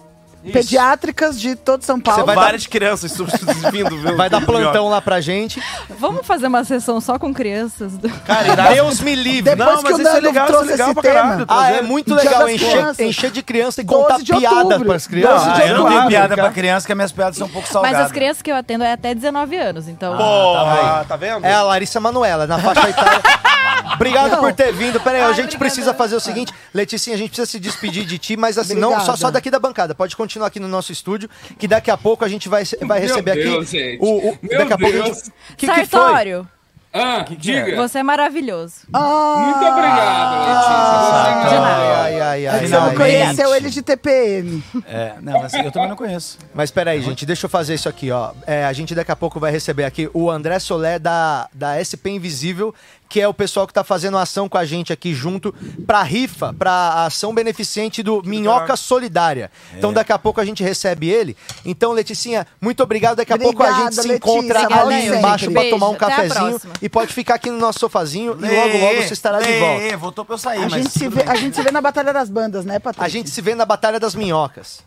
Pediátricas 0.51 1.39
de 1.39 1.55
todo 1.55 1.83
São 1.83 1.99
Paulo. 1.99 2.21
Você 2.21 2.25
vai 2.25 2.35
dar- 2.35 2.41
Várias 2.43 2.67
crianças 2.67 3.11
substituindo, 3.11 3.97
viu? 3.97 4.17
Vai 4.17 4.29
dar 4.29 4.41
plantão 4.41 4.89
lá 4.89 5.01
pra 5.01 5.21
gente. 5.21 5.61
Vamos 5.99 6.25
fazer 6.27 6.47
uma 6.47 6.63
sessão 6.63 6.99
só 6.99 7.17
com 7.17 7.33
crianças? 7.33 7.97
do- 7.97 8.09
Cara, 8.09 8.55
Deus 8.73 8.99
me 8.99 9.15
livre. 9.15 9.55
Depois 9.55 9.75
Não, 9.75 9.83
que 9.83 9.93
o 9.93 9.97
isso 10.01 10.07
é 10.07 10.19
legal, 10.19 10.31
isso 10.31 10.39
é 10.39 10.45
trouxe 10.47 10.67
legal 10.71 10.87
esse 10.91 10.93
pra 11.01 11.03
tema. 11.03 11.23
caralho. 11.23 11.45
Ah, 11.47 11.71
é 11.71 11.81
muito 11.81 12.13
legal 12.13 12.49
encher, 12.49 12.95
encher 13.01 13.31
de 13.31 13.41
criança 13.43 13.81
e 13.81 13.83
12 13.83 14.01
contar 14.03 14.17
de 14.21 14.33
piada 14.35 14.79
pras 14.79 15.07
crianças. 15.07 15.43
12 15.45 15.55
de 15.55 15.61
Ah, 15.61 15.67
eu 15.67 15.77
não 15.77 15.87
tenho 15.87 16.07
piada 16.07 16.35
pra 16.35 16.49
criança, 16.51 16.85
que 16.87 16.93
minhas 16.95 17.11
piadas 17.11 17.37
são 17.37 17.47
um 17.47 17.49
pouco 17.49 17.67
salgadas. 17.67 17.97
Mas 17.97 18.05
as 18.07 18.11
crianças 18.11 18.41
que 18.41 18.51
eu 18.51 18.55
atendo 18.55 18.83
é 18.83 18.91
até 18.93 19.13
19 19.15 19.55
anos, 19.57 19.87
então. 19.87 20.17
Porra, 20.17 21.05
tá 21.07 21.15
vendo? 21.15 21.45
É 21.45 21.53
a 21.53 21.61
Larissa 21.63 21.99
Manoela, 21.99 22.45
na 22.47 22.59
faixa 22.59 22.89
etária. 22.89 23.21
Obrigado 23.95 24.37
por 24.37 24.53
ter 24.53 24.71
vindo. 24.73 24.99
Pera 24.99 25.17
aí, 25.17 25.23
a 25.23 25.33
gente 25.33 25.57
precisa 25.57 25.93
fazer 25.93 26.15
o 26.15 26.19
seguinte. 26.19 26.53
Leticinha, 26.73 27.15
a 27.15 27.17
gente 27.19 27.29
precisa 27.29 27.45
se 27.49 27.59
despedir 27.59 28.05
de 28.05 28.17
ti, 28.17 28.35
mas 28.37 28.57
assim, 28.57 28.75
não 28.75 28.99
só, 28.99 29.15
só 29.15 29.31
daqui 29.31 29.49
da 29.51 29.59
bancada. 29.59 29.93
Pode 29.95 30.15
continuar 30.15 30.47
aqui 30.47 30.59
no 30.59 30.67
nosso 30.67 30.91
estúdio, 30.91 31.29
que 31.57 31.67
daqui 31.67 31.89
a 31.91 31.97
pouco 31.97 32.23
a 32.25 32.27
gente 32.27 32.47
vai, 32.49 32.63
vai 32.81 32.99
Meu 32.99 33.07
receber 33.09 33.35
Deus, 33.35 33.67
aqui. 33.67 33.77
gente. 33.79 33.99
O, 34.01 34.29
o- 34.29 34.37
Meu 34.41 34.57
daqui 34.59 34.73
a 34.73 34.77
pouco 34.77 34.97
a 34.97 35.01
Deus. 35.03 35.17
gente. 35.17 35.31
Que 35.57 35.67
que 35.67 35.73
foi? 35.73 35.85
Sartório, 35.85 36.47
Ah, 36.93 37.25
diga. 37.37 37.75
você 37.75 37.99
é 37.99 38.03
maravilhoso. 38.03 38.75
Muito 38.89 39.65
obrigado, 39.65 39.99
Ah, 39.99 41.25
Letícia. 41.33 41.49
Você 41.49 41.55
é 41.55 41.57
ai, 41.57 42.21
ai, 42.21 42.21
ai, 42.21 42.45
É 42.45 42.49
ai, 42.49 42.59
que 42.59 42.67
você 42.67 42.75
não 42.75 42.85
ai. 42.89 42.95
conheceu 42.95 43.55
ele 43.55 43.69
de 43.69 43.81
TPM. 43.81 44.63
É, 44.87 45.13
não, 45.21 45.39
mas 45.41 45.53
eu 45.53 45.71
também 45.71 45.89
não 45.89 45.95
conheço. 45.95 46.37
Mas 46.53 46.69
peraí, 46.71 47.01
gente, 47.01 47.25
deixa 47.25 47.45
eu 47.45 47.49
fazer 47.49 47.73
isso 47.73 47.89
aqui, 47.89 48.11
ó. 48.11 48.31
É, 48.45 48.65
a 48.65 48.73
gente 48.73 48.93
daqui 48.93 49.11
a 49.11 49.15
pouco 49.15 49.39
vai 49.39 49.51
receber 49.51 49.85
aqui 49.85 50.09
o 50.13 50.29
André 50.29 50.59
Solé 50.59 50.99
da, 50.99 51.47
da 51.53 51.75
SP 51.81 52.09
Invisível, 52.11 52.73
que 53.13 53.21
é 53.21 53.27
o 53.27 53.33
pessoal 53.33 53.67
que 53.67 53.73
tá 53.73 53.83
fazendo 53.83 54.17
ação 54.17 54.49
com 54.49 54.57
a 54.57 54.65
gente 54.65 54.91
aqui 54.91 55.13
junto 55.13 55.53
pra 55.85 56.01
rifa, 56.01 56.51
pra 56.51 57.05
ação 57.05 57.31
beneficente 57.31 58.01
do 58.01 58.23
Minhoca 58.25 58.75
Solidária. 58.75 59.51
Então 59.77 59.93
daqui 59.93 60.11
a 60.11 60.17
pouco 60.17 60.41
a 60.41 60.45
gente 60.45 60.63
recebe 60.63 61.11
ele. 61.11 61.37
Então, 61.63 61.91
Leticinha, 61.91 62.47
muito 62.59 62.81
obrigado. 62.81 63.17
Daqui 63.17 63.31
a 63.31 63.37
pouco 63.37 63.61
a 63.61 63.67
gente 63.67 63.75
Obrigada, 63.81 64.01
se 64.01 64.07
Letícia. 64.07 64.15
encontra 64.31 64.61
Obrigada 64.63 64.81
ali 64.95 65.05
embaixo 65.15 65.51
pra 65.51 65.69
tomar 65.69 65.89
um 65.89 65.93
até 65.93 66.05
a 66.05 66.09
cafezinho 66.09 66.49
próxima. 66.49 66.73
e 66.81 66.89
pode 66.89 67.13
ficar 67.13 67.35
aqui 67.35 67.51
no 67.51 67.59
nosso 67.59 67.77
sofazinho 67.81 68.31
e 68.31 68.49
logo, 68.49 68.77
logo 68.79 69.03
você 69.03 69.13
estará 69.13 69.39
de 69.39 69.59
volta. 69.59 69.97
Voltou 69.97 70.25
pra 70.25 70.33
eu 70.33 70.39
sair, 70.39 70.57
A 70.57 70.61
mas 70.61 70.73
gente, 70.73 70.89
se 70.89 70.99
tudo 71.01 71.15
vê, 71.15 71.23
bem. 71.23 71.31
a 71.31 71.35
gente 71.35 71.55
se 71.55 71.61
vê 71.61 71.69
na 71.69 71.81
Batalha 71.81 72.11
das 72.11 72.31
Bandas, 72.31 72.65
né, 72.65 72.79
Patrícia? 72.79 73.05
A 73.05 73.09
gente 73.09 73.29
se 73.29 73.41
vê 73.43 73.53
na 73.53 73.63
Batalha 73.65 73.99
das 73.99 74.15
Minhocas. 74.15 74.81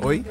Oi? 0.00 0.24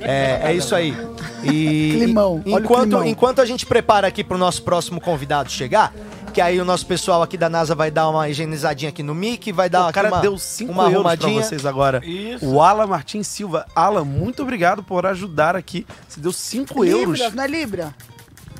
É, 0.00 0.40
é 0.50 0.54
isso 0.54 0.74
aí. 0.74 0.96
E 1.44 1.92
Climão, 1.98 2.42
o 2.44 2.58
enquanto, 2.58 2.82
climão. 2.90 3.04
enquanto 3.06 3.40
a 3.40 3.44
gente 3.46 3.64
prepara 3.64 4.06
aqui 4.08 4.24
pro 4.24 4.36
nosso 4.36 4.62
próximo 4.62 5.00
convidado 5.00 5.50
chegar, 5.50 5.92
que 6.34 6.40
aí 6.40 6.60
o 6.60 6.64
nosso 6.64 6.84
pessoal 6.84 7.22
aqui 7.22 7.36
da 7.36 7.48
NASA 7.48 7.74
vai 7.74 7.90
dar 7.90 8.08
uma 8.08 8.28
higienizadinha 8.28 8.88
aqui 8.88 9.02
no 9.02 9.14
mic, 9.14 9.52
vai 9.52 9.68
dar 9.70 9.88
O 9.88 9.92
cara 9.92 10.08
uma, 10.08 10.20
deu 10.20 10.36
5 10.36 10.70
uma 10.72 10.82
euros 10.84 10.94
arrumadinha. 10.96 11.38
pra 11.40 11.48
vocês 11.48 11.64
agora. 11.64 12.02
Isso. 12.04 12.44
O 12.46 12.60
Alan 12.60 12.86
Martins 12.88 13.26
Silva. 13.28 13.66
Alan, 13.74 14.04
muito 14.04 14.42
obrigado 14.42 14.82
por 14.82 15.06
ajudar 15.06 15.54
aqui. 15.54 15.86
Você 16.08 16.20
deu 16.20 16.32
5 16.32 16.84
euros. 16.84 17.18
Libras, 17.18 17.34
não 17.34 17.44
é 17.44 17.46
Libra? 17.46 17.94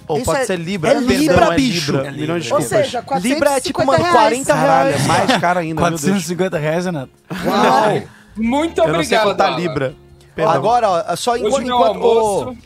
Ou 0.06 0.16
Isso 0.16 0.24
pode 0.24 0.40
é- 0.40 0.44
ser 0.46 0.56
Libra. 0.58 0.90
é 0.90 0.94
Perdão, 0.94 1.16
Libra, 1.16 1.44
é 1.52 1.56
bicho. 1.56 1.92
Libra. 1.92 2.08
É 2.08 2.10
Milhões 2.12 2.44
de 2.44 2.52
Ou 2.52 2.58
desculpas. 2.60 2.86
seja, 2.86 3.02
450 3.02 3.28
Libra 3.34 3.50
é 3.50 3.60
tipo, 3.60 3.84
mano, 3.84 3.98
reais. 4.04 4.12
40 4.16 4.54
Caralho, 4.54 4.88
reais. 4.90 5.04
é 5.04 5.08
mais 5.08 5.36
caro 5.40 5.58
ainda, 5.58 5.80
meu 5.80 5.90
Deus. 5.90 6.00
450 6.00 6.58
reais, 6.58 6.84
Renato. 6.86 7.10
Uau. 7.44 8.02
Muito 8.36 8.80
Eu 8.80 8.86
não 8.86 8.94
sei 9.04 9.18
obrigado. 9.18 9.22
quanto 9.24 9.36
tá 9.36 9.46
Alan. 9.48 9.56
Libra. 9.58 9.94
Perdão. 10.38 10.54
Agora, 10.54 10.88
ó, 10.90 11.16
só 11.16 11.36
enquanto. 11.36 11.66
enquanto 11.66 11.84
almoço. 11.88 12.56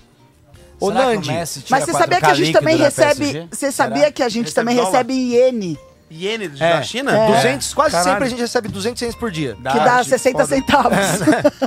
ô, 0.78 0.86
ô, 0.86 0.92
Será 0.92 1.00
que 1.00 1.08
o 1.10 1.14
Nandi, 1.14 1.30
Mas 1.32 1.48
você 1.84 1.92
4K 1.92 1.98
sabia 1.98 2.20
que 2.20 2.26
a 2.26 2.34
gente 2.34 2.52
também 2.52 2.76
recebe. 2.76 3.48
Você 3.50 3.56
Será? 3.56 3.72
sabia 3.72 4.12
que 4.12 4.22
a 4.22 4.28
gente 4.28 4.44
Recebe 4.48 4.54
também 4.54 4.76
dólar? 4.76 4.90
recebe 4.90 5.12
iene, 5.14 5.78
Iene 6.10 6.44
É. 6.60 6.72
da 6.74 6.82
China? 6.82 7.12
200, 7.28 7.72
quase 7.72 7.92
Caralho. 7.92 8.10
sempre 8.10 8.26
a 8.26 8.28
gente 8.28 8.40
recebe 8.40 8.68
200 8.68 9.00
reais 9.00 9.14
por 9.14 9.30
dia. 9.30 9.54
que 9.56 9.62
dá 9.62 9.98
tipo, 10.00 10.10
60 10.10 10.38
foda. 10.40 10.54
centavos. 10.54 10.98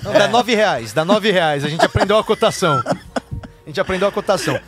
Não, 0.03 0.13
dá 0.13 0.27
9 0.27 0.53
reais, 0.55 0.93
dá 0.93 1.03
9 1.03 1.31
reais. 1.31 1.65
A 1.65 1.69
gente 1.69 1.83
aprendeu 1.83 2.19
a 2.19 2.23
cotação. 2.23 2.83
A 2.85 2.95
gente 3.65 3.81
aprendeu 3.81 4.07
a 4.07 4.11
cotação. 4.11 4.59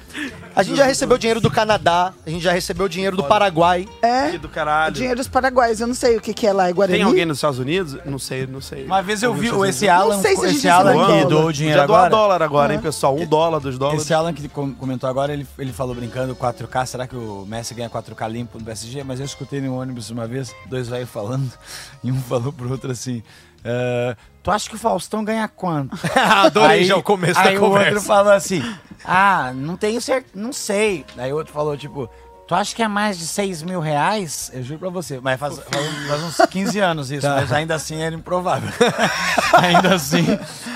A 0.57 0.63
gente 0.63 0.75
já 0.77 0.85
recebeu 0.85 1.17
dinheiro 1.19 1.39
do 1.39 1.51
Canadá, 1.51 2.13
a 2.25 2.29
gente 2.29 2.41
já 2.41 2.51
recebeu 2.51 2.87
dinheiro 2.89 3.15
do 3.15 3.23
Paraguai. 3.23 3.87
É. 4.01 4.31
Que 4.31 4.37
do 4.39 4.49
caralho. 4.49 4.93
Dinheiro 4.95 5.17
dos 5.17 5.27
paraguaios. 5.27 5.79
Eu 5.79 5.85
não 5.87 5.93
sei 5.93 6.17
o 6.17 6.21
que, 6.21 6.33
que 6.33 6.47
é 6.47 6.51
lá, 6.51 6.67
é 6.67 6.73
Guarani. 6.73 6.97
Tem 6.97 7.05
alguém 7.05 7.25
nos 7.25 7.37
Estados 7.37 7.59
Unidos? 7.59 7.95
Não 8.05 8.17
sei, 8.17 8.47
não 8.47 8.59
sei. 8.59 8.85
Uma 8.85 9.01
vez 9.03 9.21
eu 9.21 9.33
vi 9.35 9.49
esse 9.69 9.87
Alan, 9.87 10.15
Não 10.15 10.21
sei 10.21 10.35
se 10.35 10.43
a 10.45 10.47
gente 10.47 10.57
esse 10.57 10.67
Alan 10.69 10.91
recebeu 10.93 11.05
que 11.05 11.21
dólar. 11.25 11.29
doou 11.41 11.51
dinheiro 11.51 11.79
Já 11.79 11.85
doar 11.85 11.99
agora. 12.05 12.09
dólar 12.09 12.41
agora, 12.41 12.73
hein, 12.73 12.79
pessoal? 12.81 13.15
Um 13.15 13.25
dólar, 13.25 13.59
dois 13.59 13.77
dólares. 13.77 14.01
Esse 14.01 14.13
Alan 14.13 14.33
que 14.33 14.49
com- 14.49 14.73
comentou 14.73 15.07
agora, 15.09 15.31
ele, 15.31 15.45
ele 15.59 15.71
falou 15.71 15.93
brincando 15.93 16.35
4K, 16.35 16.85
será 16.87 17.05
que 17.07 17.15
o 17.15 17.45
Messi 17.47 17.73
ganha 17.75 17.89
4K 17.89 18.27
limpo 18.27 18.57
no 18.57 18.65
PSG? 18.65 19.03
Mas 19.03 19.19
eu 19.19 19.25
escutei 19.27 19.61
no 19.61 19.79
ônibus 19.79 20.09
uma 20.09 20.25
vez, 20.27 20.55
dois 20.65 20.87
velhos 20.89 21.09
falando, 21.09 21.51
e 22.03 22.11
um 22.11 22.19
falou 22.21 22.51
pro 22.51 22.69
outro 22.71 22.91
assim, 22.91 23.21
"Ah, 23.63 24.15
tu 24.41 24.49
acha 24.49 24.67
que 24.69 24.75
o 24.75 24.79
Faustão 24.79 25.23
ganha 25.23 25.47
quanto? 25.47 25.95
Adorei 26.17 26.83
já 26.83 26.95
o 26.97 27.03
começo 27.03 27.39
aí 27.39 27.53
da 27.55 27.61
o 27.61 27.63
outro 27.65 27.79
conversa. 27.85 28.05
falou 28.07 28.31
assim, 28.33 28.63
ah, 29.07 29.53
não 29.55 29.77
tenho 29.77 30.01
certeza, 30.01 30.33
não 30.35 30.51
sei. 30.51 31.05
Aí 31.17 31.31
o 31.31 31.37
outro 31.37 31.53
falou, 31.53 31.77
tipo, 31.77 32.09
tu 32.45 32.53
acha 32.53 32.75
que 32.75 32.83
é 32.83 32.87
mais 32.89 33.17
de 33.17 33.25
6 33.25 33.63
mil 33.63 33.79
reais? 33.79 34.51
Eu 34.53 34.61
juro 34.61 34.79
pra 34.79 34.89
você, 34.89 35.19
mas 35.21 35.39
faz, 35.39 35.57
faz, 35.59 36.07
faz 36.07 36.23
uns 36.23 36.45
15 36.47 36.79
anos 36.79 37.09
isso, 37.09 37.25
mas 37.25 37.51
ainda 37.53 37.75
assim 37.75 38.01
era 38.01 38.13
improvável. 38.13 38.69
ainda 39.61 39.95
assim, 39.95 40.25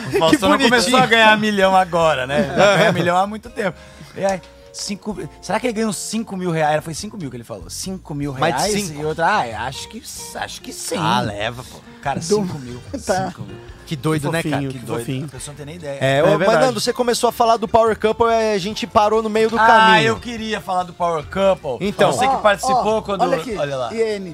o 0.07 0.17
Faustão 0.17 0.49
não 0.49 0.57
começou 0.57 0.97
a 0.97 1.05
ganhar 1.05 1.37
milhão 1.37 1.75
agora, 1.75 2.25
né? 2.25 2.53
Já 2.55 2.77
ganha 2.77 2.91
milhão 2.93 3.17
há 3.17 3.27
muito 3.27 3.49
tempo. 3.49 3.77
E 4.15 4.23
aí, 4.23 4.41
cinco, 4.71 5.17
será 5.41 5.59
que 5.59 5.67
ele 5.67 5.73
ganhou 5.73 5.91
5 5.91 6.37
mil 6.37 6.51
reais? 6.51 6.81
Foi 6.83 6.93
5 6.93 7.17
mil 7.17 7.29
que 7.29 7.35
ele 7.35 7.43
falou. 7.43 7.69
5 7.69 8.15
mil 8.15 8.33
Mais 8.33 8.55
reais? 8.55 8.73
cinco. 8.73 9.01
E 9.01 9.05
outra, 9.05 9.27
ah, 9.27 9.65
acho 9.67 9.89
que, 9.89 10.01
acho 10.35 10.61
que 10.61 10.71
sim. 10.71 10.95
Ah, 10.97 11.19
leva, 11.19 11.63
pô. 11.63 11.79
Cara, 12.01 12.21
5 12.21 12.59
mil. 12.59 12.81
Tá. 13.05 13.27
5 13.27 13.41
mil. 13.41 13.57
Que 13.91 13.95
doido, 13.97 14.31
né, 14.31 14.41
cara? 14.41 14.55
fofinho, 14.55 14.71
Que 14.71 14.79
que 14.79 14.85
doido. 14.85 14.99
fofinho. 14.99 15.25
A 15.25 15.27
pessoa 15.27 15.51
não 15.51 15.57
tem 15.57 15.65
nem 15.65 15.75
ideia. 15.75 15.97
É, 15.99 16.17
É 16.19 16.23
ô, 16.23 16.39
mas. 16.39 16.59
Nando, 16.61 16.79
você 16.79 16.93
começou 16.93 17.27
a 17.27 17.31
falar 17.33 17.57
do 17.57 17.67
Power 17.67 17.99
Couple 17.99 18.27
e 18.27 18.53
a 18.53 18.57
gente 18.57 18.87
parou 18.87 19.21
no 19.21 19.29
meio 19.29 19.49
do 19.49 19.59
Ah, 19.59 19.67
caminho. 19.67 20.07
eu 20.07 20.15
queria 20.17 20.61
falar 20.61 20.83
do 20.83 20.93
Power 20.93 21.25
Couple. 21.25 21.85
Então. 21.85 22.13
Você 22.13 22.25
que 22.25 22.33
Ó, 22.33 22.37
participou 22.37 22.97
ó, 22.97 23.01
quando. 23.01 23.21
Olha 23.23 23.35
aqui. 23.35 23.53
lá. 23.53 23.93
Iene. 23.93 24.33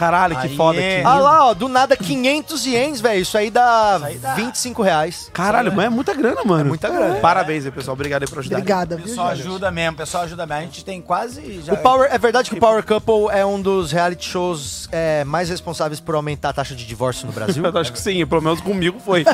Caralho, 0.00 0.36
que 0.36 0.46
Aí, 0.46 0.56
foda. 0.56 0.80
é. 0.80 1.00
Que 1.02 1.06
Ah 1.06 1.12
lindo. 1.12 1.24
lá, 1.24 1.46
ó, 1.48 1.54
do 1.54 1.68
nada 1.68 1.94
500 1.96 2.64
ienes, 2.66 3.00
velho. 3.00 3.20
Isso 3.20 3.36
aí 3.36 3.50
dá 3.50 3.94
Isso 3.96 4.04
aí 4.06 4.18
dá. 4.18 4.34
25 4.34 4.82
reais. 4.82 5.30
Caralho, 5.32 5.70
mas 5.76 5.84
é 5.86 5.88
muita 5.90 6.14
grana, 6.14 6.40
mano. 6.44 6.60
É 6.62 6.64
muita 6.64 6.88
grana. 6.88 7.16
Parabéns 7.16 7.64
aí, 7.66 7.70
pessoal. 7.70 7.92
Obrigado 7.92 8.22
aí 8.22 8.28
por 8.28 8.38
ajudar. 8.38 8.56
Obrigada, 8.56 8.94
O 8.94 8.98
viu, 8.98 9.06
pessoal 9.08 9.28
ajuda 9.28 9.70
mesmo, 9.70 9.92
o 9.92 9.96
pessoal 9.98 10.24
ajuda 10.24 10.46
mesmo. 10.46 10.62
A 10.62 10.64
gente 10.64 10.84
tem 10.84 11.02
quase. 11.02 11.60
Já... 11.62 11.74
O 11.74 11.76
Power, 11.76 12.08
é 12.10 12.18
verdade 12.18 12.48
que 12.50 12.56
o 12.56 12.60
Power 12.60 12.82
Couple 12.84 13.28
é 13.30 13.44
um 13.44 13.60
dos 13.60 13.92
reality 13.92 14.26
shows 14.28 14.88
é, 14.90 15.22
mais 15.24 15.48
responsáveis 15.50 16.00
por 16.00 16.14
aumentar 16.14 16.48
a 16.48 16.52
taxa 16.54 16.74
de 16.74 16.86
divórcio 16.86 17.26
no 17.26 17.32
Brasil? 17.32 17.62
Eu 17.70 17.78
acho 17.78 17.92
que 17.92 18.00
sim, 18.00 18.24
pelo 18.26 18.40
menos 18.42 18.60
comigo 18.60 18.98
foi. 19.04 19.22
Foi. 19.24 19.32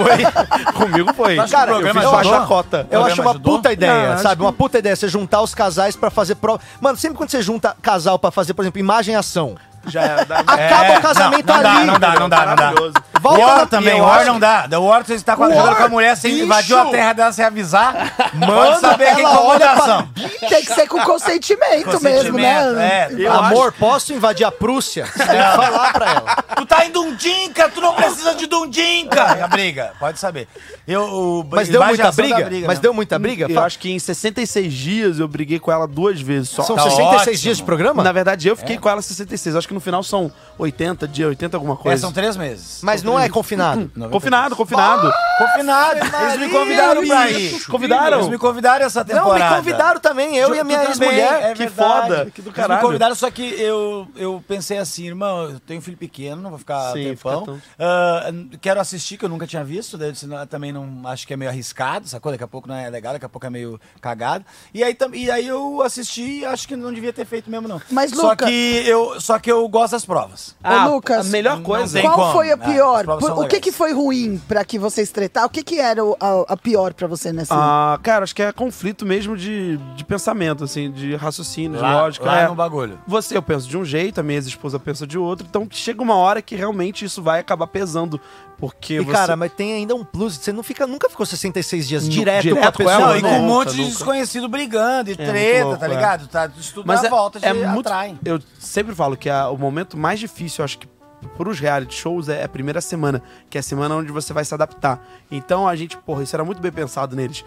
comigo 0.75 1.14
foi. 1.14 1.39
Acho 1.39 1.49
que 1.49 1.55
o 1.55 1.59
Cara, 1.59 1.71
eu 1.71 1.75
programa 1.77 2.01
fiz 2.01 2.11
ajudou? 2.11 2.31
baixa 2.33 2.47
cota. 2.47 2.77
Eu 2.79 2.85
programa 2.87 3.07
acho 3.12 3.23
uma 3.23 3.31
ajudou? 3.31 3.57
puta 3.57 3.73
ideia, 3.73 3.93
Não, 4.09 4.12
acho 4.14 4.23
sabe? 4.23 4.37
que- 4.37 4.43
Uma 4.43 4.53
puta 4.53 4.79
ideia 4.79 4.97
você 4.97 5.09
juntar 5.09 5.43
os 5.43 5.55
casais 5.55 5.95
pra 5.97 6.11
fazer 6.11 6.35
prova. 6.35 6.61
Mano, 6.81 6.97
sempre 6.97 7.17
quando 7.17 7.31
você 7.31 7.41
junta 7.43 7.77
casal 7.81 8.19
pra 8.19 8.31
fazer, 8.31 8.55
por 8.55 8.62
exemplo, 8.62 8.79
imagem 8.81 9.14
e 9.14 9.17
ação, 9.17 9.55
Já 9.89 10.03
é, 10.03 10.24
dá- 10.24 10.39
acaba 10.47 10.99
o 10.99 11.03
casamento 11.03 11.47
não, 11.49 11.62
não 11.62 11.70
ali. 11.70 11.76
Dá, 11.76 11.84
não 11.87 11.99
dá, 11.99 12.14
não 12.20 12.28
dá, 12.28 12.47
não 12.47 12.55
dá. 12.57 12.72
Volta 13.20 13.41
War 13.41 13.57
na- 13.59 13.66
também, 13.66 14.01
War 14.01 14.18
acho 14.20 14.26
não 14.26 14.39
dá. 14.39 14.68
The 14.68 14.76
War 14.78 15.05
você 15.05 15.18
tá 15.20 15.37
com 15.37 15.45
a, 15.45 15.49
War, 15.49 15.76
com 15.76 15.82
a 15.84 15.89
mulher, 15.89 16.16
você 16.16 16.28
bicho! 16.28 16.45
invadiu 16.45 16.78
a 16.78 16.84
terra 16.87 17.12
dela 17.12 17.32
sem 17.32 17.45
avisar. 17.45 18.14
Mano, 18.34 18.53
Pode 18.53 18.80
saber 18.80 19.14
que 19.14 19.20
ela 19.20 19.41
olha 19.43 19.64
incomodação. 19.64 20.09
pra... 20.41 20.49
Tem 20.49 20.64
que 20.64 20.74
ser 20.74 20.87
com 20.87 21.01
consentimento, 21.01 22.01
mesmo, 22.03 22.39
né? 22.39 23.09
É, 23.18 23.26
Amor, 23.26 23.72
posso 23.72 24.12
invadir 24.12 24.45
a 24.45 24.53
Prússia? 24.53 25.07
Você 25.07 25.18
tem 25.26 25.37
que 25.37 25.57
falar 25.57 25.93
pra 25.93 26.11
ela. 26.11 26.37
Tu 26.57 26.66
tá 26.66 26.84
em 26.87 26.91
Dundinca, 26.91 27.68
tu 27.68 27.80
não 27.80 27.95
precisa 27.95 28.34
de 28.34 28.47
Dundinca. 28.47 29.45
A 29.45 29.49
briga, 29.49 29.93
pode 29.99 30.18
saber. 30.18 30.49
Eu, 30.87 31.03
o, 31.03 31.47
Mas 31.51 31.68
deu 31.68 31.82
muita 31.84 32.05
da 32.05 32.12
briga? 32.12 32.51
Mas 32.66 32.78
deu 32.78 32.95
muita 32.95 33.18
briga? 33.18 33.47
Eu 33.51 33.62
acho 33.62 33.78
que 33.78 33.91
em 33.91 33.99
66 33.99 34.72
dias 34.72 35.18
eu 35.18 35.26
briguei 35.26 35.59
com 35.59 35.72
ela 35.72 35.87
duas 35.87 36.20
vezes 36.20 36.51
só. 36.51 36.62
São 36.62 36.76
Tá 36.76 36.82
66 36.84 37.20
ótimo. 37.22 37.37
dias 37.43 37.57
de 37.57 37.62
programa? 37.64 38.03
Na 38.03 38.12
verdade, 38.12 38.47
eu 38.49 38.57
fiquei 38.57 38.78
com 38.78 38.89
ela 38.89 39.03
66. 39.03 39.55
Eu 39.55 39.59
acho 39.59 39.68
que 39.68 39.74
no 39.77 39.81
final 39.81 40.03
são 40.03 40.33
80 40.59 41.07
dias, 41.07 41.29
80 41.29 41.57
alguma 41.57 41.74
É, 41.74 41.77
coisa. 41.77 42.01
são 42.01 42.12
três 42.12 42.37
meses. 42.37 42.81
Mas 42.83 43.03
não 43.03 43.18
é 43.20 43.29
confinado. 43.29 43.91
Confinado, 44.11 44.57
confinado. 44.57 45.12
Confinado. 45.39 45.99
Eles 45.99 46.41
me 46.41 46.49
convidaram 46.49 47.07
pra 47.07 47.31
ir. 47.31 47.64
Convidaram? 47.66 48.18
Eles 48.18 48.29
me 48.31 48.39
convidaram 48.39 48.87
essa 48.87 49.01
Não, 49.05 49.07
temporada. 49.14 49.51
me 49.51 49.57
convidaram 49.59 50.01
também, 50.01 50.37
eu 50.37 50.55
e 50.55 50.59
a 50.59 50.64
minha 50.64 50.81
Tu 50.81 50.89
ex-mulher. 50.91 51.43
é 51.51 51.55
Que 51.55 51.68
foda, 51.68 52.31
que 52.35 52.41
do 52.43 52.49
Eles 52.49 52.57
caralho. 52.57 52.81
me 52.81 52.87
convidaram, 52.87 53.14
só 53.14 53.31
que 53.31 53.43
eu, 53.61 54.09
eu 54.16 54.43
pensei 54.49 54.79
assim, 54.79 55.07
irmão, 55.07 55.51
eu 55.51 55.61
tenho 55.61 55.79
um 55.79 55.83
filho 55.83 55.97
pequeno, 55.97 56.41
não 56.41 56.51
vou 56.51 56.59
ficar 56.59 56.93
Sim, 56.93 57.05
tempão. 57.05 57.41
fica 57.41 57.53
tão- 57.53 57.61
Ah, 57.79 58.31
quero 58.61 58.81
assistir, 58.81 59.16
que 59.18 59.24
eu 59.24 59.29
nunca 59.29 59.47
tinha 59.47 59.62
visto, 59.62 59.99
daí 59.99 60.09
eu 60.09 60.12
disse, 60.12 60.27
não, 60.27 60.47
também 60.47 60.72
não 60.72 61.03
acho 61.07 61.27
que 61.27 61.35
é 61.35 61.37
meio 61.37 61.51
arriscado, 61.51 62.09
sacou? 62.09 62.33
Daqui 62.33 62.45
a 62.45 62.49
pouco 62.49 62.66
não 62.68 62.74
é 62.74 62.89
legal, 62.89 63.12
daqui 63.12 63.27
a 63.27 63.29
pouco 63.29 63.47
é 63.47 63.51
meio 63.51 63.79
cagado. 64.01 64.45
E 64.72 64.83
aí, 64.83 64.95
tam- 64.95 65.14
e 65.14 65.31
aí 65.31 65.47
eu 65.47 65.83
assisti 65.83 66.41
e 66.41 66.45
acho 66.47 66.66
que 66.66 66.74
não 66.77 66.93
devia 66.93 67.12
ter 67.12 67.27
feito 67.27 67.51
mesmo, 67.51 67.68
não. 67.68 67.81
Mas, 67.91 68.11
só 68.11 68.31
Luca- 68.31 68.47
que 68.47 68.83
eu 68.87 69.20
Só 69.20 69.39
que 69.39 69.51
eu 69.51 69.66
gosto 69.69 69.93
das 69.93 70.05
provas. 70.05 70.55
Ah, 70.62 70.89
Ô, 70.89 70.95
Lucas, 70.95 71.27
a 71.27 71.31
melhor 71.31 71.61
coisa. 71.62 72.01
Qual 72.01 72.14
como. 72.14 72.33
foi 72.33 72.51
a 72.51 72.55
Ah, 72.55 72.59
pior? 72.59 73.05
Por- 73.05 73.45
o 73.45 73.47
que, 73.49 73.61
que 73.61 73.73
foi 73.73 73.93
ruim 73.93 74.41
pra 74.49 74.64
que 74.64 74.79
vocês 74.79 75.11
tretar? 75.11 75.45
O 75.45 75.49
que, 75.51 75.62
que 75.62 75.79
era 75.81 76.05
o- 76.05 76.17
a, 76.21 76.53
a 76.55 76.57
pior 76.57 76.93
pra 76.95 77.07
você 77.07 77.33
nessa? 77.33 77.55
Ah, 77.55 77.99
cara, 78.03 78.25
acho 78.25 78.35
que 78.35 78.43
é 78.43 78.53
conflito 78.53 79.05
mesmo 79.07 79.37
de, 79.37 79.77
de 79.97 80.05
pensamento, 80.05 80.64
assim, 80.64 80.91
de 80.91 81.14
raciocínio, 81.17 81.77
de 81.79 81.83
Lá, 81.83 82.03
lógica. 82.03 82.25
lá 82.27 82.41
é. 82.41 82.49
no 82.49 82.55
bagulho. 82.55 82.99
Você, 83.07 83.37
eu 83.37 83.43
penso 83.43 83.69
de 83.69 83.77
um 83.77 83.85
jeito, 83.85 84.21
a 84.21 84.23
minha 84.23 84.37
ex-esposa 84.39 84.79
pensa 84.79 85.07
de 85.07 85.19
outro, 85.19 85.47
então 85.49 85.67
chega 85.71 86.03
uma 86.03 86.14
hora 86.17 86.41
que 86.43 86.55
realmente 86.57 87.05
isso 87.05 87.23
vai 87.23 87.41
acabar 87.41 87.67
pesando. 87.67 88.21
Porque 88.59 88.95
E 88.95 89.01
você. 89.01 89.13
cara, 89.13 89.37
mas 89.37 89.53
tem 89.53 89.75
ainda 89.75 89.95
um 89.95 90.03
plus. 90.05 90.35
Você 90.37 90.51
não 90.53 90.63
fica, 90.63 90.87
nunca 90.87 91.11
ficou 91.11 91.27
66 91.27 91.87
dias 91.87 92.09
direto, 92.09 92.43
direto 92.43 92.61
com 92.63 92.69
a 92.69 92.73
pessoa. 92.73 92.93
ela, 92.95 93.07
Não, 93.09 93.17
e 93.19 93.23
né? 93.23 93.29
com 93.29 93.35
um 93.37 93.43
Nunca, 93.43 93.55
monte 93.55 93.71
de 93.73 93.77
nunca. 93.83 93.91
desconhecido 93.93 94.49
brigando 94.49 95.11
e 95.11 95.17
muito 95.17 95.31
treta, 95.31 95.65
louco, 95.65 95.81
tá 95.81 95.87
é. 95.87 95.89
ligado? 95.91 96.27
Tá, 96.29 96.51
isso 96.57 96.73
tudo 96.75 96.87
Mas 96.87 97.03
na 97.03 97.07
é, 97.07 97.11
volta 97.11 97.39
é 97.43 97.53
muito. 97.53 97.87
atrai. 97.87 98.19
Eu 98.25 98.41
sempre 98.59 98.95
falo 98.95 99.17
que 99.17 99.29
a- 99.29 99.51
o 99.51 99.59
momento 99.59 99.97
mais 99.97 100.19
difícil, 100.19 100.63
eu 100.63 100.65
acho 100.65 100.79
que 100.79 100.89
para 101.37 101.49
os 101.49 101.59
reality 101.59 101.95
shows 101.95 102.29
é 102.29 102.45
a 102.45 102.49
primeira 102.49 102.81
semana, 102.81 103.23
que 103.51 103.59
é 103.59 103.61
a 103.61 103.63
semana 103.63 103.95
onde 103.97 104.11
você 104.13 104.33
vai 104.33 104.45
se 104.45 104.55
adaptar. 104.55 105.07
Então 105.31 105.67
a 105.69 105.75
gente, 105.77 105.97
porra, 105.99 106.23
isso 106.23 106.35
era 106.37 106.45
muito 106.45 106.61
bem 106.63 106.71
pensado 106.73 107.15
neles. 107.17 107.45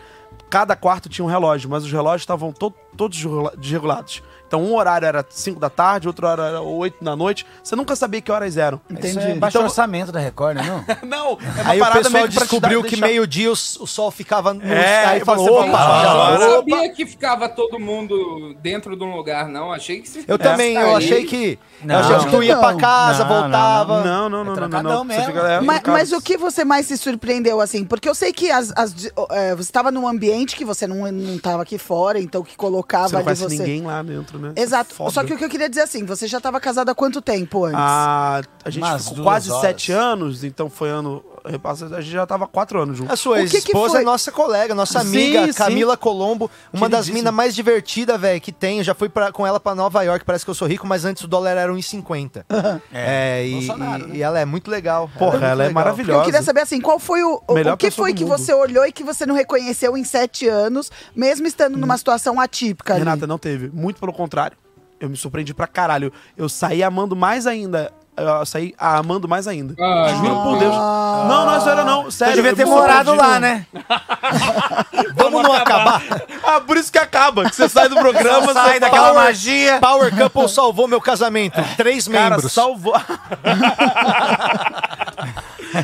Cada 0.49 0.75
quarto 0.75 1.07
tinha 1.09 1.23
um 1.25 1.27
relógio, 1.29 1.69
mas 1.69 1.83
os 1.85 1.91
relógios 1.91 2.21
estavam 2.23 2.51
to- 2.51 2.73
todos 2.97 3.17
desregula- 3.17 3.53
desregulados. 3.57 4.21
Então 4.49 4.63
um 4.63 4.75
horário 4.75 5.05
era 5.05 5.23
5 5.29 5.59
da 5.59 5.69
tarde, 5.69 6.07
outro 6.07 6.25
horário 6.25 6.43
era 6.55 6.61
8 6.61 7.03
da 7.03 7.15
noite. 7.15 7.45
Você 7.63 7.75
nunca 7.75 7.95
sabia 7.95 8.19
que 8.19 8.31
horas 8.31 8.57
eram. 8.57 8.81
Isso 8.89 9.19
é 9.19 9.35
baixo 9.35 9.57
Então- 9.57 9.67
orçamento 9.67 10.11
da 10.11 10.19
Record, 10.19 10.57
né? 10.57 10.63
Não? 10.65 10.79
Não, 11.07 11.37
é 11.57 11.61
uma 11.61 11.69
Aí 11.69 11.77
o 11.79 11.83
parada 11.83 11.99
pessoal 12.01 12.13
meio 12.23 12.27
descobriu 12.29 12.83
que 12.83 12.89
deixar- 12.91 13.05
meio-dia 13.05 13.49
o, 13.49 13.53
o 13.53 13.55
sol 13.87 14.09
ficava 14.09 14.53
no. 14.55 14.63
É, 14.65 15.05
aí 15.05 15.19
aí 15.19 15.19
falou: 15.25 15.45
você 15.45 15.51
opa, 15.69 15.77
fala, 15.77 16.33
Eu 16.33 16.39
não 16.39 16.55
sabia 16.57 16.89
que 16.93 17.05
ficava 17.05 17.47
todo 17.47 17.79
mundo 17.79 18.55
dentro 18.59 18.95
de 18.97 19.03
um 19.03 19.15
lugar, 19.15 19.47
não. 19.47 19.71
Achei 19.71 20.01
que 20.01 20.09
se 20.09 20.25
Eu 20.27 20.39
também, 20.39 20.75
eu 20.75 20.95
achei 20.95 21.25
que. 21.25 21.59
Não. 21.83 21.95
eu 21.95 22.01
achei 22.01 22.17
que 22.29 22.35
tu 22.35 22.43
ia 22.43 22.57
pra 22.57 22.71
Não. 22.71 22.77
casa, 22.79 23.23
Não, 23.23 23.29
não, 23.29 23.41
voltava. 23.41 24.03
Não, 24.03 24.03
não, 24.03 24.29
não, 24.29 24.29
não, 24.29 24.45
não, 24.45 24.53
trancadão 24.55 24.91
não. 24.91 25.03
Mesmo. 25.03 25.25
fica- 25.25 25.39
é, 25.47 25.61
Mas, 25.61 25.81
mas 25.85 26.11
o 26.11 26.19
que 26.21 26.37
você 26.37 26.65
mais 26.65 26.87
se 26.87 26.97
surpreendeu, 26.97 27.61
assim? 27.61 27.85
Porque 27.85 28.09
eu 28.09 28.15
sei 28.15 28.33
que 28.33 28.49
as, 28.49 28.73
as 28.75 29.11
é, 29.29 29.53
você 29.55 29.61
estava 29.69 29.91
num 29.91 30.07
ambiente 30.07 30.55
que 30.55 30.65
você 30.65 30.87
não, 30.87 31.11
não 31.11 31.37
tava 31.37 31.61
aqui 31.61 31.77
fora, 31.77 32.19
então 32.19 32.41
que 32.43 32.55
colocava 32.57 33.09
Você 33.09 33.13
não 33.13 33.19
ali 33.19 33.25
conhece 33.25 33.41
você. 33.43 33.57
ninguém 33.57 33.81
lá 33.85 34.01
dentro, 34.01 34.38
né? 34.39 34.53
Exato. 34.55 34.93
Foda. 34.95 35.11
Só 35.11 35.23
que 35.23 35.33
o 35.33 35.37
que 35.37 35.45
eu 35.45 35.49
queria 35.49 35.69
dizer 35.69 35.81
assim, 35.81 36.05
você 36.05 36.27
já 36.27 36.37
estava 36.37 36.59
casado 36.59 36.89
há 36.89 36.95
quanto 36.95 37.21
tempo 37.21 37.65
antes? 37.65 37.79
Ah, 37.79 38.41
a 38.63 38.69
gente 38.69 38.83
Umas 38.83 39.09
ficou 39.09 39.23
quase 39.23 39.49
horas. 39.51 39.61
sete 39.61 39.91
anos, 39.91 40.43
então 40.43 40.69
foi 40.69 40.89
ano. 40.89 41.23
Repassado, 41.49 41.95
A 41.95 42.01
gente 42.01 42.11
já 42.13 42.25
tava 42.25 42.47
quatro 42.47 42.81
anos 42.81 42.97
juntos. 42.97 43.13
A 43.13 43.15
sua 43.15 43.37
O 43.39 43.43
que 43.43 43.49
que 43.49 43.57
esposa 43.57 43.93
foi? 43.93 44.01
é 44.01 44.05
nossa 44.05 44.31
colega, 44.31 44.73
nossa 44.75 45.01
Sim, 45.01 45.07
amiga, 45.07 45.47
sim. 45.47 45.53
Camila 45.57 45.97
Colombo, 45.97 46.49
uma 46.71 46.87
das 46.89 47.09
minas 47.09 47.33
mais 47.33 47.53
divertidas, 47.55 48.19
velho, 48.19 48.39
que 48.39 48.51
tem. 48.51 48.77
Eu 48.79 48.83
já 48.83 48.93
fui 48.95 49.09
pra, 49.09 49.31
com 49.31 49.45
ela 49.45 49.59
pra 49.59 49.73
Nova 49.75 50.01
York, 50.03 50.23
parece 50.25 50.45
que 50.45 50.51
eu 50.51 50.55
sou 50.55 50.67
rico, 50.67 50.85
mas 50.87 51.05
antes 51.05 51.23
o 51.23 51.27
dólar 51.27 51.51
era 51.57 51.71
1,50. 51.73 52.45
É, 52.93 53.45
e, 53.47 53.51
Bolsonaro, 53.53 54.03
e- 54.05 54.07
né? 54.07 54.15
e 54.17 54.21
ela 54.23 54.39
é 54.39 54.45
muito 54.45 54.69
legal. 54.69 55.09
Porra, 55.17 55.37
ela 55.37 55.63
é 55.63 55.67
legal. 55.67 55.73
maravilhosa. 55.73 56.19
Eu 56.21 56.25
queria 56.25 56.41
saber 56.41 56.61
assim, 56.61 56.79
qual 56.81 56.99
foi 56.99 57.23
o, 57.23 57.41
o, 57.47 57.53
Melhor 57.53 57.73
o 57.73 57.77
que 57.77 57.91
foi 57.91 58.13
que 58.13 58.23
mundo. 58.23 58.37
você 58.37 58.53
olhou 58.53 58.85
e 58.85 58.91
que 58.91 59.03
você 59.03 59.25
não 59.25 59.35
reconheceu 59.35 59.97
em 59.97 60.03
sete 60.03 60.47
anos, 60.47 60.91
mesmo 61.15 61.47
estando 61.47 61.77
numa 61.77 61.97
situação 61.97 62.39
atípica 62.39 62.93
ali? 62.93 62.99
Renata, 63.03 63.25
não 63.27 63.37
teve. 63.37 63.69
Muito 63.69 63.99
pelo 63.99 64.13
contrário. 64.13 64.57
Eu 64.99 65.09
me 65.09 65.15
surpreendi 65.15 65.53
pra 65.53 65.65
caralho. 65.67 66.11
Eu 66.35 66.49
saí 66.49 66.83
amando 66.83 67.15
mais 67.15 67.47
ainda. 67.47 67.91
Eu 68.19 68.45
saí 68.45 68.73
amando 68.77 69.27
mais 69.27 69.47
ainda. 69.47 69.73
Ah, 69.79 70.09
Juro 70.17 70.35
por 70.43 70.57
Deus. 70.59 70.75
Não, 70.75 71.45
não 71.45 71.55
é 71.55 71.59
sério, 71.61 71.85
não. 71.85 72.11
Sério. 72.11 72.31
Eu 72.31 72.35
devia 72.37 72.55
ter 72.55 72.65
morado 72.65 73.13
lá, 73.15 73.39
né? 73.39 73.65
Vamos 75.15 75.43
não 75.43 75.53
acabar. 75.53 76.01
Ah, 76.43 76.59
por 76.61 76.77
isso 76.77 76.91
que 76.91 76.97
acaba. 76.97 77.49
Que 77.49 77.55
você 77.55 77.67
sai 77.69 77.87
do 77.89 77.95
programa, 77.95 78.53
Sai 78.53 78.73
você 78.73 78.79
daquela 78.79 79.09
Power- 79.09 79.23
magia. 79.25 79.79
Power 79.79 80.15
Couple 80.17 80.49
salvou 80.49 80.87
meu 80.87 80.99
casamento. 81.01 81.59
Três 81.77 82.07
Cara, 82.07 82.35
membros. 82.35 82.51
salvou. 82.53 82.93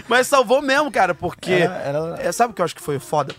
Mas 0.07 0.27
salvou 0.27 0.61
mesmo, 0.61 0.91
cara, 0.91 1.13
porque. 1.13 1.51
Era- 1.51 1.75
era- 1.75 2.15
É, 2.19 2.31
sabe 2.31 2.51
o 2.51 2.55
que 2.55 2.61
eu 2.61 2.65
acho 2.65 2.75
que 2.75 2.81
foi 2.81 2.99
foda? 2.99 3.33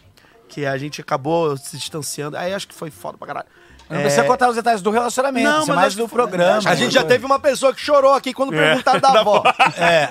Que 0.48 0.64
a 0.64 0.76
gente 0.78 1.00
acabou 1.00 1.56
se 1.56 1.76
distanciando. 1.76 2.36
Aí 2.36 2.54
acho 2.54 2.68
que 2.68 2.74
foi 2.74 2.90
foda 2.90 3.18
pra 3.18 3.26
caralho. 3.26 3.46
Não 3.88 4.00
precisa 4.00 4.22
É, 4.22 4.26
contar 4.26 4.48
os 4.48 4.56
detalhes 4.56 4.82
do 4.82 4.90
relacionamento, 4.90 5.48
Não, 5.48 5.62
é 5.62 5.66
mas 5.66 5.76
mais 5.76 5.94
do 5.94 6.08
programa. 6.08 6.60
A 6.68 6.74
gente 6.74 6.92
já 6.92 7.04
teve 7.04 7.24
uma 7.24 7.38
pessoa 7.38 7.72
que 7.72 7.80
chorou 7.80 8.14
aqui 8.14 8.32
quando 8.34 8.50
perguntaram 8.50 9.00
da 9.00 9.08
avó. 9.20 9.42
É. 9.78 10.10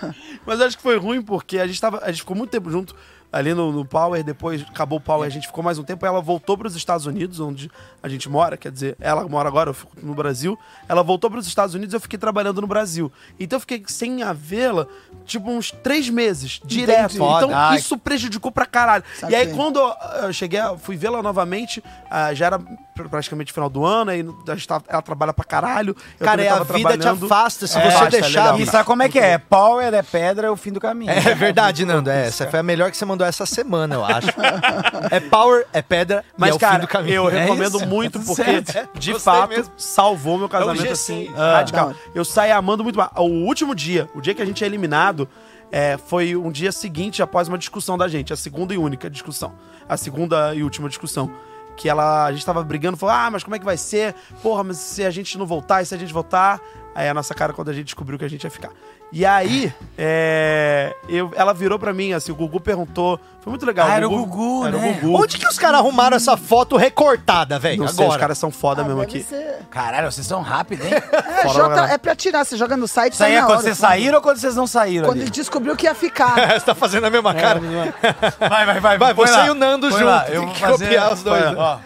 Mas 0.46 0.60
acho 0.60 0.76
que 0.76 0.82
foi 0.82 0.98
ruim 0.98 1.22
porque 1.22 1.58
a 1.58 1.66
gente, 1.66 1.80
tava, 1.80 2.00
a 2.02 2.10
gente 2.10 2.20
ficou 2.20 2.36
muito 2.36 2.50
tempo 2.50 2.70
junto 2.70 2.94
ali 3.32 3.52
no, 3.52 3.72
no 3.72 3.84
Power, 3.84 4.22
depois 4.22 4.62
acabou 4.62 4.98
o 4.98 5.00
Power, 5.00 5.26
a 5.26 5.30
gente 5.30 5.48
ficou 5.48 5.64
mais 5.64 5.76
um 5.76 5.82
tempo, 5.82 6.06
ela 6.06 6.20
voltou 6.20 6.56
para 6.56 6.68
os 6.68 6.76
Estados 6.76 7.04
Unidos, 7.04 7.40
onde 7.40 7.68
a 8.00 8.08
gente 8.08 8.28
mora, 8.28 8.56
quer 8.56 8.70
dizer, 8.70 8.96
ela 9.00 9.26
mora 9.26 9.48
agora, 9.48 9.70
eu 9.70 9.74
fico 9.74 9.90
no 10.00 10.14
Brasil, 10.14 10.56
ela 10.88 11.02
voltou 11.02 11.28
para 11.28 11.40
os 11.40 11.46
Estados 11.48 11.74
Unidos 11.74 11.92
e 11.92 11.96
eu 11.96 12.00
fiquei 12.00 12.16
trabalhando 12.16 12.60
no 12.60 12.66
Brasil. 12.68 13.10
Então 13.40 13.56
eu 13.56 13.60
fiquei 13.60 13.82
sem 13.88 14.22
a 14.22 14.32
vê-la, 14.32 14.86
tipo, 15.24 15.50
uns 15.50 15.72
três 15.72 16.08
meses, 16.08 16.60
direto. 16.64 17.16
Foda. 17.16 17.46
Então 17.46 17.58
Ai. 17.58 17.78
isso 17.78 17.98
prejudicou 17.98 18.52
pra 18.52 18.66
caralho. 18.66 19.02
Saquei. 19.18 19.36
E 19.36 19.40
aí 19.40 19.52
quando 19.52 19.80
eu, 19.80 20.32
cheguei, 20.32 20.60
fui 20.78 20.96
vê-la 20.96 21.20
novamente, 21.20 21.82
ah, 22.08 22.32
já 22.34 22.46
era 22.46 22.60
praticamente 22.94 23.52
final 23.52 23.68
do 23.68 23.84
ano, 23.84 24.10
aí 24.12 24.24
a 24.48 24.54
gente 24.54 24.68
tava- 24.68 24.84
ela 24.88 25.02
trabalha 25.02 25.32
pra 25.32 25.44
caralho. 25.44 25.96
eu 26.20 26.24
Cara, 26.24 26.42
é 26.42 26.48
a 26.48 26.62
vida 26.62 26.96
te 26.96 27.08
afasta. 27.08 27.66
Se 27.66 27.76
É, 27.76 27.82
você 27.82 27.88
afasta, 27.88 28.10
deixar. 28.10 28.42
legal. 28.52 28.60
E 28.60 28.66
sabe 28.66 28.84
como 28.84 29.02
é 29.02 29.08
que 29.08 29.18
é? 29.18 29.36
Power 29.36 29.92
é 29.92 30.02
pedra, 30.02 30.46
é 30.46 30.50
o 30.50 30.56
fim 30.56 30.72
do 30.72 30.80
caminho. 30.80 31.10
É 31.10 31.34
verdade, 31.34 31.84
Nando. 31.84 32.08
É, 32.10 32.26
essa 32.28 32.46
foi 32.48 32.60
a 32.60 32.62
melhor 32.62 32.90
que 32.90 32.96
você 32.96 33.04
mandou 33.04 33.26
essa 33.26 33.44
semana, 33.46 33.96
eu 33.96 34.04
acho. 34.04 34.28
É 35.10 35.20
power, 35.20 35.66
é 35.72 35.82
pedra, 35.82 36.24
Mas, 36.36 36.50
e 36.50 36.52
é 36.52 36.54
o 36.54 36.58
cara, 36.58 36.74
fim 36.76 36.80
do 36.82 36.88
caminho. 36.88 37.14
eu 37.14 37.28
É 37.30 37.40
recomendo 37.42 37.80
muito 37.86 38.18
Tá 38.20 38.24
porque, 38.26 38.64
certo. 38.72 38.98
de 38.98 39.18
fato, 39.18 39.50
mesmo. 39.50 39.72
salvou 39.76 40.38
meu 40.38 40.48
casamento 40.48 40.84
É 40.86 40.88
o 40.88 40.92
assim, 40.92 41.26
G6. 41.26 41.34
Ah, 41.36 41.52
radical. 41.56 41.94
Eu 42.14 42.24
saí 42.24 42.50
amando 42.52 42.82
muito 42.84 42.96
mais. 42.96 43.10
O 43.16 43.22
último 43.22 43.74
dia, 43.74 44.08
o 44.14 44.20
dia 44.20 44.34
que 44.34 44.42
a 44.42 44.46
gente 44.46 44.62
é 44.62 44.66
eliminado, 44.66 45.28
é, 45.72 45.98
foi 45.98 46.36
um 46.36 46.50
dia 46.50 46.70
seguinte 46.72 47.22
após 47.22 47.48
uma 47.48 47.58
discussão 47.58 47.98
da 47.98 48.06
gente, 48.08 48.32
a 48.32 48.36
segunda 48.36 48.72
e 48.72 48.78
única 48.78 49.10
discussão. 49.10 49.52
A 49.88 49.96
segunda 49.96 50.54
e 50.54 50.62
última 50.62 50.88
discussão. 50.88 51.30
Que 51.76 51.88
ela, 51.88 52.26
a 52.26 52.32
gente 52.32 52.44
tava 52.44 52.62
brigando, 52.62 52.96
falou: 52.96 53.14
Ah, 53.14 53.30
mas 53.30 53.42
como 53.42 53.56
é 53.56 53.58
que 53.58 53.64
vai 53.64 53.76
ser? 53.76 54.14
Porra, 54.42 54.64
mas 54.64 54.78
se 54.78 55.04
a 55.04 55.10
gente 55.10 55.36
não 55.38 55.46
voltar, 55.46 55.82
e 55.82 55.86
se 55.86 55.94
a 55.94 55.98
gente 55.98 56.12
voltar? 56.12 56.60
Aí 56.94 57.08
a 57.08 57.14
nossa 57.14 57.34
cara 57.34 57.52
quando 57.52 57.70
a 57.70 57.72
gente 57.72 57.86
descobriu 57.86 58.18
que 58.18 58.24
a 58.24 58.28
gente 58.28 58.44
ia 58.44 58.50
ficar. 58.50 58.70
E 59.16 59.24
aí, 59.24 59.72
é, 59.96 60.92
eu, 61.08 61.30
ela 61.36 61.54
virou 61.54 61.78
pra 61.78 61.94
mim, 61.94 62.12
assim, 62.12 62.32
o 62.32 62.34
Gugu 62.34 62.58
perguntou. 62.58 63.20
Foi 63.40 63.48
muito 63.52 63.64
legal. 63.64 63.86
Ah, 63.88 63.94
era 63.94 64.08
o 64.08 64.10
Gugu, 64.10 64.66
era 64.66 64.76
né? 64.76 64.90
o 64.90 64.94
Gugu. 65.06 65.22
Onde 65.22 65.38
que 65.38 65.46
os 65.46 65.56
caras 65.56 65.78
arrumaram 65.78 66.16
essa 66.16 66.36
foto 66.36 66.76
recortada, 66.76 67.56
velho? 67.56 67.78
Não 67.78 67.86
sei, 67.86 67.94
os 67.94 68.00
Agora. 68.06 68.18
caras 68.18 68.38
são 68.38 68.50
foda 68.50 68.82
Ah, 68.82 68.84
mesmo 68.84 69.00
aqui. 69.00 69.22
ser- 69.22 69.60
Caralho, 69.70 70.10
vocês 70.10 70.26
são 70.26 70.42
rápidos, 70.42 70.84
hein? 70.84 70.94
É, 71.44 71.48
Jota, 71.48 71.82
é 71.92 71.96
pra 71.96 72.16
tirar, 72.16 72.44
você 72.44 72.56
joga 72.56 72.76
no 72.76 72.88
site, 72.88 73.12
Isso 73.12 73.22
aí 73.22 73.34
é 73.36 73.40
quando 73.40 73.50
hora. 73.52 73.60
vocês 73.60 73.78
saíram 73.78 74.16
ou 74.16 74.20
quando 74.22 74.38
vocês 74.38 74.56
não 74.56 74.66
saíram 74.66 75.04
Quando 75.04 75.18
ali? 75.18 75.22
ele 75.26 75.30
descobriu 75.30 75.76
que 75.76 75.86
ia 75.86 75.94
ficar. 75.94 76.34
Você 76.58 76.66
tá 76.66 76.74
fazendo 76.74 77.04
a 77.06 77.10
mesma 77.10 77.32
cara. 77.34 77.60
Vai, 78.40 78.66
vai, 78.66 78.80
vai. 78.80 78.98
Vai, 78.98 79.14
põe 79.14 79.26
você 79.28 79.32
lá. 79.36 79.46
e 79.46 79.50
o 79.50 79.54
Nando 79.54 79.90
Põe 79.90 79.98
junto. 80.00 80.10
lá, 80.10 80.20
Tem 80.24 80.34
Eu 80.34 80.42
vou 80.42 80.52
que 80.54 80.60
fazer... 80.60 80.84
copiar 80.86 81.12
os 81.12 81.22
dois. 81.22 81.44
Põe, 81.44 81.54
ó. 81.56 81.78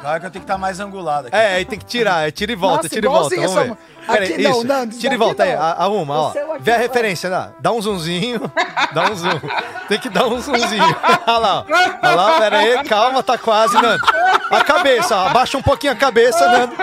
Claro 0.00 0.20
que 0.20 0.26
eu 0.26 0.30
tenho 0.30 0.42
que 0.44 0.50
estar 0.50 0.58
mais 0.58 0.78
angulado 0.78 1.28
aqui. 1.28 1.36
É, 1.36 1.54
aí 1.56 1.64
tem 1.64 1.78
que 1.78 1.84
tirar. 1.84 2.28
é, 2.28 2.30
Tira 2.30 2.52
e 2.52 2.54
volta, 2.54 2.76
Nossa, 2.84 2.88
tira 2.90 3.06
e 3.06 3.08
volta. 3.08 3.34
Vamos 3.34 3.54
ver. 3.54 3.60
essa- 3.62 3.78
Aqui 4.08 4.12
Peraí, 4.28 4.42
não, 4.42 4.50
isso. 4.52 4.64
Nando, 4.66 4.96
Tira 4.96 5.14
e 5.14 5.16
volta 5.16 5.42
aí, 5.42 5.54
não. 5.54 5.62
a- 5.62 5.72
arruma, 5.72 6.14
ó. 6.14 6.28
aqui 6.28 6.38
Vê 6.60 6.70
a 6.72 6.74
não. 6.74 6.82
referência, 6.82 7.28
dá. 7.30 7.50
Dá 7.58 7.72
um 7.72 7.82
zoomzinho. 7.82 8.40
Dá 8.92 9.10
um 9.10 9.16
zoom. 9.16 9.40
Tem 9.88 9.98
que 9.98 10.08
dar 10.08 10.26
um 10.26 10.40
zoomzinho. 10.40 10.82
Olha 11.26 11.38
lá, 11.38 11.58
ó. 11.58 11.64
Olha 12.02 12.14
lá, 12.14 12.38
pera 12.38 12.58
aí, 12.58 12.84
calma, 12.84 13.22
tá 13.22 13.36
quase, 13.36 13.74
Nando. 13.74 14.04
A 14.50 14.62
cabeça, 14.64 15.16
ó. 15.16 15.26
Abaixa 15.28 15.58
um 15.58 15.62
pouquinho 15.62 15.92
a 15.92 15.96
cabeça, 15.96 16.46
Nando. 16.48 16.74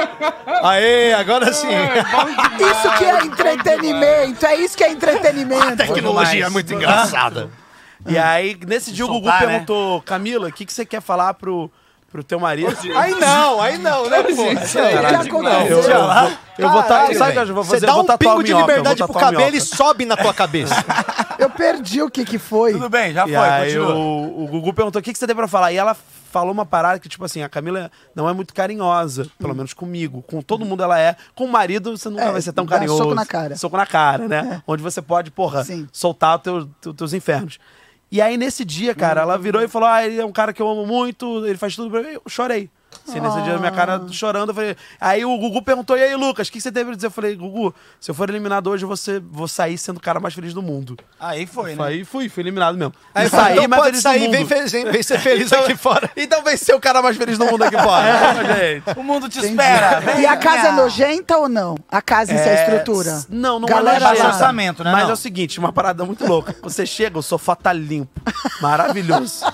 Aê, 0.63 1.13
agora 1.13 1.51
sim. 1.53 1.67
Isso 1.69 2.97
que 2.97 3.05
é 3.05 3.26
entretenimento, 3.26 4.45
é 4.45 4.55
isso 4.55 4.78
que 4.78 4.84
é 4.84 4.91
entretenimento. 4.91 5.78
Tecnologia 5.78 6.45
é 6.45 6.49
muito 6.49 6.74
engraçada. 6.74 7.49
E 8.05 8.17
aí, 8.17 8.57
nesse 8.67 8.91
dia, 8.91 9.05
o 9.05 9.07
Gugu 9.07 9.28
né? 9.28 9.38
perguntou, 9.39 10.01
Camila, 10.01 10.49
o 10.49 10.51
que, 10.51 10.65
que 10.65 10.74
você 10.74 10.86
quer 10.86 11.01
falar 11.01 11.34
pro, 11.36 11.71
pro 12.14 12.24
teu 12.24 12.39
marido? 12.39 12.72
Aí 12.95 13.16
não, 13.16 13.59
aí 13.61 13.78
não, 13.78 14.07
né, 14.09 14.22
pô? 14.24 14.30
Gente, 14.36 14.72
Caralho, 14.74 15.20
que 15.22 15.28
aconteceu? 15.30 15.78
Eu, 15.78 15.89
eu, 15.89 16.03
vou- 16.07 16.32
eu 16.59 16.70
vou 16.70 16.84
tatuar. 16.84 17.14
Sabe 17.16 17.32
o 17.32 17.34
que 17.34 17.39
velho. 17.39 17.49
eu 17.49 17.55
vou 17.55 17.64
Você 17.64 17.72
fazer? 17.72 17.86
dá 17.88 17.91
eu 17.91 17.95
vou 18.05 18.14
um 18.14 18.18
pingo 18.18 18.43
de 18.43 18.51
eu 18.51 18.59
liberdade 18.59 19.03
pro 19.03 19.14
cabelo 19.14 19.55
e 19.55 19.59
sobe 19.59 20.05
na 20.05 20.16
tua 20.16 20.34
cabeça. 20.34 20.76
Eu 21.39 21.49
perdi 21.49 22.01
o 22.01 22.09
que 22.11 22.24
que 22.24 22.38
foi. 22.38 22.74
Tudo 22.74 22.88
bem, 22.89 23.11
já 23.11 23.26
E 23.28 23.30
foi, 23.34 23.36
aí 23.36 23.74
continua. 23.74 23.95
o, 23.95 24.43
o 24.43 24.47
Gugu 24.47 24.72
perguntou 24.72 24.99
o 24.99 25.03
que, 25.03 25.11
que 25.11 25.18
você 25.20 25.26
tem 25.26 25.36
pra 25.36 25.47
falar. 25.47 25.74
E 25.74 25.78
ela 25.78 25.93
falou 26.32 26.51
uma 26.53 26.66
parada 26.66 26.99
que, 26.99 27.09
tipo 27.09 27.26
assim, 27.26 27.41
a 27.41 27.49
Camila 27.49 27.91
não 28.16 28.30
é 28.30 28.34
muito 28.34 28.53
carinhosa, 28.53 29.28
pelo 29.39 29.53
menos 29.53 29.74
comigo. 29.74 30.22
Com 30.22 30.41
todo 30.41 30.64
mundo 30.64 30.84
ela 30.84 30.97
é. 30.97 31.16
Com 31.36 31.45
o 31.45 31.51
marido, 31.51 31.97
você 31.97 32.07
nunca 32.07 32.24
É, 32.26 32.32
vai 32.32 32.41
ser 32.41 32.53
tão 32.53 32.66
dá 32.66 32.76
carinhoso. 32.78 32.99
soco 33.03 33.16
na 33.16 33.26
cara. 33.26 33.55
Soco 33.57 33.76
na 33.76 33.86
cara, 33.86 34.28
né? 34.28 34.61
Onde 34.66 34.82
você 34.84 35.01
pode, 35.01 35.32
porra, 35.32 35.64
Sim. 35.66 35.88
soltar 35.91 36.38
os 36.38 36.43
teu, 36.43 36.70
teu- 36.80 36.93
teus 36.93 37.14
infernos. 37.14 37.57
E 38.14 38.22
aí, 38.22 38.38
nesse 38.38 38.64
dia, 38.64 38.93
cara, 38.93 39.22
ela 39.22 39.39
virou 39.39 39.59
e 39.59 39.68
falou: 39.68 39.89
Ah, 39.89 40.05
ele 40.05 40.22
é 40.22 40.26
um 40.26 40.32
cara 40.32 40.53
que 40.53 40.61
eu 40.61 40.70
amo 40.70 40.86
muito, 40.86 41.43
ele 41.47 41.57
faz 41.57 41.76
tudo 41.76 41.89
pra 41.89 42.03
mim. 42.03 42.09
Eu 42.09 42.22
chorei. 42.28 42.70
Assim, 43.08 43.20
nesse 43.20 43.41
dia, 43.41 43.58
minha 43.58 43.72
cara 43.72 44.01
chorando. 44.12 44.49
Eu 44.49 44.56
falei... 44.56 44.78
Aí 44.99 45.26
o 45.26 45.38
Gugu 45.38 45.62
perguntou: 45.62 45.97
E 45.97 46.04
aí, 46.04 46.16
Lucas, 46.16 46.47
o 46.47 46.51
que 46.51 46.62
você 46.62 46.72
teve 46.72 46.86
pra 46.86 46.95
dizer? 46.95 47.08
Eu 47.08 47.12
falei: 47.12 47.36
Gugu, 47.36 47.74
se 47.99 48.10
eu 48.10 48.16
for 48.16 48.30
eliminado 48.30 48.68
hoje, 48.70 48.86
você 48.86 49.20
vou 49.20 49.47
sair 49.47 49.78
sendo 49.78 49.97
o 49.97 49.99
cara 49.99 50.20
mais 50.20 50.34
feliz 50.34 50.54
do 50.54 50.62
mundo. 50.62 50.97
Aí 51.20 51.45
foi, 51.45 51.76
né? 51.76 51.84
Aí 51.84 52.06
fui, 52.06 52.30
fui 52.30 52.43
eliminado 52.43 52.78
mesmo. 52.78 52.93
Aí 53.14 53.30
saí 53.30 53.54
então 53.58 53.68
mais 53.68 53.82
pode 53.82 53.91
feliz 53.91 54.04
sair, 54.04 54.26
do 54.26 54.32
vem, 54.32 54.39
mundo. 54.41 54.70
fe- 54.70 54.91
vem 54.91 55.04
ser 55.04 55.20
feliz 55.20 55.51
aqui 55.54 55.76
fora. 55.76 56.10
Então 56.16 56.41
vem 56.43 56.56
ser 56.58 56.74
o 56.74 56.80
cara 56.80 57.01
mais 57.01 57.18
feliz 57.18 57.38
do 57.38 57.45
mundo 57.45 57.64
aqui 57.64 57.78
fora. 57.78 58.04
Gente. 58.56 58.97
O 58.99 59.04
mundo 59.04 59.28
te 59.28 59.39
espera. 59.39 59.99
vem, 59.99 60.22
E 60.22 60.26
a 60.26 60.38
casa 60.38 60.70
é 60.70 60.72
nojenta 60.72 61.38
ou 61.38 61.49
não? 61.49 61.76
A 61.91 62.01
casa 62.01 62.34
em 62.34 62.38
si, 62.38 62.47
a 62.47 62.51
É, 62.54 62.64
estrutura? 62.64 63.24
Não, 63.30 63.60
não 63.60 63.68
Galera 63.68 63.97
é 63.97 63.99
lá. 63.99 64.10
nojento. 64.12 64.28
orçamento, 64.30 64.84
né? 64.84 64.91
Mas 64.91 65.04
não? 65.04 65.10
é 65.10 65.14
o 65.14 65.18
seguinte, 65.18 65.60
uma 65.60 65.74
parada 65.74 66.06
muito 66.06 66.26
louca. 66.26 66.56
Você 66.62 66.86
chega, 66.86 67.20
o 67.20 67.24
sofá 67.24 67.56
tá 67.56 67.74
limpo, 67.74 68.22
maravilhoso. 68.62 69.45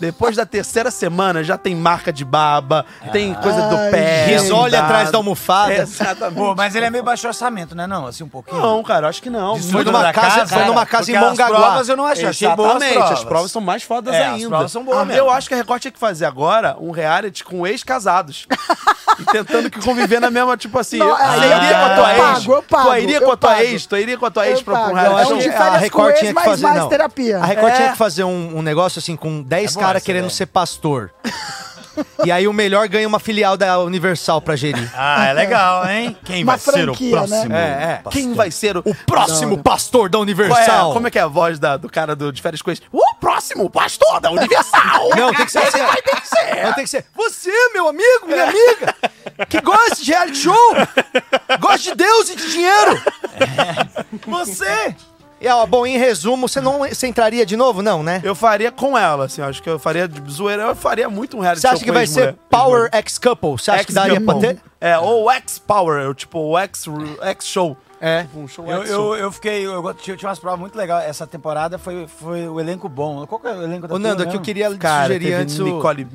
Depois 0.00 0.36
da 0.36 0.46
terceira 0.46 0.90
semana 0.90 1.42
já 1.42 1.56
tem 1.58 1.74
marca 1.74 2.12
de 2.12 2.24
baba, 2.24 2.84
tem 3.12 3.34
coisa 3.34 3.62
do 3.62 3.76
pé. 3.90 4.26
Risole 4.26 4.70
dado. 4.72 4.84
atrás 4.84 5.10
da 5.10 5.18
almofada. 5.18 5.72
Exatamente. 5.74 6.36
Pô, 6.38 6.54
mas 6.54 6.74
ele 6.74 6.86
é 6.86 6.90
meio 6.90 7.02
baixo 7.04 7.26
orçamento, 7.26 7.74
né? 7.74 7.86
Não, 7.86 8.06
assim, 8.06 8.24
um 8.24 8.28
pouquinho. 8.28 8.60
Não, 8.60 8.82
cara, 8.82 9.08
acho 9.08 9.22
que 9.22 9.30
não. 9.30 9.58
Foi 9.60 9.84
numa 9.84 10.02
da 10.02 10.12
casa- 10.12 10.46
foi 10.46 10.64
numa 10.64 10.86
casa 10.86 11.10
em 11.10 11.16
as 11.16 11.22
Mongaguá. 11.24 11.58
provas 11.60 11.88
eu 11.88 11.96
não 11.96 12.06
achei. 12.06 12.24
Boas 12.24 12.40
Exatamente, 12.42 12.92
provas. 12.94 13.12
as 13.18 13.24
provas 13.24 13.50
são 13.52 13.60
mais 13.62 13.82
fodas 13.82 14.14
É, 14.14 14.26
as 14.26 14.34
ainda. 14.34 14.48
provas 14.48 14.72
são 14.72 14.84
boas 14.84 14.98
Ah, 14.98 15.04
mesmo. 15.04 15.20
Eu 15.20 15.30
acho 15.30 15.48
que 15.48 15.54
a 15.54 15.56
Record 15.56 15.80
tinha 15.82 15.92
que 15.92 15.98
fazer 15.98 16.24
agora 16.26 16.76
um 16.80 16.90
reality 16.90 17.42
com 17.44 17.66
ex-casados. 17.66 18.46
e 19.18 19.24
tentando 19.24 19.68
que 19.70 19.80
conviver 19.80 20.20
na 20.20 20.30
mesma, 20.30 20.56
tipo 20.56 20.78
assim, 20.78 20.98
Não, 20.98 21.08
você 21.16 21.22
aí 21.22 21.38
iria 21.38 21.70
eu 21.70 21.78
com 21.78 21.84
a 21.84 21.94
tua 21.94 22.04
pago, 22.04 22.36
ex? 22.38 22.46
eu 22.46 22.62
pago, 22.62 22.88
tu 22.90 22.96
iria 22.98 23.16
eu 23.16 23.20
com 23.22 23.32
a 23.32 23.36
tua 23.36 23.50
pago. 23.50 23.62
ex? 23.62 23.86
Tu 23.86 23.96
iria 23.96 24.18
com 24.18 24.26
a 24.26 24.30
tua 24.30 24.46
ex 24.48 24.58
Eu 24.58 24.64
pra, 24.64 24.74
pra 24.74 24.82
um 24.82 24.84
pago. 24.94 24.96
reality 24.96 25.32
É 25.32 25.50
de 25.50 25.56
a 25.56 25.76
Record 25.76 26.14
tinha 26.16 26.28
que 26.30 26.34
mas 26.34 26.44
fazer, 26.44 26.62
mais 26.66 26.78
não. 26.78 26.88
terapia. 26.88 27.38
A 27.38 27.46
Record 27.46 27.72
É. 27.72 27.76
tinha 27.76 27.92
que 27.92 27.98
fazer 27.98 28.24
um, 28.24 28.62
negócio 28.62 28.98
assim 29.00 29.16
com 29.16 29.42
10 29.42 29.74
bom 29.74 29.80
caras 29.80 29.87
essa 29.96 30.04
querendo 30.06 30.24
ideia. 30.24 30.36
ser 30.36 30.46
pastor. 30.46 31.10
e 32.24 32.30
aí 32.30 32.46
o 32.46 32.52
melhor 32.52 32.86
ganha 32.88 33.08
uma 33.08 33.18
filial 33.18 33.56
da 33.56 33.78
Universal 33.80 34.40
pra 34.40 34.54
gerir. 34.54 34.88
Ah, 34.94 35.26
é 35.26 35.32
legal, 35.32 35.88
hein? 35.88 36.16
Quem 36.24 36.42
Uma 36.44 36.56
vai 36.56 36.58
ser 36.60 36.88
o 36.88 36.92
né? 36.92 37.10
próximo? 37.10 37.52
É, 37.54 38.02
é. 38.04 38.10
Quem 38.10 38.34
vai 38.34 38.50
ser 38.50 38.76
o, 38.76 38.82
O 38.84 38.94
próximo 38.94 39.58
pastor 39.62 40.08
da 40.08 40.18
é, 40.18 40.20
Universal. 40.22 40.92
como 40.92 41.08
é 41.08 41.10
que 41.10 41.18
é 41.18 41.22
a 41.22 41.26
voz 41.26 41.58
da- 41.58 41.76
do 41.76 41.88
cara 41.88 42.14
do, 42.14 42.32
de 42.32 42.40
férias 42.40 42.62
com 42.62 42.70
ex? 42.70 42.80
O 42.92 43.14
próximo 43.16 43.68
pastor 43.68 44.20
da 44.20 44.30
Universal! 44.30 45.10
Não, 45.18 45.34
tem 45.34 45.44
que 45.44 45.50
ser 45.52 45.58
assim. 45.58 45.78
Vai 45.78 46.02
ter 46.02 46.20
que 46.20 46.28
ser! 46.28 46.64
Não, 46.64 46.72
tem 46.74 46.84
que 46.84 46.90
ser. 46.90 47.04
Você, 47.16 47.50
meu 47.74 47.88
amigo, 47.88 48.26
minha 48.26 48.44
amiga, 48.44 48.94
que 49.48 49.60
gosta 49.60 49.96
de 49.96 50.10
reality 50.10 50.36
show, 50.38 50.74
gosta 51.60 51.78
de 51.78 51.94
Deus 51.96 52.30
e 52.30 52.36
de 52.36 52.50
dinheiro. 52.52 53.02
Você! 54.26 54.94
E, 55.40 55.46
ó, 55.48 55.64
bom, 55.66 55.86
em 55.86 55.96
resumo, 55.96 56.48
você 56.48 56.60
não 56.60 56.80
você 56.80 57.06
entraria 57.06 57.46
de 57.46 57.56
novo? 57.56 57.80
Não, 57.82 58.02
né? 58.02 58.20
Eu 58.24 58.34
faria 58.34 58.72
com 58.72 58.98
ela, 58.98 59.26
assim, 59.26 59.40
acho 59.40 59.62
que 59.62 59.70
eu 59.70 59.78
faria 59.78 60.08
de 60.08 60.20
zoeira, 60.30 60.64
eu 60.64 60.74
faria 60.74 61.08
muito 61.08 61.36
um 61.36 61.40
reality 61.40 61.60
Você 61.60 61.68
show 61.68 61.74
acha 61.76 61.84
que 61.84 61.90
com 61.90 61.94
vai 61.94 62.02
ex-mulher. 62.02 62.32
ser 62.32 62.38
Power 62.50 62.88
X 62.92 63.18
Couple? 63.18 63.50
Você 63.52 63.70
acha 63.70 63.84
que 63.84 63.92
daria 63.92 64.20
pra 64.20 64.34
ter? 64.34 64.58
É, 64.80 64.98
ou 64.98 65.30
X-Power, 65.30 66.14
tipo, 66.14 66.38
o 66.38 66.58
X- 66.58 66.86
X-Show. 67.22 67.76
É. 68.00 68.26
Um 68.34 68.46
show 68.46 68.64
Eu, 68.66 68.84
eu, 68.84 69.14
eu 69.16 69.32
fiquei. 69.32 69.66
Eu, 69.66 69.82
go- 69.82 69.92
tinha, 69.94 70.16
tinha 70.16 70.28
umas 70.28 70.38
provas 70.38 70.60
muito 70.60 70.76
legais. 70.76 71.08
Essa 71.08 71.26
temporada 71.26 71.78
foi, 71.78 72.06
foi 72.06 72.48
o 72.48 72.60
elenco 72.60 72.88
bom. 72.88 73.26
Qual 73.26 73.40
que 73.40 73.48
é 73.48 73.52
o 73.54 73.62
elenco 73.62 73.88
da 73.88 73.94
Ô, 73.94 73.98
Nando, 73.98 74.22
é 74.22 74.26
turma 74.26 74.30
que 74.32 74.36
eu 74.36 74.42
queria 74.42 74.76
Cara, 74.76 75.06
sugerir 75.06 75.24
teve 75.24 75.34
antes 75.34 75.58
o... 75.58 75.64
Nicole 75.64 76.06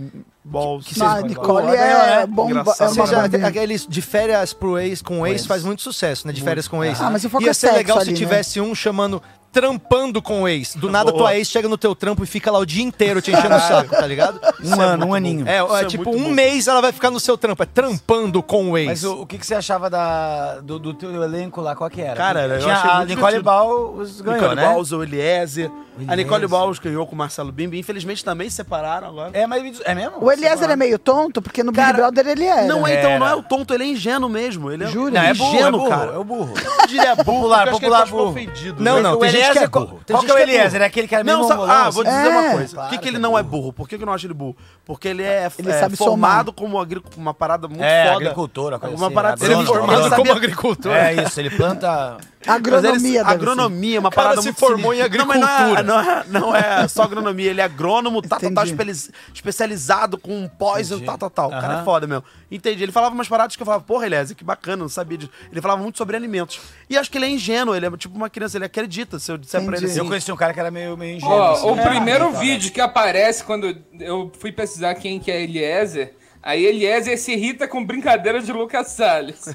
Balls. 0.46 0.86
que 0.88 0.98
Não, 1.00 1.06
a 1.08 1.10
vocês- 1.16 1.24
Nicole 1.26 1.68
é 1.68 1.72
né? 1.72 2.26
bomba. 2.28 2.74
É 2.80 2.88
uma 2.90 3.08
bombinha. 3.08 3.48
aqueles 3.48 3.86
de 3.88 4.02
férias 4.02 4.54
pro 4.54 4.78
ex 4.80 5.02
com 5.02 5.26
ex 5.28 5.46
faz 5.46 5.64
muito 5.64 5.82
sucesso, 5.82 6.26
né? 6.28 6.34
De 6.34 6.42
férias 6.42 6.68
com 6.68 6.84
ex. 6.84 7.02
Ah, 7.02 7.10
mas 7.10 7.24
o 7.26 7.30
foco 7.30 7.44
Ia 7.44 7.50
é 7.50 7.54
ser 7.54 7.68
sexo 7.68 7.78
legal 7.78 7.98
ali, 7.98 8.06
se 8.06 8.12
né? 8.12 8.18
tivesse 8.18 8.62
um 8.62 8.74
chamando 8.74 9.22
trampando 9.54 10.20
com 10.22 10.41
o 10.41 10.47
ex. 10.47 10.76
Do 10.76 10.89
nada 10.89 11.12
Boa. 11.12 11.26
tua 11.26 11.38
ex 11.38 11.47
chega 11.47 11.70
no 11.70 11.78
teu 11.78 11.93
trampo 11.95 12.24
e 12.24 12.28
fica 12.28 12.51
lá 12.51 12.58
o 12.58 12.66
dia 12.66 12.84
inteiro 12.84 13.22
te 13.22 13.32
enchendo 13.32 13.56
o 13.56 13.60
saco, 13.60 13.91
tá 13.91 14.06
ligado? 14.08 14.41
Um 14.64 14.82
ano, 14.82 15.06
um 15.06 15.14
aninho. 15.14 15.47
É, 15.47 15.64
Isso 15.64 15.76
é 15.76 15.82
é 15.84 15.86
tipo, 15.86 16.10
um 16.10 16.24
bom. 16.24 16.30
mês 16.30 16.68
ela 16.68 16.82
vai 16.82 16.91
ficar 16.91 17.12
no 17.12 17.20
seu 17.20 17.38
trampo, 17.38 17.62
é 17.62 17.66
trampando 17.66 18.41
com 18.41 18.72
o 18.72 18.78
ex. 18.78 18.88
Mas 18.88 19.04
o, 19.04 19.22
o 19.22 19.26
que, 19.28 19.38
que 19.38 19.45
você 19.45 19.54
achava 19.54 19.89
da, 19.89 20.60
do, 20.62 20.80
do 20.80 20.93
teu 20.93 21.22
elenco 21.24 21.62
lá? 21.62 21.76
Qual 21.76 21.89
que 21.89 22.01
era? 22.01 22.16
Cara, 22.16 22.47
eu 22.47 22.60
Tinha 22.60 22.74
achei 22.74 22.89
a 22.89 22.95
muito 22.97 23.10
Nicole. 23.10 23.39
Baus 23.41 24.22
ganhou, 24.22 24.41
Nicole 24.41 24.56
né? 24.56 24.64
Balls, 24.64 24.91
o 24.91 25.04
Eliezer. 25.04 25.72
A. 26.08 26.16
Nicole 26.16 26.47
Balls 26.47 26.80
ganhou 26.80 27.06
com 27.06 27.14
o 27.14 27.18
Marcelo 27.18 27.51
Bimbi. 27.51 27.78
Infelizmente 27.78 28.26
também 28.26 28.49
se 28.49 28.56
separaram 28.56 29.10
agora. 29.10 29.30
É, 29.34 29.45
mas 29.45 29.80
é 29.86 29.93
mesmo? 29.93 30.18
O 30.20 30.32
Eliezer 30.32 30.70
é 30.70 30.76
meio 30.76 30.97
tonto, 30.97 31.39
porque 31.41 31.62
no 31.62 31.72
Big 31.72 31.93
Brother 31.93 32.26
ele 32.28 32.45
é. 32.45 32.66
Não 32.66 32.88
é, 32.88 32.93
Era. 32.93 32.99
então, 32.99 33.20
não 33.20 33.28
é 33.28 33.36
o 33.36 33.43
tonto, 33.43 33.74
ele 33.74 33.84
é 33.84 33.88
ingênuo 33.88 34.30
mesmo. 34.30 34.72
Ele 34.72 34.86
é, 34.86 34.88
Jura? 34.88 35.12
Não, 35.12 35.22
é 35.22 35.34
burro, 35.34 35.56
ingênuo, 35.56 35.68
é 35.68 35.72
burro, 35.72 35.89
cara. 35.89 36.12
é 36.12 36.18
o 36.18 36.24
burro. 36.24 36.54
Eu 36.82 36.88
diria 36.88 37.16
burro, 37.16 37.43
Popular, 37.43 37.70
popular 37.70 38.08
burro. 38.08 38.36
Não, 38.80 38.95
né? 38.95 39.01
não, 39.01 39.20
tem 39.20 39.32
gente 39.44 39.54
que 39.54 39.60
é 39.60 39.62
Eliezer, 39.64 39.70
burro. 39.70 40.02
qual 40.08 40.24
que 40.24 40.32
é 40.32 40.34
o 40.34 40.38
que 40.38 40.41
é. 40.41 40.44
Eliezer? 40.44 40.82
É 40.82 40.86
aquele 40.86 41.08
Não, 41.24 41.38
meio 41.38 41.48
sabe, 41.48 41.60
mongolão, 41.60 41.82
ah, 41.82 41.89
vou 41.89 42.04
assim? 42.04 42.12
dizer 42.12 42.30
uma 42.30 42.44
É, 42.44 42.52
coisa. 42.54 42.76
Por 42.76 42.89
que, 42.89 42.98
que 42.98 43.02
que 43.04 43.08
ele 43.10 43.20
não 43.20 43.38
é 43.38 43.44
burro. 43.44 43.74
Por 43.74 43.89
que, 43.89 43.98
que 43.98 44.04
eu 44.04 44.06
não 44.06 44.14
acho 44.14 44.26
ele 44.26 44.34
burro? 44.34 44.58
Porque 44.86 45.08
ele 45.08 45.24
é, 45.24 45.46
é, 45.46 45.89
formado 45.96 46.54
como 46.54 46.78
uma 47.18 47.34
parada 47.34 47.68
muito 47.68 47.82
foda. 47.82 48.16
agricultor, 48.18 48.74
uma 48.74 49.06
assim, 49.06 49.16
parada 49.16 49.46
ele 49.46 49.54
é 49.54 49.66
Formado 49.66 50.16
como 50.16 50.32
agricultor. 50.32 50.91
É 50.94 51.14
isso, 51.14 51.39
ele 51.39 51.50
planta... 51.50 52.18
Agronomia, 52.48 52.91
Mas 52.91 53.04
ele- 53.04 53.14
deve 53.14 53.30
ser. 53.30 53.34
agronomia, 53.34 54.00
uma 54.00 54.10
cara 54.12 54.22
parada 54.30 54.41
se 54.41 54.48
muito 54.48 54.60
formou 54.60 54.94
em 54.94 54.98
sinistra. 55.04 55.18
Não, 55.24 55.26
não 55.26 55.44
é- 55.44 55.46
agricultura. 55.46 55.84
Não 55.84 56.00
é, 56.00 56.24
não 56.28 56.56
é 56.56 56.88
só 56.88 57.04
agronomia, 57.04 57.50
ele 57.50 57.62
é 57.62 57.64
agrônomo, 57.64 58.22
tá, 58.22 58.30
tá, 58.30 58.39
tá, 58.39 58.48
Entendi. 58.48 58.70
espeli- 58.72 59.14
especializado 59.34 60.18
com 60.18 60.48
pós 60.48 60.91
e 60.91 61.00
tal, 61.02 61.18
tal, 61.18 61.30
tal. 61.30 61.48
O 61.48 61.52
cara 61.52 61.82
é 61.82 61.84
foda 61.84 62.08
mesmo. 62.08 62.24
Entendi. 62.52 62.84
Ele 62.84 62.91
falava 62.91 63.14
umas 63.14 63.28
paradas 63.28 63.56
que 63.56 63.62
eu 63.62 63.66
falava, 63.66 63.84
porra, 63.84 64.06
Eliezer, 64.06 64.36
que 64.36 64.44
bacana, 64.44 64.78
não 64.78 64.89
sabia 64.89 65.18
disso. 65.18 65.32
Ele 65.52 65.62
falava 65.62 65.82
muito 65.82 65.98
sobre 65.98 66.16
alimentos. 66.16 66.60
E 66.89 66.98
acho 66.98 67.10
que 67.12 67.18
ele 67.18 67.26
é 67.26 67.30
ingênuo, 67.30 67.76
ele 67.76 67.86
é 67.86 67.91
tipo 67.98 68.16
uma 68.16 68.30
criança, 68.30 68.58
ele 68.58 68.66
acredita. 68.66 69.20
Se 69.20 69.32
eu 69.32 69.38
disser 69.38 69.62
pra 69.62 69.70
ele 69.76 69.78
Entendi. 69.78 69.91
assim. 69.91 70.00
Eu 70.00 70.06
conheci 70.08 70.32
um 70.32 70.36
cara 70.36 70.54
que 70.54 70.60
era 70.60 70.72
meio, 70.72 70.96
meio 70.98 71.18
ingênuo. 71.18 71.36
Ó, 71.36 71.52
assim. 71.54 71.66
o 71.68 71.76
É. 71.80 71.88
primeiro 71.89 72.32
Tá, 72.32 72.39
vídeo 72.39 72.72
que 72.72 72.80
aparece 72.82 73.44
quando 73.44 73.76
eu 74.00 74.32
fui 74.39 74.52
pesquisar 74.52 74.94
quem 74.96 75.20
que 75.20 75.32
é 75.32 75.41
Eliezer, 75.41 76.14
aí 76.44 76.66
Eliezer 76.66 77.18
se 77.18 77.32
irrita 77.32 77.68
com 77.68 77.84
brincadeira 77.86 78.41
de 78.41 78.52
Lucas 78.52 78.88
Salles. 78.89 79.46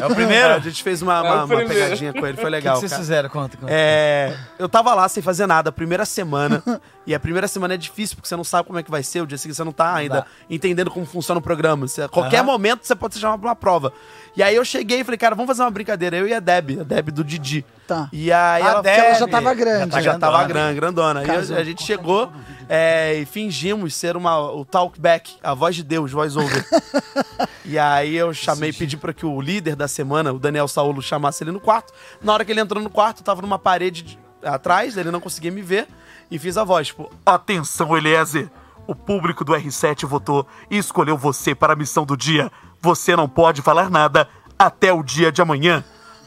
É 0.00 0.06
o 0.06 0.14
primeiro? 0.14 0.48
A 0.54 0.58
gente 0.58 0.82
fez 0.82 1.00
uma, 1.02 1.18
É 1.18 1.20
uma, 1.22 1.34
uma 1.44 1.46
primeiro. 1.46 1.72
pegadinha 1.72 2.12
com 2.12 2.26
ele, 2.26 2.34
foi 2.36 2.44
O 2.44 2.46
que, 2.46 2.50
legal. 2.50 2.74
que 2.74 2.80
vocês 2.80 2.90
cara. 2.90 3.02
fizeram? 3.02 3.28
Conta, 3.30 3.56
conta. 3.56 3.72
É, 3.72 4.36
eu 4.58 4.68
tava 4.68 4.92
lá 4.94 5.08
sem 5.08 5.22
fazer 5.22 5.46
nada, 5.46 5.70
a 5.70 5.72
primeira 5.72 6.04
semana. 6.04 6.62
e 7.06 7.14
a 7.14 7.20
primeira 7.20 7.46
semana 7.48 7.74
é 7.74 7.76
difícil, 7.76 8.16
porque 8.16 8.28
você 8.28 8.36
não 8.36 8.44
sabe 8.44 8.66
como 8.66 8.78
é 8.78 8.82
que 8.82 8.90
vai 8.90 9.02
ser. 9.02 9.20
O 9.22 9.26
dia 9.26 9.38
seguinte 9.38 9.56
você 9.56 9.64
não 9.64 9.72
tá 9.72 9.94
ainda 9.94 10.16
dá. 10.22 10.26
entendendo 10.50 10.90
como 10.90 11.06
funciona 11.06 11.38
o 11.38 11.42
programa. 11.42 11.86
Você- 11.86 12.02
a 12.02 12.08
qualquer 12.08 12.38
Aham. 12.38 12.44
momento 12.46 12.84
você 12.84 12.94
pode 12.94 13.14
ser 13.14 13.20
chamado 13.20 13.40
pra 13.40 13.48
uma 13.50 13.56
prova. 13.56 13.92
E 14.36 14.42
aí 14.42 14.54
eu 14.54 14.64
cheguei 14.64 15.00
e 15.00 15.04
falei, 15.04 15.18
cara, 15.18 15.34
vamos 15.34 15.48
fazer 15.48 15.62
uma 15.62 15.70
brincadeira. 15.70 16.16
Eu 16.16 16.26
e 16.28 16.32
a 16.32 16.40
Deb, 16.40 16.80
a 16.80 16.84
Deb 16.84 17.08
do 17.10 17.24
Didi. 17.24 17.64
Tá. 17.86 18.08
E 18.12 18.30
aí 18.32 18.62
A 18.62 18.68
ela, 18.70 18.82
Deb. 18.82 18.98
Ela 18.98 19.14
já 19.18 19.28
tava 19.28 19.54
grande. 19.54 19.94
já, 19.94 20.00
já 20.02 20.18
tava 20.18 20.44
grande, 20.44 20.76
grandona. 20.76 21.24
E 21.24 21.30
a, 21.30 21.38
a 21.58 21.64
gente 21.64 21.82
chegou 21.82 22.30
é, 22.68 23.14
e 23.16 23.26
fingimos 23.26 23.94
ser 23.94 24.16
uma, 24.16 24.38
o 24.38 24.64
talkback, 24.64 25.36
a 25.42 25.52
voz 25.54 25.74
de 25.74 25.82
Deus, 25.82 26.12
voice 26.12 26.38
over. 26.38 26.64
e 27.64 27.78
aí 27.78 28.16
eu 28.16 28.32
chamei, 28.32 28.72
pedi 28.72 28.96
pra 28.96 29.12
que 29.12 29.26
o 29.26 29.40
líder 29.40 29.74
da 29.74 29.88
semana, 29.88 30.32
o 30.32 30.38
Daniel 30.38 30.68
Saulo, 30.68 31.02
chamasse 31.02 31.42
ele 31.42 31.50
no 31.50 31.60
quarto. 31.60 31.92
Na 32.22 32.32
hora 32.32 32.44
que 32.44 32.52
ele 32.52 32.60
entrou 32.60 32.82
no 32.82 32.90
quarto, 32.90 33.22
tava 33.24 33.42
numa 33.42 33.58
parede 33.58 34.02
de- 34.02 34.18
atrás, 34.44 34.96
ele 34.96 35.10
não 35.10 35.20
conseguia 35.20 35.50
me 35.50 35.62
ver. 35.62 35.86
E 36.30 36.38
fiz 36.38 36.56
a 36.56 36.62
voz, 36.62 36.86
tipo, 36.88 37.10
atenção, 37.26 37.96
Eliezer. 37.96 38.48
O 38.86 38.94
público 38.94 39.44
do 39.44 39.52
R7 39.52 40.06
votou 40.06 40.46
e 40.70 40.78
escolheu 40.78 41.16
você 41.16 41.54
para 41.54 41.72
a 41.72 41.76
missão 41.76 42.04
do 42.04 42.16
dia. 42.16 42.50
Você 42.82 43.14
não 43.14 43.28
pode 43.28 43.62
falar 43.62 43.90
nada 43.90 44.28
até 44.58 44.92
o 44.92 45.02
dia 45.02 45.30
de 45.30 45.42
amanhã. 45.42 45.84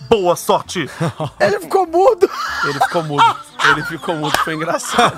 Boa 0.09 0.35
sorte! 0.35 0.89
Ele 1.39 1.59
ficou 1.61 1.87
mudo. 1.87 2.29
Ele 2.65 2.79
ficou 2.79 3.03
mudo. 3.03 3.35
Ele 3.69 3.83
ficou 3.83 4.15
mudo, 4.15 4.37
foi 4.39 4.53
engraçado. 4.55 5.15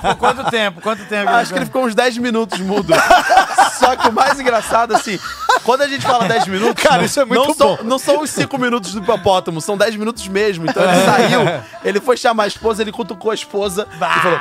Por 0.00 0.16
quanto 0.16 0.50
tempo? 0.50 0.80
Quanto 0.80 1.04
tempo? 1.04 1.30
Acho 1.30 1.52
que 1.52 1.58
ele 1.58 1.66
ficou 1.66 1.84
uns 1.84 1.94
10 1.94 2.16
minutos 2.16 2.58
mudo. 2.60 2.94
Só 3.78 3.94
que 3.94 4.08
o 4.08 4.12
mais 4.12 4.40
engraçado, 4.40 4.94
assim, 4.96 5.20
quando 5.62 5.82
a 5.82 5.86
gente 5.88 6.00
fala 6.06 6.26
10 6.26 6.46
minutos. 6.48 6.82
Cara, 6.82 6.98
não- 6.98 7.04
isso 7.04 7.20
é 7.20 7.26
muito 7.26 7.46
não 7.46 7.54
São, 7.54 7.78
não 7.82 7.98
são 7.98 8.22
os 8.22 8.30
5 8.30 8.56
minutos 8.56 8.94
do 8.94 9.00
hipopótamo, 9.02 9.60
são 9.60 9.76
10 9.76 9.96
minutos 9.96 10.26
mesmo. 10.26 10.64
Então 10.66 10.82
ele 10.82 11.04
saiu, 11.04 11.40
ele 11.84 12.00
foi 12.00 12.16
chamar 12.16 12.44
a 12.44 12.46
esposa, 12.46 12.80
ele 12.82 12.90
cutucou 12.92 13.30
a 13.30 13.34
esposa 13.34 13.86
e 13.92 13.98
falou. 13.98 14.40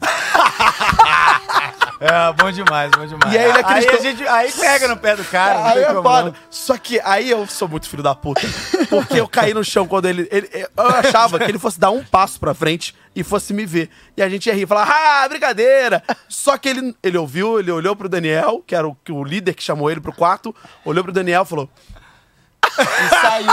É, 2.04 2.32
bom 2.32 2.50
demais, 2.50 2.90
bom 2.90 3.06
demais. 3.06 3.32
E 3.32 3.38
aí 3.38 3.44
ele 3.44 3.52
aí, 3.52 3.60
acreditou- 3.60 3.96
a 3.98 4.02
gente, 4.02 4.28
aí 4.28 4.52
pega 4.52 4.88
no 4.88 4.96
pé 4.96 5.14
do 5.14 5.24
cara. 5.24 5.54
não 5.60 5.66
Aí 5.66 5.74
tem 5.74 5.82
é 5.82 5.86
como 5.86 6.02
foda. 6.02 6.22
não. 6.24 6.34
Só 6.50 6.76
que 6.76 7.00
aí 7.04 7.30
eu 7.30 7.46
sou 7.46 7.68
muito 7.68 7.88
filho 7.88 8.02
da 8.02 8.14
puta. 8.14 8.40
Porque 8.90 9.20
eu 9.20 9.28
caí 9.28 9.54
no 9.54 9.62
chão 9.64 9.86
quando 9.86 10.06
ele, 10.06 10.26
ele- 10.32 10.50
Eu 10.76 10.86
achava 10.88 11.38
que 11.38 11.44
ele 11.44 11.58
fosse 11.58 11.78
dar 11.78 11.90
um 11.90 12.02
passo 12.02 12.40
pra 12.40 12.54
frente 12.54 12.94
e 13.14 13.22
fosse 13.22 13.54
me 13.54 13.64
ver. 13.64 13.88
E 14.16 14.22
a 14.22 14.28
gente 14.28 14.46
ia 14.46 14.54
rir, 14.54 14.66
falar, 14.66 14.88
ah, 14.90 15.28
brincadeira! 15.28 16.02
Só 16.28 16.58
que 16.58 16.68
ele, 16.70 16.96
ele 17.02 17.16
ouviu, 17.18 17.60
ele 17.60 17.70
olhou 17.70 17.94
pro 17.94 18.08
Daniel, 18.08 18.62
que 18.66 18.74
era 18.74 18.88
o, 18.88 18.96
o 19.10 19.22
líder 19.24 19.54
que 19.54 19.62
chamou 19.62 19.90
ele 19.90 20.00
pro 20.00 20.12
quarto, 20.12 20.54
olhou 20.84 21.04
pro 21.04 21.12
Daniel 21.12 21.42
e 21.42 21.46
falou. 21.46 21.70
E 22.78 23.08
saiu. 23.08 23.50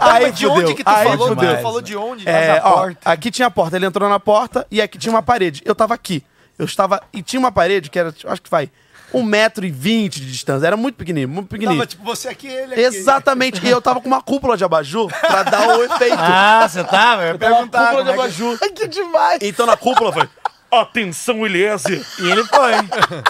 Aí 0.00 0.30
de 0.32 0.46
onde 0.46 0.74
que 0.74 0.84
tu 0.84 0.88
Aí 0.90 1.08
falou? 1.08 1.28
fudeu. 1.28 1.56
Tu 1.56 1.62
falou 1.62 1.80
de 1.80 1.96
onde? 1.96 2.28
É, 2.28 2.52
Mas 2.52 2.62
a 2.62 2.68
ó, 2.68 2.72
porta. 2.76 2.98
aqui 3.10 3.30
tinha 3.30 3.46
a 3.48 3.50
porta, 3.50 3.76
ele 3.76 3.86
entrou 3.86 4.08
na 4.08 4.20
porta 4.20 4.66
e 4.70 4.80
aqui 4.82 4.98
tinha 4.98 5.12
uma 5.12 5.22
parede. 5.22 5.62
Eu 5.64 5.74
tava 5.74 5.94
aqui. 5.94 6.22
Eu 6.58 6.64
estava. 6.64 7.02
E 7.12 7.22
tinha 7.22 7.40
uma 7.40 7.50
parede 7.52 7.90
que 7.90 7.98
era, 7.98 8.14
eu 8.22 8.30
acho 8.30 8.40
que 8.42 8.50
vai, 8.50 8.70
um 9.12 9.22
metro 9.22 9.64
e 9.66 9.70
vinte 9.70 10.20
de 10.20 10.30
distância. 10.30 10.66
Era 10.66 10.76
muito 10.76 10.96
pequenininho, 10.96 11.28
muito 11.28 11.48
pequenininho. 11.48 11.78
Tava 11.80 11.86
tipo 11.88 12.04
você 12.04 12.28
aqui, 12.28 12.46
ele 12.46 12.74
aqui. 12.74 12.80
Exatamente. 12.82 13.64
E 13.64 13.68
eu 13.70 13.80
tava 13.82 14.00
com 14.00 14.06
uma 14.08 14.22
cúpula 14.22 14.56
de 14.56 14.64
abajur 14.64 15.10
pra 15.20 15.42
dar 15.42 15.78
o 15.78 15.82
efeito. 15.84 16.16
Ah, 16.18 16.66
você 16.68 16.82
tava? 16.84 17.22
Eu 17.22 17.32
ia 17.32 17.38
perguntar. 17.38 17.86
cúpula 17.86 18.04
de 18.04 18.10
é 18.10 18.12
que- 18.12 18.18
abajur. 18.20 18.58
Que 18.74 18.88
demais. 18.88 19.38
Então 19.42 19.66
na 19.66 19.76
cúpula 19.76 20.12
foi. 20.12 20.28
Atenção, 20.70 21.46
Eliezer! 21.46 22.04
E 22.18 22.30
ele 22.30 22.44
foi. 22.44 22.72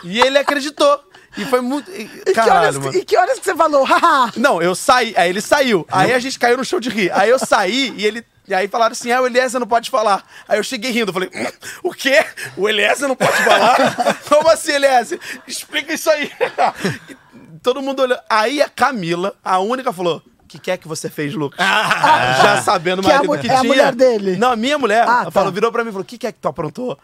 E 0.04 0.20
ele 0.20 0.38
acreditou. 0.38 0.98
E 1.36 1.44
foi 1.44 1.60
muito. 1.60 1.90
e- 1.90 2.02
E 2.04 2.08
que, 2.26 2.32
Caralho, 2.32 2.60
horas, 2.60 2.76
mano. 2.78 2.94
e 2.96 3.04
que 3.04 3.16
horas 3.16 3.38
que 3.38 3.44
você 3.44 3.54
falou? 3.54 3.84
Haha. 3.84 4.32
Não, 4.38 4.62
eu 4.62 4.74
saí, 4.74 5.12
aí 5.16 5.28
ele 5.28 5.40
saiu. 5.40 5.84
Aí 5.90 6.12
a 6.12 6.18
gente 6.18 6.38
caiu 6.38 6.56
no 6.56 6.64
show 6.64 6.78
de 6.80 6.88
rir. 6.88 7.10
Aí 7.12 7.28
eu 7.28 7.38
saí 7.38 7.92
e 7.96 8.06
ele. 8.06 8.24
E 8.46 8.54
aí 8.54 8.68
falaram 8.68 8.92
assim: 8.92 9.10
ah, 9.10 9.22
o 9.22 9.26
Eliezer 9.26 9.58
não 9.58 9.66
pode 9.66 9.90
falar. 9.90 10.24
Aí 10.46 10.58
eu 10.58 10.64
cheguei 10.64 10.90
rindo, 10.90 11.12
falei, 11.12 11.30
"Hum, 11.34 11.46
o 11.82 11.92
quê? 11.92 12.24
O 12.56 12.68
Eliezer 12.68 13.08
não 13.08 13.16
pode 13.16 13.36
falar? 13.42 14.18
Como 14.28 14.48
assim, 14.50 14.72
Eliezer? 14.72 15.18
Explica 15.46 15.94
isso 15.94 16.10
aí. 16.10 16.30
Todo 17.62 17.80
mundo 17.80 18.02
olhou. 18.02 18.18
Aí 18.28 18.60
a 18.60 18.68
Camila, 18.68 19.34
a 19.42 19.58
única, 19.58 19.92
falou. 19.92 20.22
O 20.54 20.56
que, 20.56 20.58
que 20.66 20.70
é 20.70 20.76
que 20.76 20.86
você 20.86 21.10
fez, 21.10 21.34
Lucas? 21.34 21.58
Já 21.58 22.62
sabendo 22.62 23.02
Que 23.02 23.10
é 23.10 23.14
a 23.14 23.24
marido 23.24 23.38
que 23.40 23.48
é 23.48 23.56
a 23.56 23.60
tinha. 23.60 23.68
mulher 23.68 23.92
dele? 23.92 24.36
Não, 24.36 24.52
a 24.52 24.56
minha 24.56 24.78
mulher. 24.78 25.02
Ah, 25.02 25.12
ela 25.12 25.24
tá. 25.24 25.30
falou, 25.32 25.50
virou 25.50 25.72
pra 25.72 25.82
mim 25.82 25.88
e 25.90 25.92
falou: 25.92 26.02
o 26.02 26.06
que, 26.06 26.16
que 26.16 26.26
é 26.28 26.32
que 26.32 26.38
tu 26.38 26.46
aprontou? 26.46 26.96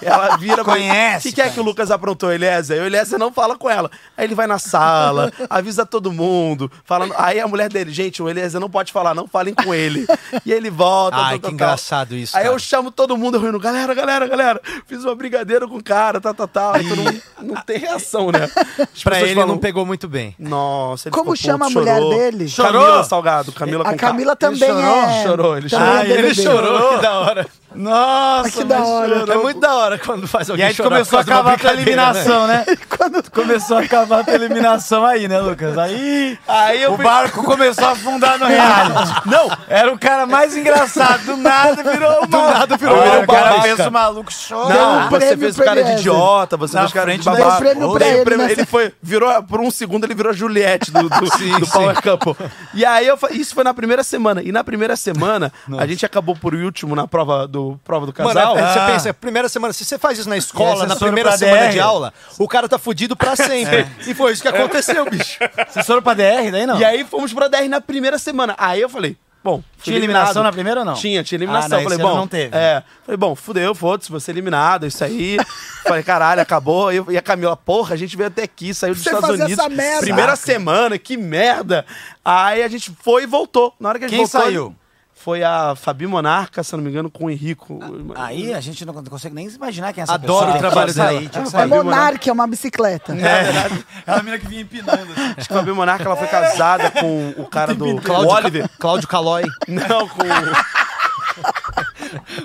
Ela 0.00 0.36
vira 0.38 0.64
pra 0.64 0.74
mim. 0.74 0.80
Conhece, 0.80 1.28
O 1.28 1.30
que, 1.30 1.34
que 1.36 1.42
é 1.42 1.50
que 1.50 1.60
o 1.60 1.62
Lucas 1.62 1.90
aprontou, 1.90 2.32
Eliezer? 2.32 2.82
E 2.82 3.14
o 3.14 3.18
não 3.18 3.30
fala 3.30 3.58
com 3.58 3.68
ela. 3.68 3.90
Aí 4.16 4.24
ele 4.24 4.34
vai 4.34 4.46
na 4.46 4.58
sala, 4.58 5.30
avisa 5.50 5.84
todo 5.84 6.10
mundo. 6.10 6.72
Falando... 6.84 7.14
Aí 7.18 7.38
a 7.38 7.46
mulher 7.46 7.68
dele, 7.68 7.92
gente, 7.92 8.22
o 8.22 8.30
Eliezer 8.30 8.58
não 8.60 8.70
pode 8.70 8.92
falar, 8.92 9.14
não 9.14 9.26
falem 9.26 9.52
com 9.54 9.74
ele. 9.74 10.06
E 10.46 10.52
ele 10.52 10.70
volta. 10.70 11.16
Ai, 11.16 11.22
tal, 11.22 11.32
que 11.32 11.40
tal, 11.40 11.40
tal. 11.40 11.52
engraçado 11.52 12.14
isso, 12.14 12.36
Aí 12.36 12.44
cara. 12.44 12.54
eu 12.54 12.58
chamo 12.58 12.90
todo 12.90 13.16
mundo 13.16 13.36
eu 13.36 13.42
rindo, 13.42 13.58
galera, 13.58 13.92
galera, 13.92 14.26
galera. 14.26 14.60
Fiz 14.86 15.04
uma 15.04 15.14
brigadeira 15.14 15.66
com 15.68 15.76
o 15.76 15.82
cara, 15.82 16.20
tal, 16.20 16.32
tal, 16.32 16.48
tal. 16.48 16.74
Aí 16.74 16.88
todo 16.88 17.02
mundo 17.02 17.22
não 17.42 17.56
tem 17.56 17.78
reação, 17.78 18.30
né? 18.30 18.48
As 18.78 19.02
Pra 19.02 19.20
ele 19.20 19.34
falam, 19.34 19.48
não 19.48 19.58
pegou 19.58 19.84
muito 19.84 20.08
bem. 20.08 20.34
Nossa, 20.38 21.08
ele 21.08 21.14
Como 21.16 21.36
ficou 21.36 21.50
chama 21.50 21.66
puto, 21.66 21.78
a 21.78 21.80
mulher 21.82 21.96
chorou. 21.98 22.14
dele? 22.14 22.48
Camila 22.78 23.04
Salgado, 23.04 23.52
Camila 23.52 23.84
A. 23.88 23.94
Camila 23.94 24.36
também 24.36 24.58
chorou? 24.68 24.82
é. 24.82 25.22
Chorou, 25.22 25.56
ele 25.58 25.68
também 25.68 25.86
chorou. 25.88 25.98
é 25.98 26.04
BBB. 26.04 26.96
que 26.96 27.02
da 27.02 27.18
hora. 27.20 27.46
Nossa, 27.74 28.50
Que 28.50 28.64
da 28.64 28.80
hora. 28.84 29.18
chorou. 29.20 29.34
É 29.34 29.38
muito 29.42 29.60
da 29.60 29.74
hora 29.74 29.98
quando 29.98 30.26
faz 30.26 30.48
E 30.48 30.50
alguém 30.52 30.66
aí 30.66 30.74
chorar 30.74 30.90
começou 30.90 31.18
a 31.18 31.24
causa 31.24 31.42
de 31.42 31.46
uma 31.48 31.54
acabar 31.54 31.70
a 31.70 31.74
né? 31.76 31.82
eliminação, 31.82 32.46
né? 32.46 32.64
Começou 33.32 33.76
a 33.78 33.80
acabar 33.80 34.24
a 34.28 34.34
eliminação 34.34 35.04
aí, 35.06 35.28
né, 35.28 35.40
Lucas? 35.40 35.76
Aí, 35.78 36.38
Aí 36.48 36.82
eu 36.82 36.92
o 36.92 36.96
fui- 36.96 37.04
barco 37.04 37.42
começou 37.44 37.84
a 37.86 37.90
afundar 37.92 38.38
no 38.38 38.46
reality. 38.46 39.12
Não, 39.26 39.48
Era 39.68 39.92
o 39.92 39.98
cara 39.98 40.26
mais 40.26 40.56
engraçado. 40.56 41.24
Do 41.24 41.36
nada 41.36 41.82
virou 41.82 42.26
Do 42.26 42.38
nada 42.38 42.76
virou 42.76 42.96
o 42.96 43.22
um 43.22 43.26
cara 43.26 43.50
babaca. 43.50 43.62
fez 43.62 43.86
o 43.86 43.90
maluco 43.90 44.32
chorar. 44.32 44.72
Deu 44.72 44.82
um 44.86 45.00
Não, 45.00 45.10
você 45.10 45.36
fez 45.36 45.58
o 45.58 45.62
cara 45.62 45.84
de 45.84 45.92
idiota, 45.92 46.56
você 46.56 46.74
Na 46.76 46.80
fez 46.82 46.90
o 46.90 46.94
cara 46.94 47.16
de 47.18 47.24
babaca. 47.24 47.56
Prêmio 47.58 47.92
pra 47.92 48.06
ele 48.06 48.24
prêmio- 48.24 48.48
Ele 48.50 48.66
foi, 48.66 48.92
virou, 49.02 49.42
por 49.44 49.60
um 49.60 49.70
segundo 49.70 50.04
ele 50.04 50.14
virou 50.14 50.30
a 50.30 50.34
Juliette 50.34 50.90
do, 50.90 51.08
do, 51.08 51.20
do 51.60 51.66
Power 51.70 52.00
Couple. 52.02 52.36
E 52.74 52.84
aí, 52.84 53.06
eu, 53.06 53.18
isso 53.30 53.54
foi 53.54 53.64
na 53.64 53.72
primeira 53.74 54.02
semana. 54.02 54.42
E 54.42 54.50
na 54.52 54.64
primeira 54.64 54.96
semana, 54.96 55.52
a 55.78 55.86
gente 55.86 56.04
acabou 56.04 56.34
por 56.36 56.54
último 56.54 56.94
na 56.96 57.06
prova 57.06 57.46
do, 57.46 57.59
prova 57.84 58.06
do 58.06 58.14
Mano, 58.18 58.34
casal. 58.34 58.56
é- 58.58 58.62
Ah. 58.62 58.72
você 58.72 58.92
pensa, 58.92 59.14
primeira 59.14 59.48
semana, 59.48 59.72
se 59.72 59.84
você 59.84 59.98
faz 59.98 60.18
isso 60.18 60.28
na 60.28 60.36
escola, 60.36 60.86
na 60.86 60.96
primeira 60.96 61.36
semana 61.36 61.66
DR? 61.66 61.72
de 61.72 61.80
aula, 61.80 62.12
o 62.38 62.46
cara 62.48 62.68
tá 62.68 62.78
fudido 62.78 63.16
pra 63.16 63.34
sempre. 63.36 63.86
E 64.06 64.14
foi 64.14 64.32
isso 64.32 64.42
que 64.42 64.48
aconteceu, 64.48 65.08
bicho. 65.08 65.38
Vocês 65.70 65.86
foram 65.86 66.02
pra 66.02 66.14
DR 66.14 66.50
daí, 66.50 66.66
não? 66.66 66.78
E 66.78 66.84
aí 66.84 67.04
fomos 67.04 67.32
pra 67.32 67.48
10 67.48 67.68
na 67.70 67.80
primeira 67.80 68.18
semana. 68.18 68.54
Aí 68.58 68.80
eu 68.80 68.88
falei, 68.88 69.16
bom, 69.42 69.62
Tinha 69.82 69.96
eliminação 69.96 70.26
eliminado. 70.30 70.44
na 70.44 70.52
primeira 70.52 70.80
ou 70.80 70.86
não? 70.86 70.94
Tinha, 70.94 71.22
tinha 71.24 71.36
Ah, 71.36 71.40
eliminação. 71.40 71.68
não, 71.78 71.82
falei, 71.82 71.98
bom, 71.98 72.16
não 72.16 72.26
teve. 72.28 72.54
É. 72.56 72.82
Falei, 73.04 73.16
bom, 73.16 73.34
fudeu, 73.34 73.74
foda-se, 73.74 74.10
você 74.10 74.30
eliminado, 74.30 74.86
isso 74.86 75.02
aí. 75.02 75.36
falei, 75.86 76.02
caralho, 76.02 76.40
acabou. 76.42 76.92
Eu- 76.92 77.06
E 77.10 77.16
a 77.16 77.22
Camila, 77.22 77.56
porra, 77.56 77.94
a 77.94 77.96
gente 77.96 78.16
veio 78.16 78.28
até 78.28 78.42
aqui, 78.42 78.74
saiu 78.74 78.94
dos 78.94 79.02
Você 79.02 79.10
Estados 79.10 79.30
Unidos. 79.30 79.52
essa 79.58 79.68
merda. 79.68 80.00
Primeira 80.02 80.36
semana, 80.36 80.98
que 80.98 81.16
merda. 81.16 81.84
Aí 82.24 82.62
a 82.62 82.68
gente 82.68 82.92
foi 83.02 83.22
e 83.22 83.26
voltou. 83.26 83.74
Na 83.80 83.88
hora 83.88 83.98
que 83.98 84.04
a 84.04 84.08
gente 84.08 84.16
Quem 84.18 84.26
voltou. 84.26 84.42
saiu? 84.42 84.76
Foi 85.22 85.42
a 85.44 85.74
Fabi 85.76 86.06
Monarca, 86.06 86.64
se 86.64 86.74
não 86.74 86.82
me 86.82 86.88
engano, 86.88 87.10
com 87.10 87.26
o 87.26 87.30
Henrico. 87.30 87.78
Aí 88.16 88.54
a 88.54 88.60
gente 88.60 88.86
não 88.86 88.94
consegue 89.04 89.34
nem 89.34 89.46
imaginar 89.48 89.92
quem 89.92 90.00
é 90.00 90.04
essa 90.04 90.14
Adoro 90.14 90.46
pessoa. 90.52 90.56
o 90.56 90.60
trabalho 90.60 90.92
Tinha 90.92 91.04
que 91.04 91.10
dela. 91.10 91.20
sair, 91.20 91.28
tinha 91.28 91.42
que 91.42 91.48
É 91.48 91.50
sair. 91.50 91.68
Monark, 91.68 92.28
é 92.28 92.32
uma 92.32 92.46
bicicleta. 92.46 93.14
É 93.14 94.12
a 94.14 94.22
mina 94.22 94.38
que 94.38 94.46
vinha 94.46 94.62
empinando. 94.62 95.12
Acho 95.36 95.46
que 95.46 95.52
a 95.54 95.58
Fabi 95.58 95.72
Monarca 95.72 96.04
ela 96.04 96.16
foi 96.16 96.26
casada 96.26 96.90
com 96.90 97.34
o 97.36 97.44
cara 97.46 97.74
do 97.74 97.96
o 97.96 98.00
Cláudio, 98.00 98.30
Oliver. 98.30 98.62
Ca- 98.62 98.70
Cláudio 98.78 99.06
Calói. 99.08 99.44
Não, 99.68 100.08
com 100.08 100.22
o. 100.22 100.26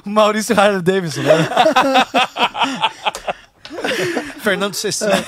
Maurício 0.12 0.60
Harley 0.60 0.82
Davidson, 0.82 1.22
né? 1.22 1.48
Fernando 4.44 4.74
Cecílio. 4.74 5.14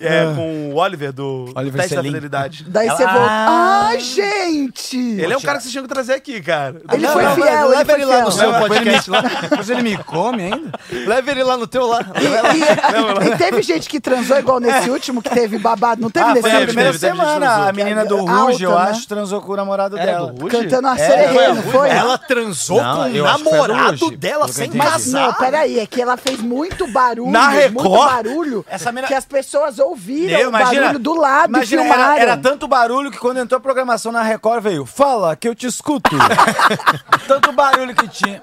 É, 0.00 0.24
com 0.34 0.70
o 0.72 0.76
Oliver 0.76 1.12
do 1.12 1.50
Oliver 1.54 1.80
Teste 1.82 1.96
da. 1.96 2.02
Fidelidade. 2.02 2.64
Daí 2.68 2.88
você 2.88 3.04
volta. 3.04 3.26
Ah. 3.30 3.86
Ai, 3.88 4.00
gente! 4.00 4.96
Ele 4.98 5.32
é 5.32 5.36
um 5.36 5.40
cara 5.40 5.56
que 5.58 5.62
vocês 5.64 5.72
tinham 5.72 5.84
que 5.86 5.92
trazer 5.92 6.14
aqui, 6.14 6.40
cara. 6.42 6.80
Ele 6.92 7.02
Não, 7.06 7.12
foi 7.12 7.22
não, 7.24 7.34
fiel, 7.34 7.46
não, 7.46 7.64
ele 7.66 7.76
leva 7.76 7.84
foi 7.84 7.94
ele 7.94 8.04
lá 8.04 8.22
no 8.22 8.32
seu 8.32 8.52
podcast 8.52 9.10
lá. 9.10 9.22
Mas 9.56 9.70
ele 9.70 9.82
me 9.82 9.96
come 9.98 10.42
ainda? 10.42 10.72
Leva 11.06 11.30
ele 11.30 11.42
lá 11.44 11.56
no 11.56 11.66
teu 11.66 11.86
lá. 11.86 12.00
E, 12.20 13.26
e 13.32 13.36
teve 13.36 13.62
gente 13.62 13.88
que 13.88 14.00
transou 14.00 14.38
igual 14.38 14.60
nesse 14.60 14.90
último, 14.90 15.22
que 15.22 15.30
teve 15.30 15.58
babado. 15.58 16.00
Não 16.00 16.10
teve 16.10 16.26
Ah, 16.26 16.34
nesse 16.34 16.48
último? 16.48 16.66
primeira 16.66 16.92
semana. 16.98 17.68
A 17.68 17.72
menina 17.72 18.04
do 18.04 18.24
Ruge, 18.24 18.64
eu 18.64 18.70
né? 18.70 18.76
acho, 18.90 19.06
transou 19.06 19.40
com 19.40 19.52
o 19.52 19.56
namorado 19.56 19.96
Era 19.98 20.12
dela. 20.12 20.34
Cantando 20.50 20.88
a 20.88 20.96
sererê, 20.96 21.44
a 21.46 21.54
não 21.54 21.62
foi? 21.62 21.88
Ela 21.90 22.18
transou 22.18 22.78
com 22.80 23.00
o 23.02 23.22
namorado 23.22 24.10
dela 24.16 24.48
sem 24.48 24.66
entendi. 24.66 24.78
Mas 24.78 24.90
casar. 25.04 25.26
não, 25.26 25.34
peraí, 25.34 25.78
é 25.78 25.86
que 25.86 26.00
ela 26.02 26.16
fez 26.16 26.40
muito 26.40 26.86
barulho, 26.88 27.30
Na 27.30 27.50
muito 27.50 27.58
Record? 27.82 28.10
barulho, 28.10 28.66
Essa 28.68 28.92
mina- 28.92 29.06
que 29.06 29.14
as 29.14 29.24
pessoas 29.24 29.78
ouviram 29.86 30.38
Eu, 30.38 30.48
o 30.48 30.52
barulho 30.52 30.98
do 30.98 31.14
lado 31.14 31.50
imagina, 31.50 31.82
e 31.82 31.84
filmaram. 31.84 32.12
era, 32.14 32.22
era 32.22 32.36
tanto 32.36 32.66
barulho 32.68 33.10
que 33.10 33.18
quando 33.18 33.38
entrou 33.38 33.58
a 33.58 33.60
programação 33.60 34.10
na 34.12 34.22
Record 34.22 34.62
veio, 34.62 34.84
fala 34.86 35.34
que 35.36 35.48
eu 35.48 35.54
te 35.54 35.66
escuto. 35.66 36.10
tanto 37.26 37.52
barulho 37.52 37.94
que 37.94 38.08
tinha. 38.08 38.42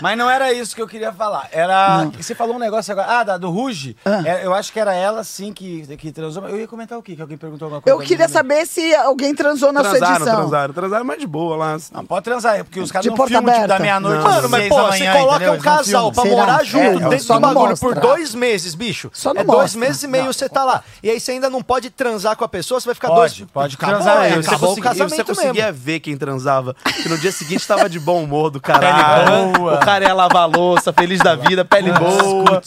Mas 0.00 0.16
não 0.18 0.28
era 0.30 0.52
isso 0.52 0.74
que 0.74 0.82
eu 0.82 0.88
queria 0.88 1.12
falar. 1.12 1.48
Era. 1.52 2.04
Você 2.16 2.34
falou 2.34 2.56
um 2.56 2.58
negócio 2.58 2.92
agora. 2.92 3.20
Ah, 3.20 3.22
da, 3.24 3.36
do 3.38 3.50
Ruge. 3.50 3.96
É, 4.24 4.44
eu 4.44 4.54
acho 4.54 4.72
que 4.72 4.80
era 4.80 4.94
ela 4.94 5.22
sim 5.24 5.52
que, 5.52 5.86
que 5.96 6.12
transou. 6.12 6.46
Eu 6.48 6.58
ia 6.58 6.68
comentar 6.68 6.98
o 6.98 7.02
quê? 7.02 7.14
Que 7.16 7.22
alguém 7.22 7.36
perguntou 7.36 7.66
alguma 7.66 7.80
coisa. 7.82 7.96
Eu 7.98 8.04
queria 8.06 8.28
saber 8.28 8.66
se 8.66 8.94
alguém 8.94 9.34
transou 9.34 9.72
na 9.72 9.80
sua 9.82 9.90
Transaram, 9.92 10.16
edição. 10.16 10.36
transaram. 10.36 10.74
Transaram 10.74 11.04
mais 11.04 11.20
de 11.20 11.26
boa 11.26 11.56
lá. 11.56 11.76
Não, 11.92 12.04
pode 12.04 12.24
transar, 12.24 12.64
porque 12.64 12.80
os 12.80 12.90
caras 12.92 13.06
não 13.06 13.14
porta 13.14 13.32
filmam 13.34 13.54
tipo, 13.54 13.66
da 13.68 13.78
meia-noite. 13.78 14.18
Não. 14.22 14.26
às 14.28 14.34
Mano, 14.36 14.48
mas 14.48 14.60
seis 14.60 14.72
pô, 14.74 14.82
você 14.86 15.12
coloca 15.12 15.34
entendeu? 15.36 15.52
um 15.52 15.56
não 15.56 15.62
casal 15.62 16.12
pra 16.12 16.22
Será? 16.22 16.36
morar 16.36 16.60
É, 16.60 16.64
junto 16.64 17.02
só 17.02 17.08
dentro 17.08 17.28
não 17.28 17.36
do 17.36 17.40
bagulho 17.40 17.68
mostra. 17.70 17.88
por 17.88 18.00
dois 18.00 18.34
meses, 18.34 18.74
bicho. 18.74 19.10
Só 19.12 19.32
não 19.34 19.40
é 19.40 19.44
dois 19.44 19.58
mostra. 19.74 19.80
meses 19.80 20.02
e 20.02 20.06
meio 20.06 20.26
você 20.32 20.48
tá 20.48 20.64
lá. 20.64 20.82
E 21.02 21.10
aí 21.10 21.20
você 21.20 21.32
ainda 21.32 21.48
não 21.50 21.62
pode 21.62 21.90
transar 21.90 22.36
com 22.36 22.44
a 22.44 22.48
pessoa, 22.48 22.80
você 22.80 22.86
vai 22.86 22.94
ficar 22.94 23.08
Pode, 23.08 23.38
dois... 23.40 23.50
pode 23.52 23.74
Acabou, 23.76 23.94
transar, 23.96 24.24
é, 24.24 24.28
é, 24.30 24.36
você, 24.36 24.48
acabou 24.48 24.72
o 24.72 24.80
casamento 24.80 25.16
você 25.16 25.24
conseguia 25.24 25.66
mesmo. 25.66 25.80
ver 25.80 26.00
quem 26.00 26.16
transava. 26.16 26.74
Que 27.02 27.08
no 27.08 27.18
dia 27.18 27.32
seguinte 27.32 27.66
tava 27.66 27.88
de 27.88 27.98
bom 28.00 28.22
humor 28.22 28.50
do 28.50 28.60
caralho. 28.60 29.65
Boa. 29.70 29.76
O 29.82 29.84
cara 29.84 30.04
ia 30.04 30.14
lavar 30.14 30.42
a 30.42 30.46
louça, 30.46 30.92
feliz 30.92 31.18
da 31.20 31.34
vida, 31.34 31.64
pele 31.64 31.92
boa. 31.92 32.60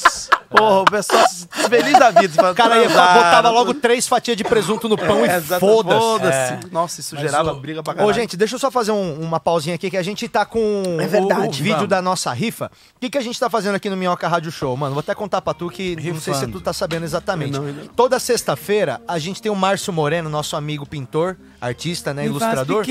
Porra, 0.50 0.80
o 0.82 0.86
pessoal 0.86 1.24
feliz 1.70 1.94
da 2.00 2.10
vida. 2.10 2.52
O 2.52 2.56
cara 2.56 2.78
ia, 2.80 2.90
botava 2.90 3.50
logo 3.52 3.74
três 3.76 4.08
fatias 4.08 4.36
de 4.36 4.44
presunto 4.44 4.90
no 4.90 4.98
pão 4.98 5.24
É, 5.24 5.38
e 5.38 5.42
foda-se. 5.42 6.00
foda-se. 6.00 6.72
Nossa, 6.72 7.00
isso 7.02 7.16
gerava 7.18 7.54
briga 7.54 7.84
pra 7.84 7.94
caralho. 7.94 8.10
Ô, 8.10 8.14
gente, 8.14 8.36
deixa 8.36 8.56
eu 8.56 8.60
só 8.60 8.72
fazer 8.72 8.92
um- 8.92 9.20
uma 9.22 9.40
pausinha 9.40 9.76
aqui, 9.76 9.92
que 9.92 9.98
a 9.98 10.02
gente 10.02 10.28
tá 10.28 10.46
com 10.46 10.98
É 11.00 11.06
o- 11.06 11.08
verdade, 11.08 11.48
o, 11.48 11.64
vídeo 11.64 11.76
vamos. 11.76 11.90
da 11.90 12.02
nossa 12.02 12.34
rifa. 12.34 12.72
O 12.96 13.00
que, 13.00 13.12
que 13.12 13.18
a 13.18 13.22
gente 13.22 13.40
tá 13.40 13.48
fazendo 13.48 13.76
aqui 13.76 13.90
no 13.92 13.96
Minhoca 13.96 14.28
Rádio 14.28 14.52
Show, 14.52 14.76
mano? 14.76 14.94
Vou 14.96 15.02
até 15.02 15.14
contar 15.14 15.40
pra 15.42 15.54
tu 15.54 15.70
que 15.70 15.96
não 15.96 16.20
sei 16.20 16.34
se 16.34 16.40
Rifando. 16.42 16.60
tu 16.60 16.64
tá 16.64 16.74
sabendo 16.74 17.04
exatamente. 17.04 17.52
Não, 17.54 17.62
não. 17.64 17.86
Toda 17.96 18.18
sexta-feira, 18.20 19.00
a 19.08 19.20
gente 19.20 19.40
tem 19.42 19.52
o 19.52 19.56
Márcio 19.56 19.94
Moreno, 19.94 20.30
nosso 20.32 20.56
amigo 20.56 20.84
pintor, 20.86 21.38
artista, 21.62 22.14
né, 22.14 22.26
ilustrador. 22.26 22.84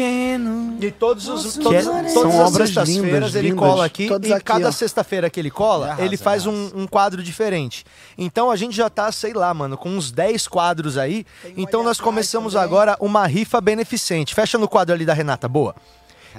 E 0.80 0.90
todos 0.90 1.28
os, 1.28 1.54
todos, 1.54 1.68
Que 1.68 1.76
é- 1.76 1.82
todas 1.82 2.12
são 2.12 2.28
as 2.28 2.34
obras 2.52 2.68
sextas-feiras 2.70 3.12
lindas, 3.12 3.34
ele 3.34 3.48
lindas. 3.48 3.68
cola 3.68 3.84
aqui 3.84 4.06
e 4.06 4.32
aqui, 4.32 4.44
cada 4.44 4.70
sexta-feira 4.72 5.30
que 5.30 5.40
ele 5.40 5.50
cola, 5.50 5.86
Arrasa, 5.88 6.02
ele 6.02 6.16
faz 6.16 6.46
um, 6.46 6.70
um 6.74 6.86
quadro 6.86 7.22
diferente. 7.22 7.84
Então 8.16 8.50
a 8.50 8.56
gente 8.56 8.76
já 8.76 8.90
tá, 8.90 9.10
sei 9.10 9.32
lá, 9.32 9.52
mano, 9.54 9.76
com 9.76 9.88
uns 9.90 10.10
10 10.10 10.46
quadros 10.46 10.98
aí. 10.98 11.24
Então 11.56 11.82
nós 11.82 12.00
começamos 12.00 12.54
agora 12.56 12.96
uma 13.00 13.26
rifa 13.26 13.60
beneficente. 13.60 14.34
Fecha 14.34 14.58
no 14.58 14.68
quadro 14.68 14.94
ali 14.94 15.04
da 15.04 15.14
Renata, 15.14 15.48
boa. 15.48 15.74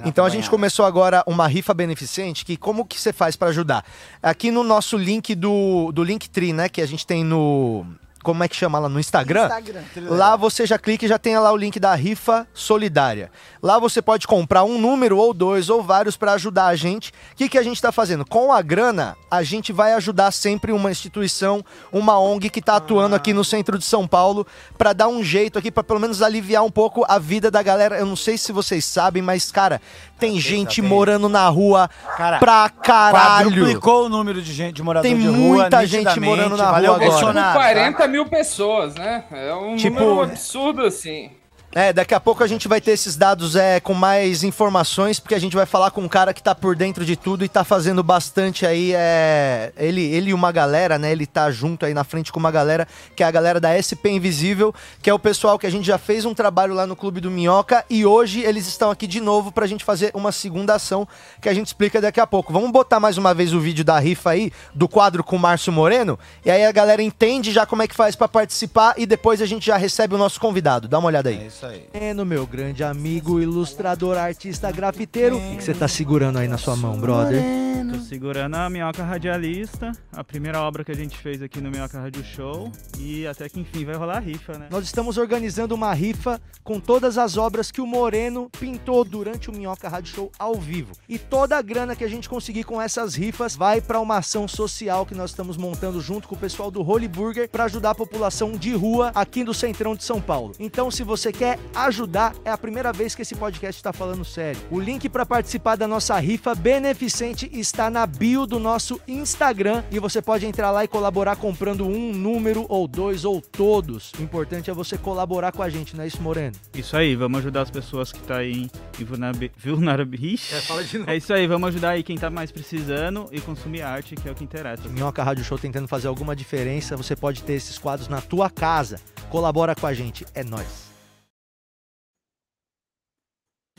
então 0.04 0.24
a 0.24 0.30
gente 0.30 0.48
começou 0.48 0.86
agora 0.86 1.22
uma 1.26 1.46
rifa 1.46 1.74
beneficente, 1.74 2.44
que 2.44 2.56
como 2.56 2.86
que 2.86 2.98
você 2.98 3.12
faz 3.12 3.36
pra 3.36 3.48
ajudar? 3.48 3.84
Aqui 4.22 4.50
no 4.50 4.62
nosso 4.62 4.96
link 4.96 5.34
do, 5.34 5.90
do 5.92 6.02
Linktree, 6.02 6.52
né, 6.54 6.68
que 6.68 6.80
a 6.80 6.86
gente 6.86 7.06
tem 7.06 7.22
no 7.24 7.84
como 8.22 8.44
é 8.44 8.48
que 8.48 8.56
chama 8.56 8.78
lá 8.78 8.88
no 8.88 9.00
Instagram? 9.00 9.46
Instagram. 9.46 9.82
Lá 10.10 10.36
você 10.36 10.66
já 10.66 10.78
clica 10.78 11.04
e 11.04 11.08
já 11.08 11.18
tem 11.18 11.38
lá 11.38 11.50
o 11.52 11.56
link 11.56 11.80
da 11.80 11.94
rifa 11.94 12.46
solidária. 12.52 13.30
Lá 13.62 13.78
você 13.78 14.02
pode 14.02 14.26
comprar 14.26 14.64
um 14.64 14.78
número 14.78 15.16
ou 15.16 15.32
dois 15.32 15.70
ou 15.70 15.82
vários 15.82 16.16
para 16.16 16.32
ajudar 16.32 16.66
a 16.66 16.76
gente. 16.76 17.10
O 17.10 17.36
que, 17.36 17.48
que 17.48 17.58
a 17.58 17.62
gente 17.62 17.76
está 17.76 17.90
fazendo? 17.90 18.24
Com 18.26 18.52
a 18.52 18.60
grana, 18.60 19.16
a 19.30 19.42
gente 19.42 19.72
vai 19.72 19.94
ajudar 19.94 20.30
sempre 20.32 20.70
uma 20.72 20.90
instituição, 20.90 21.64
uma 21.90 22.18
ONG 22.18 22.50
que 22.50 22.60
está 22.60 22.76
atuando 22.76 23.14
aqui 23.14 23.32
no 23.32 23.44
centro 23.44 23.78
de 23.78 23.84
São 23.84 24.06
Paulo 24.06 24.46
para 24.76 24.92
dar 24.92 25.08
um 25.08 25.24
jeito 25.24 25.58
aqui 25.58 25.70
para 25.70 25.82
pelo 25.82 26.00
menos 26.00 26.20
aliviar 26.20 26.62
um 26.62 26.70
pouco 26.70 27.04
a 27.08 27.18
vida 27.18 27.50
da 27.50 27.62
galera. 27.62 27.98
Eu 27.98 28.06
não 28.06 28.16
sei 28.16 28.36
se 28.36 28.52
vocês 28.52 28.84
sabem, 28.84 29.22
mas 29.22 29.50
cara, 29.50 29.80
tem 30.20 30.38
gente 30.38 30.80
morando 30.82 31.28
na 31.28 31.48
rua 31.48 31.88
Cara, 32.16 32.38
pra 32.38 32.68
caralho. 32.68 33.50
Quadruplicou 33.50 34.06
o 34.06 34.08
número 34.08 34.40
de 34.42 34.52
gente 34.52 34.74
de 34.76 34.82
morador 34.82 35.08
Tem 35.10 35.18
de 35.18 35.26
rua. 35.26 35.36
muita 35.36 35.86
gente 35.86 36.20
morando 36.20 36.56
na 36.56 36.70
Valeu, 36.70 36.92
rua 36.92 36.96
agora. 37.02 37.10
Bolsonaro, 37.10 37.52
Com 37.58 37.58
tá? 37.64 37.72
40 37.72 38.08
mil 38.08 38.26
pessoas, 38.26 38.94
né? 38.94 39.24
É 39.32 39.54
um 39.54 39.76
Tipo- 39.76 39.98
número 40.00 40.22
absurdo, 40.22 40.82
assim. 40.84 41.30
É, 41.72 41.92
daqui 41.92 42.12
a 42.12 42.18
pouco 42.18 42.42
a 42.42 42.48
gente 42.48 42.66
vai 42.66 42.80
ter 42.80 42.90
esses 42.90 43.14
dados 43.14 43.54
é, 43.54 43.78
com 43.78 43.94
mais 43.94 44.42
informações, 44.42 45.20
porque 45.20 45.36
a 45.36 45.38
gente 45.38 45.54
vai 45.54 45.64
falar 45.64 45.92
com 45.92 46.00
um 46.00 46.08
cara 46.08 46.34
que 46.34 46.42
tá 46.42 46.52
por 46.52 46.74
dentro 46.74 47.04
de 47.04 47.14
tudo 47.14 47.44
e 47.44 47.48
tá 47.48 47.62
fazendo 47.62 48.02
bastante 48.02 48.66
aí. 48.66 48.92
É, 48.92 49.72
ele, 49.76 50.02
ele 50.02 50.30
e 50.30 50.34
uma 50.34 50.50
galera, 50.50 50.98
né? 50.98 51.12
Ele 51.12 51.26
tá 51.26 51.48
junto 51.52 51.86
aí 51.86 51.94
na 51.94 52.02
frente 52.02 52.32
com 52.32 52.40
uma 52.40 52.50
galera, 52.50 52.88
que 53.14 53.22
é 53.22 53.26
a 53.26 53.30
galera 53.30 53.60
da 53.60 53.70
SP 53.78 54.10
Invisível, 54.10 54.74
que 55.00 55.08
é 55.08 55.14
o 55.14 55.18
pessoal 55.18 55.60
que 55.60 55.66
a 55.66 55.70
gente 55.70 55.86
já 55.86 55.96
fez 55.96 56.24
um 56.24 56.34
trabalho 56.34 56.74
lá 56.74 56.88
no 56.88 56.96
Clube 56.96 57.20
do 57.20 57.30
Minhoca 57.30 57.84
e 57.88 58.04
hoje 58.04 58.40
eles 58.40 58.66
estão 58.66 58.90
aqui 58.90 59.06
de 59.06 59.20
novo 59.20 59.52
pra 59.52 59.64
gente 59.64 59.84
fazer 59.84 60.10
uma 60.12 60.32
segunda 60.32 60.74
ação 60.74 61.06
que 61.40 61.48
a 61.48 61.54
gente 61.54 61.68
explica 61.68 62.00
daqui 62.00 62.18
a 62.18 62.26
pouco. 62.26 62.52
Vamos 62.52 62.72
botar 62.72 62.98
mais 62.98 63.16
uma 63.16 63.32
vez 63.32 63.54
o 63.54 63.60
vídeo 63.60 63.84
da 63.84 63.96
rifa 64.00 64.30
aí, 64.30 64.50
do 64.74 64.88
quadro 64.88 65.22
com 65.22 65.36
o 65.36 65.38
Márcio 65.38 65.72
Moreno, 65.72 66.18
e 66.44 66.50
aí 66.50 66.64
a 66.64 66.72
galera 66.72 67.00
entende 67.00 67.52
já 67.52 67.64
como 67.64 67.82
é 67.82 67.86
que 67.86 67.94
faz 67.94 68.16
pra 68.16 68.26
participar 68.26 68.94
e 68.96 69.06
depois 69.06 69.40
a 69.40 69.46
gente 69.46 69.66
já 69.66 69.76
recebe 69.76 70.16
o 70.16 70.18
nosso 70.18 70.40
convidado. 70.40 70.88
Dá 70.88 70.98
uma 70.98 71.06
olhada 71.06 71.28
aí. 71.28 71.38
É 71.38 71.46
isso 71.46 71.59
aí. 71.66 71.84
Moreno, 71.92 72.24
meu 72.24 72.46
grande 72.46 72.82
amigo, 72.82 73.40
ilustrador, 73.40 74.16
artista, 74.16 74.70
grafiteiro. 74.70 75.36
O 75.36 75.56
que 75.56 75.64
você 75.64 75.74
tá 75.74 75.88
segurando 75.88 76.38
aí 76.38 76.48
na 76.48 76.58
sua 76.58 76.76
mão, 76.76 76.98
brother? 76.98 77.69
Tô 77.88 77.98
segurando 78.00 78.56
a 78.56 78.68
Minhoca 78.68 79.02
Radialista, 79.02 79.92
a 80.12 80.22
primeira 80.22 80.60
obra 80.60 80.84
que 80.84 80.92
a 80.92 80.94
gente 80.94 81.16
fez 81.16 81.40
aqui 81.40 81.62
no 81.62 81.70
Minhoca 81.70 81.98
Radio 81.98 82.22
Show. 82.22 82.70
E 82.98 83.26
até 83.26 83.48
que 83.48 83.58
enfim 83.58 83.86
vai 83.86 83.94
rolar 83.94 84.18
a 84.18 84.20
rifa, 84.20 84.58
né? 84.58 84.68
Nós 84.70 84.84
estamos 84.84 85.16
organizando 85.16 85.74
uma 85.74 85.94
rifa 85.94 86.38
com 86.62 86.78
todas 86.78 87.16
as 87.16 87.38
obras 87.38 87.70
que 87.70 87.80
o 87.80 87.86
Moreno 87.86 88.50
pintou 88.60 89.02
durante 89.02 89.48
o 89.48 89.52
Minhoca 89.52 89.88
Rádio 89.88 90.14
Show 90.14 90.32
ao 90.38 90.56
vivo. 90.56 90.92
E 91.08 91.18
toda 91.18 91.56
a 91.56 91.62
grana 91.62 91.96
que 91.96 92.04
a 92.04 92.08
gente 92.08 92.28
conseguir 92.28 92.64
com 92.64 92.80
essas 92.80 93.14
rifas 93.14 93.56
vai 93.56 93.80
para 93.80 93.98
uma 93.98 94.18
ação 94.18 94.46
social 94.46 95.06
que 95.06 95.14
nós 95.14 95.30
estamos 95.30 95.56
montando 95.56 96.02
junto 96.02 96.28
com 96.28 96.34
o 96.34 96.38
pessoal 96.38 96.70
do 96.70 96.86
Holy 96.86 97.08
Burger 97.08 97.48
para 97.48 97.64
ajudar 97.64 97.90
a 97.90 97.94
população 97.94 98.52
de 98.52 98.74
rua 98.74 99.10
aqui 99.14 99.42
do 99.42 99.54
Centrão 99.54 99.96
de 99.96 100.04
São 100.04 100.20
Paulo. 100.20 100.52
Então, 100.60 100.90
se 100.90 101.02
você 101.02 101.32
quer 101.32 101.58
ajudar, 101.74 102.34
é 102.44 102.50
a 102.50 102.58
primeira 102.58 102.92
vez 102.92 103.14
que 103.14 103.22
esse 103.22 103.34
podcast 103.34 103.78
está 103.78 103.92
falando 103.92 104.22
sério. 104.22 104.60
O 104.70 104.78
link 104.78 105.08
para 105.08 105.24
participar 105.24 105.76
da 105.76 105.88
nossa 105.88 106.18
rifa 106.18 106.54
beneficente 106.54 107.48
está 107.50 107.69
na 107.90 108.06
bio 108.06 108.46
do 108.46 108.58
nosso 108.58 109.00
Instagram 109.06 109.84
e 109.90 109.98
você 109.98 110.20
pode 110.20 110.44
entrar 110.44 110.70
lá 110.70 110.84
e 110.84 110.88
colaborar 110.88 111.36
comprando 111.36 111.86
um 111.86 112.12
número 112.12 112.66
ou 112.68 112.88
dois 112.88 113.24
ou 113.24 113.40
todos. 113.40 114.12
O 114.18 114.22
importante 114.22 114.70
é 114.70 114.74
você 114.74 114.98
colaborar 114.98 115.52
com 115.52 115.62
a 115.62 115.68
gente, 115.68 115.96
não 115.96 116.02
é 116.02 116.06
isso, 116.08 116.20
Moreno? 116.20 116.56
Isso 116.74 116.96
aí, 116.96 117.14
vamos 117.14 117.38
ajudar 117.38 117.62
as 117.62 117.70
pessoas 117.70 118.12
que 118.12 118.20
tá 118.20 118.38
aí 118.38 118.68
em 118.98 119.04
vulnerabi- 119.04 119.52
vulnerabilidade. 119.56 121.04
É, 121.06 121.16
isso 121.16 121.32
aí, 121.32 121.46
vamos 121.46 121.68
ajudar 121.68 121.90
aí 121.90 122.02
quem 122.02 122.18
tá 122.18 122.28
mais 122.28 122.50
precisando 122.50 123.28
e 123.30 123.40
consumir 123.40 123.82
arte, 123.82 124.14
que 124.16 124.28
é 124.28 124.32
o 124.32 124.34
que 124.34 124.44
interessa. 124.44 124.88
Minhoca 124.88 125.22
Rádio 125.22 125.44
Show 125.44 125.58
tentando 125.58 125.86
fazer 125.86 126.08
alguma 126.08 126.34
diferença, 126.34 126.96
você 126.96 127.14
pode 127.14 127.42
ter 127.42 127.54
esses 127.54 127.78
quadros 127.78 128.08
na 128.08 128.20
tua 128.20 128.50
casa. 128.50 129.00
Colabora 129.30 129.74
com 129.74 129.86
a 129.86 129.94
gente, 129.94 130.26
é 130.34 130.42
nóis. 130.42 130.89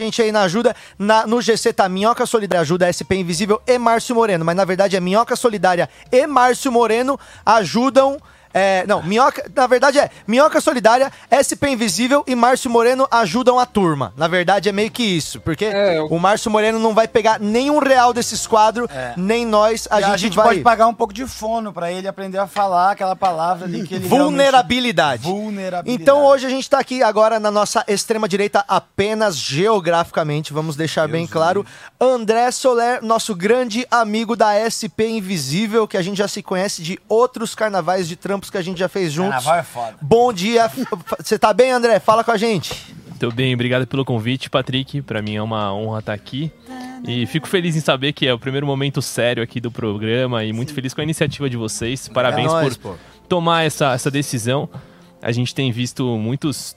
Gente 0.01 0.19
aí 0.19 0.31
na 0.31 0.41
ajuda, 0.41 0.75
na- 0.97 1.27
no 1.27 1.39
GC 1.39 1.71
tá 1.73 1.87
Minhoca 1.87 2.25
Solidária 2.25 2.61
Ajuda, 2.61 2.87
SP 2.89 3.13
Invisível 3.17 3.61
e 3.67 3.77
Márcio 3.77 4.15
Moreno, 4.15 4.43
mas 4.43 4.55
na 4.55 4.65
verdade 4.65 4.95
é 4.97 4.99
Minhoca 4.99 5.35
Solidária 5.35 5.87
e 6.11 6.25
Márcio 6.25 6.71
Moreno 6.71 7.19
ajudam. 7.45 8.19
É, 8.53 8.85
não, 8.87 9.01
Minhoca, 9.03 9.49
na 9.55 9.67
verdade 9.67 9.99
é 9.99 10.09
Minhoca 10.27 10.59
Solidária, 10.61 11.11
SP 11.31 11.69
Invisível 11.69 12.23
e 12.27 12.35
Márcio 12.35 12.69
Moreno 12.69 13.07
ajudam 13.11 13.59
a 13.59 13.65
turma. 13.65 14.13
Na 14.17 14.27
verdade 14.27 14.69
é 14.69 14.71
meio 14.71 14.91
que 14.91 15.03
isso, 15.03 15.39
porque 15.41 15.65
É, 15.65 15.97
eu- 15.99 16.07
o 16.07 16.19
Márcio 16.19 16.51
Moreno 16.51 16.79
não 16.79 16.93
vai 16.93 17.07
pegar 17.07 17.39
nenhum 17.39 17.79
real 17.79 18.13
desses 18.13 18.45
quadros, 18.47 18.89
É. 18.91 19.13
nem 19.17 19.45
nós, 19.45 19.87
a 19.89 20.01
gente, 20.01 20.11
a 20.13 20.17
gente 20.17 20.35
vai. 20.35 20.47
pode 20.47 20.59
pagar 20.61 20.87
um 20.87 20.93
pouco 20.93 21.13
de 21.13 21.25
fono 21.27 21.71
pra 21.73 21.91
ele 21.91 22.07
aprender 22.07 22.37
a 22.37 22.47
falar 22.47 22.91
aquela 22.91 23.15
palavra 23.15 23.65
ali 23.65 23.87
que 23.87 23.95
ele 23.95 24.07
Vulnerabilidade. 24.07 25.23
realmente- 25.23 25.43
Vulnerabilidade. 25.45 26.01
Então 26.01 26.25
hoje 26.25 26.45
a 26.45 26.49
gente 26.49 26.69
tá 26.69 26.79
aqui 26.79 27.01
agora 27.03 27.39
na 27.39 27.49
nossa 27.51 27.83
extrema 27.87 28.27
direita 28.27 28.63
apenas 28.67 29.35
geograficamente, 29.37 30.53
vamos 30.53 30.75
deixar 30.75 31.07
bem 31.07 31.25
claro. 31.25 31.65
André 31.99 32.51
Soler, 32.51 33.03
nosso 33.03 33.33
grande 33.35 33.85
amigo 33.89 34.35
da 34.35 34.53
SP 34.55 35.07
Invisível, 35.07 35.87
que 35.87 35.97
a 35.97 36.01
gente 36.01 36.17
já 36.17 36.27
se 36.27 36.43
conhece 36.43 36.81
de 36.81 36.99
outros 37.07 37.55
carnavais 37.55 38.07
de 38.07 38.15
trampos 38.41 38.49
que 38.49 38.57
a 38.57 38.61
gente 38.61 38.79
já 38.79 38.89
fez 38.89 39.13
juntos. 39.13 39.31
Carnaval 39.31 39.59
é 39.59 39.63
foda. 39.63 39.95
Bom 40.01 40.33
dia. 40.33 40.69
Você 41.19 41.37
tá 41.37 41.53
bem, 41.53 41.71
André? 41.71 41.99
Fala 41.99 42.23
com 42.23 42.31
a 42.31 42.37
gente. 42.37 42.73
Tô 43.19 43.29
bem, 43.29 43.53
obrigado 43.53 43.85
pelo 43.85 44.03
convite, 44.03 44.49
Patrick. 44.49 45.01
Pra 45.03 45.21
mim 45.21 45.35
é 45.35 45.41
uma 45.41 45.73
honra 45.73 45.99
estar 45.99 46.13
aqui. 46.13 46.51
E 47.07 47.25
fico 47.27 47.47
feliz 47.47 47.75
em 47.75 47.79
saber 47.79 48.13
que 48.13 48.27
é 48.27 48.33
o 48.33 48.39
primeiro 48.39 48.65
momento 48.65 49.01
sério 49.01 49.43
aqui 49.43 49.61
do 49.61 49.71
programa 49.71 50.43
e 50.43 50.51
muito 50.51 50.73
feliz 50.73 50.93
com 50.93 51.01
a 51.01 51.03
iniciativa 51.03 51.49
de 51.49 51.55
vocês. 51.57 52.07
Parabéns 52.07 52.47
É 52.51 52.53
nóis, 52.53 52.77
por 52.77 52.91
pô. 52.93 52.97
tomar 53.29 53.63
essa, 53.63 53.93
essa 53.93 54.09
decisão. 54.09 54.67
A 55.21 55.31
gente 55.31 55.53
tem 55.53 55.71
visto 55.71 56.17
muitos, 56.17 56.75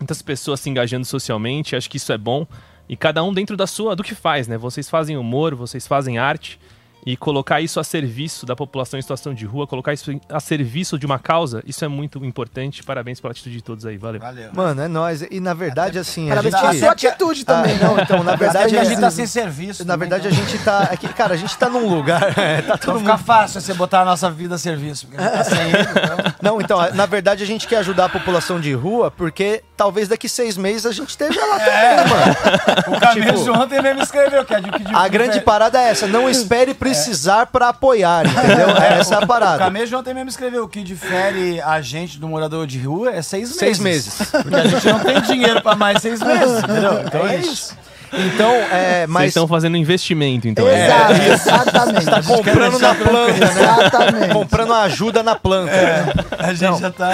muitas 0.00 0.20
pessoas 0.20 0.58
se 0.60 0.68
engajando 0.68 1.04
socialmente, 1.04 1.76
acho 1.76 1.88
que 1.88 1.96
isso 1.96 2.12
é 2.12 2.18
bom. 2.18 2.46
E 2.88 2.96
cada 2.96 3.22
um 3.22 3.32
dentro 3.32 3.56
da 3.56 3.66
sua, 3.66 3.96
do 3.96 4.02
que 4.02 4.14
faz, 4.14 4.46
né? 4.46 4.58
Vocês 4.58 4.90
fazem 4.90 5.16
humor, 5.16 5.54
vocês 5.54 5.86
fazem 5.86 6.18
arte. 6.18 6.58
E 7.06 7.16
colocar 7.16 7.60
isso 7.60 7.78
a 7.78 7.84
serviço 7.84 8.46
da 8.46 8.56
população 8.56 8.98
em 8.98 9.02
situação 9.02 9.34
de 9.34 9.44
rua, 9.44 9.66
colocar 9.66 9.92
isso 9.92 10.10
a 10.28 10.40
serviço 10.40 10.98
de 10.98 11.04
uma 11.04 11.18
causa, 11.18 11.62
isso 11.66 11.84
é 11.84 11.88
muito 11.88 12.24
importante. 12.24 12.82
Parabéns 12.82 13.20
pela 13.20 13.32
atitude 13.32 13.56
de 13.56 13.62
todos 13.62 13.84
aí, 13.84 13.96
valeu. 13.98 14.20
Valeu. 14.20 14.50
Mano, 14.54 14.80
é 14.82 14.88
nóis. 14.88 15.22
E 15.30 15.38
na 15.40 15.52
verdade, 15.52 15.98
assim, 15.98 16.26
a 16.26 16.36
Parabéns 16.36 16.54
gente... 16.54 16.60
pela 16.62 16.74
sua 16.78 16.90
atitude 16.92 17.44
também, 17.44 17.76
Ah, 17.80 17.84
não, 17.84 17.98
então, 18.00 18.22
na 18.24 18.36
verdade, 18.36 18.76
a 18.78 18.84
gente 18.84 18.96
é- 18.98 19.00
tá 19.00 19.10
sem 19.10 19.26
serviço. 19.26 19.84
Na 19.84 19.94
também, 19.94 20.08
verdade, 20.08 20.28
a 20.28 20.30
então. 20.38 20.48
gente 20.48 20.64
tá. 20.64 20.88
É 20.92 20.96
que, 20.96 21.08
cara, 21.08 21.34
a 21.34 21.36
gente 21.36 21.56
tá 21.58 21.68
num 21.68 21.88
lugar. 21.94 22.22
é, 22.38 22.62
tá 22.62 22.78
fica 22.78 23.18
fácil 23.18 23.60
você 23.60 23.74
botar 23.74 24.00
a 24.00 24.04
nossa 24.06 24.30
vida 24.30 24.54
a 24.54 24.58
serviço. 24.58 25.06
Porque 25.06 25.22
a 25.22 25.26
gente 25.26 25.36
tá 25.36 25.44
sem 25.44 25.60
ele, 25.68 25.78
então... 25.82 26.34
Não, 26.40 26.60
então, 26.60 26.92
na 26.94 27.06
verdade 27.06 27.42
a 27.42 27.46
gente 27.46 27.66
quer 27.68 27.78
ajudar 27.78 28.06
a 28.06 28.08
população 28.08 28.58
de 28.60 28.72
rua, 28.72 29.10
porque 29.10 29.62
talvez 29.76 30.08
daqui 30.08 30.28
seis 30.28 30.56
meses 30.56 30.86
a 30.86 30.92
gente 30.92 31.10
esteja 31.10 31.40
lá 31.44 31.60
É. 31.60 31.96
também, 31.96 32.14
mano. 32.14 32.96
O 32.96 33.00
Camejo 33.00 33.44
Tipo, 33.44 33.58
ontem 33.58 33.82
mesmo 33.82 34.02
escreveu 34.02 34.44
que 34.44 34.54
é 34.54 34.60
de 34.60 34.70
que 34.70 34.84
de- 34.84 34.94
A 34.94 35.08
grande 35.08 35.40
parada 35.40 35.78
é 35.80 35.88
essa, 35.90 36.06
não 36.06 36.28
espere 36.30 36.72
precisar 36.94 37.46
pra 37.46 37.68
apoiar, 37.68 38.26
entendeu? 38.26 38.70
Essa 38.76 39.14
é 39.14 39.18
a 39.18 39.20
O 39.20 39.26
parada. 39.26 39.58
Camejo 39.58 39.96
ontem 39.96 40.14
mesmo 40.14 40.30
escreveu 40.30 40.68
que 40.68 40.82
difere 40.82 41.60
a 41.60 41.80
gente 41.80 42.18
do 42.18 42.28
morador 42.28 42.66
de 42.66 42.78
rua 42.78 43.10
é 43.10 43.22
seis 43.22 43.48
meses. 43.50 43.58
Seis 43.58 43.78
meses. 43.78 44.14
Porque 44.30 44.54
a 44.54 44.66
gente 44.66 44.86
não 44.86 45.00
tem 45.00 45.20
dinheiro 45.22 45.62
pra 45.62 45.74
mais 45.74 46.00
seis 46.00 46.20
meses, 46.20 46.62
entendeu? 46.62 47.02
Então 47.06 47.26
é, 47.26 47.36
isso. 47.36 47.76
Então, 48.12 48.50
é, 48.50 48.98
Vocês 49.00 49.10
mas 49.10 49.28
estão 49.28 49.48
fazendo 49.48 49.76
investimento, 49.76 50.46
então. 50.46 50.66
é. 50.68 50.86
Exato, 50.86 51.12
exatamente. 51.96 52.26
comprando 52.26 52.78
na 52.78 52.94
planta, 52.94 53.32
né? 53.32 53.50
Exatamente. 53.50 54.32
Comprando 54.32 54.72
ajuda 54.72 55.22
na 55.22 55.34
planta. 55.34 55.72
A 56.38 56.54
gente 56.54 56.80
já 56.80 56.90
tá. 56.90 57.10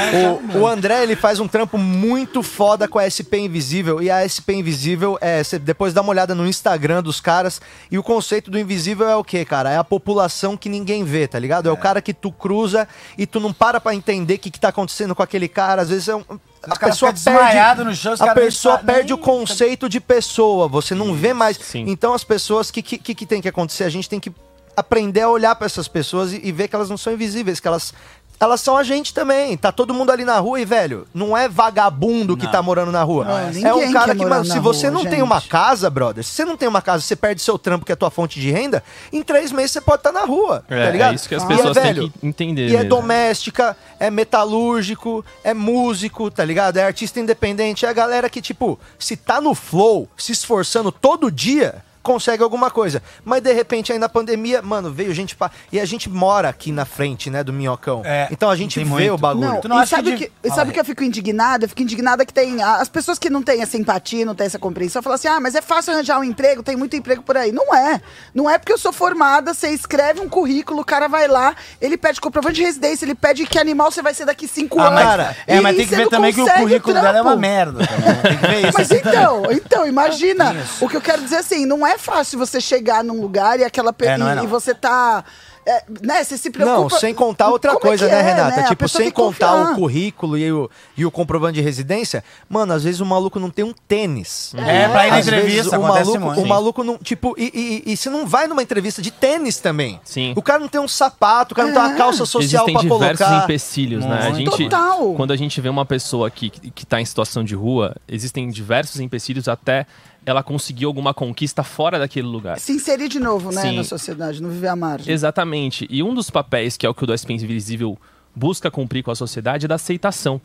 O, 0.55 0.59
o 0.59 0.67
André, 0.67 1.03
ele 1.03 1.17
faz 1.17 1.41
um 1.41 1.49
trampo 1.49 1.79
muito 1.79 2.43
foda 2.43 2.87
com 2.89 2.99
a 2.99 3.09
SP 3.09 3.39
Invisível. 3.39 4.03
E 4.03 4.11
a 4.11 4.27
SP 4.27 4.55
Invisível, 4.55 5.19
é, 5.21 5.43
você 5.43 5.59
depois 5.59 5.95
dá 5.95 6.01
uma 6.01 6.11
olhada 6.11 6.35
no 6.35 6.47
Instagram 6.47 7.03
dos 7.03 7.21
caras. 7.21 7.61
E 7.91 7.99
o 7.99 8.03
conceito 8.03 8.51
do 8.51 8.59
invisível 8.59 9.09
é 9.09 9.17
o 9.17 9.25
quê, 9.25 9.45
cara? 9.45 9.71
É 9.71 9.77
a 9.77 9.85
população 9.85 10.57
que 10.57 10.69
ninguém 10.69 11.05
vê, 11.05 11.27
tá 11.27 11.39
ligado? 11.39 11.69
É, 11.69 11.73
o 11.73 11.77
cara 11.77 12.03
que 12.03 12.13
tu 12.13 12.31
cruza 12.31 12.87
e 13.17 13.27
tu 13.27 13.41
não 13.41 13.53
para 13.53 13.81
pra 13.81 13.95
entender 13.95 14.35
o 14.35 14.39
que, 14.39 14.51
que 14.51 14.61
tá 14.61 14.69
acontecendo 14.69 15.15
com 15.15 15.23
aquele 15.23 15.49
cara. 15.49 15.83
Às 15.83 15.89
vezes 15.89 16.09
é 16.09 16.17
um. 16.17 16.25
A 16.63 16.77
pessoa 16.77 17.13
desmaiado 17.13 17.85
no 17.85 17.95
chão, 17.95 18.15
a 18.19 18.35
pessoa 18.35 18.79
perde 18.79 19.13
o 19.13 19.19
conceito 19.19 19.89
de 19.89 19.99
pessoa. 19.99 20.69
Você 20.69 20.95
não 20.95 21.15
vê 21.15 21.33
mais. 21.33 21.57
sim. 21.57 21.85
Então 21.89 22.13
as 22.13 22.23
pessoas, 22.23 22.69
o 22.69 22.73
que, 22.73 22.83
que, 22.83 23.15
que, 23.15 23.27
tem 23.27 23.41
que 23.41 23.49
acontecer? 23.49 23.85
A 23.85 23.89
gente 23.89 24.09
tem 24.09 24.21
que 24.21 24.31
aprender 24.77 25.23
a 25.23 25.29
olhar 25.29 25.55
pra 25.55 25.67
essas 25.67 25.89
pessoas 25.89 26.33
e, 26.33 26.41
e 26.45 26.53
ver 26.53 26.69
que 26.69 26.75
elas 26.75 26.91
não 26.91 26.99
são 26.99 27.13
invisíveis, 27.13 27.61
que 27.61 27.69
elas 27.69 27.95
elas 28.41 28.63
são 28.63 28.75
a 28.77 28.83
gente 28.83 29.13
também. 29.13 29.55
Tá 29.57 29.71
todo 29.71 29.93
mundo 29.93 30.11
ali 30.11 30.25
na 30.25 30.39
rua 30.39 30.59
e, 30.59 30.65
velho, 30.65 31.07
não 31.13 31.37
é 31.37 31.47
vagabundo 31.47 32.37
que 32.39 32.51
tá 32.51 32.63
morando 32.63 32.91
na 32.91 33.03
rua. 33.03 33.27
Não, 33.27 33.39
é 33.39 33.51
ninguém 33.51 33.89
um 33.89 33.93
cara 33.93 34.17
que, 34.17 34.25
mano, 34.25 34.45
se 34.47 34.59
você 34.59 34.89
rua, 34.89 34.95
não 34.95 35.03
tem 35.03 35.13
gente. 35.13 35.23
uma 35.23 35.41
casa, 35.43 35.91
brother, 35.91 36.25
se 36.25 36.33
você 36.33 36.45
não 36.47 36.57
tem 36.57 36.67
uma 36.67 36.81
casa, 36.81 37.03
você 37.05 37.15
perde 37.15 37.43
seu 37.43 37.59
trampo, 37.59 37.85
que 37.85 37.93
é 37.93 37.95
a 37.95 37.97
tua 37.97 38.11
fonte 38.11 38.41
de 38.41 38.51
renda, 38.51 38.83
em 39.13 39.23
três 39.23 39.53
meses 39.53 39.73
você 39.73 39.81
pode 39.83 40.01
estar 40.01 40.11
na 40.13 40.23
rua. 40.25 40.65
É, 40.71 40.87
tá 40.87 40.91
ligado? 40.91 41.13
é 41.13 41.15
isso 41.17 41.29
que 41.29 41.35
as 41.35 41.43
E 41.43 41.47
pessoas 41.47 41.77
é, 41.77 41.81
têm 41.83 41.95
velho, 41.95 42.11
que 42.11 42.27
entender. 42.27 42.69
e 42.69 42.75
é 42.75 42.79
mesmo. 42.79 42.89
doméstica, 42.89 43.77
é 43.99 44.11
metalúrgico, 44.11 45.23
é 45.45 45.53
músico, 45.53 46.31
tá 46.31 46.45
ligado? 46.45 46.79
É 46.79 46.85
artista 46.85 47.21
independente, 47.21 47.85
é 47.85 47.89
a 47.91 47.93
galera 47.93 48.31
que, 48.31 48.41
tipo, 48.41 48.79
se 48.99 49.17
tá 49.17 49.41
no 49.41 49.55
flow, 49.55 50.09
se 50.17 50.33
esforçando 50.33 50.91
todo 50.91 51.31
dia, 51.31 51.85
consegue 52.03 52.43
alguma 52.43 52.71
coisa. 52.71 53.03
Mas 53.25 53.43
de 53.43 53.53
repente 53.53 53.93
aí 53.93 53.99
na 53.99 54.09
pandemia, 54.09 54.63
mano, 54.63 54.91
veio 54.91 55.13
gente 55.13 55.37
pra... 55.37 55.51
E 55.73 55.79
a 55.79 55.85
gente 55.85 56.09
mora 56.09 56.49
aqui 56.49 56.73
na 56.73 56.85
frente, 56.85 57.29
né, 57.31 57.43
do 57.45 57.53
Minhocão. 57.53 58.03
É, 58.05 58.29
então 58.31 58.49
a 58.51 58.57
gente 58.57 58.79
vê 58.79 58.85
muito. 58.85 59.13
o 59.15 59.19
bagulho. 59.19 59.49
Não, 59.49 59.61
Tu 59.61 59.69
não 59.69 59.77
e 59.79 59.83
acha 59.83 59.97
sabe 59.97 60.13
que 60.13 60.17
que, 60.19 60.25
de- 60.27 60.33
e 60.45 60.51
sabe 60.55 60.73
que 60.73 60.81
eu 60.81 60.85
fico 60.85 61.05
indignada? 61.05 61.65
Eu 61.65 61.69
fico 61.69 61.83
indignada 61.83 62.25
que 62.25 62.33
tem. 62.33 62.63
As 62.63 62.89
pessoas 62.89 63.19
que 63.19 63.29
não 63.31 63.43
têm 63.43 63.63
essa 63.63 63.77
empatia, 63.77 64.25
não 64.25 64.35
têm 64.35 64.47
essa 64.47 64.59
compreensão, 64.59 65.03
falam 65.03 65.15
assim: 65.17 65.29
ah, 65.29 65.39
mas 65.41 65.55
é 65.55 65.61
fácil 65.61 65.93
arranjar 65.93 66.19
um 66.19 66.25
emprego, 66.25 66.63
tem 66.63 66.77
muito 66.77 66.97
emprego 66.97 67.23
por 67.23 67.37
aí. 67.37 67.53
Não 67.53 67.75
é. 67.75 68.01
Não 68.35 68.49
é 68.49 68.59
porque 68.59 68.73
eu 68.73 68.79
sou 68.79 68.93
formada, 68.93 69.53
você 69.55 69.69
escreve 69.69 70.21
um 70.21 70.29
currículo, 70.29 70.81
o 70.81 70.85
cara 70.85 71.09
vai 71.09 71.29
lá, 71.29 71.55
ele 71.81 71.97
pede 71.97 72.21
comprovante 72.21 72.57
de 72.57 72.63
residência, 72.63 73.05
ele 73.05 73.15
pede 73.15 73.47
que 73.47 73.59
animal 73.59 73.91
você 73.91 74.01
vai 74.03 74.15
ser 74.15 74.25
daqui 74.25 74.49
cinco 74.49 74.79
Ah, 74.81 74.87
anos. 74.89 74.95
mas, 74.95 75.05
cara, 75.05 75.37
é, 75.47 75.61
mas 75.61 75.75
E 75.75 75.77
tem 75.79 75.87
que 75.87 75.95
você 75.95 76.03
ver 76.05 76.09
também 76.09 76.33
que 76.33 76.41
o 76.41 76.47
currículo 76.55 76.95
dela 76.95 77.09
é 77.09 77.23
uma 77.23 77.31
trampo. 77.33 77.41
merda. 77.41 77.87
Também, 77.87 78.07
né? 78.09 78.21
Tem 78.23 78.39
que 78.39 78.47
ver 78.47 78.61
isso. 78.69 78.79
Mas 78.79 78.91
então, 78.91 79.43
então, 79.53 79.87
imagina. 79.87 80.57
O 80.81 80.89
que 80.89 80.97
eu 80.97 81.01
quero 81.01 81.23
dizer 81.23 81.37
assim, 81.37 81.67
não 81.67 81.87
é 81.87 81.90
fácil 81.99 82.39
você 82.39 82.61
chegar 82.61 83.03
num 83.05 83.21
lugar 83.21 83.59
e 83.61 83.65
aquela 83.65 83.93
pe- 83.93 84.07
É, 84.07 84.19
não 84.19 84.29
é 84.29 84.33
e, 84.33 84.37
não. 84.37 84.45
e 84.45 84.47
você 84.47 84.75
tá. 84.75 85.25
é, 85.67 85.85
né, 86.03 86.25
você 86.25 86.37
se 86.39 86.51
preocupa. 86.51 86.81
Não, 86.81 86.91
sem 86.91 87.15
contar 87.15 87.49
outra 87.51 87.73
Como 87.75 87.85
é 87.85 87.89
coisa, 87.89 88.07
né, 88.09 88.19
é, 88.19 88.23
Renata? 88.23 88.61
A 88.63 88.65
Tipo, 88.65 88.89
sem 88.89 89.11
contar 89.11 89.49
confiar. 89.53 89.73
o 89.73 89.75
currículo 89.77 90.39
e 90.39 90.51
o, 90.51 90.71
e 90.97 91.05
o 91.05 91.11
comprovante 91.11 91.55
de 91.57 91.61
residência, 91.61 92.25
mano, 92.49 92.73
às 92.73 92.83
vezes 92.83 93.01
o 93.01 93.07
maluco 93.07 93.39
não 93.39 93.51
tem 93.51 93.65
um 93.65 93.73
tênis. 93.87 94.53
É, 94.57 94.89
pra 94.89 95.07
ir 95.07 95.11
na 95.11 95.17
Às 95.19 95.27
entrevista, 95.27 95.63
vezes 95.63 95.73
o 95.73 95.81
maluco, 95.81 96.19
muito. 96.21 96.41
o 96.41 96.47
maluco 96.49 96.83
não, 96.85 96.97
tipo, 96.99 97.35
e, 97.39 97.83
e, 97.87 97.93
e 97.93 97.97
você 97.97 98.09
não 98.09 98.27
vai 98.27 98.47
numa 98.49 98.63
entrevista 98.63 99.03
de 99.03 99.11
tênis 99.11 99.59
também. 99.59 100.01
Sim. 100.03 100.33
O 100.35 100.43
cara 100.43 100.59
não 100.59 100.69
tem 100.69 100.81
um 100.81 100.89
sapato, 100.89 101.53
o 101.53 101.57
cara 101.57 101.69
não 101.69 101.75
tem 101.75 101.85
uma 101.91 101.95
calça 101.97 102.25
social 102.25 102.65
Existem 102.65 102.75
pra 102.75 102.83
diversos 102.83 103.27
colocar. 103.27 103.45
empecilhos, 103.45 104.05
né? 104.05 104.19
A 104.29 104.33
gente, 104.33 104.51
Total. 104.51 105.15
quando 105.15 105.33
a 105.33 105.37
gente 105.37 105.61
vê 105.61 105.69
uma 105.69 105.85
pessoa 105.85 106.31
que, 106.31 106.49
que 106.51 106.87
tá 106.87 107.01
em 107.01 107.05
situação 107.05 107.45
de 107.45 107.55
rua, 107.55 107.95
existem 108.09 108.49
diversos 108.49 108.99
empecilhos 108.99 109.47
até 109.47 109.87
ela 110.25 110.43
conseguir 110.43 110.85
alguma 110.85 111.15
conquista 111.15 111.63
fora 111.63 111.99
daquele 111.99 112.27
lugar. 112.27 112.59
Se 112.59 112.73
inserir 112.73 113.09
de 113.09 113.19
novo, 113.19 113.51
né, 113.51 113.63
Sim. 113.63 113.77
na 113.77 113.85
sociedade, 113.85 114.43
não 114.43 114.51
viver 114.51 114.69
à 114.69 114.77
margem. 114.77 115.13
Exatamente. 115.13 115.87
E 115.91 116.03
um 116.03 116.15
dos 116.15 116.31
papéis 116.31 116.77
que 116.77 116.87
é 116.87 116.89
o 116.89 116.95
que 116.95 117.05
o 117.05 117.07
do 117.07 117.17
SP 117.17 117.33
Invisível 117.33 117.99
busca 118.35 118.71
cumprir 118.71 119.03
com 119.03 119.11
a 119.11 119.15
sociedade 119.15 119.65
é 119.65 119.69
da 119.69 119.77
aceitação. 119.77 120.41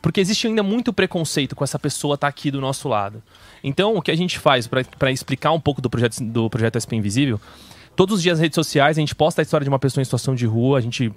Porque 0.00 0.20
existe 0.20 0.48
ainda 0.48 0.64
muito 0.64 0.92
preconceito 0.92 1.54
com 1.54 1.62
essa 1.62 1.78
pessoa 1.78 2.16
estar 2.16 2.26
aqui 2.26 2.50
do 2.50 2.60
nosso 2.60 2.88
lado. 2.88 3.22
Então, 3.62 3.94
o 3.94 4.02
que 4.02 4.10
a 4.10 4.16
gente 4.16 4.38
faz 4.38 4.66
para 4.66 5.12
explicar 5.12 5.52
um 5.52 5.60
pouco 5.60 5.80
do 5.80 5.88
projeto, 5.88 6.18
do 6.20 6.50
projeto 6.50 6.80
SP 6.82 6.96
Invisível, 6.96 7.40
todos 7.94 8.16
os 8.16 8.22
dias 8.22 8.38
nas 8.38 8.42
redes 8.42 8.56
sociais 8.56 8.98
a 8.98 9.00
gente 9.00 9.14
posta 9.14 9.40
a 9.40 9.44
história 9.44 9.64
de 9.64 9.68
uma 9.68 9.78
pessoa 9.78 10.02
em 10.02 10.04
situação 10.04 10.34
de 10.34 10.44
rua, 10.44 10.78
a 10.78 10.80
gente 10.80 11.12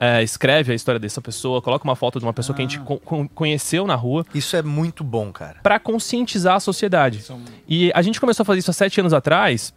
é, 0.00 0.22
escreve 0.22 0.72
a 0.72 0.74
história 0.74 0.98
dessa 0.98 1.20
pessoa, 1.20 1.60
coloca 1.60 1.84
uma 1.84 1.94
foto 1.94 2.18
de 2.18 2.24
uma 2.24 2.32
pessoa 2.32 2.56
que 2.56 2.62
a 2.62 2.64
gente 2.64 2.80
co- 2.80 2.98
co- 2.98 3.28
conheceu 3.34 3.86
na 3.86 3.94
rua 3.94 4.24
Isso 4.34 4.56
é 4.56 4.62
muito 4.62 5.04
bom, 5.04 5.30
cara. 5.30 5.58
para 5.62 5.78
conscientizar 5.78 6.54
a 6.56 6.60
sociedade. 6.60 7.22
E 7.68 7.92
a 7.94 8.00
gente 8.00 8.18
começou 8.18 8.42
a 8.42 8.46
fazer 8.46 8.60
isso 8.60 8.70
há 8.70 8.74
sete 8.74 8.98
anos 8.98 9.12
atrás 9.12 9.74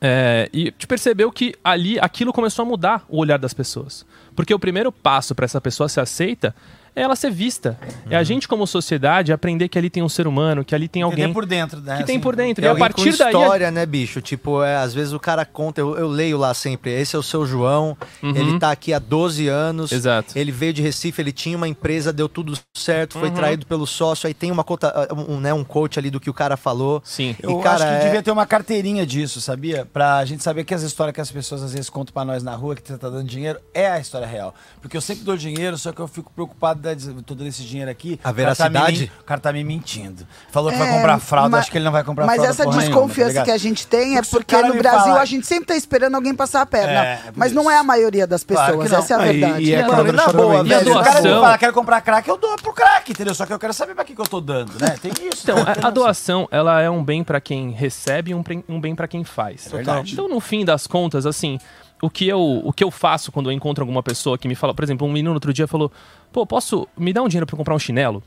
é, 0.00 0.48
e 0.52 0.62
a 0.62 0.64
gente 0.64 0.86
percebeu 0.86 1.30
que 1.30 1.54
ali 1.62 1.98
aquilo 2.00 2.32
começou 2.32 2.64
a 2.64 2.66
mudar 2.66 3.04
o 3.08 3.18
olhar 3.18 3.38
das 3.38 3.52
pessoas. 3.54 4.04
Porque 4.34 4.52
o 4.54 4.58
primeiro 4.58 4.90
passo 4.90 5.34
para 5.34 5.44
essa 5.44 5.60
pessoa 5.60 5.88
ser 5.88 6.00
aceita 6.00 6.54
é 6.94 7.02
ela 7.02 7.16
ser 7.16 7.30
vista. 7.30 7.78
É 8.10 8.16
a 8.16 8.22
gente, 8.22 8.46
como 8.46 8.66
sociedade, 8.66 9.32
aprender 9.32 9.68
que 9.68 9.78
ali 9.78 9.88
tem 9.90 10.02
um 10.02 10.08
ser 10.08 10.26
humano, 10.26 10.64
que 10.64 10.74
ali 10.74 10.88
tem 10.88 11.02
alguém 11.02 11.32
por 11.32 11.46
dentro, 11.46 11.80
né? 11.80 11.98
que 11.98 12.04
tem 12.04 12.16
assim. 12.16 12.22
por 12.22 12.36
dentro. 12.36 12.62
Tem 12.62 12.70
E 12.70 12.74
a 12.74 12.78
partir 12.78 13.10
com 13.12 13.16
daí. 13.18 13.32
história, 13.32 13.70
né, 13.70 13.86
bicho? 13.86 14.20
Tipo, 14.20 14.62
é, 14.62 14.76
às 14.76 14.92
vezes 14.92 15.12
o 15.12 15.18
cara 15.20 15.44
conta, 15.44 15.80
eu, 15.80 15.96
eu 15.96 16.06
leio 16.08 16.36
lá 16.38 16.52
sempre, 16.54 16.90
esse 16.92 17.16
é 17.16 17.18
o 17.18 17.22
seu 17.22 17.46
João, 17.46 17.96
ele 18.22 18.58
tá 18.58 18.70
aqui 18.70 18.92
há 18.92 18.98
12 18.98 19.48
anos, 19.48 19.90
Uhum. 19.90 19.96
Exato. 19.96 20.38
ele 20.38 20.52
veio 20.52 20.72
de 20.72 20.82
Recife, 20.82 21.20
ele 21.22 21.32
tinha 21.32 21.56
uma 21.56 21.66
empresa, 21.68 22.12
deu 22.12 22.28
tudo 22.28 22.58
certo, 22.76 23.14
Uhum. 23.14 23.20
foi 23.22 23.30
traído 23.30 23.64
pelo 23.66 23.86
sócio, 23.86 24.26
aí 24.26 24.34
tem 24.34 24.50
uma 24.50 24.64
conta, 24.64 25.08
um, 25.28 25.40
né, 25.40 25.52
um 25.54 25.64
coach 25.64 25.98
ali 25.98 26.10
do 26.10 26.20
que 26.20 26.28
o 26.28 26.34
cara 26.34 26.56
falou. 26.56 27.00
Sim. 27.04 27.34
Eu 27.42 27.58
E, 27.58 27.62
cara, 27.62 27.74
acho 27.76 27.84
que 27.84 27.90
é- 27.90 28.04
devia 28.04 28.22
ter 28.22 28.30
uma 28.30 28.46
carteirinha 28.46 29.06
disso, 29.06 29.40
sabia? 29.40 29.86
Pra 29.86 30.24
gente 30.24 30.42
saber 30.42 30.64
que 30.64 30.74
as 30.74 30.82
histórias 30.82 31.14
que 31.14 31.20
as 31.20 31.30
pessoas 31.30 31.62
às 31.62 31.72
vezes 31.72 31.88
contam 31.88 32.12
pra 32.12 32.24
nós 32.24 32.42
na 32.42 32.54
rua, 32.54 32.74
que 32.76 32.86
você 32.86 32.98
tá 32.98 33.08
dando 33.08 33.24
dinheiro, 33.24 33.58
é 33.72 33.88
a 33.90 33.98
história 33.98 34.26
real. 34.26 34.54
Porque 34.80 34.96
eu 34.96 35.00
sempre 35.00 35.24
dou 35.24 35.36
dinheiro, 35.36 35.78
só 35.78 35.92
que 35.92 36.00
eu 36.00 36.08
fico 36.08 36.30
preocupado 36.32 36.81
dando 36.82 37.46
esse 37.46 37.62
dinheiro 37.62 37.90
aqui. 37.90 38.18
A 38.22 38.28
tá 38.28 38.32
veracidade? 38.32 39.10
O 39.20 39.24
cara 39.24 39.40
tá 39.40 39.52
me 39.52 39.62
mentindo. 39.64 40.26
Falou 40.50 40.70
que 40.70 40.76
É, 40.76 40.78
vai 40.78 40.92
comprar 40.92 41.18
fralda, 41.18 41.48
ma- 41.50 41.58
acho 41.58 41.70
que 41.70 41.78
ele 41.78 41.84
não 41.84 41.92
vai 41.92 42.04
comprar 42.04 42.26
Mas 42.26 42.36
fralda. 42.36 42.50
essa 42.52 42.64
porra 42.64 42.76
nenhuma, 42.78 42.94
tá 42.96 43.00
desconfiança 43.06 43.42
que 43.44 43.50
a 43.50 43.56
gente 43.58 43.86
tem 43.86 44.18
é 44.18 44.22
Porque 44.22 44.56
no 44.62 44.74
Brasil 44.74 45.00
falar- 45.00 45.20
a 45.20 45.24
gente 45.24 45.46
sempre 45.46 45.66
tá 45.66 45.76
esperando 45.76 46.14
alguém 46.14 46.34
passar 46.34 46.62
a 46.62 46.66
perna. 46.66 46.92
É, 47.04 47.12
é 47.12 47.32
mas 47.34 47.52
não 47.52 47.70
é 47.70 47.78
a 47.78 47.82
maioria 47.82 48.26
das 48.26 48.44
pessoas, 48.44 48.66
Claro 48.88 48.94
essa 49.02 49.14
é 49.14 49.16
a 49.16 49.20
Ah, 49.20 49.26
e- 49.32 49.38
verdade. 49.40 49.64
e 49.64 49.74
é 49.74 49.80
aquela 49.80 49.96
na 49.96 50.02
brochura 50.12 50.32
boa, 50.36 50.62
o 50.62 51.04
cara 51.04 51.22
falar, 51.22 51.58
quero 51.58 51.72
comprar 51.72 52.00
crack, 52.00 52.28
eu 52.28 52.36
dou 52.36 52.56
pro 52.56 52.72
crack, 52.72 53.10
entendeu? 53.12 53.34
Só 53.34 53.46
que 53.46 53.52
eu 53.52 53.58
quero 53.58 53.72
saber 53.72 53.94
pra 53.94 54.04
que, 54.04 54.14
que 54.14 54.20
eu 54.20 54.26
tô 54.26 54.40
dando, 54.40 54.72
né? 54.80 54.96
Tem 55.00 55.12
isso. 55.28 55.42
Então, 55.44 55.56
a, 55.58 55.88
a 55.88 55.90
doação, 55.90 56.48
ela 56.50 56.80
é 56.80 56.90
um 56.90 57.02
bem 57.02 57.22
para 57.22 57.40
quem 57.40 57.70
recebe 57.70 58.30
e 58.30 58.34
um, 58.34 58.42
um 58.68 58.80
bem 58.80 58.94
para 58.94 59.06
quem 59.08 59.24
faz. 59.24 59.68
verdade. 59.70 60.12
Então, 60.12 60.28
no 60.28 60.40
fim 60.40 60.64
das 60.64 60.86
contas, 60.86 61.26
assim, 61.26 61.58
o 62.02 62.10
que, 62.10 62.26
eu, 62.28 62.40
o 62.64 62.72
que 62.72 62.82
eu 62.82 62.90
faço 62.90 63.30
quando 63.30 63.48
eu 63.50 63.52
encontro 63.52 63.82
alguma 63.82 64.02
pessoa 64.02 64.36
que 64.36 64.48
me 64.48 64.54
fala, 64.54 64.74
por 64.74 64.82
exemplo, 64.82 65.06
um 65.06 65.12
menino 65.12 65.32
outro 65.32 65.52
dia 65.52 65.66
falou, 65.68 65.90
pô, 66.32 66.46
posso 66.46 66.88
me 66.96 67.12
dar 67.12 67.22
um 67.22 67.28
dinheiro 67.28 67.46
para 67.46 67.56
comprar 67.56 67.74
um 67.74 67.78
chinelo? 67.78 68.22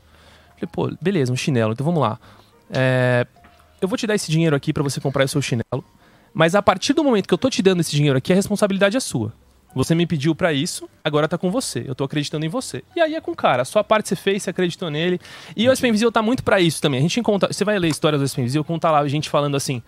Eu 0.60 0.68
falei, 0.68 0.70
pô, 0.72 0.98
beleza, 1.02 1.32
um 1.32 1.36
chinelo, 1.36 1.72
então 1.72 1.84
vamos 1.84 2.00
lá. 2.00 2.18
É, 2.70 3.26
eu 3.80 3.88
vou 3.88 3.98
te 3.98 4.06
dar 4.06 4.14
esse 4.14 4.30
dinheiro 4.30 4.56
aqui 4.56 4.72
para 4.72 4.82
você 4.82 5.00
comprar 5.00 5.24
o 5.24 5.28
seu 5.28 5.42
chinelo, 5.42 5.84
mas 6.32 6.54
a 6.54 6.62
partir 6.62 6.92
do 6.92 7.04
momento 7.04 7.26
que 7.26 7.34
eu 7.34 7.38
tô 7.38 7.50
te 7.50 7.62
dando 7.62 7.80
esse 7.80 7.90
dinheiro 7.90 8.16
aqui, 8.16 8.32
a 8.32 8.36
responsabilidade 8.36 8.96
é 8.96 9.00
sua. 9.00 9.32
Você 9.74 9.94
me 9.94 10.06
pediu 10.06 10.34
pra 10.34 10.54
isso, 10.54 10.88
agora 11.04 11.28
tá 11.28 11.36
com 11.36 11.50
você. 11.50 11.84
Eu 11.86 11.94
tô 11.94 12.02
acreditando 12.02 12.46
em 12.46 12.48
você. 12.48 12.82
E 12.96 13.00
aí 13.00 13.14
é 13.14 13.20
com 13.20 13.32
o 13.32 13.36
cara. 13.36 13.60
A 13.60 13.64
sua 13.64 13.84
parte 13.84 14.08
você 14.08 14.16
fez, 14.16 14.42
você 14.42 14.48
acreditou 14.48 14.90
nele. 14.90 15.20
E 15.54 15.68
o 15.68 15.76
SP 15.76 15.88
Invisível 15.88 16.10
tá 16.10 16.22
muito 16.22 16.42
pra 16.42 16.58
isso 16.58 16.80
também. 16.80 16.98
A 16.98 17.02
gente 17.02 17.20
conta. 17.20 17.52
Você 17.52 17.62
vai 17.62 17.78
ler 17.78 17.88
histórias 17.88 18.18
do 18.18 18.26
SP 18.26 18.40
Invisível, 18.40 18.64
conta 18.64 18.90
lá 18.90 19.00
a 19.00 19.08
gente 19.08 19.28
falando 19.28 19.54
assim. 19.54 19.82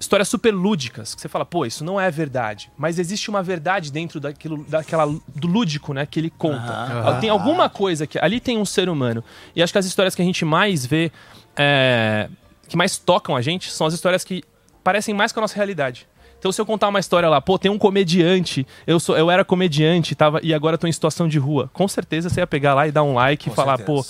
Histórias 0.00 0.28
super 0.28 0.54
lúdicas, 0.54 1.14
que 1.14 1.20
você 1.20 1.28
fala, 1.28 1.44
pô, 1.44 1.66
isso 1.66 1.84
não 1.84 2.00
é 2.00 2.08
verdade. 2.10 2.70
Mas 2.76 2.98
existe 2.98 3.28
uma 3.28 3.42
verdade 3.42 3.90
dentro 3.90 4.20
daquilo, 4.20 4.64
daquela, 4.68 5.06
do 5.06 5.48
lúdico, 5.48 5.92
né, 5.92 6.06
que 6.06 6.20
ele 6.20 6.30
conta. 6.30 7.18
Tem 7.20 7.30
alguma 7.30 7.68
coisa 7.68 8.06
que. 8.06 8.18
Ali 8.18 8.38
tem 8.38 8.56
um 8.58 8.64
ser 8.64 8.88
humano. 8.88 9.24
E 9.56 9.62
acho 9.62 9.72
que 9.72 9.78
as 9.78 9.86
histórias 9.86 10.14
que 10.14 10.22
a 10.22 10.24
gente 10.24 10.44
mais 10.44 10.86
vê, 10.86 11.10
é, 11.56 12.28
que 12.68 12.76
mais 12.76 12.96
tocam 12.96 13.34
a 13.34 13.42
gente, 13.42 13.70
são 13.70 13.86
as 13.86 13.94
histórias 13.94 14.22
que 14.22 14.44
parecem 14.84 15.14
mais 15.14 15.32
com 15.32 15.40
a 15.40 15.42
nossa 15.42 15.56
realidade. 15.56 16.06
Então, 16.38 16.52
se 16.52 16.60
eu 16.60 16.66
contar 16.66 16.88
uma 16.88 17.00
história 17.00 17.28
lá, 17.28 17.40
pô, 17.40 17.58
tem 17.58 17.70
um 17.70 17.78
comediante, 17.78 18.64
eu 18.86 19.00
sou, 19.00 19.16
eu 19.16 19.28
era 19.30 19.44
comediante 19.44 20.14
tava, 20.14 20.38
e 20.42 20.54
agora 20.54 20.78
tô 20.78 20.86
em 20.86 20.92
situação 20.92 21.26
de 21.26 21.38
rua. 21.38 21.68
Com 21.72 21.88
certeza 21.88 22.30
você 22.30 22.40
ia 22.40 22.46
pegar 22.46 22.74
lá 22.74 22.86
e 22.86 22.92
dar 22.92 23.02
um 23.02 23.14
like 23.14 23.48
e 23.48 23.52
falar, 23.52 23.78
pô, 23.78 24.06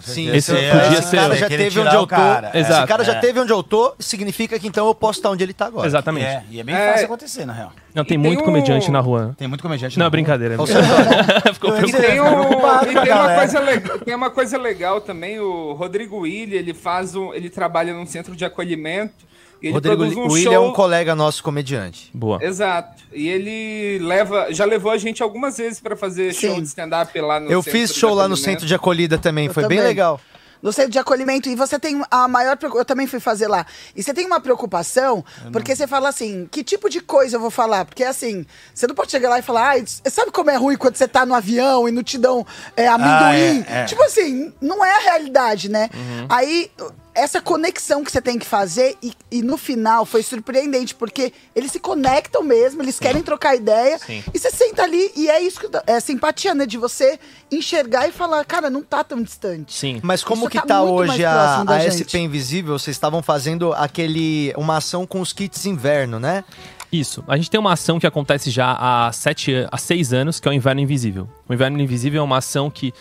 Sim, 0.00 0.28
Esse 0.34 0.52
esse, 0.52 0.70
podia 0.70 0.98
esse 0.98 1.08
ser- 1.08 1.16
cara 1.16 1.36
já 1.36 1.48
teve 1.48 1.80
onde 1.80 1.88
o 1.88 1.92
eu 1.92 2.00
tô. 2.00 2.06
cara. 2.06 2.50
Esse 2.54 2.86
cara 2.86 3.04
já 3.04 3.12
É. 3.12 3.20
teve 3.20 3.40
onde 3.40 3.52
eu 3.52 3.62
tô, 3.62 3.94
significa 3.98 4.58
que 4.58 4.66
então 4.66 4.86
eu 4.86 4.94
posso 4.94 5.18
estar 5.18 5.30
onde 5.30 5.42
ele 5.44 5.52
tá 5.52 5.66
agora. 5.66 5.86
exatamente. 5.86 6.26
É, 6.26 6.42
e 6.50 6.60
é 6.60 6.64
bem 6.64 6.74
É. 6.74 6.92
fácil 6.92 7.06
acontecer, 7.06 7.44
na 7.44 7.52
real. 7.52 7.72
Não, 7.94 8.04
tem 8.04 8.14
E 8.14 8.18
muito 8.18 8.36
tem 8.38 8.44
comediante 8.44 8.88
um- 8.88 8.92
na 8.92 9.00
rua. 9.00 9.34
Tem 9.36 9.48
muito 9.48 9.62
comediante 9.62 9.98
Não, 9.98 10.04
na 10.04 10.06
é 10.06 10.10
brincadeira. 10.10 10.56
Ficou 11.54 11.76
Eu- 11.76 11.88
E 11.88 11.92
tem, 11.92 12.20
um- 12.20 12.42
e 12.52 13.10
uma 13.12 13.34
coisa 13.34 13.60
legal, 13.60 13.98
tem 14.04 14.14
uma 14.14 14.30
coisa 14.30 14.58
legal 14.58 15.00
também, 15.00 15.40
o 15.40 15.72
Rodrigo 15.72 16.18
Willi, 16.20 16.56
ele 16.56 16.72
faz 16.74 17.14
um, 17.14 17.32
ele 17.34 17.50
trabalha 17.50 17.92
num 17.92 18.06
centro 18.06 18.34
de 18.36 18.44
acolhimento 18.44 19.28
ele 19.62 19.72
Rodrigo 19.74 19.96
produz 19.96 20.16
um 20.16 20.32
William 20.32 20.50
é 20.50 20.54
show. 20.54 20.68
um 20.68 20.72
colega 20.72 21.14
nosso 21.14 21.42
comediante. 21.42 22.10
Boa. 22.14 22.38
Exato. 22.42 23.02
E 23.12 23.28
ele 23.28 23.98
leva, 24.04 24.48
já 24.50 24.64
levou 24.64 24.90
a 24.92 24.98
gente 24.98 25.22
algumas 25.22 25.58
vezes 25.58 25.80
pra 25.80 25.96
fazer 25.96 26.32
Sim. 26.34 26.48
show 26.48 26.60
de 26.60 26.68
stand-up 26.68 27.20
lá 27.20 27.40
no 27.40 27.50
Eu 27.50 27.62
fiz 27.62 27.94
show 27.94 28.14
lá 28.14 28.26
no 28.28 28.36
centro 28.36 28.66
de 28.66 28.74
acolhida 28.74 29.18
também, 29.18 29.46
Eu 29.46 29.54
foi 29.54 29.62
bem 29.66 29.78
também. 29.78 29.88
legal. 29.88 30.20
No 30.62 30.74
centro 30.74 30.90
de 30.90 30.98
acolhimento, 30.98 31.48
e 31.48 31.56
você 31.56 31.78
tem 31.78 32.02
a 32.10 32.28
maior 32.28 32.54
preocupação. 32.54 32.82
Eu 32.82 32.84
também 32.84 33.06
fui 33.06 33.18
fazer 33.18 33.48
lá. 33.48 33.64
E 33.96 34.02
você 34.02 34.12
tem 34.12 34.26
uma 34.26 34.40
preocupação, 34.40 35.24
porque 35.50 35.74
você 35.74 35.86
fala 35.86 36.10
assim: 36.10 36.46
que 36.50 36.62
tipo 36.62 36.90
de 36.90 37.00
coisa 37.00 37.36
eu 37.36 37.40
vou 37.40 37.50
falar? 37.50 37.86
Porque 37.86 38.04
assim, 38.04 38.44
você 38.74 38.86
não 38.86 38.94
pode 38.94 39.10
chegar 39.10 39.30
lá 39.30 39.38
e 39.38 39.42
falar, 39.42 39.68
ai, 39.70 39.84
sabe 39.86 40.30
como 40.30 40.50
é 40.50 40.56
ruim 40.56 40.76
quando 40.76 40.96
você 40.96 41.08
tá 41.08 41.24
no 41.24 41.34
avião 41.34 41.88
e 41.88 41.90
não 41.92 42.02
te 42.02 42.18
dão 42.18 42.46
é, 42.76 42.86
amendoim? 42.88 43.64
é, 43.66 43.80
é. 43.80 43.84
Tipo 43.86 44.02
assim, 44.02 44.52
não 44.60 44.84
é 44.84 44.96
a 44.96 44.98
realidade, 44.98 45.70
né? 45.70 45.88
Aí, 46.28 46.70
essa 47.14 47.40
conexão 47.40 48.04
que 48.04 48.10
você 48.10 48.20
tem 48.20 48.38
que 48.38 48.46
fazer, 48.46 48.96
e, 49.02 49.12
e 49.30 49.42
no 49.42 49.56
final 49.56 50.06
foi 50.06 50.22
surpreendente, 50.22 50.94
porque 50.94 51.32
eles 51.54 51.72
se 51.72 51.80
conectam 51.80 52.42
mesmo, 52.42 52.82
eles 52.82 52.98
querem 52.98 53.22
trocar 53.22 53.56
ideia, 53.56 53.98
Sim. 53.98 54.22
e 54.32 54.38
você 54.38 54.50
senta 54.50 54.82
ali, 54.82 55.10
e 55.16 55.28
é 55.28 55.40
isso 55.40 55.60
que 55.60 55.68
é 55.86 56.00
simpatia, 56.00 56.54
né? 56.54 56.66
De 56.66 56.78
você 56.78 57.18
enxergar 57.50 58.08
e 58.08 58.12
falar, 58.12 58.44
cara, 58.44 58.70
não 58.70 58.82
tá 58.82 59.02
tão 59.02 59.22
distante. 59.22 59.74
Sim. 59.74 60.00
Mas 60.02 60.22
como 60.22 60.42
Isso 60.42 60.50
que 60.50 60.58
tá 60.58 60.66
tá 60.66 60.82
hoje 60.82 61.24
a, 61.24 61.62
a. 61.66 61.90
SP 61.90 62.18
Invisível? 62.18 62.78
Vocês 62.78 62.96
estavam 62.96 63.22
fazendo 63.22 63.72
aquele 63.72 64.52
uma 64.56 64.76
ação 64.76 65.06
com 65.06 65.20
os 65.20 65.32
kits 65.32 65.66
inverno, 65.66 66.20
né? 66.20 66.44
Isso. 66.92 67.22
A 67.28 67.36
gente 67.36 67.50
tem 67.50 67.60
uma 67.60 67.72
ação 67.72 68.00
que 68.00 68.06
acontece 68.06 68.50
já 68.50 68.76
há, 68.78 69.12
sete, 69.12 69.66
há 69.70 69.78
seis 69.78 70.12
anos, 70.12 70.40
que 70.40 70.48
é 70.48 70.50
o 70.50 70.54
Inverno 70.54 70.80
Invisível. 70.80 71.28
O 71.48 71.54
Inverno 71.54 71.80
Invisível 71.80 72.20
é 72.20 72.24
uma 72.24 72.38
ação 72.38 72.68
que 72.68 72.92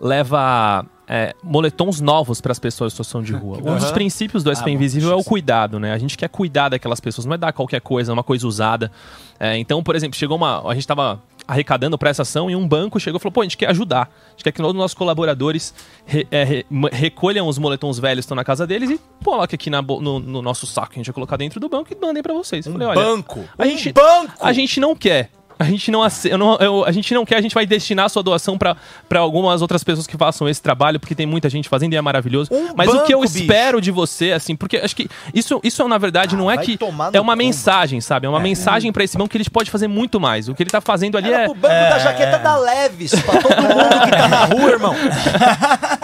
leva 0.00 0.84
é, 1.08 1.34
moletons 1.42 2.00
novos 2.00 2.40
para 2.40 2.52
as 2.52 2.58
pessoas 2.58 2.92
em 2.92 2.94
situação 2.94 3.22
de 3.22 3.32
rua. 3.32 3.58
Um 3.58 3.76
dos 3.76 3.92
princípios 3.92 4.42
do 4.42 4.50
SP 4.54 4.64
bom, 4.66 4.70
Invisível 4.70 5.10
é 5.12 5.14
o 5.14 5.22
cuidado, 5.24 5.78
né? 5.78 5.92
A 5.92 5.98
gente 5.98 6.16
quer 6.18 6.28
cuidar 6.28 6.68
daquelas 6.70 6.98
pessoas, 7.00 7.24
não 7.26 7.34
é 7.34 7.38
dar 7.38 7.52
qualquer 7.52 7.80
coisa, 7.80 8.12
uma 8.12 8.22
coisa 8.24 8.46
usada. 8.46 8.90
É, 9.38 9.56
então, 9.58 9.82
por 9.82 9.94
exemplo, 9.94 10.16
chegou 10.16 10.36
uma. 10.36 10.68
A 10.68 10.74
gente 10.74 10.86
tava 10.86 11.22
arrecadando 11.46 11.96
para 11.96 12.10
essa 12.10 12.22
ação 12.22 12.50
e 12.50 12.56
um 12.56 12.66
banco 12.66 12.98
chegou 12.98 13.18
e 13.18 13.22
falou: 13.22 13.32
pô, 13.32 13.40
a 13.42 13.44
gente 13.44 13.56
quer 13.56 13.70
ajudar. 13.70 14.10
A 14.26 14.30
gente 14.30 14.44
quer 14.44 14.50
que 14.52 14.56
todos 14.58 14.72
os 14.72 14.78
nossos 14.78 14.94
colaboradores 14.94 15.72
re- 16.04 16.26
é, 16.30 16.42
re- 16.42 16.66
recolham 16.92 17.46
os 17.46 17.56
moletons 17.58 17.98
velhos 18.00 18.24
que 18.24 18.26
estão 18.26 18.34
na 18.34 18.42
casa 18.44 18.66
deles 18.66 18.90
e 18.90 19.00
coloquem 19.22 19.54
aqui 19.54 19.70
na 19.70 19.80
no, 19.82 20.18
no 20.18 20.42
nosso 20.42 20.66
saco 20.66 20.88
que 20.88 20.94
a 20.94 20.98
gente 20.98 21.06
vai 21.06 21.14
colocar 21.14 21.36
dentro 21.36 21.60
do 21.60 21.68
banco 21.68 21.92
e 21.92 21.96
mandem 22.04 22.22
para 22.22 22.34
vocês. 22.34 22.66
Eu 22.66 22.72
falei, 22.72 22.88
olha, 22.88 23.00
banco. 23.00 23.44
A 23.56 23.62
Um 23.64 23.66
gente, 23.70 23.92
banco. 23.92 24.32
A 24.40 24.52
gente 24.52 24.80
não 24.80 24.96
quer. 24.96 25.30
A 25.58 25.64
gente 25.64 25.90
não, 25.90 26.04
ace- 26.04 26.28
eu 26.28 26.36
não 26.36 26.56
eu- 26.56 26.84
a 26.84 26.92
gente 26.92 27.14
não 27.14 27.24
quer, 27.24 27.36
a 27.36 27.40
gente 27.40 27.54
vai 27.54 27.64
destinar 27.64 28.04
a 28.04 28.08
sua 28.10 28.22
doação 28.22 28.58
para 28.58 28.76
algumas 29.14 29.62
outras 29.62 29.82
pessoas 29.82 30.06
que 30.06 30.14
façam 30.16 30.46
esse 30.48 30.60
trabalho, 30.60 31.00
porque 31.00 31.14
tem 31.14 31.24
muita 31.24 31.48
gente 31.48 31.66
fazendo 31.68 31.94
e 31.94 31.96
é 31.96 32.00
maravilhoso. 32.02 32.50
Mas 32.76 32.88
o 32.92 33.04
que 33.04 33.14
eu 33.14 33.20
banco, 33.20 33.32
bicho. 33.32 33.42
espero 33.44 33.80
de 33.80 33.90
você, 33.90 34.32
assim, 34.32 34.54
porque 34.54 34.76
acho 34.76 34.94
que 34.94 35.08
isso, 35.32 35.58
isso 35.64 35.86
na 35.88 35.96
verdade, 35.96 36.36
não 36.36 36.50
é 36.50 36.58
que. 36.58 36.78
É 37.12 37.20
uma 37.20 37.34
mensagem, 37.34 38.00
sabe? 38.02 38.26
É 38.26 38.28
uma 38.28 38.38
mensagem 38.40 38.92
para 38.92 39.02
esse 39.02 39.16
banco 39.16 39.30
que 39.30 39.38
ele 39.38 39.48
pode 39.50 39.70
fazer 39.70 39.88
muito 39.88 40.20
mais. 40.20 40.46
O 40.48 40.54
que 40.54 40.62
ele 40.62 40.68
tá 40.70 40.80
fazendo 40.82 41.16
ali 41.16 41.28
Era 41.32 41.42
é. 41.42 41.44
pro 41.46 41.54
banco 41.54 41.74
da 41.74 41.98
jaqueta 42.00 42.38
da 42.38 42.56
Leves, 42.58 43.14
pra 43.22 43.40
todo 43.40 43.62
mundo 43.62 44.00
que 44.04 44.10
tá 44.10 44.28
na 44.28 44.44
rua, 44.44 44.70
irmão. 44.70 44.94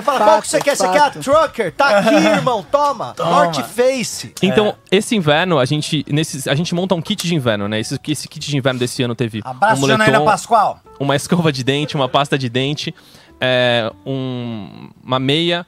Vai 0.00 0.18
falar, 0.18 0.24
qual 0.30 0.42
que 0.42 0.48
você 0.48 0.56
Fato, 0.58 0.64
quer? 0.64 0.76
Você 0.76 0.88
quer 0.88 1.02
a. 1.02 1.10
Trucker? 1.10 1.72
Tá 1.72 1.98
aqui, 1.98 2.14
irmão, 2.26 2.62
toma. 2.70 3.14
North 3.18 3.60
Face. 3.64 4.34
Então, 4.42 4.74
esse 4.90 5.14
inverno, 5.16 5.58
a 5.58 5.64
gente, 5.64 6.04
nesses, 6.08 6.46
a 6.48 6.54
gente 6.54 6.74
monta 6.74 6.94
um 6.94 7.02
kit 7.02 7.26
de 7.26 7.34
inverno, 7.34 7.68
né? 7.68 7.80
Esse, 7.80 7.98
esse 8.08 8.28
kit 8.28 8.48
de 8.48 8.56
inverno 8.56 8.78
desse 8.80 9.02
ano 9.02 9.14
teve 9.14 9.40
Abraço, 9.44 9.84
um 9.84 9.88
Janaína 9.88 10.18
moletom, 10.18 10.24
Pascoal. 10.30 10.80
uma 10.98 11.14
escova 11.16 11.52
de 11.52 11.62
dente, 11.64 11.94
uma 11.96 12.08
pasta 12.08 12.38
de 12.38 12.48
dente, 12.48 12.94
é, 13.40 13.90
um- 14.06 14.90
uma 15.04 15.18
meia. 15.18 15.66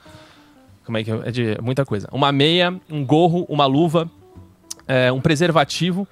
Como 0.85 0.99
é 0.99 1.05
que 1.05 1.11
é? 1.11 1.21
É 1.25 1.31
de 1.31 1.59
muita 1.63 1.85
coisa. 1.85 2.09
Uma 2.13 2.33
meia, 2.33 2.75
um 2.91 3.05
gorro, 3.05 3.47
uma 3.49 3.67
luva, 3.67 4.11
é, 4.89 5.13
um 5.13 5.21
preservativo. 5.21 6.07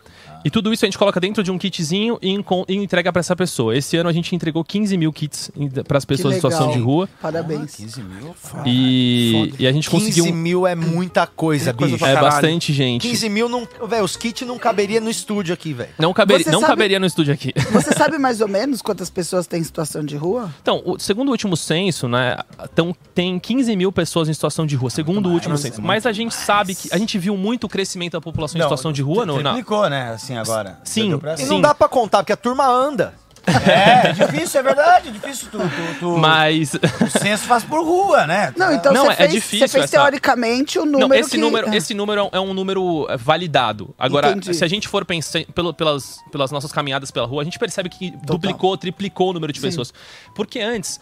E 0.44 0.50
tudo 0.50 0.72
isso 0.72 0.84
a 0.84 0.88
gente 0.88 0.96
coloca 0.98 1.20
dentro 1.20 1.42
de 1.42 1.50
um 1.50 1.58
kitzinho 1.58 2.18
e, 2.22 2.34
e 2.68 2.74
entrega 2.76 3.12
pra 3.12 3.20
essa 3.20 3.36
pessoa. 3.36 3.76
Esse 3.76 3.96
ano 3.96 4.08
a 4.08 4.12
gente 4.12 4.34
entregou 4.34 4.64
15 4.64 4.96
mil 4.96 5.12
kits 5.12 5.50
para 5.86 5.98
as 5.98 6.04
pessoas 6.04 6.34
em 6.34 6.36
situação 6.36 6.70
de 6.72 6.78
rua. 6.78 7.08
Parabéns. 7.20 7.74
15 7.76 8.02
mil. 8.02 8.34
E, 8.64 9.52
e 9.58 9.66
a 9.66 9.72
gente 9.72 9.90
15 9.90 10.06
conseguiu. 10.06 10.34
mil 10.34 10.66
é 10.66 10.74
muita 10.74 11.26
coisa, 11.26 11.72
coisa 11.74 11.94
bicho. 11.94 11.98
pra 12.04 12.10
É 12.10 12.14
caralho. 12.14 12.32
bastante 12.32 12.72
gente. 12.72 13.02
15 13.02 13.28
mil 13.28 13.48
não. 13.48 13.68
Velho, 13.86 14.04
os 14.04 14.16
kits 14.16 14.46
não 14.46 14.58
caberia 14.58 15.00
no 15.00 15.10
estúdio 15.10 15.52
aqui, 15.52 15.72
velho. 15.72 15.90
Não, 15.98 16.12
caber, 16.12 16.44
não 16.46 16.60
sabe- 16.60 16.66
caberia 16.66 16.98
no 17.00 17.06
estúdio 17.06 17.34
aqui. 17.34 17.52
Você 17.72 17.92
sabe 17.92 18.18
mais 18.18 18.40
ou 18.40 18.48
menos 18.48 18.80
quantas 18.82 19.10
pessoas 19.10 19.46
têm 19.46 19.60
em 19.60 19.64
situação 19.64 20.04
de 20.04 20.16
rua? 20.16 20.50
Então, 20.62 20.82
o, 20.84 20.98
segundo 20.98 21.28
o 21.28 21.32
último 21.32 21.56
censo, 21.56 22.08
né, 22.08 22.36
tão, 22.74 22.94
tem 23.14 23.38
15 23.38 23.76
mil 23.76 23.92
pessoas 23.92 24.28
em 24.28 24.32
situação 24.34 24.66
de 24.66 24.74
rua, 24.76 24.90
segundo 24.90 25.28
o 25.28 25.32
último 25.32 25.56
censo. 25.58 25.82
Mas 25.82 26.06
a 26.06 26.12
gente 26.12 26.34
sabe 26.34 26.74
que 26.74 26.88
a 26.92 26.98
gente 26.98 27.18
viu 27.18 27.36
muito 27.36 27.64
o 27.64 27.68
crescimento 27.68 28.12
da 28.12 28.20
população 28.20 28.58
em 28.58 28.62
situação 28.62 28.92
de 28.92 29.02
rua, 29.02 29.26
não, 29.26 29.36
não. 29.36 29.52
Triplicou, 29.52 29.88
né? 29.90 30.10
Assim 30.12 30.29
agora. 30.38 30.78
Sim, 30.84 31.18
E 31.38 31.44
não 31.46 31.60
dá 31.60 31.74
pra 31.74 31.88
contar, 31.88 32.18
porque 32.18 32.32
a 32.32 32.36
turma 32.36 32.66
anda. 32.66 33.14
É, 33.46 34.08
é 34.10 34.12
difícil, 34.12 34.60
é 34.60 34.62
verdade. 34.62 35.08
É 35.08 35.12
difícil 35.12 35.48
tu. 35.50 35.58
tu, 35.58 35.98
tu 35.98 36.18
Mas 36.18 36.74
O 36.74 37.18
censo 37.18 37.44
faz 37.44 37.64
por 37.64 37.82
rua, 37.82 38.26
né? 38.26 38.52
Não, 38.54 38.70
então 38.72 38.92
Não, 38.92 39.06
você 39.06 39.12
é 39.12 39.16
fez, 39.16 39.32
difícil 39.32 39.58
você 39.66 39.72
fez 39.72 39.84
essa- 39.84 39.96
teoricamente 39.96 40.78
o 40.78 40.84
número 40.84 41.08
não, 41.08 41.14
esse 41.16 41.30
que... 41.30 41.38
número, 41.38 41.68
é. 41.70 41.76
esse 41.76 41.94
número 41.94 42.28
é 42.32 42.38
um 42.38 42.52
número 42.52 43.06
é, 43.08 43.16
validado. 43.16 43.94
Agora, 43.98 44.30
Entendi. 44.32 44.54
se 44.54 44.62
a 44.62 44.68
gente 44.68 44.86
for 44.88 45.06
pensar 45.06 45.42
pelo- 45.54 45.72
pelas, 45.72 46.18
pelas 46.30 46.50
nossas 46.50 46.70
caminhadas 46.70 47.10
pela 47.10 47.26
rua, 47.26 47.40
a 47.40 47.44
gente 47.44 47.58
percebe 47.58 47.88
que 47.88 48.10
duplicou, 48.24 48.76
triplicou 48.76 49.30
o 49.30 49.32
número 49.32 49.52
de 49.54 49.58
pessoas. 49.60 49.92
Porque 50.34 50.60
antes, 50.60 51.00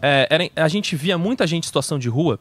é, 0.00 0.28
era- 0.30 0.48
a 0.64 0.68
gente 0.68 0.94
via 0.94 1.18
muita 1.18 1.44
gente 1.44 1.64
em 1.64 1.66
situação 1.66 1.98
de 1.98 2.08
rua. 2.08 2.38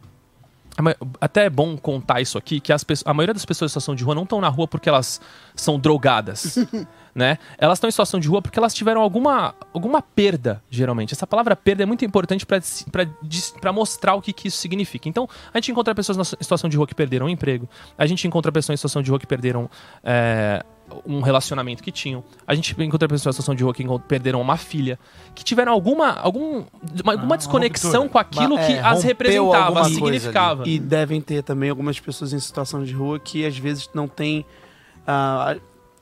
Até 1.19 1.45
é 1.45 1.49
bom 1.49 1.77
contar 1.77 2.21
isso 2.21 2.37
aqui, 2.37 2.59
que 2.59 2.71
as 2.71 2.85
a 3.05 3.13
maioria 3.13 3.33
das 3.33 3.45
pessoas 3.45 3.69
em 3.69 3.71
situação 3.71 3.95
de 3.95 4.03
rua 4.03 4.15
não 4.15 4.23
estão 4.23 4.41
na 4.41 4.47
rua 4.47 4.67
porque 4.67 4.89
elas 4.89 5.19
são 5.55 5.79
drogadas, 5.79 6.57
né? 7.13 7.37
Elas 7.57 7.77
estão 7.77 7.87
em 7.87 7.91
situação 7.91 8.19
de 8.19 8.27
rua 8.27 8.41
porque 8.41 8.57
elas 8.57 8.73
tiveram 8.73 9.01
alguma, 9.01 9.53
alguma 9.73 10.01
perda, 10.01 10.63
geralmente. 10.69 11.13
Essa 11.13 11.27
palavra 11.27 11.55
perda 11.55 11.83
é 11.83 11.85
muito 11.85 12.05
importante 12.05 12.45
para 12.45 13.73
mostrar 13.73 14.15
o 14.15 14.21
que, 14.21 14.33
que 14.33 14.47
isso 14.47 14.57
significa. 14.57 15.09
Então, 15.09 15.27
a 15.53 15.57
gente 15.57 15.71
encontra 15.71 15.93
pessoas 15.93 16.17
na 16.17 16.23
situação 16.23 16.69
de 16.69 16.77
rua 16.77 16.87
que 16.87 16.95
perderam 16.95 17.25
o 17.25 17.29
emprego, 17.29 17.67
a 17.97 18.05
gente 18.05 18.27
encontra 18.27 18.51
pessoas 18.51 18.75
em 18.75 18.77
situação 18.77 19.01
de 19.01 19.09
rua 19.09 19.19
que 19.19 19.27
perderam 19.27 19.69
é, 20.03 20.63
um 21.05 21.21
relacionamento 21.21 21.81
que 21.83 21.91
tinham, 21.91 22.23
a 22.47 22.53
gente 22.55 22.75
encontra 22.81 23.07
pessoas 23.07 23.33
em 23.33 23.37
situação 23.37 23.55
de 23.55 23.63
rua 23.63 23.73
que 23.73 23.83
perderam 24.07 24.41
uma 24.41 24.57
filha, 24.57 24.97
que 25.35 25.43
tiveram 25.43 25.71
alguma, 25.71 26.11
algum, 26.13 26.63
uma, 27.03 27.13
alguma 27.13 27.37
desconexão 27.37 28.07
com 28.07 28.17
aquilo 28.17 28.55
Uma- 28.55 28.65
que 28.65 28.73
é, 28.73 28.79
as 28.81 29.03
representava, 29.03 29.83
significava. 29.85 30.67
E 30.67 30.79
devem 30.79 31.21
ter 31.21 31.43
também 31.43 31.69
algumas 31.69 31.99
pessoas 31.99 32.33
em 32.33 32.39
situação 32.39 32.83
de 32.83 32.93
rua 32.93 33.19
que 33.19 33.45
às 33.45 33.57
vezes 33.57 33.89
não 33.93 34.07
têm 34.07 34.45
ah, 35.07 35.55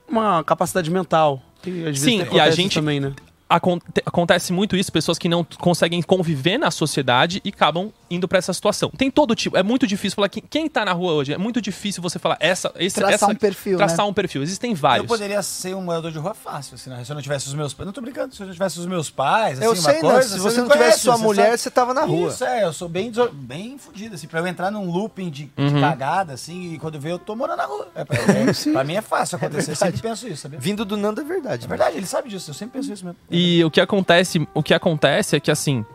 uma 0.07 0.43
capacidade 0.43 0.89
mental. 0.89 1.41
Que, 1.61 1.69
às 1.79 1.99
vezes 1.99 1.99
Sim, 2.01 2.23
e 2.31 2.39
a 2.39 2.49
gente- 2.51 2.75
também, 2.75 2.99
né? 2.99 3.13
Aconte- 3.49 3.85
acontece 4.05 4.51
muito 4.51 4.75
isso, 4.75 4.91
pessoas 4.91 5.17
que 5.17 5.29
não 5.29 5.41
conseguem 5.57 6.01
conviver 6.01 6.57
na 6.57 6.69
sociedade 6.69 7.41
e 7.45 7.49
acabam 7.49 7.93
indo 8.09 8.27
pra 8.27 8.37
essa 8.37 8.53
situação. 8.53 8.89
Tem 8.97 9.09
todo 9.11 9.35
tipo, 9.35 9.57
é 9.57 9.63
muito 9.63 9.85
difícil 9.87 10.15
falar 10.15 10.29
que, 10.29 10.41
quem 10.41 10.67
tá 10.69 10.85
na 10.85 10.93
rua 10.93 11.13
hoje, 11.13 11.33
é 11.33 11.37
muito 11.37 11.61
difícil 11.61 12.01
você 12.01 12.17
falar 12.19 12.37
essa, 12.39 12.71
esse, 12.77 12.95
Traçar 12.95 13.13
essa 13.13 13.27
um 13.27 13.35
perfil, 13.35 13.77
traçar 13.77 14.05
né? 14.05 14.11
um 14.11 14.13
perfil. 14.13 14.41
Existem 14.43 14.71
Eu 14.71 14.77
vários. 14.77 15.07
poderia 15.07 15.41
ser 15.43 15.75
um 15.75 15.81
morador 15.81 16.11
de 16.11 16.17
rua 16.19 16.33
fácil, 16.33 16.75
assim, 16.75 16.89
né? 16.89 17.03
Se 17.03 17.11
eu 17.11 17.15
não 17.15 17.21
tivesse 17.21 17.47
os 17.47 17.53
meus 17.53 17.73
pais. 17.73 17.85
Não 17.85 17.93
tô 17.93 18.01
brincando, 18.01 18.33
se 18.33 18.41
eu 18.41 18.47
não 18.47 18.53
tivesse 18.53 18.79
os 18.79 18.85
meus 18.85 19.09
pais, 19.09 19.57
assim, 19.57 19.65
Eu 19.65 19.73
uma 19.73 19.81
sei, 19.81 20.01
não. 20.01 20.09
coisa. 20.11 20.29
Se 20.29 20.39
você 20.39 20.61
não 20.61 20.67
conhece, 20.67 20.83
tivesse 20.85 20.99
sua 21.01 21.17
você 21.17 21.23
mulher, 21.23 21.45
sabe. 21.45 21.57
você 21.57 21.71
tava 21.71 21.93
na 21.93 22.03
rua. 22.05 22.29
Isso, 22.29 22.43
é, 22.43 22.63
eu 22.63 22.73
sou 22.73 22.87
bem, 22.89 23.11
bem 23.33 23.77
fudido, 23.77 24.15
assim, 24.15 24.27
pra 24.27 24.39
eu 24.39 24.47
entrar 24.47 24.71
num 24.71 24.89
looping 24.89 25.29
de, 25.29 25.45
de 25.45 25.51
Uhum. 25.61 25.81
cagada, 25.81 26.33
assim, 26.33 26.73
e 26.73 26.79
quando 26.79 26.95
eu 26.95 27.01
ver, 27.01 27.11
eu 27.11 27.19
tô 27.19 27.35
morando 27.35 27.57
na 27.57 27.65
rua. 27.65 27.87
É, 27.95 28.03
pra, 28.05 28.17
é, 28.17 28.53
pra 28.73 28.83
mim 28.83 28.95
é 28.95 29.01
fácil 29.01 29.35
acontecer, 29.37 29.71
eu 29.71 29.75
sempre 29.75 30.01
penso 30.01 30.27
isso, 30.27 30.43
sabia? 30.43 30.59
Vindo 30.59 30.83
do 30.85 30.95
Nando 30.97 31.21
é 31.21 31.23
verdade. 31.23 31.65
É 31.65 31.67
verdade, 31.67 31.97
ele 31.97 32.05
sabe 32.05 32.29
disso, 32.29 32.49
eu 32.49 32.53
sempre 32.53 32.79
penso 32.79 32.91
isso 32.93 33.05
mesmo. 33.05 33.17
E 33.29 33.63
o 33.63 33.71
que 33.71 33.81
acontece, 33.81 34.47
o 34.53 34.63
que 34.63 34.73
acontece 34.73 35.35
é 35.35 35.39
que 35.39 35.51
assim, 35.51 35.85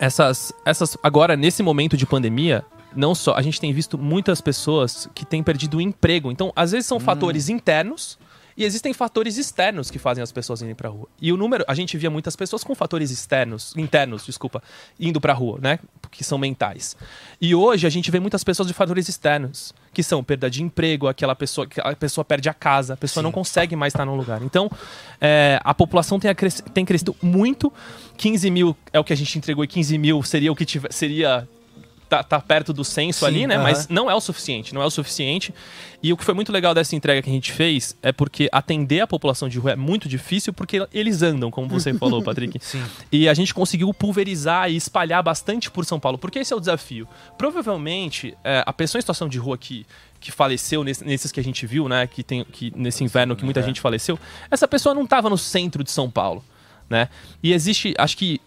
essas 0.00 0.52
essas 0.64 0.96
agora 1.02 1.36
nesse 1.36 1.62
momento 1.62 1.96
de 1.96 2.06
pandemia, 2.06 2.64
não 2.94 3.14
só 3.14 3.34
a 3.34 3.42
gente 3.42 3.60
tem 3.60 3.72
visto 3.72 3.98
muitas 3.98 4.40
pessoas 4.40 5.08
que 5.14 5.24
têm 5.24 5.42
perdido 5.42 5.78
o 5.78 5.80
emprego. 5.80 6.30
Então, 6.30 6.52
às 6.54 6.72
vezes 6.72 6.86
são 6.86 7.00
fatores 7.00 7.48
internos 7.48 8.18
e 8.56 8.64
existem 8.64 8.92
fatores 8.92 9.36
externos 9.36 9.90
que 9.90 9.98
fazem 9.98 10.22
as 10.22 10.30
pessoas 10.32 10.60
irem 10.62 10.74
pra 10.74 10.88
rua. 10.88 11.08
E 11.20 11.32
o 11.32 11.36
número, 11.36 11.64
a 11.66 11.74
gente 11.74 11.96
via 11.98 12.10
muitas 12.10 12.36
pessoas 12.36 12.62
com 12.62 12.74
fatores 12.74 13.10
externos, 13.10 13.74
internos, 13.76 14.24
desculpa, 14.24 14.62
indo 14.98 15.20
pra 15.20 15.32
rua, 15.32 15.58
né? 15.60 15.78
Que 16.10 16.22
são 16.22 16.38
mentais. 16.38 16.96
E 17.40 17.54
hoje 17.54 17.86
a 17.86 17.90
gente 17.90 18.10
vê 18.10 18.20
muitas 18.20 18.44
pessoas 18.44 18.68
de 18.68 18.74
fatores 18.74 19.08
externos, 19.08 19.74
que 19.92 20.02
são 20.02 20.22
perda 20.22 20.48
de 20.48 20.62
emprego, 20.62 21.08
aquela 21.08 21.34
pessoa 21.34 21.66
que 21.66 21.80
a 21.80 21.94
pessoa 21.96 22.24
perde 22.24 22.48
a 22.48 22.54
casa, 22.54 22.94
a 22.94 22.96
pessoa 22.96 23.22
não 23.22 23.32
consegue 23.32 23.74
mais 23.74 23.92
estar 23.92 24.04
num 24.04 24.14
lugar. 24.16 24.42
Então, 24.42 24.70
é, 25.20 25.58
a 25.64 25.74
população 25.74 26.20
tem, 26.20 26.30
acres- 26.30 26.62
tem 26.72 26.84
crescido 26.84 27.16
muito. 27.22 27.72
15 28.16 28.50
mil 28.50 28.76
é 28.92 29.00
o 29.00 29.04
que 29.04 29.12
a 29.12 29.16
gente 29.16 29.36
entregou 29.36 29.64
e 29.64 29.66
15 29.66 29.98
mil 29.98 30.22
seria 30.22 30.52
o 30.52 30.56
que 30.56 30.64
tiver, 30.64 30.92
seria 30.92 31.48
tá, 32.18 32.22
tá 32.22 32.40
perto 32.40 32.72
do 32.72 32.84
censo 32.84 33.20
Sim, 33.20 33.26
ali, 33.26 33.46
né? 33.46 33.54
aham. 33.56 33.62
Mas 33.64 33.88
não 33.88 34.10
é 34.10 34.14
o 34.14 34.20
suficiente, 34.20 34.74
não 34.74 34.82
é 34.82 34.86
o 34.86 34.90
suficiente. 34.90 35.54
E 36.02 36.12
o 36.12 36.16
que 36.18 36.24
foi 36.24 36.34
muito 36.34 36.52
legal 36.52 36.74
dessa 36.74 36.94
entrega 36.94 37.22
que 37.22 37.30
a 37.30 37.32
gente 37.32 37.50
fez 37.50 37.96
é 38.02 38.12
porque 38.12 38.48
atender 38.52 39.00
a 39.00 39.06
população 39.06 39.48
de 39.48 39.58
rua 39.58 39.72
é 39.72 39.76
muito 39.76 40.06
difícil 40.08 40.52
porque 40.52 40.86
eles 40.92 41.22
andam, 41.22 41.50
como 41.50 41.66
você 41.68 41.94
falou, 41.98 42.22
Patrick. 42.22 42.58
Sim. 42.60 42.82
E 43.10 43.26
a 43.28 43.32
gente 43.32 43.54
conseguiu 43.54 43.92
pulverizar 43.94 44.70
e 44.70 44.76
espalhar 44.76 45.22
bastante 45.22 45.70
por 45.70 45.84
São 45.86 45.98
Paulo, 45.98 46.18
porque 46.18 46.38
esse 46.40 46.52
é 46.52 46.56
o 46.56 46.60
desafio. 46.60 47.08
Provavelmente, 47.58 48.36
é, 48.44 48.62
a 48.66 48.72
pessoa 48.72 48.98
em 48.98 49.02
situação 49.02 49.28
de 49.28 49.38
rua 49.38 49.56
que, 49.56 49.86
que 50.20 50.30
faleceu, 50.30 50.82
nesse- 50.84 51.04
nesses 51.04 51.32
que 51.32 51.40
a 51.40 51.44
gente 51.44 51.66
viu, 51.66 51.88
né? 51.88 52.06
Que 52.06 52.22
tem, 52.22 52.44
que, 52.44 52.72
nesse 52.76 53.02
inverno 53.04 53.34
que 53.36 53.44
muita 53.44 53.62
gente 53.62 53.80
faleceu, 53.80 54.18
essa 54.50 54.66
pessoa 54.68 54.94
não 54.94 55.04
estava 55.04 55.30
no 55.30 55.38
centro 55.38 55.82
de 55.84 55.90
São 55.90 56.10
Paulo, 56.10 56.44
né? 56.90 57.08
E 57.42 57.52
existe, 57.52 57.94
acho 57.96 58.16
que 58.16 58.40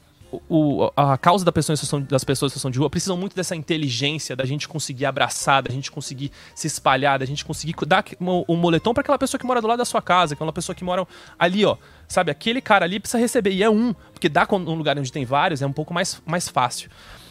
o, 0.49 0.91
a 0.95 1.17
causa 1.17 1.45
da 1.45 1.51
pessoa 1.51 1.75
das 2.01 2.23
pessoas 2.23 2.51
em 2.51 2.53
situação 2.53 2.71
de 2.71 2.79
rua 2.79 2.89
precisam 2.89 3.15
muito 3.15 3.35
dessa 3.35 3.55
inteligência, 3.55 4.35
da 4.35 4.45
gente 4.45 4.67
conseguir 4.67 5.05
abraçar, 5.05 5.63
da 5.63 5.71
gente 5.71 5.91
conseguir 5.91 6.31
se 6.53 6.67
espalhar, 6.67 7.19
da 7.19 7.25
gente 7.25 7.45
conseguir 7.45 7.75
dar 7.85 8.03
um, 8.19 8.43
um 8.49 8.55
moletom 8.55 8.93
para 8.93 9.01
aquela 9.01 9.17
pessoa 9.17 9.39
que 9.39 9.45
mora 9.45 9.61
do 9.61 9.67
lado 9.67 9.79
da 9.79 9.85
sua 9.85 10.01
casa, 10.01 10.33
aquela 10.33 10.51
pessoa 10.51 10.75
que 10.75 10.83
mora 10.83 11.07
ali, 11.39 11.65
ó. 11.65 11.77
Sabe, 12.07 12.31
aquele 12.31 12.61
cara 12.61 12.85
ali 12.85 12.99
precisa 12.99 13.19
receber. 13.19 13.51
E 13.51 13.63
é 13.63 13.69
um, 13.69 13.93
porque 14.13 14.29
dá 14.29 14.47
num 14.49 14.75
lugar 14.75 14.97
onde 14.97 15.11
tem 15.11 15.25
vários, 15.25 15.61
é 15.61 15.65
um 15.65 15.73
pouco 15.73 15.93
mais, 15.93 16.21
mais 16.25 16.47
fácil. 16.47 16.89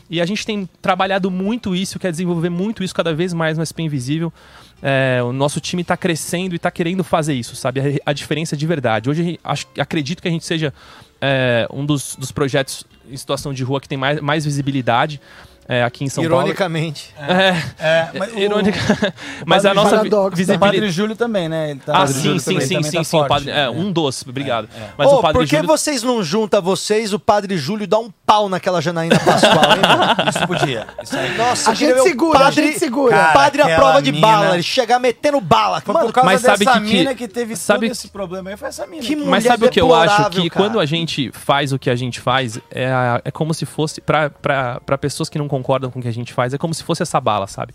E 0.09 0.21
a 0.21 0.27
gente 0.27 0.47
tem 0.47 0.69
trabalhado 0.81 1.31
muito 1.31 1.75
isso, 1.75 1.99
quer 1.99 2.11
desenvolver 2.11 2.49
muito 2.49 2.85
isso 2.85 2.95
cada 2.95 3.13
vez 3.13 3.33
mais 3.35 3.59
no 3.59 3.67
SP 3.67 3.83
Invisível. 3.83 4.33
É, 4.81 5.21
o 5.23 5.33
nosso 5.33 5.61
time 5.61 5.83
está 5.83 5.97
crescendo 5.97 6.55
e 6.55 6.57
está 6.57 6.71
querendo 6.71 7.03
fazer 7.03 7.35
isso, 7.35 7.57
sabe? 7.57 7.81
A, 7.81 8.11
a 8.11 8.13
diferença 8.13 8.57
de 8.57 8.67
verdade. 8.67 9.11
Hoje 9.11 9.41
acho, 9.43 9.67
acredito 9.79 10.23
que 10.23 10.29
a 10.29 10.31
gente 10.31 10.45
seja 10.45 10.73
é, 11.21 11.67
um 11.73 11.85
dos, 11.85 12.17
dos 12.17 12.31
projetos 12.31 12.85
em 13.09 13.17
situação 13.17 13.53
de 13.53 13.63
rua 13.63 13.81
que 13.81 13.89
tem 13.89 13.99
mais, 13.99 14.21
mais 14.21 14.45
visibilidade. 14.45 15.21
É, 15.69 15.83
aqui 15.83 16.05
em 16.05 16.09
São 16.09 16.23
Ironicamente. 16.25 17.13
Paulo. 17.17 17.33
É, 17.33 17.63
É, 17.79 18.09
mas 18.19 18.33
o- 18.33 18.39
irônica. 18.39 18.79
o 18.79 19.17
Mas 19.47 19.65
a 19.67 19.75
nossa 19.75 19.97
Paradoxo, 19.97 20.37
vi- 20.37 20.47
né? 20.47 20.55
O 20.57 20.59
Padre 20.59 20.81
visibilidade. 20.81 20.93
Júlio 20.93 21.17
também, 21.17 21.49
né? 21.49 21.71
Ele 21.71 21.81
tá- 21.81 21.93
Ah, 22.03 22.07
sim, 22.07 22.21
Júlio 22.23 22.41
sim, 22.41 22.45
também- 22.53 22.61
sim, 22.67 22.75
também 22.77 22.91
sim, 22.91 22.97
tá 22.99 23.05
sim. 23.05 23.11
forte. 23.11 23.29
padre, 23.29 23.51
é, 23.51 23.69
um 23.71 23.91
doce, 23.93 24.25
obrigado. 24.29 24.69
Mas 24.97 25.09
Ô, 25.09 25.17
o 25.19 25.23
Padre 25.23 25.39
por 25.39 25.47
que 25.49 25.57
Júlio. 25.57 25.69
vocês 25.69 26.03
não 26.03 26.23
juntam 26.23 26.61
vocês, 26.63 27.13
o 27.13 27.19
Padre 27.19 27.57
Júlio 27.59 27.87
dá 27.87 27.99
um 27.99 28.11
pau 28.25 28.49
naquela 28.49 28.81
Janaína 28.81 29.19
Pascoal, 29.19 29.55
hein? 29.55 30.27
Isso 30.31 30.47
podia. 30.47 30.87
Isso 31.03 31.17
aí. 31.17 31.37
Nossa, 31.37 31.71
A 31.71 31.75
gente 31.75 32.01
segura, 32.03 32.39
a 32.39 32.43
padre, 32.45 32.67
gente 32.67 32.79
segura. 32.79 33.17
o 33.17 33.33
padre 33.33 33.63
à 33.63 33.65
Cara, 33.67 33.77
prova 33.77 34.03
de 34.03 34.11
aquela 34.11 34.27
bala, 34.27 34.43
mina- 34.45 34.55
ele 34.55 34.63
chegar 34.63 34.99
metendo 34.99 35.41
bala. 35.41 35.81
Foi 35.81 35.93
Mano, 35.95 36.07
por 36.07 36.13
causa 36.13 36.27
mas 36.27 36.41
sabe 36.41 36.65
dessa 36.65 36.81
que- 36.81 36.87
que- 36.87 36.93
mina 36.93 37.15
que 37.15 37.29
teve 37.29 37.57
sabe- 37.57 37.87
todo 37.87 37.93
esse 37.93 38.09
problema 38.09 38.51
aí, 38.51 38.57
foi 38.57 38.69
essa 38.69 38.87
mina. 38.87 39.03
Que. 39.03 39.17
Mas 39.17 39.45
sabe 39.45 39.67
o 39.67 39.71
que 39.71 39.81
eu 39.81 39.95
acho? 39.95 40.31
Que 40.31 40.49
cara. 40.49 40.63
quando 40.65 40.81
a 40.81 40.87
gente 40.87 41.31
faz 41.33 41.73
o 41.73 41.79
que 41.79 41.91
a 41.91 41.97
gente 41.97 42.21
faz, 42.21 42.59
é, 42.71 42.87
a- 42.87 43.21
é 43.25 43.31
como 43.31 43.53
se 43.55 43.67
fosse. 43.67 44.01
Pra 44.01 44.99
pessoas 45.01 45.29
que 45.29 45.39
não 45.39 45.49
concordam 45.57 45.91
com 45.91 45.99
o 45.99 46.03
que 46.03 46.09
a 46.09 46.13
gente 46.13 46.33
faz, 46.33 46.53
é 46.53 46.59
como 46.59 46.75
se 46.75 46.83
fosse 46.83 47.03
essa 47.03 47.21
bala, 47.21 47.47
sabe? 47.47 47.73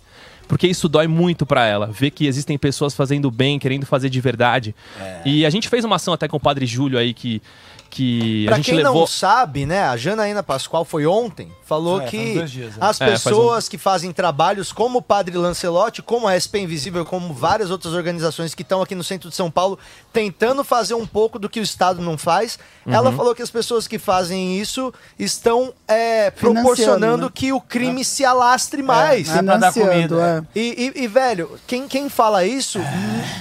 Porque 0.47 0.67
isso 0.67 0.87
dói 0.87 1.07
muito 1.07 1.45
pra 1.45 1.65
ela. 1.65 1.87
Ver 1.87 2.11
que 2.11 2.27
existem 2.27 2.57
pessoas 2.57 2.93
fazendo 2.93 3.31
bem, 3.31 3.57
querendo 3.57 3.85
fazer 3.85 4.09
de 4.09 4.21
verdade. 4.21 4.75
É. 4.99 5.21
E 5.25 5.45
a 5.45 5.49
gente 5.49 5.67
fez 5.69 5.83
uma 5.83 5.95
ação 5.95 6.13
até 6.13 6.27
com 6.27 6.37
o 6.37 6.39
Padre 6.39 6.65
Júlio 6.65 6.99
aí 6.99 7.13
que. 7.13 7.41
Que 7.91 8.45
Pra 8.45 8.55
a 8.55 8.57
gente 8.57 8.65
quem 8.67 8.75
levou. 8.77 9.01
não 9.01 9.05
sabe, 9.05 9.65
né, 9.65 9.83
a 9.83 9.97
Janaína 9.97 10.41
Pascoal 10.41 10.85
foi 10.85 11.05
ontem, 11.05 11.51
falou 11.65 12.01
É, 12.01 12.05
que 12.05 12.41
dias, 12.45 12.71
né? 12.71 12.77
as 12.79 12.99
É, 13.01 13.05
faz 13.07 13.23
pessoas 13.23 13.67
que 13.67 13.77
fazem 13.77 14.11
trabalhos 14.13 14.71
como 14.71 14.99
o 14.99 15.01
Padre 15.01 15.37
Lancelotti, 15.37 16.01
como 16.01 16.25
a 16.27 16.33
SP 16.39 16.59
Invisível, 16.63 17.05
como 17.05 17.33
várias 17.33 17.69
outras 17.69 17.93
organizações 17.93 18.55
que 18.55 18.61
estão 18.61 18.81
aqui 18.81 18.95
no 18.95 19.03
centro 19.03 19.29
de 19.29 19.35
São 19.35 19.51
Paulo, 19.51 19.77
tentando 20.13 20.63
fazer 20.63 20.93
um 20.93 21.05
pouco 21.05 21.37
do 21.37 21.49
que 21.49 21.59
o 21.59 21.63
Estado 21.63 22.01
não 22.01 22.17
faz, 22.17 22.57
Uhum. 22.85 22.93
ela 22.93 23.11
falou 23.11 23.35
que 23.35 23.41
as 23.41 23.51
pessoas 23.51 23.87
que 23.87 23.99
fazem 23.99 24.57
isso 24.57 24.93
estão 25.19 25.73
é, 25.87 26.31
Financiando, 26.31 26.61
proporcionando 26.63 27.25
né? 27.25 27.31
que 27.33 27.51
o 27.51 27.59
crime 27.59 28.05
se 28.05 28.23
alastre 28.23 28.81
mais. 28.81 29.27
não 29.27 29.35
é 29.37 29.43
pra 29.43 29.57
dar 29.57 29.73
comida, 29.73 30.45
é. 30.55 30.59
E, 30.59 30.93
e- 30.95 31.03
e, 31.03 31.07
velho, 31.07 31.59
quem, 31.67 31.87
quem 31.89 32.07
fala 32.09 32.45
isso, 32.45 32.79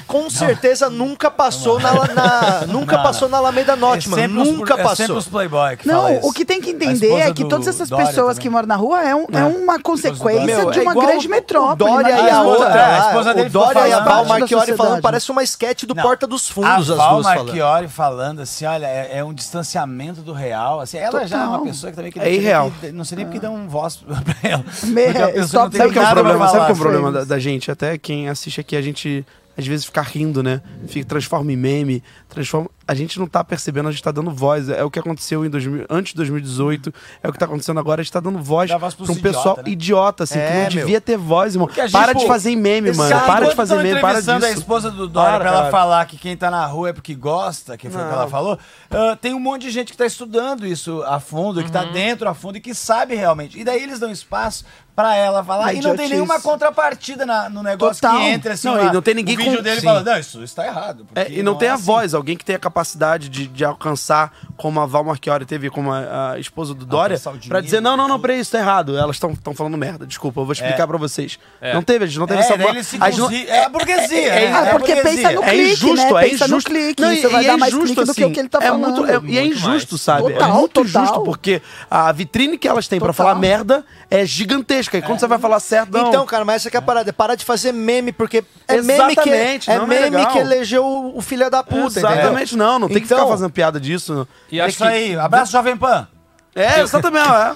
com 0.09 0.29
certeza 0.29 0.91
nunca 0.91 1.31
passou 1.31 1.79
na, 1.79 1.93
na- 1.93 2.67
nunca 2.67 2.97
Não, 2.97 3.03
passou 3.05 3.29
na 3.29 3.37
Alameda 3.39 3.77
Norte, 3.77 4.09
É 4.09 4.11
mano. 4.11 4.40
Sempre 4.45 4.53
os- 4.53 4.59
Nunca 4.61 4.75
é 4.75 4.83
passou. 4.83 4.97
sempre 4.97 5.17
os 5.17 5.29
playboy 5.29 5.77
que 5.77 5.87
Não, 5.87 6.17
o 6.23 6.33
que 6.33 6.45
tem 6.45 6.61
que 6.61 6.71
entender 6.71 7.13
é 7.15 7.33
que 7.33 7.45
todas 7.45 7.67
essas 7.69 7.89
Dória 7.89 8.07
pessoas 8.07 8.37
também. 8.37 8.43
que 8.43 8.51
moram 8.51 8.67
na 8.67 8.77
rua 8.77 9.03
é, 9.03 9.15
um- 9.15 9.27
é 9.33 9.45
uma 9.45 9.81
consequência 9.81 10.45
Meu, 10.47 10.71
de 10.71 10.79
é 10.79 10.83
uma 10.83 10.95
grande 10.95 11.27
o- 11.27 11.31
metrópole. 11.31 11.91
O 11.91 11.95
Dória 11.95 12.17
mas 12.17 12.27
e 12.27 12.31
a 12.31 12.43
outra, 12.43 12.65
É, 12.69 12.99
a 12.99 13.19
o 13.47 13.51
Dória 13.51 13.89
e 13.89 13.93
a. 13.93 14.01
Val 14.01 14.25
Marchiori 14.25 14.77
falando, 14.77 15.01
parece 15.03 15.31
uma 15.31 15.43
sketch 15.43 15.85
do 15.85 15.95
Não, 15.95 16.03
Porta 16.03 16.27
dos 16.27 16.49
Fundos, 16.49 16.71
a 16.71 16.77
as 16.77 16.87
Val 16.89 17.15
duas 17.15 17.27
falando. 17.27 17.47
Marchiori 17.47 17.89
falando 17.89 18.41
assim, 18.41 18.65
olha, 18.67 18.87
é, 18.87 19.19
é 19.19 19.25
um 19.25 19.33
distanciamento 19.35 20.21
do 20.23 20.33
real. 20.33 20.81
Assim, 20.81 20.99
ela 20.99 21.27
já 21.27 21.43
é 21.43 21.47
uma 21.47 21.63
pessoa 21.63 21.91
que 21.91 21.97
também 21.97 22.13
que 22.13 22.19
É 22.21 22.33
irreal. 22.33 22.73
que- 22.81 22.93
não 22.93 23.05
sei 23.05 23.17
nem 23.17 23.27
porque 23.27 23.41
dá 23.41 23.51
um 23.51 23.69
voz 23.69 23.97
pra 24.25 24.35
ela. 24.43 24.65
Me- 24.85 25.05
Porque 25.05 25.19
a 25.23 25.27
pessoa 25.29 25.45
stop 25.45 25.63
não 25.65 25.71
tem 25.71 25.81
Sabe 25.81 25.91
o 25.91 25.93
que 25.93 25.99
é 25.99 26.11
problema? 26.11 26.49
Sabe 26.49 26.59
o 26.61 26.65
que 26.67 26.71
é 26.71 26.75
o 26.75 26.79
problema 26.79 27.25
da 27.25 27.39
gente? 27.39 27.71
Até 27.71 27.99
quem 27.99 28.29
assiste 28.29 28.61
aqui, 28.61 28.77
a 28.77 28.83
gente 28.83 29.25
às 29.61 29.67
vezes 29.67 29.85
fica 29.87 30.03
rindo, 30.03 30.43
né? 30.43 30.61
Fica, 30.89 31.07
transforma 31.07 31.53
em 31.53 31.57
meme, 31.57 32.03
transforma. 32.29 32.69
A 32.89 32.95
gente 32.95 33.21
não 33.21 33.27
tá 33.29 33.45
percebendo, 33.45 33.89
a 33.89 33.93
gente 33.93 34.03
tá 34.03 34.11
dando 34.11 34.33
voz. 34.33 34.69
É 34.69 34.83
o 34.83 34.91
que 34.91 34.99
aconteceu 34.99 35.45
em 35.47 35.49
2000, 35.51 35.87
antes 35.89 36.11
de 36.13 36.17
2018, 36.17 36.93
é 37.23 37.29
o 37.29 37.33
que 37.33 37.39
tá 37.39 37.45
acontecendo 37.45 37.79
agora, 37.79 38.01
a 38.01 38.03
gente 38.05 38.13
tá 38.13 38.19
dando 38.19 38.43
voz, 38.43 38.69
pra 38.69 38.89
um 39.13 39.15
pessoal 39.15 39.55
idiota, 39.55 39.63
né? 39.63 39.71
idiota, 39.71 40.25
assim, 40.25 40.35
que 40.35 40.41
É, 40.41 40.53
não 40.55 40.61
meu. 40.63 40.69
devia 40.87 41.01
ter 41.01 41.17
voz, 41.17 41.55
irmão. 41.55 41.69
Gente, 41.73 41.93
Para 41.93 42.13
pô, 42.15 42.19
de 42.21 42.27
fazer 42.27 42.57
meme, 42.57 42.91
mano. 42.93 43.09
cara, 43.11 43.27
Para 43.27 43.49
de 43.51 43.55
fazer 43.55 43.77
meme, 43.81 44.01
para 44.01 44.19
disso. 44.21 44.31
a 44.33 44.51
esposa 44.51 44.91
do 44.91 45.07
Dória 45.07 45.31
Para, 45.31 45.39
pra 45.41 45.49
ela 45.51 45.59
cara. 45.61 45.71
falar 45.71 46.05
que 46.07 46.17
quem 46.17 46.37
tá 46.37 46.51
na 46.51 46.67
rua 46.67 46.89
é 46.89 46.93
porque 46.93 47.15
gosta, 47.15 47.77
que 47.77 47.89
foi 47.89 48.03
o 48.03 48.07
que 48.09 48.13
ela 48.13 48.27
falou. 48.29 48.59
ah, 48.91 49.17
tem 49.21 49.35
um 49.35 49.41
monte 49.41 49.63
de 49.63 49.71
gente 49.71 49.93
que 49.93 49.97
tá 49.99 50.07
estudando 50.07 50.67
isso 50.67 51.03
a 51.07 51.21
fundo, 51.21 51.63
que 51.63 51.71
tá 51.71 51.83
Uhum. 51.85 51.93
dentro 51.93 52.29
a 52.29 52.35
fundo 52.35 52.57
e 52.57 52.61
que 52.61 52.75
sabe 52.75 53.15
realmente. 53.15 53.57
E 53.57 53.63
daí 53.63 53.81
eles 53.83 54.01
dão 54.01 54.11
espaço 54.11 54.65
pra 54.97 55.15
ela 55.15 55.43
falar. 55.45 55.73
É 55.73 55.77
e 55.77 55.81
não 55.81 55.97
tem 55.97 56.09
nenhuma 56.09 56.41
contrapartida 56.41 57.25
na- 57.25 57.49
no 57.49 57.63
negócio 57.63 58.03
Total. 58.03 58.19
que 58.19 58.27
entra 58.27 58.55
assim. 58.55 58.69
Não, 58.69 58.89
e 58.89 58.93
não 58.93 59.01
tem 59.01 59.15
ninguém 59.15 59.37
o 59.37 59.41
vídeo 59.51 59.63
dele 59.63 59.81
Sim. 59.81 59.87
falando, 59.87 60.07
não, 60.07 60.19
isso 60.19 60.43
está 60.43 60.67
errado. 60.67 61.07
É, 61.15 61.31
e 61.31 61.43
não 61.43 61.55
tem 61.55 61.69
é 61.69 61.71
a 61.71 61.75
assim." 61.75 61.85
voz, 61.85 62.15
alguém 62.15 62.37
que 62.37 62.45
tem 62.45 62.57
a 62.57 62.59
capacidade 62.59 63.29
de, 63.29 63.47
de 63.47 63.65
alcançar, 63.65 64.33
como 64.57 64.81
a 64.81 64.87
Val 64.87 65.05
Marchiori 65.05 65.45
teve, 65.45 65.71
como 65.71 65.93
a, 65.93 66.33
a 66.33 66.39
esposa 66.39 66.75
do 66.75 66.85
Dória, 66.87 67.17
dinheiro, 67.17 67.63
dizer, 67.63 67.81
não, 67.81 67.97
não, 67.97 68.09
não, 68.09 68.19
peraí, 68.21 68.41
isso 68.41 68.53
tá 68.53 68.59
errado. 68.59 68.97
Elas 68.97 69.17
estão 69.17 69.55
falando 69.55 69.77
merda, 69.77 70.07
desculpa, 70.07 70.41
eu 70.41 70.45
vou 70.45 70.53
explicar 70.53 70.85
É. 70.85 70.87
pra 70.87 70.99
vocês. 70.99 71.39
É. 71.61 71.75
Não 71.75 71.83
teve, 71.83 72.05
a 72.05 72.07
gente 72.07 72.19
não 72.19 72.27
teve 72.27 72.41
É, 72.41 72.45
essa 72.45 72.57
voz. 72.57 72.93
não- 73.19 73.31
é 73.31 73.65
a 73.65 73.69
burguesia, 73.69 74.19
é- 74.19 74.51
né? 74.51 74.57
Ah, 74.57 74.67
É 74.67 74.71
a 74.71 74.73
porque 74.73 74.97
pensa 74.97 75.33
no 75.33 75.43
É 75.45 75.51
clique, 75.51 75.73
injusto, 75.73 75.97
né? 76.15 76.27
é 76.27 76.29
Pensa 76.31 76.49
no 76.49 76.55
injusto. 76.55 76.71
clique, 76.71 77.03
Não, 77.03 77.13
e- 77.13 77.27
vai 77.27 77.45
e 77.45 77.47
dar 77.47 77.53
é 77.53 77.57
mais 77.57 77.73
do 77.73 77.81
que 77.85 78.01
assim, 78.01 78.25
o 78.25 78.33
que 78.33 78.41
ele 78.41 78.49
tá 78.49 78.59
é 78.59 78.69
falando. 78.69 78.97
Muito, 78.97 79.07
é- 79.07 79.31
e 79.31 79.39
é 79.39 79.47
injusto, 79.47 79.99
sabe? 79.99 80.33
é 80.33 80.47
muito 80.47 80.81
injusto, 80.81 81.21
porque 81.23 81.63
a 81.91 82.11
vitrine 82.13 82.57
que 82.59 82.67
elas 82.69 82.89
têm 82.89 82.99
pra 82.99 83.09
Total. 83.13 83.27
falar 83.27 83.39
merda 83.39 83.85
é 84.11 84.25
gigantesca. 84.25 84.99
E 84.99 85.03
quando 85.03 85.19
você 85.21 85.27
vai 85.27 85.39
falar 85.39 85.61
certo, 85.61 85.93
não. 85.93 86.09
Então, 86.09 86.27
cara, 86.27 86.45
mas 86.45 86.57
essa 86.57 86.71
que 86.71 86.77
é 86.77 86.79
a 86.79 86.83
parada. 86.83 87.13
Para 87.13 87.35
de 87.35 87.45
fazer 87.45 87.73
meme, 87.73 88.13
porque 88.13 88.45
é 88.69 88.81
meme 88.83 89.15
que, 89.17 89.31
Exatamente, 89.41 89.71
é 89.71 89.77
não, 89.77 89.85
é 89.85 89.87
meme 89.89 90.17
legal. 90.17 90.33
que 90.33 90.39
elegeu 90.39 91.13
o, 91.15 91.21
filho 91.21 91.51
da 91.51 91.63
puta, 91.63 91.99
entendeu? 92.01 92.11
Exatamente, 92.11 92.57
não. 92.57 92.79
Não 92.79 92.89
tem 92.89 92.99
que 92.99 93.05
Então- 93.05 93.19
ficar 93.19 93.31
fazendo 93.31 93.51
piada 93.51 93.81
disso. 93.81 94.27
E 94.51 94.59
É 94.59 94.63
acho 94.63 94.71
isso 94.71 94.85
que 94.85 94.89
aí. 94.89 95.17
Abraço, 95.17 95.53
Jovem 95.53 95.77
Pan. 95.77 96.07
É, 96.55 96.81
exatamente, 96.81 97.29
é. 97.29 97.55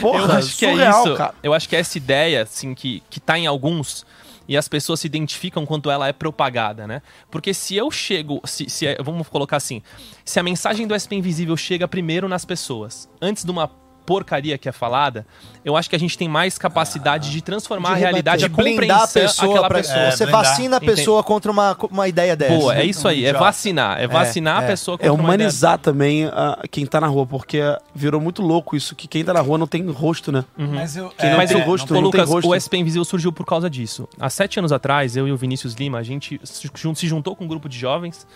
Porra, 0.00 0.18
eu 0.20 0.32
acho 0.32 0.56
que 0.56 0.70
surreal, 0.70 1.04
é 1.04 1.08
isso. 1.08 1.16
cara. 1.16 1.34
Eu 1.42 1.52
acho 1.52 1.68
que 1.68 1.76
é 1.76 1.80
essa 1.80 1.98
ideia, 1.98 2.42
assim, 2.42 2.74
que, 2.74 3.02
que 3.10 3.20
tá 3.20 3.38
em 3.38 3.46
alguns 3.46 4.06
e 4.48 4.56
as 4.56 4.68
pessoas 4.68 5.00
se 5.00 5.06
identificam 5.08 5.66
quanto 5.66 5.90
ela 5.90 6.06
é 6.08 6.12
propagada, 6.12 6.86
né? 6.86 7.02
Porque 7.30 7.52
se 7.52 7.76
eu 7.76 7.90
chego, 7.90 8.40
se, 8.44 8.70
se 8.70 8.86
é- 8.86 8.96
vamos 9.02 9.28
colocar 9.28 9.56
assim, 9.56 9.82
se 10.24 10.38
a 10.38 10.42
mensagem 10.42 10.86
do 10.86 10.94
SP 10.94 11.16
Invisível 11.16 11.56
chega 11.56 11.86
primeiro 11.88 12.28
nas 12.28 12.44
pessoas, 12.44 13.08
antes 13.20 13.44
de 13.44 13.50
uma 13.50 13.68
porcaria 14.06 14.56
que 14.56 14.68
é 14.68 14.72
falada, 14.72 15.26
eu 15.64 15.76
acho 15.76 15.90
que 15.90 15.96
a 15.96 15.98
gente 15.98 16.16
tem 16.16 16.28
mais 16.28 16.56
capacidade 16.56 17.30
de 17.30 17.42
transformar 17.42 17.88
De 17.90 17.94
a 17.94 17.98
realidade, 17.98 18.44
a 18.44 18.48
De 18.48 18.54
blindar 18.54 18.98
a 18.98 19.00
compreensão 19.00 19.22
pessoa, 19.22 19.50
aquela 19.52 19.68
pra, 19.68 19.78
pessoa. 19.78 19.98
É, 19.98 20.10
você 20.12 20.24
blindar. 20.24 20.44
vacina 20.44 20.76
a 20.76 20.80
pessoa 20.80 21.22
contra 21.24 21.50
uma, 21.52 21.76
uma 21.90 22.08
ideia 22.08 22.36
dessa. 22.36 22.54
Boa, 22.54 22.76
é 22.76 22.84
isso 22.84 23.06
aí, 23.08 23.24
é 23.24 23.32
vacinar, 23.32 24.00
é 24.00 24.06
vacinar 24.06 24.62
a 24.62 24.66
pessoa 24.66 24.94
É 24.94 25.08
contra 25.08 25.12
uma 25.12 25.34
ideia- 25.34 25.46
humanizar 25.48 25.78
também 25.78 26.24
ah, 26.26 26.62
quem 26.70 26.86
tá 26.86 27.00
na 27.00 27.08
rua, 27.08 27.26
porque 27.26 27.60
virou 27.94 28.20
muito 28.20 28.40
louco 28.42 28.76
isso, 28.76 28.94
que 28.94 29.08
quem 29.08 29.24
tá 29.24 29.34
na 29.34 29.40
rua 29.40 29.58
não 29.58 29.66
tem 29.66 29.84
rosto, 29.90 30.30
né? 30.30 30.44
Mas 30.56 30.96
eu. 30.96 31.10
Quem 31.18 31.30
não 31.30 31.36
Mas 31.38 31.50
tem 31.50 31.60
o, 31.60 31.64
rosto, 31.64 31.90
o 31.90 31.94
não 32.00 32.10
tem 32.10 32.20
Lucas, 32.20 32.28
rosto. 32.30 32.48
o 32.50 32.54
SP 32.54 32.76
Invisível 32.78 33.04
surgiu 33.04 33.32
por 33.32 33.44
causa 33.44 33.68
disso. 33.68 34.08
Há 34.20 34.30
sete 34.30 34.58
anos 34.58 34.70
atrás, 34.72 35.16
eu 35.16 35.26
e 35.26 35.32
o 35.32 35.36
Vinícius 35.36 35.74
Lima, 35.74 35.98
a 35.98 36.02
gente 36.02 36.40
se 36.44 37.06
juntou 37.08 37.34
com 37.34 37.44
um 37.44 37.48
grupo 37.48 37.68
de 37.68 37.76
jovens 37.78 38.26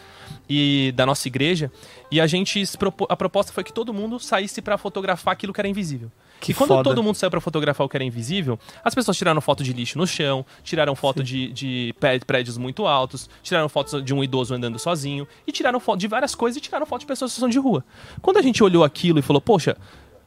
e 0.51 0.91
da 0.97 1.07
nossa 1.07 1.29
igreja 1.29 1.71
e 2.11 2.21
a 2.21 2.27
gente 2.27 2.65
a 3.09 3.17
proposta 3.17 3.53
foi 3.53 3.63
que 3.63 3.73
todo 3.73 3.95
mundo 3.95 4.19
saísse 4.19 4.61
pra 4.61 4.77
fotografar 4.77 5.33
aquilo 5.33 5.53
que 5.53 5.61
era 5.61 5.69
invisível. 5.69 6.11
Que 6.41 6.51
e 6.51 6.55
quando 6.55 6.71
foda. 6.71 6.83
todo 6.83 7.03
mundo 7.03 7.15
saiu 7.15 7.31
pra 7.31 7.41
fotografar 7.41 7.87
o 7.87 7.89
que 7.89 7.97
era 7.97 8.03
invisível, 8.03 8.59
as 8.83 8.95
pessoas 8.95 9.17
tiraram 9.17 9.41
foto 9.41 9.63
de 9.63 9.73
lixo 9.73 9.97
no 9.97 10.07
chão, 10.07 10.45
tiraram 10.65 10.97
foto 10.97 11.23
de, 11.23 11.53
de 11.53 11.95
prédios 12.27 12.59
muito 12.59 12.87
altos, 12.87 13.31
tiraram 13.43 13.69
fotos 13.69 14.03
de 14.05 14.13
um 14.13 14.25
idoso 14.25 14.53
andando 14.53 14.79
sozinho 14.79 15.29
e 15.47 15.53
tiraram 15.53 15.79
foto 15.79 16.01
de 16.01 16.09
várias 16.09 16.35
coisas 16.35 16.57
e 16.57 16.61
tiraram 16.61 16.85
foto 16.85 17.03
de 17.03 17.07
pessoas 17.07 17.31
em 17.31 17.35
situação 17.35 17.49
de 17.49 17.59
rua. 17.59 17.85
Quando 18.21 18.39
a 18.39 18.43
gente 18.43 18.65
olhou 18.65 18.83
aquilo 18.83 19.21
e 19.21 19.23
falou, 19.23 19.41
poxa, 19.41 19.77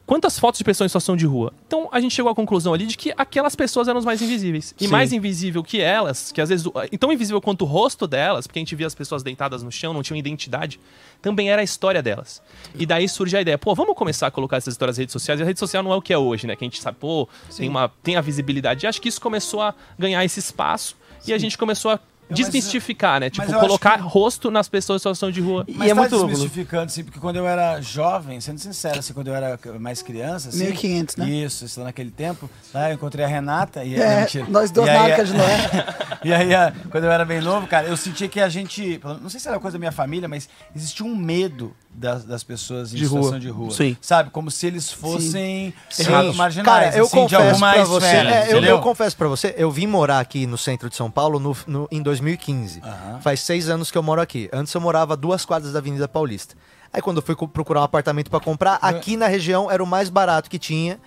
quantas 0.06 0.38
fotos 0.38 0.58
de 0.58 0.64
pessoas 0.64 0.86
em 0.86 0.90
situação 0.90 1.16
de 1.16 1.26
rua? 1.26 1.52
Então 1.66 1.88
a 1.92 2.00
gente 2.00 2.14
chegou 2.14 2.30
à 2.30 2.34
conclusão 2.34 2.72
ali 2.72 2.86
de 2.86 2.96
que 2.96 3.12
aquelas 3.16 3.54
pessoas 3.54 3.88
eram 3.88 3.98
as 3.98 4.04
mais 4.04 4.20
invisíveis. 4.22 4.74
E 4.78 4.84
Sim. 4.84 4.90
mais 4.90 5.12
invisível 5.12 5.62
que 5.62 5.80
elas, 5.80 6.32
que 6.32 6.40
às 6.40 6.48
vezes. 6.48 6.66
E 6.90 6.98
tão 6.98 7.12
invisível 7.12 7.40
quanto 7.40 7.62
o 7.62 7.64
rosto 7.64 8.06
delas, 8.06 8.46
porque 8.46 8.58
a 8.58 8.62
gente 8.62 8.74
via 8.74 8.86
as 8.86 8.94
pessoas 8.94 9.22
deitadas 9.22 9.62
no 9.62 9.72
chão, 9.72 9.92
não 9.92 10.02
tinham 10.02 10.18
identidade, 10.18 10.80
também 11.20 11.50
era 11.50 11.62
a 11.62 11.64
história 11.64 12.02
delas. 12.02 12.42
E 12.74 12.84
daí 12.86 13.08
surge 13.08 13.36
a 13.36 13.40
ideia, 13.40 13.58
pô, 13.58 13.74
vamos 13.74 13.96
começar 13.96 14.26
a 14.26 14.30
colocar 14.30 14.56
essas 14.56 14.74
histórias 14.74 14.94
nas 14.96 14.98
redes 14.98 15.12
sociais. 15.12 15.40
E 15.40 15.42
a 15.42 15.46
rede 15.46 15.58
social 15.58 15.82
não 15.82 15.92
é 15.92 15.96
o 15.96 16.02
que 16.02 16.12
é 16.12 16.18
hoje, 16.18 16.46
né? 16.46 16.56
Que 16.56 16.64
a 16.64 16.66
gente 16.66 16.80
sabe, 16.80 16.98
pô, 16.98 17.28
tem, 17.56 17.68
uma, 17.68 17.90
tem 18.02 18.16
a 18.16 18.20
visibilidade. 18.20 18.84
E 18.84 18.86
acho 18.86 19.00
que 19.00 19.08
isso 19.08 19.20
começou 19.20 19.62
a 19.62 19.74
ganhar 19.98 20.24
esse 20.24 20.38
espaço 20.38 20.96
e 21.26 21.32
a 21.32 21.38
gente 21.38 21.56
começou 21.56 21.90
a. 21.90 22.00
Desmistificar, 22.34 23.20
né? 23.20 23.30
Tipo, 23.30 23.46
colocar 23.52 23.98
que- 23.98 24.04
rosto 24.04 24.50
nas 24.50 24.68
pessoas 24.68 24.96
em 24.96 25.00
situação 25.00 25.30
de 25.30 25.40
rua. 25.40 25.64
Mas 25.68 25.88
E 25.88 25.90
é 25.90 25.94
tá 25.94 26.00
muito 26.00 26.12
louco, 26.12 26.26
né? 26.28 26.32
desmistificando, 26.34 26.84
assim, 26.84 27.04
porque 27.04 27.18
quando 27.18 27.36
eu 27.36 27.46
era 27.46 27.80
jovem, 27.80 28.40
sendo 28.40 28.58
sincero, 28.58 28.98
assim, 28.98 29.12
quando 29.12 29.28
eu 29.28 29.34
era 29.34 29.58
mais 29.78 30.02
criança, 30.02 30.48
assim... 30.48 30.64
1500, 30.66 31.16
né? 31.16 31.28
Isso, 31.28 31.64
isso 31.64 31.80
naquele 31.82 32.10
tempo. 32.10 32.48
Lá 32.72 32.90
eu 32.90 32.94
encontrei 32.94 33.24
a 33.24 33.28
Renata 33.28 33.84
e... 33.84 33.94
É, 33.94 34.14
não, 34.14 34.20
mentira. 34.20 34.46
nós 34.48 34.70
dois 34.70 34.88
de 34.90 35.36
Noé. 35.36 35.86
e 36.24 36.32
aí, 36.32 36.54
a- 36.54 36.72
quando 36.90 37.04
eu 37.04 37.12
era 37.12 37.24
bem 37.24 37.40
novo, 37.40 37.66
cara, 37.66 37.86
eu 37.86 37.96
sentia 37.96 38.28
que 38.28 38.40
a 38.40 38.48
gente... 38.48 39.00
Não 39.22 39.28
sei 39.30 39.40
se 39.40 39.48
era 39.48 39.58
coisa 39.58 39.76
da 39.76 39.78
minha 39.78 39.92
família, 39.92 40.28
mas 40.28 40.48
existia 40.74 41.04
um 41.06 41.14
medo 41.16 41.74
das, 41.94 42.24
das 42.24 42.42
pessoas 42.42 42.92
em 42.92 42.96
De 42.96 43.04
situação 43.04 43.30
rua. 43.30 43.40
de 43.40 43.48
rua. 43.48 43.70
Sim. 43.70 43.96
Sabe? 44.00 44.30
Como 44.30 44.50
se 44.50 44.66
eles 44.66 44.90
fossem 44.90 45.72
Sim. 45.88 46.04
marginais, 46.34 46.64
Cara, 46.66 46.96
eu 46.96 47.04
assim, 47.06 47.26
de 47.26 47.34
confesso 47.36 47.42
alguma 47.50 47.72
pra 47.72 47.84
você, 47.84 48.06
esfera, 48.06 48.30
é, 48.30 48.70
eu, 48.70 48.78
confesso 48.80 49.16
pra 49.16 49.28
você, 49.28 49.54
eu 49.56 49.70
vim 49.70 49.86
morar 49.86 50.18
aqui 50.20 50.46
no 50.46 50.58
centro 50.58 50.90
de 50.90 50.96
São 50.96 51.10
Paulo 51.10 51.38
no, 51.38 51.56
no- 51.66 51.88
em 51.90 52.02
2015. 52.02 52.80
Aham. 52.84 53.20
Faz 53.20 53.40
seis 53.40 53.68
anos 53.68 53.90
que 53.90 53.96
eu 53.98 54.02
moro 54.02 54.20
aqui. 54.20 54.48
Antes 54.52 54.74
eu 54.74 54.80
morava 54.80 55.12
a 55.12 55.16
duas 55.16 55.44
quadras 55.44 55.72
da 55.72 55.78
Avenida 55.78 56.08
Paulista. 56.08 56.54
Aí 56.92 57.00
quando 57.00 57.16
eu 57.18 57.22
fui 57.22 57.34
procurar 57.48 57.80
um 57.80 57.84
apartamento 57.84 58.30
pra 58.30 58.38
comprar, 58.40 58.78
aqui 58.82 59.16
na 59.16 59.26
região 59.26 59.70
era 59.70 59.82
o 59.82 59.86
mais 59.86 60.08
barato 60.08 60.48
que 60.50 60.58
tinha. 60.58 60.98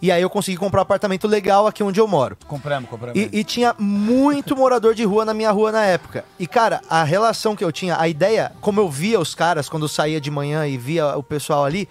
E 0.00 0.12
aí 0.12 0.22
eu 0.22 0.30
consegui 0.30 0.56
comprar 0.56 0.80
um 0.80 0.82
apartamento 0.82 1.26
legal 1.26 1.66
aqui 1.66 1.82
onde 1.82 1.98
eu 2.00 2.06
moro. 2.06 2.36
Compramos, 2.46 2.88
compramos. 2.88 3.20
E, 3.20 3.28
e 3.32 3.42
tinha 3.42 3.74
muito 3.78 4.56
morador 4.56 4.94
de 4.94 5.04
rua 5.04 5.24
na 5.24 5.34
minha 5.34 5.50
rua 5.50 5.72
na 5.72 5.84
época. 5.84 6.24
E, 6.38 6.46
cara, 6.46 6.80
a 6.88 7.02
relação 7.02 7.56
que 7.56 7.64
eu 7.64 7.72
tinha, 7.72 8.00
a 8.00 8.08
ideia, 8.08 8.52
como 8.60 8.80
eu 8.80 8.88
via 8.88 9.18
os 9.18 9.34
caras 9.34 9.68
quando 9.68 9.84
eu 9.84 9.88
saía 9.88 10.20
de 10.20 10.30
manhã 10.30 10.66
e 10.66 10.78
via 10.78 11.16
o 11.16 11.22
pessoal 11.22 11.64
ali, 11.64 11.88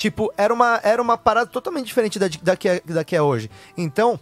Tipo, 0.00 0.32
era 0.34 0.54
uma, 0.54 0.80
era 0.82 1.02
uma 1.02 1.18
parada 1.18 1.50
totalmente 1.50 1.84
diferente 1.84 2.18
da, 2.18 2.26
da, 2.42 2.56
que 2.56 2.66
é, 2.66 2.80
da 2.86 3.04
que 3.04 3.14
é 3.14 3.20
hoje. 3.20 3.50
Então, 3.76 4.18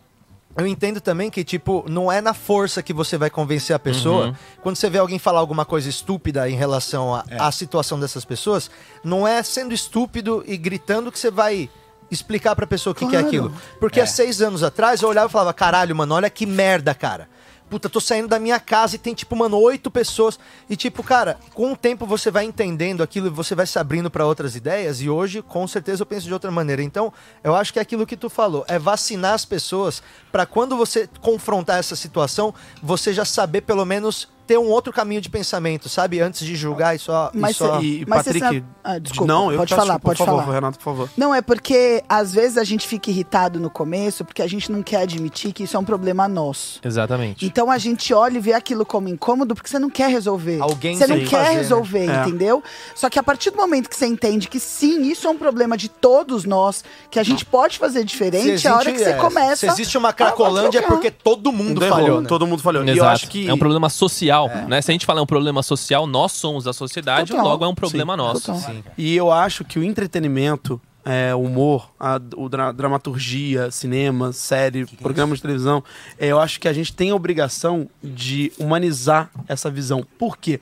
eu 0.57 0.67
entendo 0.67 1.01
também 1.01 1.31
que, 1.31 1.45
tipo, 1.45 1.85
não 1.89 2.11
é 2.11 2.21
na 2.21 2.35
força 2.35 2.83
que 2.83 2.93
você 2.93 3.17
vai 3.17 3.31
convencer 3.31 3.77
a 3.77 3.79
pessoa. 3.79 4.27
Uhum. 4.27 4.35
Quando 4.61 4.75
você 4.75 4.91
vê 4.91 4.99
alguém 4.99 5.21
falar 5.21 5.39
alguma 5.39 5.65
coisa 5.65 5.89
estúpida 5.89 6.51
em 6.51 6.57
relação 6.57 7.15
à 7.15 7.25
à 7.39 7.53
situação 7.53 8.01
dessas 8.01 8.25
pessoas, 8.25 8.69
não 9.05 9.27
é 9.27 9.41
sendo 9.45 9.73
estúpido 9.73 10.43
e 10.49 10.57
gritando 10.57 11.13
que 11.13 11.19
você 11.19 11.31
vai 11.31 11.71
explicar 12.11 12.55
pra 12.57 12.67
pessoa 12.67 12.93
o 12.93 12.95
que, 12.95 13.01
que 13.07 13.17
é 13.17 13.21
Claro. 13.21 13.27
aquilo. 13.27 13.53
Porque 13.81 14.01
há 14.01 14.07
seis 14.07 14.41
anos 14.41 14.63
atrás 14.63 15.03
eu 15.03 15.09
olhava 15.09 15.29
e 15.29 15.33
falava, 15.33 15.53
caralho, 15.55 15.95
mano, 15.95 16.15
olha 16.15 16.31
que 16.31 16.47
merda, 16.47 16.95
cara. 16.95 17.29
Puta, 17.71 17.87
tô 17.91 18.01
saindo 18.01 18.29
da 18.29 18.39
minha 18.39 18.59
casa 18.59 18.97
e 18.97 18.99
tem, 18.99 19.13
tipo, 19.13 19.37
mano, 19.37 19.59
oito 19.59 19.91
pessoas. 19.91 20.39
E, 20.71 20.75
tipo, 20.75 21.03
cara, 21.03 21.39
com 21.53 21.71
o 21.73 21.77
tempo 21.77 22.07
você 22.07 22.31
vai 22.31 22.45
entendendo 22.47 23.03
aquilo 23.03 23.27
e 23.27 23.31
você 23.31 23.55
vai 23.55 23.67
se 23.67 23.79
abrindo 23.79 24.11
pra 24.11 24.25
outras 24.25 24.57
ideias. 24.57 25.03
E 25.03 25.11
hoje, 25.11 25.43
com 25.43 25.69
certeza, 25.69 26.01
eu 26.01 26.07
penso 26.07 26.27
de 26.27 26.33
outra 26.33 26.51
maneira. 26.51 26.83
Então, 26.83 27.13
eu 27.45 27.55
acho 27.55 27.71
que 27.71 27.79
é 27.79 27.83
aquilo 27.83 28.07
que 28.07 28.17
tu 28.17 28.31
falou. 28.31 28.65
É 28.69 28.79
vacinar 28.79 29.35
as 29.35 29.45
pessoas 29.45 30.03
pra 30.33 30.47
quando 30.47 30.79
você 30.79 31.11
confrontar 31.21 31.79
essa 31.79 31.95
situação, 31.95 32.55
você 32.83 33.13
já 33.13 33.27
saber, 33.27 33.61
pelo 33.61 33.85
menos, 33.85 34.29
ter 34.49 34.59
um 34.59 34.69
outro 34.71 34.91
caminho 34.93 35.21
de 35.21 35.29
pensamento, 35.29 35.91
sabe? 35.91 36.21
Antes 36.21 36.45
de 36.45 36.57
julgar 36.57 36.97
e 36.97 36.99
só... 36.99 37.31
Mas 37.35 37.51
e 37.51 37.59
só... 37.59 37.81
E, 37.83 38.05
Mas 38.09 38.25
você 38.25 38.31
Patrick, 38.33 38.41
sabe- 38.41 38.65
Ah, 38.83 38.99
desculpa, 38.99 39.31
não, 39.33 39.53
eu 39.53 39.59
pode 39.59 39.69
peço 39.75 39.81
falar, 39.83 39.95
desculpa, 39.95 40.01
pode 40.09 40.19
por 40.19 40.25
favor, 40.25 40.41
falar. 40.43 40.55
Renato, 40.55 40.79
por 40.79 40.85
favor. 40.85 41.11
Não, 41.17 41.35
é 41.35 41.43
porque 41.43 42.03
às 42.09 42.33
vezes 42.33 42.57
a 42.57 42.65
gente 42.65 42.89
fica 42.89 43.11
irritado 43.11 43.61
no 43.61 43.69
começo 43.69 44.25
porque 44.25 44.41
a 44.41 44.47
gente 44.47 44.73
não 44.73 44.83
quer 44.83 45.03
admitir 45.03 45.53
que 45.53 45.65
isso 45.65 45.77
é 45.77 45.79
um 45.81 45.85
problema 45.85 46.27
nosso. 46.27 46.81
Exatamente. 46.83 47.45
Então 47.45 47.71
a 47.71 47.77
gente 47.77 48.15
olha 48.15 48.39
e 48.39 48.41
vê 48.41 48.55
aquilo 48.55 48.87
como 48.87 49.07
incômodo 49.09 49.55
porque 49.55 49.69
você 49.69 49.79
não 49.79 49.91
quer 49.91 50.09
resolver. 50.09 50.61
Alguém 50.63 50.97
você 50.97 51.07
não 51.07 51.17
tem 51.17 51.25
que 51.25 51.31
quer 51.31 51.37
fazer, 51.45 51.51
né? 51.55 51.61
resolver, 51.61 52.09
É. 52.11 52.21
entendeu? 52.23 52.63
Só 52.95 53.11
que 53.11 53.19
a 53.19 53.23
partir 53.23 53.51
do 53.51 53.59
momento 53.59 53.91
que 53.91 53.97
você 53.97 54.07
entende 54.07 54.49
que 54.49 54.59
sim, 54.59 55.03
isso 55.03 55.27
é 55.27 55.31
um 55.31 55.37
problema 55.37 55.77
de 55.77 55.91
todos 55.91 56.47
nós, 56.47 56.83
que 57.11 57.19
a 57.19 57.23
gente 57.23 57.45
pode 57.45 57.79
fazer 57.79 58.03
diferente, 58.03 58.67
é 58.67 58.71
a 58.71 58.77
hora 58.77 58.93
que 58.93 58.99
você 58.99 59.11
é, 59.11 59.15
começa. 59.15 59.57
Se 59.57 59.67
existe 59.67 59.99
uma 59.99 60.09
a 60.09 60.13
Cracolândia 60.13 60.79
é 60.79 60.83
porque 60.83 61.11
todo 61.11 61.53
mundo 61.53 61.81
falhou, 61.83 62.21
né? 62.23 62.29
Todo 62.29 62.47
mundo 62.47 62.63
falhou. 62.63 62.83
E 62.85 62.89
eu 62.89 62.95
Exato. 62.95 63.11
acho 63.11 63.29
que 63.29 63.47
É 63.47 63.53
um 63.53 63.59
problema 63.59 63.91
social, 63.91 64.38
né? 64.69 64.81
Se 64.81 64.91
a 64.91 64.93
gente 64.93 65.05
falar 65.07 65.21
é 65.21 65.23
um 65.23 65.27
problema 65.27 65.63
social, 65.63 66.07
nós 66.07 66.33
somos 66.33 66.67
a 66.67 66.73
sociedade, 66.73 67.31
Total. 67.31 67.45
logo 67.45 67.65
é 67.65 67.69
um 67.69 67.75
problema 67.75 68.17
nosso. 68.17 68.53
Total. 68.53 68.77
E 68.97 69.17
eu 69.17 69.33
acho 69.33 69.65
que 69.65 69.79
o 69.79 69.83
entretenimento, 69.85 70.81
é, 71.05 71.35
o 71.35 71.41
humor, 71.43 71.91
a 71.99 72.21
o 72.37 72.49
dra- 72.49 72.71
dramaturgia, 72.73 73.71
cinema, 73.71 74.33
série, 74.33 74.85
programas 75.01 75.39
de 75.39 75.43
televisão, 75.43 75.83
é, 76.19 76.27
eu 76.29 76.39
acho 76.39 76.61
que 76.61 76.69
a 76.69 76.73
gente 76.73 76.93
tem 76.93 77.11
a 77.11 77.15
obrigação 77.15 77.89
de 78.03 78.53
humanizar 78.59 79.31
essa 79.49 79.71
visão. 79.71 80.07
Por 80.19 80.37
quê? 80.37 80.61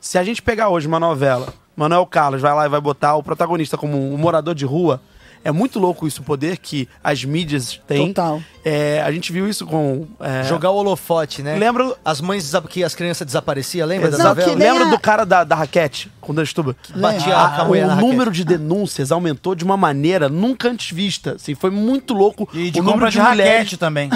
Se 0.00 0.18
a 0.18 0.24
gente 0.24 0.42
pegar 0.42 0.68
hoje 0.68 0.86
uma 0.86 1.00
novela, 1.00 1.54
Manuel 1.76 2.06
Carlos 2.06 2.40
vai 2.42 2.54
lá 2.54 2.66
e 2.66 2.68
vai 2.68 2.80
botar 2.80 3.16
o 3.16 3.22
protagonista 3.22 3.76
como 3.76 3.96
um 4.12 4.16
morador 4.16 4.54
de 4.54 4.64
rua, 4.64 5.00
é 5.44 5.52
muito 5.52 5.78
louco 5.78 6.06
isso, 6.08 6.22
o 6.22 6.24
poder 6.24 6.58
que 6.58 6.88
as 7.04 7.24
mídias 7.24 7.80
têm. 7.86 8.08
Total. 8.08 8.42
É, 8.68 9.00
a 9.06 9.12
gente 9.12 9.32
viu 9.32 9.48
isso 9.48 9.64
com. 9.64 10.08
é, 10.18 10.42
Jogar 10.42 10.70
o 10.70 10.74
holofote, 10.74 11.40
né? 11.40 11.54
Lembra, 11.54 11.94
As 12.04 12.20
mães 12.20 12.42
desa- 12.42 12.60
que 12.62 12.82
as 12.82 12.96
crianças 12.96 13.24
desapareciam, 13.24 13.86
lembra 13.86 14.10
da 14.10 14.18
Não, 14.18 14.54
lembra 14.56 14.86
a- 14.86 14.90
do 14.90 14.98
cara 14.98 15.24
da, 15.24 15.44
da 15.44 15.54
raquete, 15.54 16.10
com 16.20 16.32
o 16.32 16.44
Stuba? 16.44 16.74
Batia 16.96 17.36
A- 17.36 17.44
a 17.46 17.58
na 17.58 17.64
o 17.64 17.72
raquete. 17.72 18.00
número 18.00 18.32
de 18.32 18.44
denúncias 18.44 19.12
aumentou 19.12 19.54
de 19.54 19.62
uma 19.64 19.76
maneira 19.76 20.28
nunca 20.28 20.68
antes 20.68 20.90
vista. 20.90 21.34
Assim, 21.36 21.54
foi 21.54 21.70
muito 21.70 22.12
louco. 22.12 22.48
E 22.52 22.72
de 22.72 22.80
o 22.80 22.82
compra 22.82 22.92
número 23.08 23.10
de 23.12 23.18
de 23.18 23.22
mulheres. 23.22 23.52
raquete 23.58 23.76
também. 23.76 24.10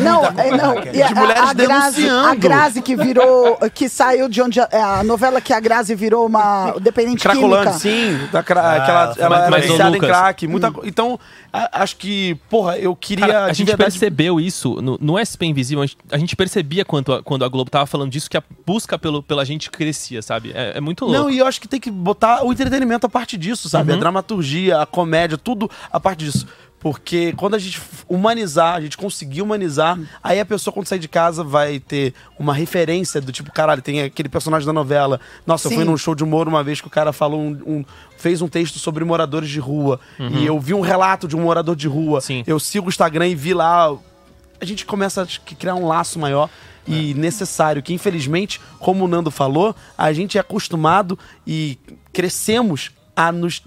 Não, 0.00 0.24
é, 0.26 0.50
não. 0.56 0.74
E 0.92 1.02
a, 1.02 1.06
De 1.06 1.14
mulheres 1.14 1.42
a, 1.42 1.50
a 1.50 1.54
Grazi, 1.54 1.96
denunciando. 2.02 2.28
a 2.28 2.34
Grazi 2.34 2.82
que 2.82 2.94
virou, 2.96 3.56
que 3.74 3.88
saiu 3.88 4.28
de 4.28 4.42
onde 4.42 4.60
a, 4.60 4.68
é, 4.70 4.80
a 4.82 5.02
novela 5.02 5.40
que 5.40 5.54
a 5.54 5.60
Grazi 5.60 5.94
virou 5.94 6.26
uma 6.26 6.74
dependente 6.80 7.22
Cracolândia, 7.22 7.72
química. 7.72 8.18
sim. 8.18 8.28
Da 8.30 8.42
cra- 8.42 8.60
Ah, 8.60 8.76
aquela, 8.76 9.14
ela 9.18 9.38
era 9.40 9.50
Mas, 9.50 9.70
ô, 9.70 9.96
em 9.96 9.98
crack. 9.98 10.46
Muita, 10.46 10.70
co- 10.70 10.82
Então, 10.84 11.18
a- 11.49 11.49
acho 11.52 11.96
que, 11.96 12.36
porra, 12.48 12.78
eu 12.78 12.94
queria. 12.94 13.26
Cara, 13.26 13.44
a 13.46 13.52
gente 13.52 13.66
verdade- 13.66 13.90
percebeu 13.92 14.40
isso 14.40 14.80
no, 14.80 14.96
no 15.00 15.18
SP 15.18 15.46
Invisível. 15.46 15.82
A 15.82 15.86
gente, 15.86 15.98
a 16.12 16.18
gente 16.18 16.36
percebia 16.36 16.84
quanto 16.84 17.12
a- 17.12 17.22
quando 17.22 17.44
a 17.44 17.48
Globo 17.48 17.70
tava 17.70 17.86
falando 17.86 18.10
disso, 18.10 18.30
que 18.30 18.36
a 18.36 18.42
busca 18.66 18.98
pelo, 18.98 19.22
pela 19.22 19.44
gente 19.44 19.70
crescia, 19.70 20.22
sabe? 20.22 20.52
É, 20.54 20.78
é 20.78 20.80
muito 20.80 21.04
louco. 21.04 21.18
Não, 21.20 21.30
e 21.30 21.38
eu 21.38 21.46
acho 21.46 21.60
que 21.60 21.66
tem 21.68 21.80
que 21.80 21.90
botar 21.90 22.44
o 22.44 22.52
entretenimento 22.52 23.06
a 23.06 23.08
parte 23.08 23.36
disso, 23.36 23.68
sabe? 23.68 23.90
Uhum. 23.90 23.96
A 23.96 24.00
dramaturgia, 24.00 24.78
a 24.80 24.86
comédia, 24.86 25.36
tudo 25.38 25.70
a 25.90 25.98
parte 25.98 26.24
disso. 26.24 26.46
Porque 26.80 27.34
quando 27.36 27.54
a 27.54 27.58
gente 27.58 27.78
humanizar, 28.08 28.74
a 28.74 28.80
gente 28.80 28.96
conseguir 28.96 29.42
humanizar, 29.42 29.98
aí 30.24 30.40
a 30.40 30.46
pessoa, 30.46 30.72
quando 30.72 30.86
sair 30.86 30.98
de 30.98 31.08
casa, 31.08 31.44
vai 31.44 31.78
ter 31.78 32.14
uma 32.38 32.54
referência 32.54 33.20
do 33.20 33.30
tipo, 33.30 33.52
caralho, 33.52 33.82
tem 33.82 34.00
aquele 34.00 34.30
personagem 34.30 34.66
da 34.66 34.72
novela. 34.72 35.20
Nossa, 35.46 35.68
eu 35.68 35.72
fui 35.72 35.84
Sim. 35.84 35.90
num 35.90 35.96
show 35.98 36.14
de 36.14 36.24
humor 36.24 36.48
uma 36.48 36.64
vez 36.64 36.80
que 36.80 36.86
o 36.86 36.90
cara 36.90 37.12
falou 37.12 37.38
um. 37.40 37.50
um- 37.66 37.84
fez 38.16 38.42
um 38.42 38.48
texto 38.48 38.78
sobre 38.78 39.02
moradores 39.04 39.48
de 39.48 39.58
rua. 39.60 39.98
E 40.18 40.44
eu 40.44 40.58
vi 40.60 40.74
um 40.74 40.80
relato 40.82 41.26
de 41.26 41.34
um 41.36 41.40
morador 41.40 41.74
de 41.74 41.88
rua. 41.88 42.20
Sim. 42.20 42.44
Eu 42.46 42.58
sigo 42.60 42.86
o 42.86 42.88
Instagram 42.90 43.28
e 43.28 43.34
vi 43.34 43.54
lá. 43.54 43.94
A 44.60 44.64
gente 44.66 44.84
começa 44.84 45.22
a 45.22 45.26
criar 45.54 45.74
um 45.74 45.86
laço 45.86 46.18
maior 46.18 46.50
e 46.86 47.14
necessário, 47.14 47.82
que 47.82 47.94
infelizmente, 47.94 48.60
como 48.78 49.04
o 49.04 49.08
Nando 49.08 49.30
falou, 49.30 49.74
a 49.96 50.12
gente 50.12 50.36
é 50.36 50.40
acostumado 50.40 51.18
e 51.46 51.78
crescemos 52.12 52.90
a 53.16 53.32
nos 53.32 53.62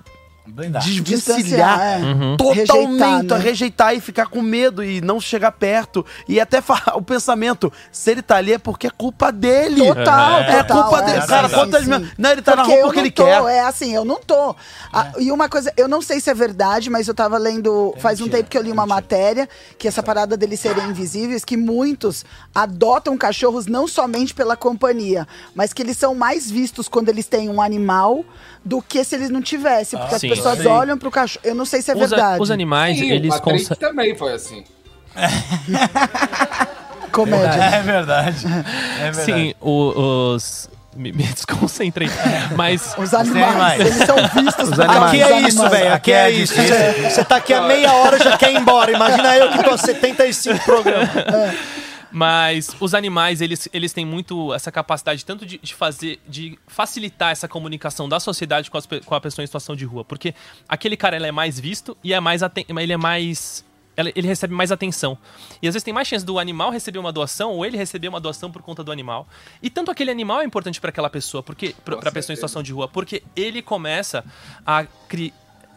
Blindar. 0.45 0.84
desvencilhar 0.84 1.80
é. 1.80 1.99
totalmente, 2.38 2.72
Rejeitar, 2.99 3.24
né? 3.24 3.36
a 3.36 3.38
rejeitar 3.38 3.95
e 3.95 4.02
ficar 4.02 4.26
com 4.28 4.41
medo 4.41 4.84
e 4.84 4.99
não 5.02 5.20
chegar 5.20 5.52
perto. 5.53 6.06
E 6.28 6.40
até 6.40 6.61
falar 6.61 6.95
o 6.98 7.02
pensamento, 7.02 7.72
se 7.91 8.11
ele 8.11 8.22
tá 8.22 8.36
ali 8.38 8.53
é 8.53 8.57
porque 8.57 8.88
é 8.88 8.90
culpa 8.90 9.32
dele. 9.32 9.86
Total, 9.88 10.40
É, 10.41 10.64
total, 10.64 10.84
culpa 10.84 11.02
dele. 11.03 11.22
sim, 11.22 11.28
Cara, 11.28 11.49
quantas 11.49 11.84
sim. 11.84 11.90
mil- 11.90 12.07
Não, 12.18 12.30
ele 12.32 12.41
tá 12.41 12.56
na 12.56 12.64
Porque 12.64 12.72
rua 12.74 12.82
eu 12.82 12.86
porque 12.88 12.99
ele 12.99 13.11
tô, 13.11 13.24
quer. 13.26 13.41
É 13.45 13.60
assim, 13.61 13.94
eu 13.94 14.03
não 14.03 14.20
tô. 14.20 14.56
Ah, 14.91 15.11
e 15.18 15.32
uma 15.32 15.48
coisa, 15.48 15.72
eu 15.78 15.88
não 15.88 16.02
sei 16.02 16.20
se 16.20 16.30
é 16.30 16.34
verdade, 16.34 16.90
mas 16.90 17.07
eu 17.07 17.14
tava 17.14 17.38
lendo. 17.38 17.94
Faz 17.99 18.20
um 18.20 18.28
tempo 18.28 18.49
que 18.49 18.57
eu 18.57 18.61
li 18.61 18.72
uma 18.72 18.86
matéria 18.86 19.48
que 19.78 19.88
essa 19.88 20.03
parada 20.03 20.36
deles 20.36 20.60
serem 20.60 20.90
invisíveis, 20.90 21.45
que 21.45 21.56
muitos 21.57 22.26
adotam 22.53 23.18
cachorros 23.18 23.65
não 23.65 23.88
somente 23.88 24.34
pela 24.34 24.56
companhia, 24.57 25.28
mas 25.56 25.74
que 25.74 25.82
eles 25.82 25.98
são 25.98 26.14
mais 26.14 26.49
vistos 26.52 26.88
quando 26.88 27.10
eles 27.10 27.26
têm 27.28 27.49
um 27.49 27.61
animal 27.61 28.24
do 28.65 28.81
que 28.81 29.03
se 29.03 29.15
eles 29.15 29.30
não 29.30 29.41
tivessem. 29.41 29.99
Porque 29.99 30.15
as 30.15 30.22
sim. 30.22 30.30
pessoas 30.30 30.60
Sim. 30.60 30.68
olham 30.68 30.98
pro 30.98 31.11
cachorro. 31.11 31.41
Eu 31.45 31.53
não 31.56 31.65
sei 31.65 31.81
se 31.81 31.91
é 31.91 31.95
Os, 31.95 32.02
a- 32.03 32.07
verdade. 32.07 32.41
os 32.41 32.49
animais, 32.52 32.98
Sim, 32.98 33.11
eles 33.11 33.40
conseguem. 33.40 33.77
também 33.77 34.15
foi 34.15 34.34
assim. 34.34 34.64
Comédia. 37.11 37.61
É 37.64 37.81
verdade. 37.84 38.45
É 38.99 39.11
verdade. 39.11 39.26
Sim, 39.26 39.53
o- 39.61 40.34
os. 40.35 40.69
Me, 40.95 41.11
me 41.11 41.23
desconcentrei. 41.23 42.07
Mas. 42.56 42.94
Os 42.98 43.14
animais, 43.14 43.49
animais. 43.49 43.80
eles 43.81 43.95
são 44.06 44.15
vistos 44.35 44.69
Os 44.69 44.76
por 44.76 44.81
animais. 44.81 45.03
Aqui 45.11 45.22
é 45.23 45.41
isso, 45.41 45.69
velho. 45.69 45.94
Aqui 45.94 46.11
é 46.11 46.15
é 46.26 46.30
isso. 46.31 46.53
Você 46.53 47.10
você 47.10 47.23
tá 47.23 47.35
aqui 47.38 47.53
há 47.53 47.61
meia 47.64 47.91
hora 47.94 48.19
já 48.19 48.38
quer 48.38 48.52
ir 48.52 48.57
embora. 48.57 48.91
Imagina 48.91 49.35
eu 49.35 49.52
que 49.52 49.64
tô 49.64 49.72
há 49.72 49.77
75 49.77 50.64
programas. 50.64 51.10
Mas 52.15 52.76
os 52.80 52.94
animais, 52.94 53.41
eles, 53.41 53.68
eles 53.73 53.91
têm 53.91 54.06
muito 54.06 54.53
essa 54.53 54.72
capacidade 54.72 55.26
tanto 55.26 55.48
de, 55.48 55.57
de 55.57 55.73
fazer, 55.73 56.22
de 56.27 56.60
facilitar 56.68 57.31
essa 57.31 57.48
comunicação 57.48 58.07
da 58.07 58.19
sociedade 58.19 58.69
com, 58.69 58.77
as 58.77 58.85
com 58.85 59.15
a 59.15 59.19
pessoa 59.19 59.44
em 59.44 59.48
situação 59.48 59.76
de 59.76 59.84
rua. 59.84 60.06
Porque 60.06 60.35
aquele 60.69 60.95
cara, 60.95 61.15
ele 61.15 61.26
é 61.26 61.31
mais 61.31 61.60
visto 61.60 61.98
e 62.03 62.14
é 62.14 62.19
mais 62.19 62.41
ele 62.68 62.94
é 62.94 62.98
mais... 62.98 63.65
Ele 63.95 64.27
recebe 64.27 64.56
mais 64.56 64.72
atenção. 64.72 65.15
E 65.61 65.68
às 65.68 65.76
vezes 65.76 65.84
tem 65.84 65.94
mais 65.94 66.07
chance 66.07 66.26
do 66.26 66.40
animal 66.40 66.72
receber 66.72 66.98
uma 66.98 67.11
doação 67.11 67.52
ou 67.52 67.64
ele 67.64 67.77
receber 67.77 68.07
uma 68.07 68.19
doação 68.19 68.52
por 68.52 68.64
conta 68.64 68.84
do 68.84 68.91
animal. 68.91 69.27
E 69.61 69.69
tanto 69.69 69.91
aquele 69.91 70.10
animal 70.10 70.41
é 70.41 70.45
importante 70.45 70.81
para 70.81 70.90
aquela 70.90 71.11
pessoa, 71.11 71.44
porque 71.44 71.76
para 71.85 72.10
a 72.10 72.11
pessoa 72.11 72.34
em 72.34 72.35
situação 72.35 72.64
de 72.64 72.73
rua, 72.73 72.88
porque 72.88 73.22
ele 73.35 73.61
começa 73.61 74.26
a, 74.65 74.85
cri- 75.07 75.31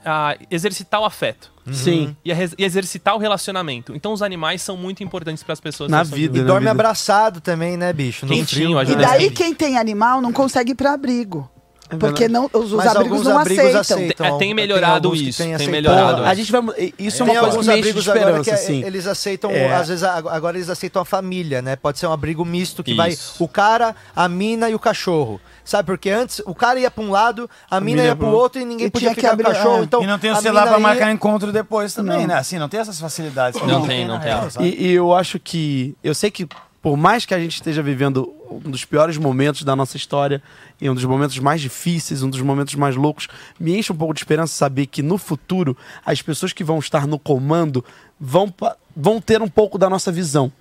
a 0.07 0.37
exercitar 0.51 1.01
o 1.01 1.05
afeto. 1.05 1.51
Sim. 1.73 2.17
E, 2.25 2.31
e 2.33 2.65
exercitar 2.65 3.17
o 3.17 3.19
relacionamento. 3.19 3.93
Então 3.95 4.13
os 4.13 4.23
animais 4.23 4.63
são 4.63 4.77
muito 4.77 5.03
importantes 5.03 5.43
para 5.43 5.53
as 5.53 5.61
pessoas. 5.61 5.91
Na 5.91 6.05
vida, 6.05 6.39
E 6.39 6.41
na 6.43 6.47
dorme 6.47 6.61
vida. 6.61 6.71
abraçado 6.71 7.41
também, 7.41 7.77
né, 7.77 7.93
bicho? 7.93 8.25
No 8.25 8.33
Quentinho, 8.33 8.79
frio. 8.79 8.79
a 8.79 8.85
E 8.85 8.95
daí 8.97 9.31
quem 9.31 9.53
tem 9.53 9.77
animal 9.77 10.23
não 10.23 10.33
consegue 10.33 10.73
ir 10.73 10.75
pra 10.77 10.93
abrigo. 10.93 11.51
É 11.89 11.95
Porque 11.97 12.27
não, 12.27 12.51
os, 12.53 12.73
os 12.73 12.81
abrigos 12.81 12.97
alguns 12.97 13.25
não 13.29 13.39
abrigos 13.39 13.75
aceitam. 13.77 13.81
aceitam. 14.25 14.39
Tem 14.39 14.53
melhorado 14.53 15.09
que 15.13 15.29
isso, 15.29 15.39
tem 15.39 15.55
aceitado. 15.55 15.73
melhorado. 15.73 16.25
A 16.25 16.35
gente 16.35 16.51
vai. 16.51 16.63
Isso 16.99 17.23
é 17.23 17.27
Tem 17.27 17.35
uma 17.35 17.41
coisa 17.43 17.47
alguns 17.47 17.67
que 17.67 17.73
de 17.73 17.79
abrigos 17.79 18.09
agora 18.09 18.43
que 18.43 18.51
é- 18.51 18.55
assim. 18.55 18.85
eles 18.85 19.07
aceitam, 19.07 19.53
É. 19.53 19.73
às 19.73 19.87
vezes 19.87 20.03
ag- 20.03 20.27
agora 20.29 20.57
eles 20.57 20.69
aceitam 20.69 21.01
a 21.01 21.05
família, 21.05 21.63
né? 21.63 21.77
Pode 21.77 22.01
ser 22.01 22.09
um 22.09 22.13
abrigo 22.13 22.45
misto 22.45 22.83
que 22.83 22.93
vai 22.93 23.11
Isso. 23.11 23.37
o 23.43 23.47
cara, 23.47 23.95
a 24.17 24.29
mina 24.29 24.69
e 24.69 24.75
o 24.75 24.81
cachorro. 24.81 25.41
Sabe, 25.67 25.85
porque 25.87 26.09
antes 26.09 26.41
o 26.47 26.55
cara 26.55 26.79
ia 26.81 26.91
pra 26.91 27.03
um 27.05 27.11
lado, 27.11 27.51
a, 27.71 27.81
mina 27.81 27.97
mina 27.97 28.09
ia 28.09 28.17
pro 28.17 28.29
pro- 28.29 28.37
outro 28.39 28.61
e 28.63 28.65
ninguém 28.65 28.87
E 28.87 28.91
podia 28.91 29.09
tinha 29.09 29.15
que 29.17 29.21
ficar 29.21 29.31
o 29.31 29.33
abrir- 29.35 29.45
cachorro. 29.53 29.81
é. 29.81 29.85
Então, 29.85 30.03
E 30.03 30.07
não 30.07 30.19
tem 30.19 30.31
o 30.31 30.37
celular 30.37 30.63
pra 30.69 30.73
ia- 30.73 30.79
marcar 30.79 31.11
encontro 31.13 31.53
depois 31.53 31.93
também, 31.93 32.21
Não. 32.21 32.27
né? 32.29 32.35
Assim, 32.37 32.59
não 32.59 32.69
tem 32.69 32.81
essas 32.81 32.99
facilidades. 33.01 33.61
que 33.61 33.67
Não 33.67 33.87
tem 33.87 34.07
não 34.07 34.19
tem. 34.19 34.29
real? 34.29 34.49
E, 34.61 34.87
e 34.87 34.93
eu 34.93 35.13
acho 35.13 35.39
que. 35.41 35.95
Eu 36.05 36.15
sei 36.15 36.31
que, 36.31 36.47
por 36.81 36.97
mais 36.97 37.27
que 37.27 37.35
a 37.35 37.39
gente 37.39 37.57
esteja 37.57 37.83
vivendo 37.83 38.33
um 38.49 38.71
dos 38.71 38.85
piores 38.85 39.17
momentos 39.19 39.65
da 39.65 39.75
nossa 39.75 39.97
história, 39.97 40.41
e 40.81 40.89
um 40.89 40.95
dos 40.95 41.05
momentos 41.05 41.37
mais 41.41 41.61
difíceis, 41.61 42.23
um 42.23 42.31
dos 42.31 42.41
momentos 42.41 42.77
mais 42.77 42.95
loucos, 42.95 43.27
me 43.59 43.77
enche 43.77 43.93
um 43.93 43.97
pouco 43.97 44.15
de 44.15 44.21
esperança 44.21 44.55
saber 44.55 44.87
que 44.87 45.03
no 45.03 45.19
futuro 45.19 45.77
as 46.05 46.23
pessoas 46.23 46.53
que 46.53 46.63
vão 46.63 46.79
estar 46.79 47.09
no 47.09 47.19
comando 47.19 47.85
vão, 48.21 48.55
vão 48.97 49.21
ter 49.21 49.43
um 49.43 49.49
pouco 49.49 49.77
da 49.79 49.91
nossa 49.91 50.13
visão. 50.13 50.53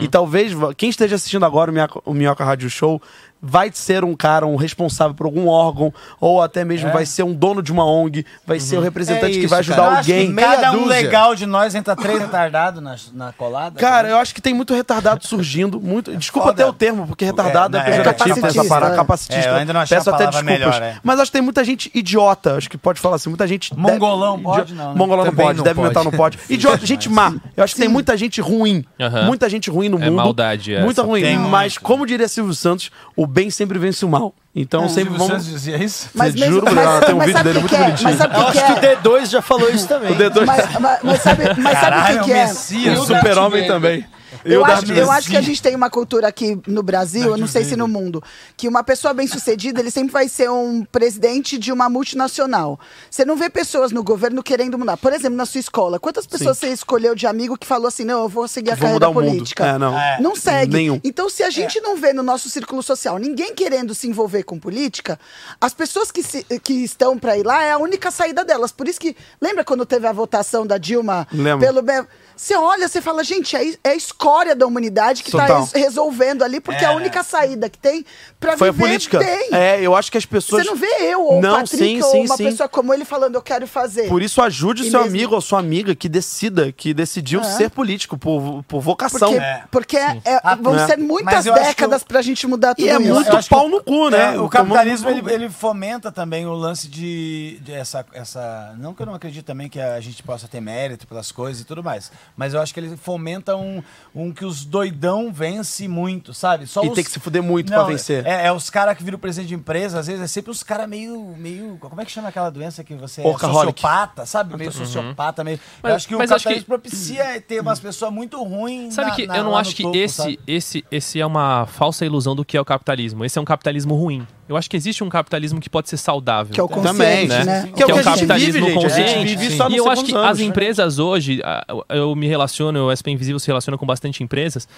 E 0.00 0.06
talvez 0.06 0.52
quem 0.76 0.88
esteja 0.88 1.16
assistindo 1.16 1.44
agora 1.44 1.68
o 1.68 1.74
Minhoca, 1.74 2.00
o 2.04 2.14
Minhoca 2.14 2.44
Rádio 2.44 2.70
Show 2.70 3.02
vai 3.46 3.70
ser 3.72 4.02
um 4.04 4.14
cara, 4.16 4.46
um 4.46 4.56
responsável 4.56 5.14
por 5.14 5.26
algum 5.26 5.46
órgão, 5.48 5.92
ou 6.20 6.40
até 6.42 6.64
mesmo 6.64 6.88
É. 6.88 6.92
vai 6.92 7.04
ser 7.06 7.22
um 7.22 7.32
dono 7.34 7.62
de 7.62 7.70
uma 7.72 7.84
ONG, 7.84 8.24
vai 8.46 8.58
ser 8.58 8.78
o 8.78 8.80
representante 8.80 9.26
É 9.26 9.30
que 9.32 9.38
isso, 9.40 9.48
vai 9.48 9.58
ajudar 9.60 9.76
cara. 9.76 9.88
Eu 9.90 9.96
acho 9.98 10.06
que 10.08 10.12
alguém. 10.14 10.34
cada 10.34 10.70
um 10.72 10.74
dúzia. 10.84 10.88
legal 10.88 11.34
de 11.34 11.46
nós 11.46 11.74
entra 11.74 11.94
três 11.94 12.18
retardados 12.20 12.82
na, 12.82 12.96
na 13.12 13.32
colada. 13.32 13.78
Cara, 13.78 14.08
eu 14.08 14.16
acho 14.18 14.34
que 14.34 14.40
tem 14.40 14.54
muito 14.54 14.74
retardado 14.74 15.26
surgindo, 15.26 15.80
muito. 15.80 16.16
Desculpa 16.16 16.48
foda. 16.48 16.62
até 16.62 16.70
o 16.70 16.72
termo, 16.72 17.06
porque 17.06 17.24
retardado 17.24 17.76
É, 17.76 17.80
é, 17.80 17.82
não, 17.82 17.88
é 17.88 17.90
pejorativo, 17.90 18.24
tem 18.24 18.32
essa 18.32 18.40
capacitista, 18.40 18.68
parada, 18.74 18.94
é. 18.94 18.96
capacitista. 18.96 19.48
É, 19.48 19.52
eu 19.52 19.56
ainda 19.56 19.72
não 19.72 19.80
achei 19.80 19.96
Peço 19.96 20.10
a 20.10 20.14
até 20.14 20.26
desculpas. 20.26 20.52
melhor, 20.58 20.82
é. 20.82 20.96
Mas 21.02 21.20
acho 21.20 21.30
que 21.30 21.32
tem 21.36 21.42
muita 21.42 21.62
gente 21.64 21.90
idiota, 21.94 22.56
acho 22.56 22.70
que 22.70 22.78
pode 22.78 23.00
falar 23.00 23.16
assim, 23.16 23.28
muita 23.28 23.46
gente. 23.46 23.76
Mongolão 23.76 24.36
de- 24.38 24.42
pode, 24.42 24.74
não, 24.74 24.92
né? 24.92 24.98
Mongolão 24.98 25.24
não 25.26 25.34
pode, 25.34 25.58
não 25.58 25.64
deve 25.64 25.80
mental 25.82 26.04
não 26.04 26.12
pode. 26.12 26.38
Idiota, 26.48 26.86
gente 26.86 27.08
má. 27.08 27.34
Eu 27.56 27.64
acho 27.64 27.74
que 27.74 27.80
tem 27.80 27.88
muita 27.88 28.16
gente 28.16 28.40
ruim. 28.40 28.84
Muita 29.26 29.48
gente 29.48 29.70
ruim 29.70 29.88
no 29.88 29.96
É 30.02 30.06
mundo. 30.06 30.16
maldade 30.16 30.74
essa. 30.74 30.84
Muita 30.84 31.02
ruim. 31.02 31.24
Mas, 31.50 31.76
como 31.78 32.06
diria 32.06 32.28
Silvio 32.28 32.54
Santos, 32.54 32.90
o 33.16 33.26
bem 33.34 33.50
sempre 33.50 33.78
vence 33.78 34.04
o 34.04 34.08
mal. 34.08 34.32
Então 34.54 34.82
sempre 34.88 35.10
Silvio 35.10 35.18
vamos. 35.18 35.32
Santos 35.42 35.46
dizia 35.46 35.76
isso? 35.82 36.08
Mas 36.14 36.34
mesmo- 36.34 36.54
juro, 36.54 36.66
mas- 36.72 36.74
Bruno, 36.86 37.00
tem 37.06 37.14
um 37.14 37.18
mas 37.18 37.26
vídeo 37.26 37.38
sabe 37.38 37.48
dele 37.48 37.58
o 37.58 37.60
muito 37.62 37.70
que 37.70 37.76
que 37.76 37.82
é? 37.82 37.84
bonitinho. 37.86 38.08
Mas 38.10 38.18
sabe 38.18 38.36
o 38.36 38.38
Eu 38.38 38.42
que 38.52 38.58
acho 38.58 38.66
que 38.74 38.80
que 38.80 38.86
é? 38.86 38.92
o 38.92 38.96
D2 39.02 39.26
já 39.30 39.42
falou 39.42 39.70
isso 39.70 39.88
também. 39.88 40.12
O 40.12 40.14
D2 40.14 40.46
Mas, 40.46 40.78
mas- 40.78 40.98
mas 41.02 41.20
sabe, 41.22 41.44
mas 41.58 41.72
sabe 41.78 41.80
Caralho, 41.80 42.16
o 42.16 42.18
que, 42.20 42.24
que 42.26 42.32
é 42.32 42.34
o 42.34 42.38
é? 42.38 42.46
Messias. 42.46 42.98
o 43.00 43.04
super-homem 43.06 43.66
também. 43.66 44.06
Eu 44.44 44.64
acho, 44.64 44.92
eu 44.92 45.10
acho 45.10 45.28
que 45.30 45.36
a 45.36 45.40
gente 45.40 45.62
tem 45.62 45.74
uma 45.74 45.90
cultura 45.90 46.28
aqui 46.28 46.58
no 46.66 46.82
Brasil, 46.82 47.22
eu 47.30 47.36
não 47.36 47.46
sei 47.46 47.62
se 47.64 47.76
no 47.76 47.86
mundo, 47.88 48.22
que 48.56 48.66
uma 48.68 48.82
pessoa 48.84 49.12
bem 49.14 49.26
sucedida, 49.26 49.80
ele 49.80 49.90
sempre 49.90 50.12
vai 50.12 50.28
ser 50.28 50.50
um 50.50 50.84
presidente 50.84 51.58
de 51.58 51.72
uma 51.72 51.88
multinacional. 51.88 52.78
Você 53.10 53.24
não 53.24 53.36
vê 53.36 53.48
pessoas 53.50 53.92
no 53.92 54.02
governo 54.02 54.42
querendo 54.42 54.78
mudar. 54.78 54.96
Por 54.96 55.12
exemplo, 55.12 55.36
na 55.36 55.46
sua 55.46 55.58
escola, 55.60 55.98
quantas 55.98 56.26
pessoas 56.26 56.58
você 56.58 56.68
escolheu 56.68 57.14
de 57.14 57.26
amigo 57.26 57.56
que 57.58 57.66
falou 57.66 57.88
assim, 57.88 58.04
não, 58.04 58.22
eu 58.22 58.28
vou 58.28 58.46
seguir 58.48 58.70
a 58.70 58.74
Vou 58.74 58.82
carreira 58.82 59.10
política? 59.12 59.66
É, 59.66 59.78
não. 59.78 59.98
É. 59.98 60.20
Não 60.20 60.34
segue. 60.36 60.72
Nenhum. 60.74 61.00
Então, 61.04 61.28
se 61.28 61.42
a 61.42 61.50
gente 61.50 61.80
não 61.80 61.96
vê 61.96 62.12
no 62.12 62.22
nosso 62.22 62.48
círculo 62.48 62.82
social 62.82 63.18
ninguém 63.18 63.54
querendo 63.54 63.94
se 63.94 64.06
envolver 64.08 64.42
com 64.44 64.58
política, 64.58 65.18
as 65.60 65.74
pessoas 65.74 66.10
que, 66.10 66.22
se- 66.22 66.44
que 66.62 66.72
estão 66.84 67.18
para 67.18 67.36
ir 67.36 67.44
lá 67.44 67.62
é 67.62 67.72
a 67.72 67.78
única 67.78 68.10
saída 68.10 68.44
delas. 68.44 68.72
Por 68.72 68.88
isso 68.88 69.00
que, 69.00 69.16
lembra 69.40 69.64
quando 69.64 69.84
teve 69.86 70.06
a 70.06 70.12
votação 70.12 70.66
da 70.66 70.78
Dilma 70.78 71.26
Lembro. 71.32 71.66
pelo 71.66 71.82
bem- 71.82 72.04
Você 72.36 72.56
olha, 72.56 72.88
você 72.88 73.00
fala, 73.00 73.22
gente, 73.22 73.54
é, 73.56 73.74
é 73.84 73.90
a 73.90 73.94
escória 73.94 74.54
da 74.56 74.66
humanidade 74.66 75.22
que 75.22 75.28
está 75.30 75.46
Total. 75.46 75.68
resolvendo 75.74 76.42
ali, 76.42 76.60
porque 76.60 76.84
é, 76.84 76.88
É, 76.88 76.90
a 76.90 76.92
única 76.92 77.22
saída 77.22 77.68
que 77.68 77.78
tem 77.78 78.04
para 78.40 78.56
Foi 78.58 78.68
a 78.68 78.72
viver 78.72 78.84
política. 78.84 79.18
bem. 79.18 79.48
É, 79.52 79.80
eu 79.80 79.94
acho 79.94 80.10
que 80.10 80.18
as 80.18 80.26
pessoas. 80.26 80.64
Você 80.64 80.68
não 80.70 80.76
vê 80.76 80.86
eu 81.00 81.20
ou 81.20 81.40
Não, 81.40 81.54
o 81.54 81.60
Patrick 81.60 81.76
sim, 81.84 82.02
ou 82.02 82.10
sim, 82.10 82.24
uma 82.26 82.36
sim. 82.36 82.44
pessoa 82.44 82.68
como 82.68 82.92
ele 82.92 83.04
falando, 83.04 83.36
eu 83.36 83.42
quero 83.42 83.66
fazer. 83.66 84.08
Por 84.08 84.20
isso, 84.22 84.42
ajude 84.42 84.82
o 84.82 84.86
E 84.86 84.90
seu 84.90 85.00
mesmo- 85.00 85.14
amigo 85.16 85.34
ou 85.34 85.40
sua 85.40 85.58
amiga 85.60 85.94
que 85.94 86.08
decida, 86.08 86.72
que 86.72 86.92
decidiu 86.92 87.40
É. 87.40 87.44
ser 87.44 87.70
político, 87.70 88.18
por, 88.18 88.62
por 88.64 88.80
vocação. 88.80 89.30
Porque, 89.30 89.44
É. 89.44 89.62
porque 89.70 89.96
é- 89.96 90.20
é- 90.24 90.40
Ah, 90.42 90.54
vão 90.56 90.74
né? 90.74 90.86
ser 90.86 90.98
muitas 90.98 91.46
eu 91.46 91.54
décadas 91.54 92.02
o- 92.02 92.06
pra 92.06 92.20
gente 92.20 92.46
mudar 92.46 92.74
tudo 92.74 92.84
E 92.84 92.88
é 92.90 92.94
isso. 93.00 93.14
muito 93.14 93.30
Eu 93.30 93.42
pau 93.48 93.68
no 93.68 93.82
cu, 93.82 94.10
né? 94.10 94.34
É, 94.34 94.40
o 94.40 94.48
capitalismo 94.48 95.08
ele, 95.08 95.32
ele 95.32 95.48
fomenta 95.48 96.10
também 96.10 96.46
o 96.46 96.52
lance 96.52 96.88
de, 96.88 97.58
de 97.62 97.72
essa, 97.72 98.04
essa. 98.12 98.74
Não 98.78 98.92
que 98.92 99.02
eu 99.02 99.06
não 99.06 99.14
acredito 99.14 99.44
também 99.46 99.68
que 99.68 99.80
a 99.80 100.00
gente 100.00 100.22
possa 100.22 100.48
ter 100.48 100.60
mérito 100.60 101.06
pelas 101.06 101.30
coisas 101.30 101.62
e 101.62 101.64
tudo 101.64 101.82
mais. 101.82 102.10
Mas 102.36 102.54
eu 102.54 102.60
acho 102.60 102.74
que 102.74 102.80
ele 102.80 102.96
fomenta 102.96 103.56
um, 103.56 103.82
um 104.14 104.32
que 104.32 104.44
os 104.44 104.64
doidão 104.64 105.32
vence 105.32 105.86
muito, 105.88 106.34
sabe? 106.34 106.66
Só 106.66 106.82
E 106.84 106.88
os- 106.88 106.94
tem 106.94 107.04
que 107.04 107.10
se 107.10 107.20
fuder 107.20 107.42
muito 107.42 107.68
pra 107.72 107.84
vencer. 107.84 108.26
É, 108.26 108.46
é 108.46 108.52
os 108.52 108.68
caras 108.70 108.96
que 108.96 109.04
viram 109.04 109.18
presidente 109.18 109.48
de 109.48 109.54
empresa, 109.54 109.98
às 110.00 110.06
vezes 110.06 110.22
é 110.22 110.26
sempre 110.26 110.50
os 110.50 110.62
caras 110.62 110.88
meio, 110.88 111.34
meio. 111.38 111.76
Como 111.80 112.00
é 112.00 112.04
que 112.04 112.10
chama 112.10 112.28
aquela 112.28 112.50
doença 112.50 112.82
que 112.82 112.94
você 112.94 113.20
é 113.20 113.24
sociopata, 113.72 114.26
sabe? 114.26 114.56
Meio 114.56 114.72
sociopata, 114.72 115.44
meio. 115.44 115.60
Mas- 115.82 115.90
eu 115.90 115.96
acho 115.96 116.08
que 116.08 116.14
o 116.14 116.18
capitalismo 116.18 116.60
que- 116.60 116.64
propicia 116.66 117.40
ter 117.40 117.60
umas 117.60 117.78
pessoas 117.80 118.12
muito 118.12 118.42
ruins. 118.42 118.94
Sabe 118.94 119.10
na- 119.10 119.16
que 119.16 119.26
na- 119.26 119.36
eu 119.38 119.44
não 119.44 119.56
acho 119.56 119.74
que 119.74 119.82
topo, 119.82 119.96
esse, 119.96 120.14
sabe? 120.16 120.40
esse, 120.46 120.84
esse 120.90 121.20
é 121.20 121.26
uma 121.26 121.66
falsa 121.66 122.04
ilusão 122.04 122.34
do 122.34 122.44
que 122.44 122.56
é 122.56 122.60
o 122.60 122.64
capitalismo. 122.64 123.24
Esse 123.24 123.38
é 123.38 123.42
um 123.42 123.44
capitalismo 123.44 123.94
ruim. 123.94 124.26
Eu 124.48 124.56
acho 124.56 124.68
que 124.68 124.76
existe 124.76 125.02
um 125.02 125.08
capitalismo 125.08 125.60
que 125.60 125.70
pode 125.70 125.88
ser 125.88 125.96
saudável. 125.96 126.52
Que 126.52 126.60
é 126.60 126.62
o 126.62 126.68
consciente, 126.68 126.96
Também, 126.98 127.28
né? 127.28 127.44
né? 127.44 127.72
Que 127.74 127.82
é 127.82 127.86
o 127.86 127.90
a 127.90 127.94
gente 127.94 128.04
capitalismo 128.04 128.52
vive, 128.52 128.66
gente. 128.66 128.74
Gente 128.74 128.82
consciente. 129.04 129.36
vive 129.36 129.56
só 129.56 129.68
E 129.70 129.76
eu 129.76 129.90
acho 129.90 130.04
que 130.04 130.12
quantos 130.12 130.22
as 130.24 130.26
anos, 130.28 130.38
né? 130.40 130.44
empresas 130.44 130.98
hoje, 130.98 131.40
eu 131.88 132.14
me 132.14 132.26
relaciono, 132.28 132.86
o 132.88 132.92
SP 132.96 133.10
Invisível 133.10 133.38
se 133.38 133.46
relaciona 133.46 133.78
com 133.78 133.86
bastante 133.86 134.22
empresas. 134.22 134.68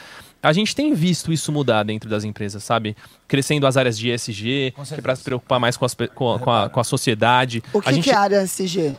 A 0.42 0.52
gente 0.52 0.74
tem 0.76 0.94
visto 0.94 1.32
isso 1.32 1.50
mudar 1.50 1.82
dentro 1.82 2.08
das 2.08 2.22
empresas, 2.22 2.62
sabe? 2.62 2.96
Crescendo 3.26 3.66
as 3.66 3.76
áreas 3.76 3.98
de 3.98 4.10
ESG, 4.10 4.72
que 4.76 4.94
é 4.94 5.00
para 5.00 5.16
se 5.16 5.24
preocupar 5.24 5.58
mais 5.58 5.76
com, 5.76 5.84
as 5.84 5.94
com, 6.14 6.32
a- 6.34 6.38
com 6.38 6.50
a, 6.52 6.68
com 6.68 6.78
a 6.80 6.84
sociedade. 6.84 7.62
O 7.72 7.80
que, 7.82 7.88
a 7.88 7.92
gente, 7.92 8.04
que 8.04 8.10
é 8.10 8.14
a 8.14 8.20
área 8.20 8.42
SG? 8.42 8.94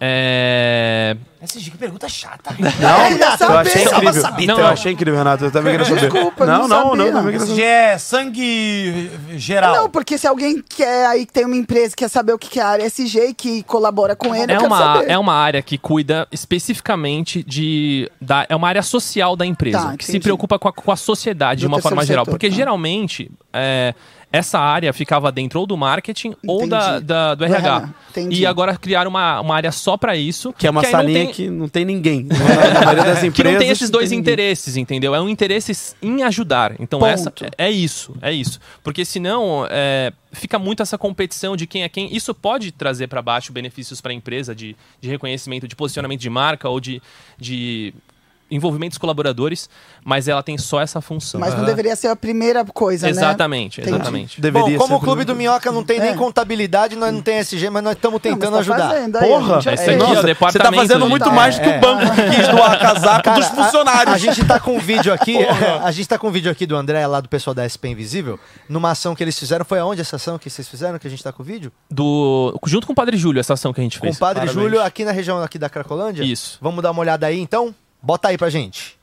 É... 0.00 1.16
SG, 1.40 1.70
que 1.70 1.78
pergunta 1.78 2.08
chata. 2.08 2.50
Não, 2.58 3.48
eu 3.48 3.58
achei 3.58 3.82
incrível. 3.84 4.46
Não, 4.46 4.58
eu 4.58 4.66
achei 4.66 4.92
incrível, 4.92 5.18
Renato. 5.18 5.44
Eu 5.44 5.52
também 5.52 5.72
queria 5.72 5.86
saber. 5.86 6.10
Desculpa, 6.10 6.44
não, 6.44 6.66
não 6.66 6.96
não, 6.96 7.22
não, 7.22 7.60
é 7.60 7.96
sangue 7.96 9.10
geral. 9.36 9.76
Não, 9.76 9.90
porque 9.90 10.18
se 10.18 10.26
alguém 10.26 10.62
quer 10.68 11.06
aí 11.06 11.24
que 11.24 11.32
tem 11.32 11.44
uma 11.44 11.54
empresa 11.54 11.90
que 11.90 12.04
quer 12.04 12.08
saber 12.08 12.32
o 12.32 12.38
que 12.38 12.48
que 12.48 12.58
é 12.58 12.62
a 12.62 12.68
área 12.68 12.84
SG 12.84 13.28
e 13.28 13.34
que 13.34 13.62
colabora 13.62 14.16
com 14.16 14.34
ele, 14.34 14.52
É 14.52 14.56
eu 14.56 14.60
quero 14.60 14.72
uma, 14.72 14.78
saber. 14.78 15.10
é 15.10 15.18
uma 15.18 15.34
área 15.34 15.62
que 15.62 15.78
cuida 15.78 16.26
especificamente 16.32 17.42
de. 17.44 18.10
Da, 18.20 18.44
é 18.48 18.56
uma 18.56 18.68
área 18.68 18.82
social 18.82 19.36
da 19.36 19.46
empresa, 19.46 19.78
Tá, 19.78 19.96
que 19.96 20.04
se 20.04 20.18
preocupa 20.18 20.58
com 20.58 20.68
a, 20.68 20.72
com 20.72 20.90
a 20.90 20.96
sociedade 20.96 21.60
de 21.60 21.66
uma 21.66 21.80
forma 21.80 22.04
geral. 22.04 22.24
Porque 22.24 22.48
tá. 22.48 22.54
geralmente 22.54 23.30
é, 23.52 23.94
essa 24.30 24.58
área 24.58 24.92
ficava 24.92 25.32
dentro 25.32 25.58
ou 25.60 25.66
do 25.66 25.76
marketing 25.76 26.34
ou 26.46 26.68
da, 26.68 26.88
Entendi. 26.90 27.04
da- 27.06 27.34
do 27.34 27.38
Do 27.38 27.44
RH. 27.46 27.58
RH, 27.76 27.94
entendi. 28.10 28.40
E 28.42 28.46
agora 28.46 28.76
criaram 28.76 29.08
uma, 29.10 29.40
uma 29.40 29.54
área 29.56 29.72
só 29.72 29.96
pra 29.96 30.16
isso. 30.16 30.52
Que 30.52 30.66
é 30.66 30.70
uma 30.70 30.82
não 30.82 30.90
salinha 30.90 31.24
tem- 31.24 31.32
que 31.32 31.48
não 31.48 31.68
tem 31.68 31.84
ninguém. 31.84 32.24
Na 32.24 32.80
maioria 32.84 33.04
das 33.14 33.24
empresas. 33.24 33.32
que 33.34 33.44
não 33.44 33.58
tem 33.58 33.70
esses 33.70 33.88
dois 33.90 34.10
tem 34.10 34.18
ninguém. 34.18 34.34
interesses, 34.34 34.76
entendeu? 34.76 35.14
É 35.14 35.20
um 35.20 35.28
interesse 35.28 35.94
em 36.02 36.22
ajudar. 36.24 36.74
Então, 36.78 36.98
Ponto. 36.98 37.08
essa 37.10 37.32
é 37.56 37.70
isso, 37.70 38.14
é 38.20 38.32
isso. 38.32 38.60
Porque 38.84 39.04
senão 39.04 39.66
é, 39.70 40.12
fica 40.32 40.58
muito 40.58 40.82
essa 40.82 40.98
competição 40.98 41.56
de 41.56 41.66
quem 41.66 41.82
é 41.82 41.88
quem. 41.88 42.14
Isso 42.14 42.34
pode 42.34 42.70
trazer 42.70 43.06
para 43.06 43.22
baixo 43.22 43.52
benefícios 43.52 44.00
para 44.00 44.12
a 44.12 44.14
empresa 44.14 44.54
de, 44.54 44.76
de 45.00 45.08
reconhecimento, 45.08 45.66
de 45.66 45.74
posicionamento 45.74 46.20
de 46.20 46.28
marca 46.30 46.68
ou 46.68 46.80
de, 46.80 47.00
de 47.38 47.94
envolvimento 48.50 48.90
dos 48.92 48.98
colaboradores, 48.98 49.68
mas 50.04 50.28
ela 50.28 50.42
tem 50.42 50.56
só 50.56 50.80
essa 50.80 51.00
função. 51.00 51.40
Mas 51.40 51.54
não 51.54 51.64
deveria 51.64 51.94
ser 51.96 52.08
a 52.08 52.16
primeira 52.16 52.64
coisa, 52.64 53.06
né? 53.06 53.10
Exatamente, 53.10 53.80
Entendi. 53.80 53.96
exatamente. 53.96 54.40
Deveria 54.40 54.78
Bom, 54.78 54.84
como 54.84 54.94
ser 54.98 55.02
o 55.02 55.04
Clube 55.04 55.24
do 55.24 55.34
Minhoca 55.34 55.70
não 55.70 55.84
tem 55.84 55.98
É. 55.98 56.04
nem 56.04 56.14
contabilidade, 56.16 56.96
nós 56.96 57.12
não 57.12 57.20
tem 57.22 57.38
SG, 57.38 57.68
mas 57.70 57.82
nós 57.82 57.94
estamos 57.94 58.20
tentando 58.20 58.44
Não, 58.44 58.50
tá 58.52 58.58
ajudar. 58.60 59.20
Porra! 59.20 59.56
a 59.56 59.60
gente 59.60 59.74
Esse 59.74 59.84
fez. 59.84 59.96
aqui, 60.02 60.10
ó, 60.10 60.14
Nossa, 60.14 60.34
você 60.52 60.58
tá 60.58 60.72
fazendo 60.72 61.08
muito 61.08 61.28
É, 61.28 61.32
mais 61.32 61.56
do 61.58 61.62
que 61.62 61.68
o 61.68 61.80
banco 61.80 62.14
que 62.14 62.36
quis 62.36 62.48
doar 62.48 62.78
casaco 62.78 63.22
Cara, 63.24 63.36
dos 63.40 63.46
a- 63.46 63.54
funcionários. 63.64 64.14
A, 64.14 64.18
gente 64.18 64.44
tá 64.44 64.58
com 64.60 64.76
um 64.76 64.80
vídeo 64.80 65.12
aqui, 65.12 65.36
a, 65.84 65.90
gente 65.90 66.08
tá 66.08 66.18
com 66.18 66.28
um 66.28 66.30
vídeo 66.30 66.50
aqui 66.50 66.66
do 66.66 66.76
André, 66.76 67.06
lá 67.06 67.20
do 67.20 67.28
pessoal 67.28 67.54
da 67.54 67.68
SP 67.68 67.88
Invisível, 67.88 68.38
numa 68.68 68.90
ação 68.92 69.14
que 69.14 69.22
eles 69.22 69.38
fizeram. 69.38 69.64
Foi 69.64 69.78
aonde 69.78 70.00
essa 70.00 70.16
ação 70.16 70.38
que 70.38 70.48
vocês 70.48 70.66
fizeram, 70.68 70.98
que 70.98 71.06
a 71.06 71.10
gente 71.10 71.22
tá 71.22 71.32
com 71.32 71.42
o 71.42 71.44
vídeo? 71.46 71.70
Do, 71.90 72.58
junto 72.66 72.86
com 72.86 72.92
o 72.92 72.96
Padre 72.96 73.16
Júlio, 73.16 73.40
essa 73.40 73.54
ação 73.54 73.72
que 73.72 73.80
a 73.80 73.84
gente 73.84 73.98
Com 73.98 74.06
fez. 74.06 74.16
o 74.16 74.18
Padre 74.18 74.46
Parabéns. 74.46 74.54
Júlio, 74.64 74.82
aqui 74.82 75.04
na 75.04 75.12
região 75.12 75.42
aqui 75.42 75.58
da 75.58 75.68
Cracolândia? 75.68 76.22
Isso. 76.22 76.58
Vamos 76.60 76.82
dar 76.82 76.90
uma 76.90 77.00
olhada 77.00 77.26
aí, 77.26 77.38
então? 77.40 77.74
Bota 78.00 78.28
aí 78.28 78.38
pra 78.38 78.48
gente. 78.48 78.96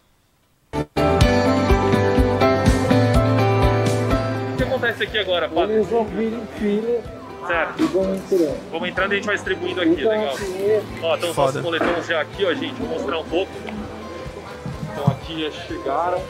O 4.54 4.58
que 4.58 4.64
acontece 4.64 5.04
aqui 5.04 5.18
agora, 5.18 5.50
Padre? 5.50 5.76
Eles 5.76 5.88
vão 5.88 6.06
vir 6.06 6.34
em 6.34 6.46
fila 6.58 7.02
Certo. 7.46 7.84
e 7.84 7.86
vão 7.88 8.16
entrando. 8.16 8.72
Vamos 8.72 8.90
entrando 8.90 9.12
e 9.12 9.14
a 9.14 9.18
gente 9.18 9.26
vai 9.26 9.36
distribuindo 9.36 9.82
aqui, 9.82 9.96
legal. 9.96 10.36
Ó, 11.04 11.16
estão 11.16 11.30
os 11.30 11.36
nossos 11.36 11.62
moletons 11.62 12.08
já 12.08 12.22
aqui, 12.22 12.46
ó, 12.46 12.54
gente. 12.54 12.74
Vou 12.76 12.88
mostrar 12.88 13.20
um 13.20 13.26
pouco. 13.26 13.52
Então 14.92 15.08
aqui 15.08 15.42
já 15.42 15.52
chegaram. 15.52 16.22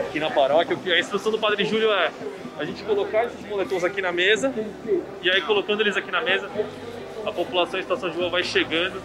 Aqui 0.00 0.18
na 0.18 0.30
paróquia. 0.30 0.76
A 0.94 0.98
instrução 0.98 1.30
do 1.30 1.38
Padre 1.38 1.64
Júlio 1.64 1.92
é 1.92 2.10
a 2.58 2.64
gente 2.64 2.82
colocar 2.82 3.24
esses 3.26 3.40
moletons 3.48 3.84
aqui 3.84 4.02
na 4.02 4.10
mesa. 4.10 4.52
E 5.22 5.30
aí 5.30 5.40
colocando 5.42 5.80
eles 5.80 5.96
aqui 5.96 6.10
na 6.10 6.20
mesa, 6.20 6.50
a 7.24 7.30
população 7.32 7.78
em 7.78 7.82
estação 7.82 8.10
de 8.10 8.16
rua 8.16 8.30
vai 8.30 8.42
chegando 8.42 9.00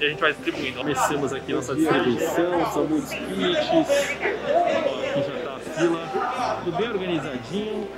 e 0.00 0.04
a 0.04 0.08
gente 0.10 0.20
vai 0.20 0.32
distribuindo. 0.32 0.78
Começamos 0.78 1.32
aqui 1.32 1.52
nossa 1.52 1.74
distribuição, 1.74 2.72
são 2.72 2.84
muitos 2.86 3.10
kits. 3.10 3.30
Aqui 3.30 5.22
já 5.22 5.44
tá 5.44 5.56
a 5.56 5.58
fila, 5.60 6.60
tudo 6.64 6.76
bem 6.76 6.88
organizadinho. 6.88 7.88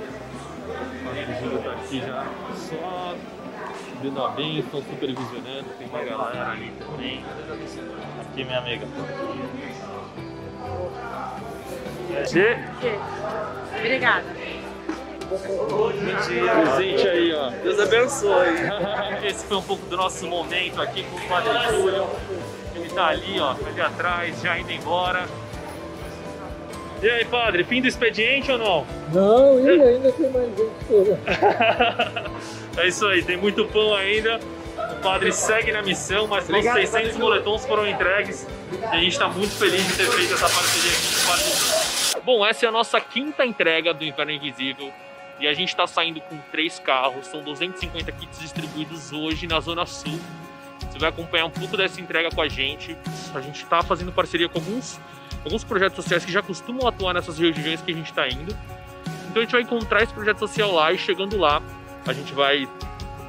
O 0.69 1.43
Júlio 1.43 1.59
tá 1.63 1.71
aqui 1.71 1.99
já 1.99 2.25
só 2.55 3.15
dando 4.01 4.23
a 4.23 4.29
bênção, 4.29 4.81
supervisionando. 4.83 5.65
Tem 5.79 5.87
uma 5.87 6.03
galera 6.03 6.51
ali 6.51 6.71
também. 6.79 7.23
Aqui, 8.21 8.43
minha 8.43 8.59
amiga. 8.59 8.85
Che- 12.25 12.57
Obrigada. 13.77 14.25
Presente 15.27 17.07
aí, 17.07 17.33
ó. 17.33 17.49
Deus 17.49 17.79
abençoe. 17.79 18.47
Esse 19.25 19.45
foi 19.45 19.57
um 19.57 19.61
pouco 19.61 19.85
do 19.87 19.97
nosso 19.97 20.25
momento 20.27 20.81
aqui 20.81 21.03
com 21.03 21.17
o 21.17 21.27
Padre 21.27 21.51
Júlio. 21.69 22.07
Ele 22.75 22.89
tá 22.89 23.07
ali, 23.07 23.39
ó, 23.39 23.51
ali 23.51 23.81
atrás, 23.81 24.41
já 24.41 24.57
indo 24.57 24.71
embora. 24.71 25.25
E 27.01 27.09
aí, 27.09 27.25
padre, 27.25 27.63
fim 27.63 27.79
do 27.79 27.87
expediente 27.87 28.51
ou 28.51 28.57
não? 28.57 28.87
Não, 29.13 29.59
e 29.59 29.69
ainda 29.69 30.11
tem 30.11 30.29
mais 30.29 30.49
gente. 30.49 31.17
É 32.77 32.87
isso 32.87 33.07
aí, 33.07 33.23
tem 33.23 33.37
muito 33.37 33.65
pão 33.65 33.95
ainda. 33.95 34.39
O 34.91 35.01
padre 35.01 35.31
segue 35.31 35.71
na 35.71 35.81
missão, 35.81 36.27
mas 36.27 36.47
nossos 36.47 36.71
600 36.71 37.17
moletons 37.17 37.65
foram 37.65 37.87
entregues 37.87 38.47
e 38.71 38.85
a 38.85 38.97
gente 38.97 39.13
está 39.13 39.27
muito 39.27 39.51
feliz 39.55 39.83
de 39.83 39.95
ter 39.95 40.05
feito 40.05 40.33
essa 40.35 40.47
parceria 40.47 40.91
aqui 40.91 41.15
com 41.15 41.23
o 41.23 41.27
padre. 41.27 41.43
Júlio. 41.43 42.23
Bom, 42.23 42.45
essa 42.45 42.65
é 42.65 42.69
a 42.69 42.71
nossa 42.71 43.01
quinta 43.01 43.43
entrega 43.43 43.95
do 43.95 44.03
Inverno 44.03 44.31
Invisível. 44.31 44.91
E 45.39 45.47
a 45.47 45.53
gente 45.53 45.69
está 45.69 45.85
saindo 45.85 46.19
com 46.21 46.37
três 46.51 46.79
carros. 46.79 47.27
São 47.27 47.43
250 47.43 48.11
kits 48.11 48.39
distribuídos 48.39 49.11
hoje 49.11 49.47
na 49.47 49.59
Zona 49.59 49.85
Sul. 49.85 50.19
Você 50.89 50.97
vai 50.97 51.09
acompanhar 51.09 51.45
um 51.45 51.51
pouco 51.51 51.77
dessa 51.77 52.01
entrega 52.01 52.29
com 52.33 52.41
a 52.41 52.47
gente. 52.47 52.97
A 53.33 53.41
gente 53.41 53.63
está 53.63 53.81
fazendo 53.83 54.11
parceria 54.11 54.49
com 54.49 54.57
alguns, 54.57 54.99
alguns 55.43 55.63
projetos 55.63 55.95
sociais 55.95 56.25
que 56.25 56.31
já 56.31 56.41
costumam 56.41 56.87
atuar 56.87 57.13
nessas 57.13 57.37
regiões 57.37 57.81
que 57.81 57.91
a 57.91 57.95
gente 57.95 58.09
está 58.09 58.27
indo. 58.27 58.57
Então 59.29 59.41
a 59.41 59.45
gente 59.45 59.51
vai 59.51 59.61
encontrar 59.61 60.03
esse 60.03 60.13
projeto 60.13 60.39
social 60.39 60.71
lá 60.71 60.91
e 60.91 60.97
chegando 60.97 61.37
lá, 61.37 61.61
a 62.05 62.13
gente 62.13 62.33
vai 62.33 62.67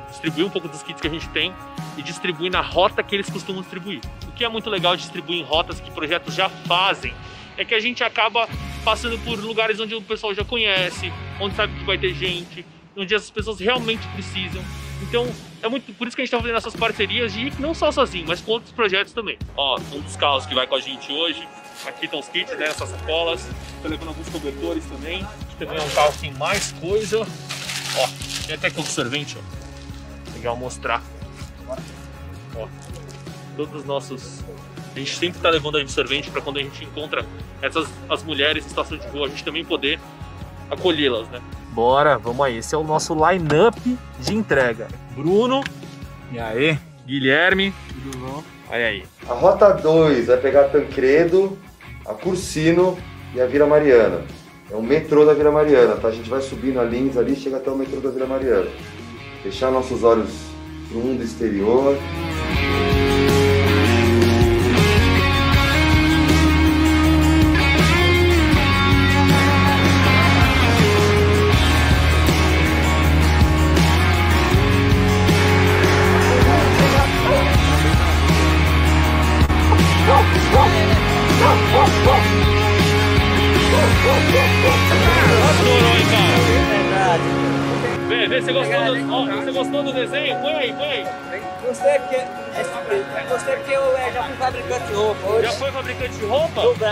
distribuir 0.09 0.47
um 0.47 0.51
pouco 0.51 0.69
dos 0.69 0.83
kits 0.83 1.01
que 1.01 1.07
a 1.07 1.11
gente 1.11 1.29
tem 1.31 1.53
e 1.97 2.03
distribuir 2.03 2.51
na 2.51 2.61
rota 2.61 3.03
que 3.03 3.15
eles 3.15 3.29
costumam 3.29 3.61
distribuir. 3.61 4.01
O 4.27 4.33
que 4.33 4.45
é 4.45 4.49
muito 4.49 4.71
legal 4.71 4.97
distribuir 4.97 5.41
em 5.41 5.45
rotas 5.45 5.81
que 5.81 5.91
projetos 5.91 6.35
já 6.35 6.49
fazem 6.49 7.13
é 7.59 7.65
que 7.65 7.75
a 7.75 7.81
gente 7.81 8.03
acaba 8.03 8.49
passando 8.85 9.19
por 9.19 9.39
lugares 9.39 9.79
onde 9.81 9.95
o 9.95 10.01
pessoal 10.01 10.33
já 10.33 10.45
conhece, 10.45 11.13
onde 11.41 11.57
sabe 11.57 11.77
que 11.77 11.85
vai 11.85 11.99
ter 11.99 12.15
gente, 12.15 12.65
onde 12.97 13.15
as 13.15 13.29
pessoas 13.31 13.59
realmente 13.59 14.07
precisam. 14.09 14.63
Então, 15.03 15.27
é 15.63 15.69
muito 15.69 15.93
por 15.93 16.07
isso 16.07 16.17
que 16.17 16.23
a 16.23 16.25
gente 16.25 16.33
está 16.33 16.41
fazendo 16.41 16.57
essas 16.57 16.75
parcerias 16.75 17.35
e 17.37 17.53
não 17.61 17.75
só 17.75 17.91
sozinho, 17.91 18.27
mas 18.27 18.41
com 18.41 18.53
outros 18.53 18.73
projetos 18.73 19.13
também. 19.13 19.37
Ó, 19.57 19.79
um 19.93 20.01
dos 20.01 20.17
carros 20.17 20.47
que 20.47 20.55
vai 20.55 20.67
com 20.67 20.77
a 20.77 20.81
gente 20.81 21.13
hoje, 21.13 21.47
aqui 21.85 22.05
estão 22.05 22.21
os 22.21 22.29
kits, 22.29 22.57
né, 22.57 22.67
essas 22.67 22.89
sacolas. 22.91 23.49
Tô 23.83 23.89
levando 23.89 24.09
alguns 24.09 24.29
cobertores 24.29 24.85
também. 24.87 25.23
Aqui 25.23 25.57
também 25.59 25.79
é 25.79 25.83
um 25.83 25.91
carro 25.91 26.13
que 26.13 26.19
tem 26.21 26.35
mais 26.35 26.73
coisa. 26.73 27.21
Ó, 27.21 28.09
tem 28.47 28.55
até 28.55 28.71
com 28.71 28.83
sorvente, 28.85 29.37
ó. 29.37 30.35
Legal 30.35 30.57
mostrar. 30.57 31.03
Ó, 32.57 32.69
todos 33.57 33.81
os 33.81 33.85
nossos 33.85 34.45
a 34.99 35.01
gente 35.01 35.17
sempre 35.17 35.39
está 35.39 35.49
levando 35.49 35.79
absorvente 35.79 36.31
para 36.31 36.43
quando 36.43 36.59
a 36.59 36.63
gente 36.63 36.85
encontra 36.85 37.25
essas 37.63 37.89
as 38.09 38.23
mulheres 38.23 38.65
em 38.65 38.69
situação 38.69 38.99
de 38.99 39.07
rua, 39.09 39.27
a 39.27 39.29
gente 39.31 39.45
também 39.45 39.65
poder 39.65 39.99
acolhê-las, 40.71 41.29
né? 41.29 41.41
Bora, 41.73 42.19
vamos 42.19 42.45
aí. 42.45 42.59
Esse 42.59 42.75
é 42.75 42.79
o 42.79 42.83
nosso 42.83 43.15
line-up 43.15 43.99
de 44.19 44.35
entrega. 44.35 44.89
Bruno. 45.15 45.63
E 46.33 46.39
aí? 46.39 46.79
Guilherme. 47.07 47.73
Tudo 47.89 48.19
bom? 48.19 48.43
Olha 48.69 48.87
aí. 48.87 49.05
A 49.29 49.33
rota 49.33 49.73
2 49.73 50.27
vai 50.27 50.37
pegar 50.39 50.65
Tancredo, 50.65 51.57
a 52.05 52.13
Cursino 52.15 52.99
e 53.35 53.41
a 53.41 53.47
Vila 53.47 53.67
Mariana. 53.67 54.25
É 54.71 54.75
o 54.75 54.83
metrô 54.83 55.25
da 55.25 55.33
Vila 55.33 55.53
Mariana, 55.53 55.95
tá? 55.97 56.09
A 56.09 56.13
gente 56.13 56.29
vai 56.29 56.43
subindo 56.43 56.81
a 56.81 56.85
Lins 56.85 57.17
ali 57.17 57.33
e 57.33 57.37
chega 57.37 57.57
até 57.59 57.71
o 57.71 57.77
metrô 57.77 58.01
da 58.01 58.11
Vila 58.11 58.27
Mariana. 58.27 58.69
Fechar 59.43 59.71
nossos 59.71 60.03
olhos 60.03 60.31
pro 60.91 60.99
mundo 60.99 61.23
exterior. 61.23 61.97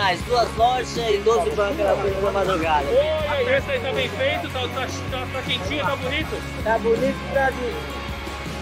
Brás, 0.07 0.23
duas 0.23 0.57
lojas 0.57 0.97
e 0.97 1.19
12 1.19 1.51
bancos 1.57 2.23
na 2.23 2.31
madrugada. 2.31 2.87
Olha, 2.89 3.43
e 3.43 3.57
esse 3.57 3.71
aí 3.73 3.81
tá 3.81 3.93
bem 3.93 4.09
feito, 4.09 4.49
tá, 4.53 4.61
tá, 4.69 4.87
tá, 5.11 5.27
tá 5.33 5.43
quentinho, 5.43 5.85
tá 5.85 5.97
bonito? 5.97 6.63
Tá 6.63 6.79
bonito 6.79 7.33
pra 7.33 7.51
mim. 7.51 7.75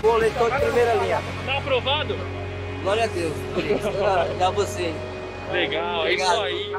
Boletom 0.01 0.49
de 0.49 0.61
primeira 0.61 0.95
linha. 0.95 1.21
Tá 1.45 1.59
aprovado? 1.59 2.16
Glória 2.83 3.05
a 3.05 3.07
Deus. 3.09 3.35
isso. 3.37 4.39
Dá 4.39 4.51
você. 4.53 4.95
Legal, 5.53 6.07
é 6.07 6.15
isso 6.15 6.25
Obrigado. 6.25 6.45
aí. 6.45 6.73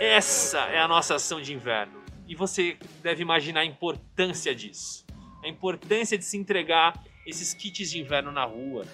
Essa 0.00 0.58
é 0.58 0.80
a 0.80 0.88
nossa 0.88 1.14
ação 1.14 1.40
de 1.40 1.54
inverno. 1.54 2.02
E 2.26 2.34
você 2.34 2.76
deve 3.00 3.22
imaginar 3.22 3.60
a 3.60 3.64
importância 3.64 4.52
disso. 4.52 5.06
A 5.44 5.46
importância 5.46 6.18
de 6.18 6.24
se 6.24 6.36
entregar 6.36 7.00
esses 7.24 7.54
kits 7.54 7.88
de 7.92 8.00
inverno 8.00 8.32
na 8.32 8.44
rua. 8.44 8.84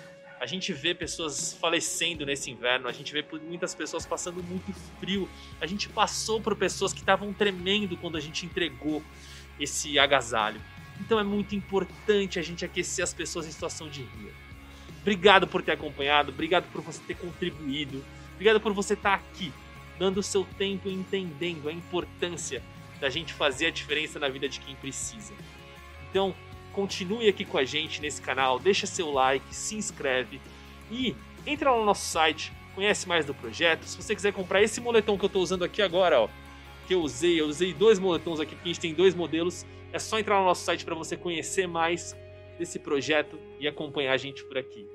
A 0.42 0.46
gente 0.46 0.72
vê 0.72 0.92
pessoas 0.92 1.52
falecendo 1.52 2.26
nesse 2.26 2.50
inverno, 2.50 2.88
a 2.88 2.92
gente 2.92 3.12
vê 3.12 3.24
muitas 3.48 3.76
pessoas 3.76 4.04
passando 4.04 4.42
muito 4.42 4.72
frio. 4.98 5.30
A 5.60 5.68
gente 5.68 5.88
passou 5.88 6.40
por 6.40 6.56
pessoas 6.56 6.92
que 6.92 6.98
estavam 6.98 7.32
tremendo 7.32 7.96
quando 7.96 8.16
a 8.16 8.20
gente 8.20 8.44
entregou 8.44 9.00
esse 9.60 10.00
agasalho. 10.00 10.60
Então 11.00 11.20
é 11.20 11.22
muito 11.22 11.54
importante 11.54 12.40
a 12.40 12.42
gente 12.42 12.64
aquecer 12.64 13.04
as 13.04 13.14
pessoas 13.14 13.46
em 13.46 13.52
situação 13.52 13.88
de 13.88 14.02
rua. 14.02 14.32
Obrigado 15.00 15.46
por 15.46 15.62
ter 15.62 15.70
acompanhado, 15.70 16.32
obrigado 16.32 16.64
por 16.72 16.82
você 16.82 17.00
ter 17.06 17.14
contribuído, 17.14 18.04
obrigado 18.32 18.60
por 18.60 18.72
você 18.72 18.94
estar 18.94 19.14
aqui, 19.14 19.52
dando 19.96 20.18
o 20.18 20.24
seu 20.24 20.44
tempo 20.58 20.88
e 20.88 20.92
entendendo 20.92 21.68
a 21.68 21.72
importância 21.72 22.60
da 23.00 23.08
gente 23.08 23.32
fazer 23.32 23.66
a 23.66 23.70
diferença 23.70 24.18
na 24.18 24.28
vida 24.28 24.48
de 24.48 24.58
quem 24.58 24.74
precisa. 24.74 25.34
Então, 26.10 26.34
continue 26.72 27.28
aqui 27.28 27.44
com 27.44 27.58
a 27.58 27.64
gente 27.64 28.00
nesse 28.00 28.20
canal, 28.20 28.58
deixa 28.58 28.86
seu 28.86 29.10
like, 29.10 29.54
se 29.54 29.76
inscreve 29.76 30.40
e 30.90 31.14
entra 31.46 31.70
lá 31.70 31.78
no 31.78 31.84
nosso 31.84 32.04
site, 32.06 32.52
conhece 32.74 33.06
mais 33.06 33.24
do 33.24 33.34
projeto. 33.34 33.84
Se 33.84 33.96
você 33.96 34.14
quiser 34.14 34.32
comprar 34.32 34.62
esse 34.62 34.80
moletom 34.80 35.16
que 35.18 35.24
eu 35.24 35.28
estou 35.28 35.42
usando 35.42 35.64
aqui 35.64 35.82
agora, 35.82 36.20
ó, 36.20 36.28
que 36.86 36.94
eu 36.94 37.00
usei, 37.00 37.40
eu 37.40 37.46
usei 37.46 37.72
dois 37.72 37.98
moletons 37.98 38.40
aqui, 38.40 38.54
porque 38.54 38.68
a 38.68 38.72
gente 38.72 38.80
tem 38.80 38.94
dois 38.94 39.14
modelos. 39.14 39.64
É 39.92 39.98
só 39.98 40.18
entrar 40.18 40.38
no 40.38 40.44
nosso 40.44 40.64
site 40.64 40.84
para 40.84 40.94
você 40.94 41.16
conhecer 41.16 41.66
mais 41.66 42.16
desse 42.58 42.78
projeto 42.78 43.38
e 43.60 43.68
acompanhar 43.68 44.12
a 44.12 44.16
gente 44.16 44.44
por 44.44 44.58
aqui. 44.58 44.86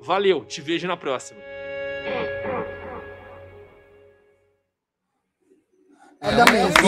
Valeu, 0.00 0.44
te 0.44 0.60
vejo 0.60 0.86
na 0.86 0.96
próxima. 0.96 1.40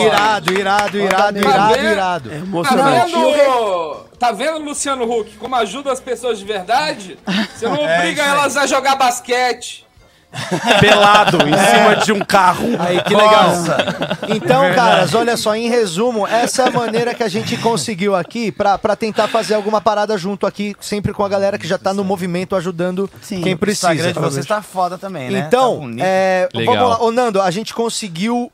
Irado, 0.05 0.53
irado, 0.53 0.97
irado, 0.99 1.41
Tá 1.41 1.49
irado, 1.49 1.75
vendo? 1.75 1.91
irado. 1.91 2.29
Tá 2.63 2.75
vendo, 2.75 4.05
tá 4.19 4.31
vendo, 4.31 4.59
Luciano 4.59 5.03
Huck, 5.05 5.37
como 5.37 5.55
ajuda 5.55 5.91
as 5.91 5.99
pessoas 6.01 6.39
de 6.39 6.45
verdade? 6.45 7.17
Você 7.55 7.67
não 7.67 7.77
É, 7.87 7.99
obriga 7.99 8.23
elas 8.23 8.57
a 8.57 8.65
jogar 8.67 8.95
basquete. 8.95 9.85
Pelado 10.79 11.37
em 11.47 11.53
cima 11.57 11.95
de 12.03 12.11
um 12.11 12.19
carro. 12.19 12.67
Aí, 12.79 13.01
que 13.03 13.15
legal. 13.15 13.49
Nossa. 13.49 13.77
Então, 14.29 14.61
Verdade. 14.61 14.75
caras, 14.75 15.13
olha 15.15 15.35
só, 15.35 15.55
em 15.55 15.69
resumo, 15.69 16.27
essa 16.27 16.63
é 16.63 16.67
a 16.67 16.71
maneira 16.71 17.13
que 17.15 17.23
a 17.23 17.27
gente 17.27 17.57
conseguiu 17.57 18.15
aqui 18.15 18.51
pra, 18.51 18.77
pra 18.77 18.95
tentar 18.95 19.27
fazer 19.27 19.55
alguma 19.55 19.81
parada 19.81 20.17
junto 20.17 20.45
aqui, 20.45 20.75
sempre 20.79 21.13
com 21.13 21.23
a 21.23 21.29
galera 21.29 21.57
que 21.57 21.67
já 21.67 21.77
tá 21.77 21.93
no 21.93 22.03
movimento 22.03 22.55
ajudando 22.55 23.09
quem 23.27 23.53
O 23.53 23.57
precisa. 23.57 23.93
Instagram 23.93 24.13
de 24.13 24.19
vocês 24.19 24.45
tá 24.45 24.61
foda 24.61 24.97
também, 24.97 25.29
né? 25.31 25.39
Então, 25.47 25.79
Tá 25.97 26.03
é, 26.05 26.49
Legal. 26.53 26.75
vamos 26.75 26.89
lá. 26.91 27.03
Ô, 27.03 27.11
Nando, 27.11 27.41
a 27.41 27.49
gente 27.51 27.73
conseguiu 27.73 28.51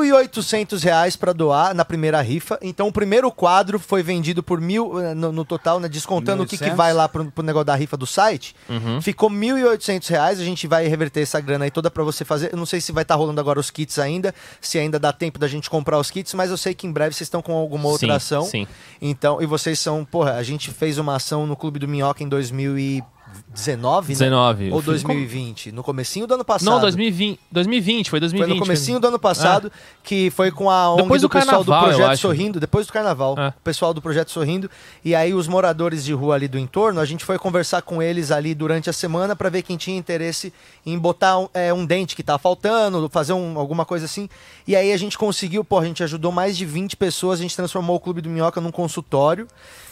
1.800 0.00 0.82
reais 0.82 1.16
pra 1.16 1.32
doar 1.32 1.74
na 1.74 1.84
primeira 1.84 2.20
rifa. 2.20 2.58
Então, 2.62 2.88
o 2.88 2.92
primeiro 2.92 3.30
quadro 3.30 3.78
foi 3.78 4.02
vendido 4.02 4.42
por 4.42 4.60
mil, 4.60 5.00
eh, 5.00 5.14
no, 5.14 5.32
no 5.32 5.44
total, 5.44 5.80
né? 5.80 5.88
Descontando 5.88 6.42
o 6.42 6.46
que, 6.46 6.56
que 6.56 6.64
1.800. 6.64 6.74
vai 6.74 6.92
lá 6.92 7.08
pro, 7.08 7.24
pro 7.30 7.44
negócio 7.44 7.66
da 7.66 7.74
rifa 7.74 7.96
do 7.96 8.06
site. 8.06 8.54
Uhum. 8.68 9.00
Ficou 9.00 9.30
1.800 9.30 10.08
reais. 10.08 10.40
A 10.40 10.44
gente 10.44 10.66
vai 10.66 10.86
reverter 10.86 11.15
essa 11.22 11.40
grana 11.40 11.64
aí 11.64 11.70
toda 11.70 11.90
pra 11.90 12.02
você 12.02 12.24
fazer. 12.24 12.52
Eu 12.52 12.56
não 12.58 12.66
sei 12.66 12.80
se 12.80 12.92
vai 12.92 13.02
estar 13.02 13.14
rolando 13.14 13.40
agora 13.40 13.58
os 13.58 13.70
kits 13.70 13.98
ainda, 13.98 14.34
se 14.60 14.78
ainda 14.78 14.98
dá 14.98 15.12
tempo 15.12 15.38
da 15.38 15.48
gente 15.48 15.68
comprar 15.70 15.98
os 15.98 16.10
kits, 16.10 16.34
mas 16.34 16.50
eu 16.50 16.56
sei 16.56 16.74
que 16.74 16.86
em 16.86 16.92
breve 16.92 17.14
vocês 17.14 17.26
estão 17.26 17.42
com 17.42 17.52
alguma 17.52 17.88
outra 17.88 18.08
Sim, 18.08 18.14
ação. 18.14 18.42
sim. 18.44 18.66
Então, 19.00 19.40
e 19.40 19.46
vocês 19.46 19.78
são, 19.78 20.04
porra, 20.04 20.34
a 20.34 20.42
gente 20.42 20.70
fez 20.70 20.98
uma 20.98 21.16
ação 21.16 21.46
no 21.46 21.56
Clube 21.56 21.78
do 21.78 21.88
Minhoca 21.88 22.22
em 22.22 22.28
2019, 22.28 23.02
né? 23.02 23.15
19. 23.48 24.70
Ou 24.70 24.78
Eu 24.78 24.82
fui- 24.82 24.92
2020? 24.94 25.72
No 25.72 25.82
comecinho 25.82 26.26
do 26.26 26.34
ano 26.34 26.44
passado. 26.44 26.68
Não, 26.70 26.80
2020, 26.80 27.40
2020, 27.50 28.10
foi 28.10 28.20
2020. 28.20 28.48
Foi 28.48 28.58
no 28.58 28.66
comecinho 28.66 29.00
do 29.00 29.06
ano 29.08 29.18
passado, 29.18 29.70
que 30.02 30.30
foi 30.30 30.50
com 30.50 30.70
a 30.70 30.90
ONG 30.92 31.02
Depois 31.02 31.22
do, 31.22 31.28
do 31.28 31.32
pessoal 31.32 31.64
do 31.64 31.70
carnaval, 31.70 31.96
Projeto. 31.98 32.18
Sorrindo, 32.20 32.60
depois 32.60 32.86
do 32.86 32.92
carnaval, 32.92 33.34
o 33.34 33.60
pessoal 33.62 33.92
do 33.94 34.02
Projeto 34.02 34.30
Sorrindo, 34.30 34.70
e 35.04 35.14
aí 35.14 35.32
os 35.34 35.48
moradores 35.48 36.04
de 36.04 36.12
rua 36.12 36.34
ali 36.34 36.48
do 36.48 36.58
entorno, 36.58 37.00
a 37.00 37.04
gente 37.04 37.24
foi 37.24 37.38
conversar 37.38 37.82
com 37.82 38.02
eles 38.02 38.30
ali 38.30 38.54
durante 38.54 38.90
a 38.90 38.92
semana 38.92 39.34
para 39.36 39.48
ver 39.48 39.62
quem 39.62 39.76
tinha 39.76 39.96
interesse 39.96 40.52
em 40.84 40.98
botar 40.98 41.38
um, 41.38 41.48
é, 41.54 41.72
um 41.72 41.84
dente 41.86 42.14
que 42.16 42.22
tá 42.22 42.38
faltando, 42.38 43.08
fazer 43.08 43.32
um- 43.32 43.58
alguma 43.58 43.84
coisa 43.84 44.04
assim, 44.04 44.28
e 44.66 44.74
aí 44.76 44.92
a 44.92 44.96
gente 44.96 45.16
conseguiu, 45.16 45.64
pô, 45.64 45.78
a 45.78 45.84
gente 45.84 46.02
ajudou 46.02 46.30
mais 46.32 46.56
de 46.56 46.64
20 46.66 46.96
pessoas, 46.96 47.38
a 47.38 47.42
gente 47.42 47.56
transformou 47.56 47.96
o 47.96 48.00
Clube 48.00 48.20
do 48.20 48.28
Minhoca 48.28 48.60
num 48.60 48.70
consultório, 48.70 49.46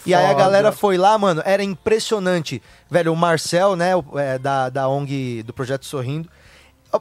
e 0.07 0.15
aí 0.15 0.27
a 0.27 0.35
galera 0.35 0.73
foi 0.73 0.97
lá, 0.97 1.17
mano, 1.19 1.43
era 1.45 1.63
impressionante, 1.63 2.63
velho, 2.91 3.13
o 3.13 3.17
Marcel, 3.17 3.77
né, 3.77 3.93
é, 4.17 4.39
da, 4.39 4.69
da 4.69 4.89
ONG, 4.89 5.43
do 5.43 5.53
Projeto 5.53 5.87
Sorrindo, 5.87 6.29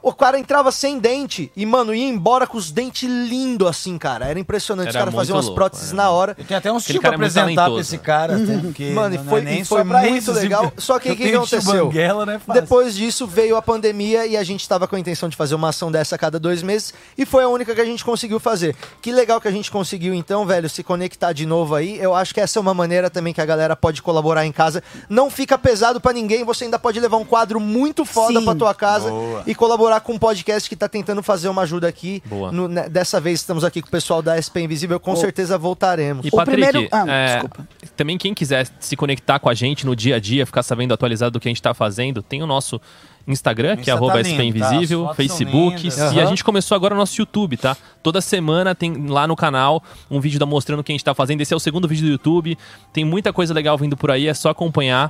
O 0.02 0.14
cara 0.14 0.40
entrava 0.40 0.72
sem 0.72 0.98
dente 1.00 1.52
e, 1.56 1.66
mano, 1.66 1.94
ia 1.94 2.08
embora 2.08 2.48
com 2.48 2.58
os 2.58 2.72
dentes 2.72 3.08
lindos, 3.10 3.68
assim, 3.68 3.98
cara. 3.98 4.26
Era 4.26 4.40
impressionante. 4.40 4.90
os 4.90 4.96
Era 4.96 5.06
caras 5.06 5.16
faziam 5.16 5.36
umas 5.36 5.46
louco, 5.46 5.56
próteses 5.56 5.92
na 5.92 6.10
hora. 6.10 6.36
Eu 6.38 6.46
tenho 6.46 6.58
até 6.58 6.72
uns 6.72 6.86
pra 6.86 7.00
cara 7.00 7.16
é 7.16 7.18
muito 7.18 7.38
apresentar 7.38 7.70
pra 7.70 7.80
esse 7.80 7.98
cara, 7.98 8.36
até, 8.36 8.58
porque 8.58 8.90
Mano, 8.92 9.16
e 9.16 9.18
não 9.18 9.26
foi, 9.26 9.40
é 9.40 9.44
nem 9.44 9.62
e 9.62 9.66
foi 9.66 9.86
pra 9.86 10.02
muito 10.02 10.18
isso, 10.18 10.32
legal. 10.32 10.66
assim, 10.66 10.74
Só 10.78 11.00
que 11.00 11.12
o 11.12 11.16
que, 11.16 11.34
aconteceu? 11.34 11.92
É 11.92 12.40
fácil. 12.40 12.62
Depois 12.62 12.96
disso 12.96 13.28
veio 13.28 13.56
a 13.56 13.62
pandemia 13.62 14.26
e 14.26 14.36
a 14.36 14.44
gente 14.44 14.68
tava 14.68 14.88
com 14.88 14.96
a 14.96 15.00
intenção 15.00 15.30
de 15.30 15.36
fazer 15.36 15.56
uma 15.56 15.70
ação 15.70 15.92
dessa 15.92 16.16
a 16.16 16.18
cada 16.18 16.40
dois 16.40 16.64
meses 16.64 16.94
e 17.18 17.26
foi 17.26 17.44
a 17.44 17.48
única 17.48 17.76
que 17.76 17.82
a 17.82 17.86
gente 17.86 18.04
conseguiu 18.04 18.40
fazer. 18.40 18.76
Que 19.02 19.12
legal 19.12 19.40
que 19.40 19.48
a 19.48 19.52
gente 19.52 19.70
conseguiu, 19.70 20.14
então, 20.14 20.46
velho, 20.46 20.70
se 20.70 20.84
conectar 20.84 21.34
de 21.34 21.46
novo 21.46 21.76
aí. 21.76 21.98
Eu 22.00 22.16
acho 22.16 22.34
que 22.34 22.42
essa 22.42 22.58
é 22.58 22.62
uma 22.62 22.74
maneira 22.74 23.10
também 23.10 23.34
que 23.34 23.42
a 23.42 23.46
galera 23.46 23.76
pode 23.76 24.02
colaborar 24.02 24.46
em 24.46 24.52
casa. 24.52 24.82
Não 25.10 25.30
fica 25.30 25.58
pesado 25.58 26.02
pra 26.02 26.14
ninguém, 26.14 26.44
você 26.44 26.66
ainda 26.66 26.80
pode 26.80 27.00
levar 27.00 27.18
um 27.18 27.26
quadro 27.26 27.60
muito 27.60 28.06
foda 28.06 28.40
Sim. 28.40 28.46
pra 28.46 28.56
tua 28.56 28.74
casa 28.74 29.10
Boa. 29.10 29.44
e 29.46 29.54
colaborar 29.54 29.83
com 30.02 30.14
um 30.14 30.20
podcast 30.20 30.68
que 30.70 30.76
tá 30.76 30.88
tentando 30.90 31.22
fazer 31.24 31.48
uma 31.50 31.62
ajuda 31.64 31.88
aqui. 31.88 32.22
Boa. 32.26 32.52
No- 32.52 32.68
né, 32.68 32.88
dessa 32.90 33.20
vez 33.20 33.40
estamos 33.40 33.64
aqui 33.64 33.82
com 33.82 33.88
o 33.88 33.92
pessoal 33.92 34.22
da 34.22 34.36
SP 34.40 34.62
Invisível, 34.62 35.00
com 35.00 35.14
O- 35.14 35.16
certeza 35.18 35.58
voltaremos. 35.58 36.26
E 36.26 36.30
O 36.30 36.32
Patrick, 36.32 36.62
primeiro- 36.62 36.88
ah, 36.92 37.06
é, 37.08 37.34
desculpa. 37.34 37.68
também 37.96 38.18
quem 38.18 38.34
quiser 38.34 38.68
se 38.80 38.96
conectar 38.96 39.40
com 39.40 39.50
a 39.50 39.54
gente 39.54 39.86
no 39.86 39.96
dia 39.96 40.16
a 40.16 40.20
dia, 40.20 40.46
ficar 40.46 40.64
sabendo 40.64 40.94
atualizado 40.94 41.32
do 41.32 41.40
que 41.40 41.48
a 41.48 41.52
gente 41.52 41.62
tá 41.62 41.74
fazendo, 41.74 42.22
tem 42.22 42.42
o 42.44 42.48
nosso 42.48 42.80
Instagram, 43.26 43.78
que 43.78 43.84
é 43.90 43.94
tá 43.94 43.94
arroba 43.94 44.20
SP 44.20 44.36
tá? 44.36 44.42
As 44.42 44.48
Invisível, 44.48 45.06
são 45.06 45.14
Facebook. 45.14 45.78
lindas. 45.84 46.14
E 46.14 46.20
a 46.20 46.26
gente 46.26 46.44
começou 46.44 46.76
agora 46.76 46.94
o 46.94 46.98
nosso 46.98 47.20
YouTube, 47.22 47.56
tá? 47.56 47.78
Toda 48.02 48.20
semana 48.20 48.76
tem 48.76 49.08
lá 49.08 49.26
no 49.26 49.36
canal 49.36 49.82
um 50.12 50.20
vídeo 50.20 50.38
da 50.40 50.46
mostrando 50.46 50.82
o 50.82 50.84
que 50.84 50.92
a 50.92 50.96
gente 50.96 51.06
tá 51.06 51.14
fazendo. 51.14 51.40
Esse 51.40 51.54
é 51.54 51.58
o 51.58 51.60
segundo 51.60 51.88
vídeo 51.88 52.06
do 52.06 52.12
YouTube. 52.12 52.58
Tem 52.92 53.06
muita 53.06 53.32
coisa 53.32 53.54
legal 53.54 53.78
vindo 53.78 53.96
por 53.96 54.12
aí, 54.12 54.28
é 54.28 54.34
só 54.34 54.50
acompanhar. 54.50 55.08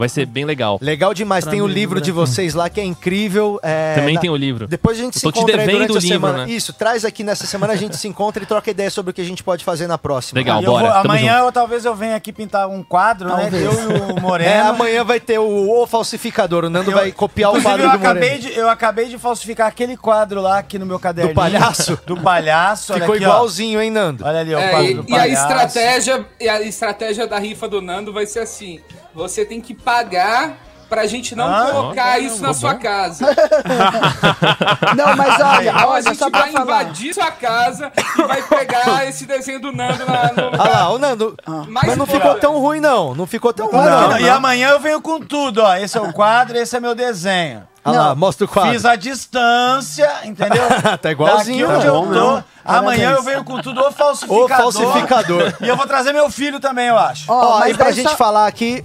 Vai 0.00 0.08
ser 0.08 0.26
bem 0.26 0.44
legal. 0.44 0.78
Legal 0.82 1.14
demais. 1.14 1.44
Pra 1.44 1.52
tem 1.52 1.62
o 1.62 1.66
livro 1.66 1.96
né? 1.96 2.02
de 2.02 2.10
vocês 2.10 2.54
lá 2.54 2.68
que 2.68 2.80
é 2.80 2.84
incrível. 2.84 3.60
é, 3.62 3.94
Também 3.94 4.14
na- 4.14 4.20
tem 4.20 4.30
o 4.30 4.36
livro. 4.36 4.66
Depois 4.66 4.98
a 4.98 5.02
gente 5.02 5.14
Eu 5.14 5.20
se 5.20 5.22
tô 5.22 5.30
te 5.32 5.38
encontra 5.38 5.54
aí 5.60 5.66
devendo 5.66 5.76
durante 5.86 5.92
o 5.92 5.98
a 5.98 6.00
livro, 6.00 6.14
semana. 6.28 6.46
né? 6.46 6.50
Isso, 6.52 6.72
traz 6.72 7.04
aqui 7.04 7.22
nessa 7.22 7.46
semana, 7.46 7.72
a 7.72 7.76
gente 7.76 7.96
se 7.96 8.08
encontra 8.08 8.42
e 8.42 8.46
troca 8.46 8.70
ideia 8.70 8.90
sobre 8.90 9.10
o 9.10 9.14
que 9.14 9.20
a 9.20 9.24
gente 9.24 9.42
pode 9.44 9.64
fazer 9.64 9.86
na 9.86 9.96
próxima. 9.98 10.38
Legal, 10.40 10.62
eu 10.62 10.70
bora. 10.72 10.84
vou- 10.86 10.92
amanhã 10.96 11.34
junto. 11.34 11.44
eu, 11.46 11.52
talvez 11.52 11.84
eu 11.84 11.94
venha 11.94 12.16
aqui 12.16 12.32
pintar 12.32 12.68
um 12.68 12.82
quadro, 12.82 13.28
né? 13.28 13.42
Talvez. 13.50 13.62
Eu 13.62 13.72
e 13.72 14.12
o 14.12 14.20
Moreno. 14.20 14.50
É, 14.50 14.60
amanhã 14.60 15.04
vai 15.04 15.20
ter 15.20 15.38
o, 15.38 15.82
o 15.82 15.86
falsificador. 15.86 16.64
O 16.64 16.70
Nando 16.70 16.90
Eu- 16.90 16.96
vai 16.96 17.12
copiar 17.12 17.50
o 17.54 17.60
quadro 17.62 17.84
eu 17.86 17.90
do 17.90 17.98
Moreno. 17.98 18.10
acabei, 18.20 18.38
de, 18.38 18.56
eu 18.56 18.68
acabei 18.70 19.08
de 19.08 19.18
falsificar 19.18 19.66
aquele 19.68 19.96
quadro 19.96 20.40
lá 20.40 20.58
aqui 20.58 20.78
no 20.78 20.86
meu 20.86 20.98
caderninho. 20.98 21.34
Do 21.34 21.40
palhaço? 21.40 21.98
Do 22.06 22.16
palhaço. 22.16 22.92
olha 22.92 23.02
Ficou 23.02 23.14
aqui, 23.16 23.24
ó. 23.24 23.28
igualzinho, 23.28 23.82
hein, 23.82 23.90
Nando? 23.90 24.24
Olha 24.24 24.40
ali, 24.40 24.54
ó, 24.54 24.58
o 24.58 24.60
É, 24.62 24.68
quadro 24.70 24.90
e, 24.90 24.94
do 24.94 25.04
e 25.08 25.12
a 25.14 25.18
palhaço. 25.18 25.42
estratégia, 25.42 26.26
e 26.40 26.48
a 26.48 26.62
estratégia 26.62 27.26
da 27.26 27.38
rifa 27.38 27.68
do 27.68 27.80
Nando 27.82 28.12
vai 28.12 28.26
ser 28.26 28.40
assim: 28.40 28.80
você 29.14 29.44
tem 29.44 29.60
que 29.60 29.74
pagar 29.74 30.56
pra 30.88 31.06
gente 31.06 31.36
não 31.36 31.46
Ah, 31.46 31.68
colocar 31.70 32.14
ó, 32.16 32.18
isso 32.20 32.42
na 32.42 32.48
bom. 32.48 32.54
sua 32.54 32.74
casa. 32.74 33.24
Não, 34.96 35.16
mas 35.16 35.40
olha, 35.40 35.70
Então 35.70 35.80
a 35.82 35.86
olha, 35.88 36.02
gente 36.02 36.16
só 36.18 36.30
vai 36.30 36.50
invadir 36.52 37.14
sua 37.14 37.30
casa 37.30 37.92
e 38.18 38.22
vai 38.22 38.42
pegar 38.42 39.06
esse 39.08 39.24
desenho 39.26 39.60
do 39.60 39.72
Nando 39.72 40.04
na, 40.04 40.32
no 40.32 40.56
lá, 40.56 40.90
o 40.90 40.98
Nando. 40.98 41.36
mais 41.68 41.88
Mas 41.90 41.96
não 41.96 42.06
ficou 42.06 42.34
tão 42.36 42.58
ruim, 42.58 42.80
não. 42.80 43.14
Não 43.14 43.26
ficou 43.26 43.52
tão 43.52 43.68
ruim, 43.70 43.84
Não, 43.84 44.10
não. 44.10 44.18
e 44.20 44.28
amanhã 44.28 44.70
eu 44.70 44.80
venho 44.80 45.00
com 45.00 45.20
tudo, 45.20 45.62
ó. 45.62 45.76
Esse 45.76 45.96
é 45.96 46.00
o 46.00 46.12
quadro, 46.12 46.56
esse 46.58 46.76
é 46.76 46.80
meu 46.80 46.94
desenho. 46.94 47.62
Olha 47.84 47.98
lá, 47.98 48.08
Não. 48.10 48.16
mostra 48.16 48.44
o 48.44 48.48
quadro. 48.48 48.72
Fiz 48.72 48.84
a 48.84 48.94
distância, 48.96 50.10
entendeu? 50.24 50.62
Tá 51.00 51.10
igualzinho, 51.10 51.66
Daqui 51.68 51.76
onde 51.78 51.86
tá 51.86 51.88
eu 51.88 51.94
bom 52.02 52.06
tô. 52.12 52.32
mesmo. 52.32 52.44
Amanhã 52.64 53.10
eu 53.12 53.22
venho 53.22 53.42
com 53.44 53.60
tudo, 53.62 53.80
o 53.80 53.90
falsificador. 53.92 54.44
O 54.44 54.48
falsificador. 54.48 55.54
E 55.60 55.68
eu 55.68 55.76
vou 55.76 55.86
trazer 55.86 56.12
meu 56.12 56.28
filho 56.30 56.60
também, 56.60 56.88
eu 56.88 56.98
acho. 56.98 57.24
Ó, 57.32 57.58
mas 57.60 57.74
e 57.74 57.78
pra 57.78 57.90
gente 57.90 58.10
só- 58.10 58.16
falar 58.16 58.46
aqui. 58.46 58.84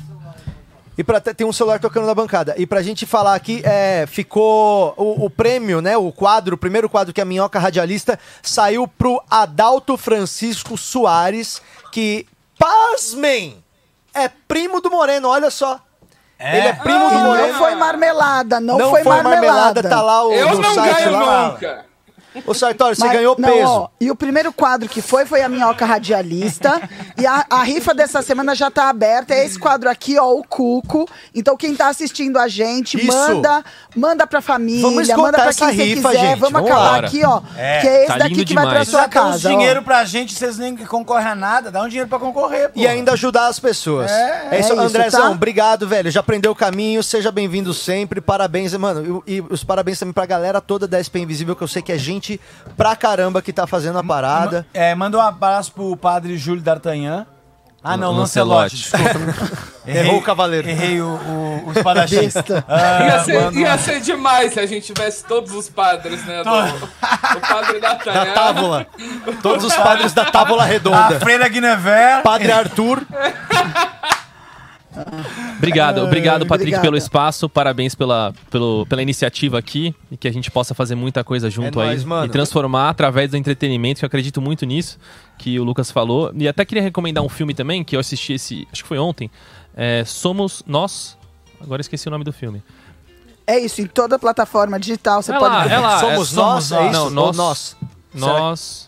E 0.98 1.04
pra, 1.04 1.20
tem 1.20 1.46
um 1.46 1.52
celular 1.52 1.80
tocando 1.80 2.06
na 2.08 2.16
bancada. 2.16 2.56
E 2.58 2.66
pra 2.66 2.82
gente 2.82 3.06
falar 3.06 3.36
aqui, 3.36 3.62
é, 3.66 4.06
ficou 4.08 4.94
o, 4.96 5.26
o 5.26 5.30
prêmio, 5.30 5.82
né? 5.82 5.98
O 5.98 6.12
quadro, 6.12 6.56
o 6.56 6.58
primeiro 6.58 6.90
quadro 6.90 7.14
que 7.14 7.20
é 7.20 7.24
a 7.24 7.26
Minhoca 7.26 7.60
Radialista, 7.60 8.18
saiu 8.42 8.88
pro 8.88 9.22
Adalto 9.30 9.98
Francisco 9.98 10.78
Soares, 10.78 11.62
que, 11.92 12.26
pasmem, 12.58 13.62
é 14.14 14.30
primo 14.30 14.80
do 14.80 14.90
Moreno, 14.90 15.28
olha 15.28 15.50
só. 15.50 15.80
Ele 16.40 16.68
é 16.68 16.74
primo 16.74 17.06
E 17.06 17.10
do 17.10 17.14
não 17.16 17.26
Moreno. 17.28 17.58
foi 17.58 17.76
marmelada, 17.76 18.60
não, 18.60 18.78
Não 18.78 18.90
foi, 18.90 19.04
marmelada. 19.04 19.82
tá 19.84 20.02
lá 20.02 20.26
o, 20.26 20.34
Eu 20.34 20.50
no 20.50 20.62
não 20.62 20.74
site 20.74 20.96
ganho 21.04 21.12
lá. 21.12 21.52
nunca. 21.52 21.86
Ô, 22.46 22.54
Sartori, 22.54 22.96
você 22.96 23.06
Mas- 23.06 23.14
ganhou 23.18 23.36
não, 23.38 23.50
peso. 23.50 23.68
ó, 23.70 23.90
e 24.00 24.12
o 24.12 24.16
primeiro 24.16 24.52
quadro 24.52 24.90
que 24.90 25.02
foi, 25.02 25.26
foi 25.26 25.42
a 25.42 25.50
Minhoca 25.50 25.86
Radialista. 25.86 26.82
e 27.18 27.26
a, 27.26 27.46
a 27.50 27.64
rifa 27.64 27.94
dessa 27.94 28.22
semana 28.22 28.54
já 28.56 28.70
tá 28.72 28.90
aberta. 28.90 29.34
É 29.34 29.46
esse 29.46 29.58
quadro 29.60 29.90
aqui, 29.90 30.18
ó, 30.20 30.32
o 30.34 30.44
Cuco. 30.44 31.08
Então, 31.34 31.56
quem 31.56 31.76
tá 31.76 31.88
assistindo 31.88 32.38
a 32.38 32.48
gente, 32.48 32.98
Isso. 32.98 33.08
manda, 33.08 33.64
manda 33.96 34.28
pra 34.28 34.42
família, 34.42 34.82
Vamos 34.82 35.08
manda 35.10 35.34
pra 35.42 35.54
quem 35.54 35.68
você 35.68 35.84
rifa, 35.84 36.10
quiser. 36.10 36.22
gente. 36.22 36.40
Vamos 36.40 36.62
acabar 36.62 36.80
lá. 36.80 36.98
aqui, 37.08 37.24
ó. 37.26 37.42
É, 37.58 37.80
que 37.82 37.88
é 37.88 37.98
esse 38.00 38.08
tá 38.08 38.18
daqui 38.18 38.46
que 38.46 38.54
vai 38.54 38.64
pra 38.64 38.72
demais. 38.74 38.90
sua 38.90 39.02
Já 39.02 39.08
casa. 39.10 39.48
ó. 39.48 39.52
dinheiro 39.52 39.82
pra 39.84 40.04
gente, 40.06 40.34
vocês 40.34 40.58
nem 40.58 40.76
concorrem 40.78 41.28
a 41.28 41.36
nada, 41.36 41.72
dá 41.72 41.82
um 41.82 41.88
dinheiro 41.88 42.10
pra 42.10 42.20
concorrer, 42.20 42.70
pô. 42.70 42.80
E 42.80 42.88
ainda 42.88 43.14
ajudar 43.14 43.48
as 43.48 43.60
pessoas. 43.60 44.12
É, 44.12 44.48
É, 44.52 44.60
isso, 44.60 44.72
é 44.72 44.76
isso, 44.76 44.82
Andrezão. 44.82 45.22
tá? 45.22 45.30
Obrigado, 45.32 45.88
velho. 45.88 46.12
Já 46.12 46.20
aprendeu 46.20 46.52
o 46.52 46.56
caminho, 46.56 47.02
seja 47.04 47.32
bem-vindo 47.32 47.74
sempre. 47.74 48.20
Parabéns, 48.22 48.74
mano. 48.76 49.24
E, 49.26 49.36
e 49.38 49.42
os 49.50 49.64
parabéns 49.64 50.00
também 50.00 50.14
pra 50.14 50.26
galera 50.26 50.60
toda 50.62 50.88
da 50.88 51.02
SP 51.02 51.20
Invisível, 51.20 51.56
que 51.56 51.62
eu 51.64 51.68
sei 51.68 51.82
que 51.82 51.92
é 51.92 51.98
gente 51.98 52.25
pra 52.78 52.96
caramba 52.96 53.42
que 53.42 53.52
tá 53.54 53.66
fazendo 53.68 53.98
a 54.00 54.04
parada. 54.04 54.66
É, 54.74 54.94
manda 54.96 55.18
um 55.18 55.22
abraço 55.22 55.72
pro 55.72 55.96
padre 55.98 56.38
Júlio 56.38 56.62
D'Artagnan. 56.62 57.26
Ah, 57.88 57.96
não, 57.96 58.24
desculpa. 58.24 58.66
Errou 59.86 60.18
o 60.18 60.22
cavaleiro. 60.24 60.68
Errei 60.68 61.00
o, 61.00 61.06
o, 61.06 61.64
o 61.68 61.72
espadachim. 61.78 62.30
Ah, 62.68 63.04
Ia 63.04 63.24
ser, 63.24 63.42
manda- 63.44 63.60
ia 63.60 63.78
ser 63.78 64.02
demais 64.02 64.54
se 64.54 64.60
a 64.60 64.66
gente 64.66 64.92
tivesse 64.92 65.24
todos 65.24 65.54
os 65.54 65.70
padres, 65.70 66.26
né? 66.26 66.42
Do, 66.44 66.50
o 66.50 67.42
padre 67.42 67.78
da 67.82 67.94
Da 67.94 68.26
tábula. 68.34 68.88
Todos 69.44 69.66
os 69.66 69.76
padres 69.76 70.14
da 70.14 70.26
tábula 70.26 70.64
A 70.64 70.66
redonda. 70.66 71.20
Freira 71.20 71.48
Guinevere. 71.48 72.24
Padre 72.24 72.52
Arthur. 72.52 73.06
Obrigado, 75.58 76.02
obrigado, 76.02 76.42
Patrick, 76.46 76.64
obrigada. 76.76 76.82
pelo 76.84 76.98
espaço. 76.98 77.48
Parabéns 77.50 77.96
pela, 77.96 78.34
pelo, 78.50 78.86
pela 78.88 79.02
iniciativa 79.02 79.58
aqui 79.58 79.94
e 80.12 80.18
que 80.18 80.28
a 80.28 80.34
gente 80.34 80.50
possa 80.52 80.74
fazer 80.74 80.96
muita 80.96 81.24
coisa 81.24 81.50
junto 81.50 81.80
É 81.80 81.84
aí 81.84 81.90
nóis, 81.90 82.04
mano. 82.04 82.26
e 82.26 82.30
transformar 82.30 82.90
através 82.90 83.32
do 83.32 83.38
entretenimento, 83.38 84.00
que 84.00 84.06
eu 84.06 84.08
acredito 84.08 84.42
muito 84.42 84.66
nisso, 84.66 84.98
que 85.38 85.60
o 85.60 85.64
Lucas 85.64 85.92
falou. 85.92 86.32
E 86.36 86.48
até 86.48 86.64
queria 86.66 86.84
recomendar 86.84 87.24
um 87.24 87.30
filme 87.30 87.54
também, 87.54 87.84
que 87.84 87.96
eu 87.96 88.00
assisti 88.00 88.34
esse, 88.34 88.68
acho 88.72 88.84
que 88.84 88.88
foi 88.88 88.98
ontem. 89.00 89.30
é, 89.76 90.04
Somos 90.06 90.64
Nós. 90.68 91.18
Agora 91.62 91.82
esqueci 91.82 92.08
o 92.08 92.12
nome 92.12 92.24
do 92.24 92.34
filme. 92.34 92.62
É 93.48 93.60
isso, 93.60 93.80
em 93.82 93.86
toda 93.86 94.18
plataforma 94.18 94.80
digital 94.80 95.22
você 95.22 95.32
É 95.32 95.38
pode 95.38 95.54
lá, 95.56 95.64
ver. 95.64 95.74
é 95.74 95.80
lá. 95.80 96.00
Somos 96.00 96.34
é- 96.34 96.36
nós, 96.36 96.72
é 96.72 96.90
isso? 96.90 97.10
Não, 97.12 97.24
Ou 97.26 97.34
nós. 97.34 97.78
nós? 98.14 98.85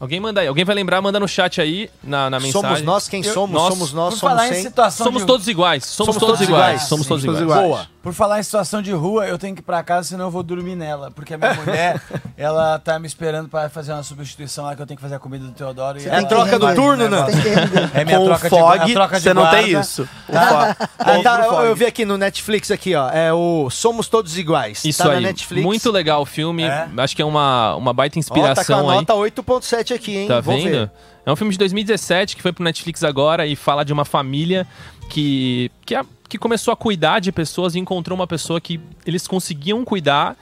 Alguém 0.00 0.20
manda 0.20 0.40
aí. 0.40 0.46
Alguém 0.48 0.64
vai 0.64 0.74
lembrar, 0.74 1.00
manda 1.00 1.18
no 1.20 1.26
chat 1.28 1.60
aí, 1.60 1.88
na, 2.02 2.28
na 2.28 2.38
mensagem. 2.40 2.60
Somos 2.68 2.82
nós 2.82 3.08
quem 3.08 3.24
Eu- 3.24 3.32
somos? 3.32 3.54
nós- 3.54 3.72
somos 3.72 3.92
nós, 3.92 4.14
Por 4.14 4.20
somos 4.20 4.34
falar 4.36 4.48
em 4.48 4.54
sem. 4.54 4.62
situação 4.62 5.04
Somos 5.06 5.22
de... 5.22 5.26
todos 5.26 5.48
iguais. 5.48 5.84
Somos, 5.86 6.14
Somos 6.14 6.20
todos, 6.20 6.38
todos 6.38 6.48
iguais. 6.48 6.64
iguais. 6.74 6.88
Somos 6.88 7.06
todos 7.06 7.24
Todos 7.24 7.40
iguais. 7.40 7.60
iguais. 7.60 7.76
Boa. 7.86 7.94
Por 8.02 8.12
falar 8.12 8.38
em 8.38 8.42
situação 8.42 8.82
de 8.82 8.92
rua, 8.92 9.26
eu 9.26 9.38
tenho 9.38 9.54
que 9.54 9.60
ir 9.62 9.64
pra 9.64 9.82
casa, 9.82 10.08
senão 10.10 10.26
eu 10.26 10.30
vou 10.30 10.42
dormir 10.42 10.76
nela. 10.76 11.10
Porque 11.10 11.32
a 11.34 11.38
minha 11.38 11.54
mulher, 11.64 12.02
ela 12.36 12.78
tá 12.78 12.98
me 12.98 13.06
esperando 13.06 13.48
pra 13.48 13.70
fazer 13.70 13.92
uma 13.94 14.02
substituição 14.02 14.66
lá 14.66 14.76
que 14.76 14.82
eu 14.82 14.86
tenho 14.86 14.96
que 14.98 15.02
fazer 15.02 15.14
a 15.14 15.18
comida 15.18 15.46
do 15.46 15.52
Teodoro. 15.52 15.98
e 15.98 16.06
É 16.06 16.22
troca 16.24 16.58
do 16.58 16.66
vai- 16.66 16.74
turno, 16.74 17.08
né? 17.08 17.24
Que 17.26 17.48
render. 17.48 17.90
É 17.94 18.04
minha 18.04 18.18
Com 18.18 18.24
troca 18.26 18.42
de, 18.50 18.50
Fog, 18.50 18.78
a 18.78 18.86
troca 18.94 19.16
de 19.16 19.22
você 19.22 19.32
não 19.32 19.42
tem 19.50 19.70
guarda. 19.72 19.80
isso. 19.80 20.08
Tá. 20.34 20.76
Ah, 20.98 21.10
Outro 21.12 21.22
tá, 21.22 21.44
eu, 21.46 21.52
eu 21.66 21.76
vi 21.76 21.84
aqui 21.86 22.04
no 22.04 22.18
Netflix 22.18 22.70
aqui, 22.70 22.94
ó. 22.94 23.08
É 23.10 23.32
o 23.32 23.68
Somos 23.70 24.08
Todos 24.08 24.36
Iguais. 24.36 24.84
Isso 24.84 25.02
tá 25.02 25.10
aí. 25.10 25.14
na 25.16 25.28
Netflix. 25.28 25.64
Muito 25.64 25.90
legal 25.92 26.22
o 26.22 26.26
filme. 26.26 26.64
É? 26.64 26.88
Acho 26.98 27.14
que 27.14 27.22
é 27.22 27.24
uma, 27.24 27.74
uma 27.76 27.92
baita 27.92 28.18
Ó, 28.18 28.22
tá 28.22 28.28
com 28.28 28.36
inspiração 28.40 28.88
a 28.90 28.92
aí. 28.94 28.98
nota 28.98 29.12
8.7 29.14 29.83
aqui, 29.92 30.16
hein? 30.16 30.28
Tá 30.28 30.40
Vou 30.40 30.56
vendo? 30.56 30.70
ver. 30.70 30.90
É 31.26 31.32
um 31.32 31.36
filme 31.36 31.52
de 31.52 31.58
2017 31.58 32.36
que 32.36 32.42
foi 32.42 32.52
pro 32.52 32.62
Netflix 32.64 33.02
agora 33.02 33.46
e 33.46 33.56
fala 33.56 33.84
de 33.84 33.92
uma 33.92 34.04
família 34.04 34.66
que, 35.10 35.70
que, 35.84 35.94
a- 35.94 36.04
que 36.28 36.38
começou 36.38 36.72
a 36.72 36.76
cuidar 36.76 37.18
de 37.20 37.30
pessoas 37.32 37.74
e 37.74 37.78
encontrou 37.78 38.16
uma 38.16 38.26
pessoa 38.26 38.60
que 38.60 38.80
eles 39.06 39.26
conseguiam 39.26 39.84
cuidar. 39.84 40.36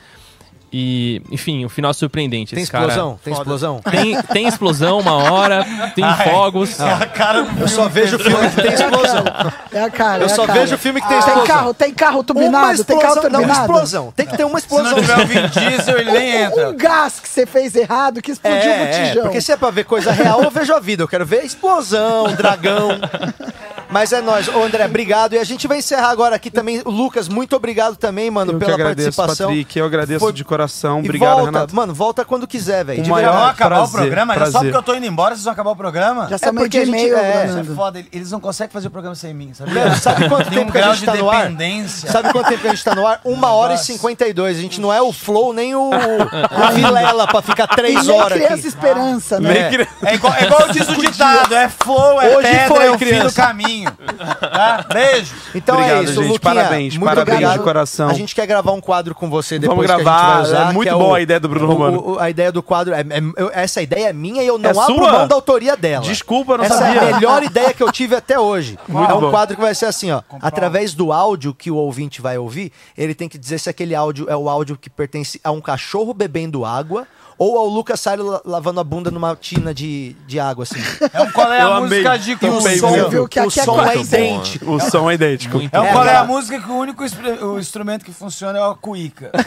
E, 0.75 1.21
enfim, 1.31 1.67
o 1.67 1.69
final 1.69 1.91
é 1.91 1.95
surpreendente. 1.95 2.55
Tem 2.55 2.63
Esse 2.63 2.73
cara- 2.73 2.87
explosão? 2.87 3.19
Tem 3.23 3.33
explosão? 3.35 3.81
Tem, 3.83 4.23
tem 4.23 4.49
explosão 4.49 5.01
uma 5.01 5.13
hora, 5.31 5.67
tem 5.95 6.03
Ai, 6.03 6.31
fogos. 6.31 6.81
É 6.81 6.91
a 6.93 7.07
cara 7.07 7.43
do 7.43 7.61
Eu 7.61 7.69
só 7.69 7.89
vejo 7.89 8.19
filme 8.19 8.49
que 8.49 8.63
tem 8.63 8.73
explosão. 8.73 9.25
É 9.71 9.83
a 9.83 9.91
cara. 9.91 10.23
Eu 10.25 10.29
é 10.29 10.33
a 10.33 10.35
só 10.35 10.47
cara. 10.47 10.61
vejo 10.61 10.79
filme 10.79 11.01
que 11.03 11.07
tem 11.09 11.19
Tem 11.19 11.27
explosão. 11.29 11.47
carro, 11.47 11.75
tem 11.75 11.93
carro 11.93 12.17
Uma 12.17 12.25
turbinado, 12.25 12.85
tem 12.85 12.99
carro 12.99 13.15
explosão, 13.17 13.31
não, 13.31 13.41
turbinado. 13.41 13.61
explosão. 13.73 14.13
Tem 14.17 14.27
que 14.27 14.35
ter 14.37 14.45
uma 14.45 14.61
Se 14.61 14.67
não 14.73 14.79
explosão. 14.81 14.99
tiver 15.01 15.19
o 15.19 15.27
Vin 15.27 15.49
Diesel, 15.49 15.99
ele 15.99 16.11
nem 16.13 16.37
entra. 16.45 16.71
Um 16.71 16.77
gás 16.77 17.21
que 17.21 17.29
você 17.29 17.45
fez 17.45 17.75
errado, 17.75 18.23
que 18.23 18.31
explodiu 18.31 18.71
o 18.71 18.75
É, 18.75 18.83
é, 18.83 18.87
botijão. 19.03 19.23
porque 19.25 19.41
se 19.43 19.53
é 19.53 19.57
pra 19.59 19.71
ver 19.71 19.85
coisa 19.85 20.11
real, 20.11 20.43
eu 20.43 20.51
vejo 20.51 20.73
a 20.75 20.81
vida. 20.81 21.03
Eu 21.03 21.09
quero 21.09 21.27
ver 21.27 21.45
explosão, 21.45 22.33
dragão. 22.35 22.89
Mas 23.93 24.13
é 24.13 24.21
nóis. 24.21 24.49
Ô, 24.49 24.63
André, 24.65 24.85
obrigado. 24.87 25.35
E 25.35 25.39
a 25.39 25.45
gente 25.45 25.69
vai 25.69 25.79
encerrar 25.79 26.09
agora 26.11 26.35
aqui 26.37 26.51
também. 26.51 26.81
O 26.85 26.91
Lucas, 26.91 27.29
muito 27.29 27.55
obrigado 27.55 27.95
também, 27.97 28.31
mano, 28.31 28.53
Eu 28.53 28.59
que 28.59 28.65
pela 28.65 28.75
agradeço, 28.77 29.15
participação. 29.17 29.49
Patrick. 29.49 29.79
Eu 29.79 29.85
agradeço 29.85 30.21
Foi- 30.21 30.33
de 30.33 30.45
coração. 30.45 31.01
E 31.01 31.05
Obrigado, 31.05 31.31
volta, 31.37 31.45
Renato. 31.47 31.77
Mano, 31.77 31.95
volta 31.95 32.25
quando 32.25 32.47
quiser, 32.47 32.85
velho. 32.85 33.05
Vão 33.05 33.17
acabar 33.17 33.55
prazer, 33.77 33.85
o 33.87 33.91
programa? 33.91 34.35
Já 34.35 34.47
só 34.47 34.51
prazer. 34.53 34.61
porque 34.73 34.77
eu 34.79 34.83
tô 34.83 34.95
indo 34.95 35.07
embora, 35.07 35.35
vocês 35.35 35.45
vão 35.45 35.53
acabar 35.53 35.71
o 35.71 35.77
programa? 35.77 36.27
Já 36.29 36.37
É 36.37 36.39
são 36.39 36.53
meio 36.53 36.65
porque 36.67 36.79
a 36.79 36.85
gente- 36.85 36.89
e-mail, 36.97 37.17
é, 37.17 37.47
Isso 37.47 37.59
é 37.59 37.65
foda, 37.65 38.05
eles 38.13 38.31
não 38.31 38.41
conseguem 38.41 38.73
fazer 38.73 38.89
o 38.89 38.91
programa 38.91 39.15
sem 39.15 39.35
mim, 39.35 39.53
sabe? 39.53 39.73
Mano, 39.75 39.97
sabe 39.97 40.29
quanto 40.29 40.49
Tem 40.49 40.59
um 40.59 40.61
tempo 40.63 40.73
que 40.73 40.79
a 40.79 40.93
gente 40.95 41.05
tá 41.05 41.15
no 41.15 41.31
ar? 41.31 41.51
Sabe 41.89 42.33
quanto 42.33 42.49
tempo 42.49 42.61
que 42.63 42.69
a 42.69 42.71
gente 42.71 42.85
tá 42.85 42.95
no 42.95 43.07
ar? 43.07 43.21
Uma 43.25 43.53
hora 43.53 43.75
e 43.75 43.77
Nossa. 43.77 43.93
52. 43.93 44.59
A 44.59 44.61
gente 44.61 44.81
não 44.81 44.93
é 44.93 45.03
o 45.03 45.13
Flow 45.13 45.53
nem 45.53 45.75
o, 45.75 45.91
o 45.91 45.93
Vilela 46.75 47.27
pra 47.27 47.43
ficar 47.43 47.69
E 47.71 47.77
três 47.77 48.07
nem 48.07 48.19
horas 48.21 48.39
criança 48.39 48.55
aqui. 48.55 48.67
esperança, 48.69 49.39
né? 49.39 49.71
É. 50.03 50.11
É 50.13 50.15
igual, 50.15 50.35
é 50.35 50.45
igual 50.45 50.69
diz 50.71 50.89
o 50.89 50.95
ditado, 51.01 51.55
é 51.55 51.69
flow, 51.69 52.21
é 52.21 52.37
Hoje 52.37 52.49
pedra, 52.49 52.69
foi, 52.69 52.87
é 52.87 52.91
o 52.91 52.99
fim 52.99 53.19
do 53.21 53.33
caminho. 53.33 53.82
Tá? 53.87 54.87
Beijo. 54.93 55.35
Então 55.55 55.77
Obrigado, 55.77 56.01
é 56.01 56.05
isso, 56.05 56.15
gente. 56.15 56.33
Luquinha, 56.33 56.41
Parabéns, 56.55 56.97
muito 56.97 57.05
parabéns 57.09 57.35
obrigado. 57.37 57.59
de 57.59 57.65
coração. 57.65 58.09
A 58.09 58.15
gente 58.15 58.35
quer 58.35 58.47
gravar 58.47 58.73
um 58.73 58.81
quadro 58.81 59.15
com 59.15 59.29
você 59.31 59.59
depois 59.59 59.77
Vamos 59.77 59.87
que 59.87 59.93
a 59.93 59.97
gente 59.97 60.05
gravar, 60.05 60.33
vai 60.35 60.43
usar, 60.43 60.71
é 60.71 60.73
muito 60.73 60.89
que 60.89 60.95
bom 60.95 61.11
o- 61.11 61.15
a 61.15 61.21
ideia 61.21 61.41
do 61.41 61.49
Bruno 61.49 61.67
o- 61.67 61.69
Romano. 61.73 62.11
o- 62.15 62.19
a 62.19 62.31
ideia 62.31 62.53
do 62.53 62.63
quadro, 62.63 62.95
é, 62.95 63.01
é- 63.01 63.05
eu- 63.37 63.51
essa 63.53 63.81
ideia 63.83 64.09
é 64.09 64.13
minha 64.13 64.43
e 64.43 64.47
eu 64.47 64.59
não 64.59 64.69
É 64.71 64.73
abro 64.73 64.85
sua? 64.95 65.13
mão 65.13 65.29
da 65.29 65.35
autoria 65.35 65.77
dela. 65.77 66.05
Desculpa, 66.05 66.57
não 66.57 66.65
Essa 66.65 66.79
sabia. 66.79 67.01
é 67.01 67.11
a 67.13 67.15
melhor 67.17 67.43
ideia 67.43 67.73
que 67.73 67.83
eu 67.83 67.91
tive 67.93 68.15
até 68.15 68.39
hoje. 68.39 68.79
Muito 68.89 69.11
é 69.11 69.15
um 69.15 69.21
bom. 69.21 69.31
quadro 69.31 69.55
que 69.57 69.63
vai 69.63 69.75
ser 69.75 69.87
assim, 69.87 70.11
ó. 70.11 70.23
Através 70.41 70.95
do 70.95 71.13
áudio 71.13 71.55
que 71.55 71.71
o 71.71 71.77
ouvinte 71.77 72.21
vai 72.21 72.39
ouvir, 72.39 72.73
ele 72.97 73.15
tem 73.15 73.29
que 73.29 73.39
dizer 73.39 73.59
se 73.59 73.69
aquele 73.71 73.95
áudio 73.95 74.27
é 74.29 74.37
o 74.37 74.49
áudio 74.49 74.77
que 74.77 74.89
pertence 74.91 75.41
a 75.43 75.51
um 75.51 75.61
cachorro 75.61 76.13
bebendo 76.15 76.65
água 76.65 77.07
ou 77.43 77.59
ao 77.59 77.67
Lucas 77.67 77.99
Salles 78.01 78.25
la- 78.25 78.41
lavando 78.45 78.79
a 78.81 78.85
bunda 78.85 79.11
numa 79.11 79.35
tina 79.35 79.75
de, 79.75 80.15
de 80.27 80.39
água, 80.39 80.63
assim. 80.63 80.81
É 81.13 81.21
um 81.23 81.31
qual 81.33 81.53
é 81.53 81.61
a 81.61 81.63
Eu 81.65 81.81
música 81.83 82.09
amei. 82.11 82.19
de 82.21 82.37
que 82.37 82.47
o 82.47 82.53
o 82.55 82.59
Também, 82.59 82.79
som, 82.79 82.93
viu? 82.93 83.09
viu 83.11 83.29
que 83.29 83.41
o 83.41 83.43
aqui 83.49 83.61
é 83.61 83.65
som 83.65 83.81
é 83.83 83.95
muito 83.97 84.07
idêntico. 84.07 84.71
O 84.73 84.81
som 84.81 85.11
é 85.11 85.15
idêntico. 85.15 85.57
Muito 85.59 85.75
É 85.75 85.81
o 85.81 85.85
É, 85.85 85.93
qual 85.93 86.05
é 86.05 86.11
a 86.11 86.13
cara. 86.15 86.25
música 86.27 86.61
que 86.61 86.71
o 86.71 86.75
único 86.77 87.03
o 87.45 87.59
instrumento 87.59 88.05
que 88.05 88.13
funciona 88.13 88.59
é 88.59 88.63
a 88.63 88.75
cuíca. 88.75 89.31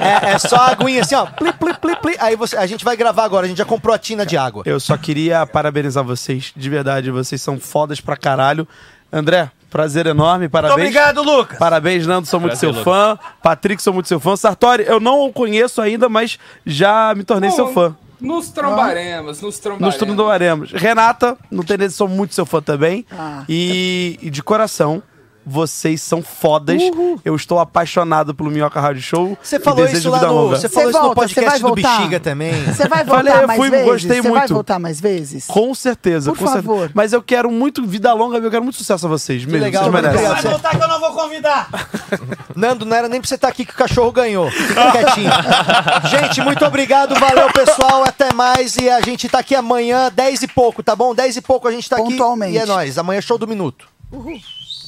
É, 0.00 0.32
é 0.32 0.38
só 0.38 0.56
a 0.56 0.70
aguinha 0.70 1.02
assim, 1.02 1.14
ó. 1.14 1.26
Pli, 1.26 1.52
pli, 1.52 1.74
pli, 1.74 1.96
pli. 1.96 2.16
Aí 2.20 2.36
você, 2.36 2.56
a 2.56 2.66
gente 2.66 2.84
vai 2.84 2.96
gravar 2.96 3.24
agora, 3.24 3.44
a 3.46 3.48
gente 3.48 3.58
já 3.58 3.64
comprou 3.64 3.94
a 3.94 3.98
tina 3.98 4.24
de 4.24 4.36
água. 4.36 4.62
Eu 4.66 4.80
só 4.80 4.96
queria 4.96 5.46
parabenizar 5.46 6.02
vocês, 6.04 6.52
de 6.56 6.70
verdade. 6.70 7.10
Vocês 7.10 7.40
são 7.42 7.58
fodas 7.58 8.00
pra 8.00 8.16
caralho. 8.16 8.66
André, 9.12 9.50
prazer 9.70 10.06
enorme, 10.06 10.48
parabéns. 10.48 10.76
Muito 10.76 10.88
obrigado, 10.88 11.22
Lucas. 11.22 11.58
Parabéns, 11.58 12.06
Nando, 12.06 12.26
sou 12.26 12.40
muito 12.40 12.58
Prazer, 12.58 12.74
seu 12.74 12.84
fã. 12.84 13.18
Patrick, 13.42 13.80
sou 13.80 13.94
muito 13.94 14.08
seu 14.08 14.20
fã. 14.20 14.36
Sartori, 14.36 14.84
eu 14.86 15.00
não 15.00 15.20
o 15.20 15.32
conheço 15.32 15.80
ainda, 15.80 16.08
mas 16.08 16.38
já 16.66 17.14
me 17.16 17.24
tornei 17.24 17.50
seu 17.50 17.72
fã. 17.72 17.96
Nos 18.20 18.50
trombaremos, 18.50 19.40
nos 19.40 19.58
trombaremos. 19.58 19.94
Nos 19.94 19.96
trombaremos. 19.96 20.72
Renata, 20.72 21.38
não 21.50 21.64
tem 21.64 21.78
nem, 21.78 21.88
sou 21.88 22.06
muito 22.06 22.34
seu 22.34 22.44
fã 22.44 22.60
também. 22.60 23.06
Ah. 23.10 23.44
E, 23.48 24.18
e 24.20 24.28
de 24.28 24.42
coração, 24.42 25.02
vocês 25.44 26.02
são 26.02 26.22
fodas. 26.22 26.80
Eu 27.24 27.34
estou 27.34 27.58
apaixonado 27.58 28.34
pelo 28.34 28.50
Minhoca 28.50 28.80
Rádio 28.80 29.02
Show. 29.02 29.38
Você 29.42 29.58
falou 29.58 29.86
isso 29.86 30.08
lá 30.10 30.20
no, 30.26 30.48
você 30.50 30.68
falou 30.68 30.90
isso 30.90 30.98
no 31.00 31.08
você 31.08 31.14
vai 31.14 31.24
podcast 31.26 31.62
do? 31.62 31.74
Bexiga 31.74 32.20
também. 32.20 32.64
Você 32.64 32.86
vai 32.88 33.04
voltar 33.04 33.24
Falei, 33.24 33.42
eu 33.42 33.46
mais 33.46 33.58
fui, 33.58 33.70
vezes? 33.70 33.86
gostei 33.86 34.22
Você 34.22 34.28
vai 34.30 34.38
muito. 34.40 34.54
voltar 34.54 34.78
mais 34.78 35.00
vezes? 35.00 35.46
Com 35.46 35.74
certeza, 35.74 36.30
Por 36.32 36.38
com 36.38 36.46
certeza. 36.46 36.66
favor. 36.66 36.90
Mas 36.94 37.12
eu 37.12 37.22
quero 37.22 37.50
muito 37.50 37.84
vida 37.86 38.12
longa, 38.12 38.38
eu 38.38 38.50
quero 38.50 38.62
muito 38.62 38.76
sucesso 38.76 39.06
a 39.06 39.08
vocês. 39.08 39.44
Mesmo, 39.44 39.60
legal, 39.64 39.84
vocês 39.84 39.94
merecem. 39.94 40.18
obrigado. 40.18 40.42
Vai 40.42 40.52
voltar 40.52 40.70
que 40.70 40.84
eu 40.84 40.88
não 40.88 41.00
vou 41.00 41.12
convidar. 41.12 41.68
Nando, 42.54 42.84
não 42.84 42.96
era 42.96 43.08
nem 43.08 43.20
pra 43.20 43.28
você 43.28 43.34
estar 43.34 43.48
aqui 43.48 43.64
que 43.64 43.72
o 43.72 43.76
cachorro 43.76 44.12
ganhou. 44.12 44.50
Fica 44.50 44.92
quietinho. 44.92 45.30
gente, 46.10 46.40
muito 46.42 46.64
obrigado, 46.64 47.18
valeu 47.18 47.50
pessoal, 47.52 48.04
até 48.04 48.32
mais. 48.32 48.76
E 48.76 48.88
a 48.90 49.00
gente 49.00 49.28
tá 49.28 49.38
aqui 49.38 49.54
amanhã, 49.54 50.10
10 50.14 50.42
e 50.42 50.48
pouco, 50.48 50.82
tá 50.82 50.94
bom? 50.94 51.14
10 51.14 51.36
e 51.36 51.40
pouco 51.40 51.66
a 51.66 51.72
gente 51.72 51.88
tá 51.88 51.96
aqui. 51.96 52.10
Pontualmente. 52.10 52.54
E 52.54 52.58
é 52.58 52.66
nóis, 52.66 52.98
amanhã 52.98 53.18
é 53.18 53.22
show 53.22 53.38
do 53.38 53.48
minuto. 53.48 53.86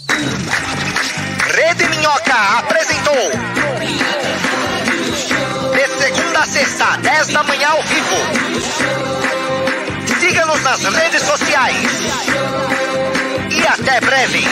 Rede 0.08 1.88
Minhoca 1.88 2.58
apresentou. 2.58 3.30
De 5.74 5.86
segunda 6.02 6.40
a 6.40 6.46
sexta, 6.46 6.96
10 6.98 7.26
da 7.28 7.42
manhã 7.44 7.68
ao 7.68 7.82
vivo. 7.82 8.16
Siga-nos 10.20 10.62
nas 10.62 10.82
redes 10.82 11.22
sociais. 11.22 11.90
E 13.50 13.66
até 13.66 14.00
breve. 14.00 14.44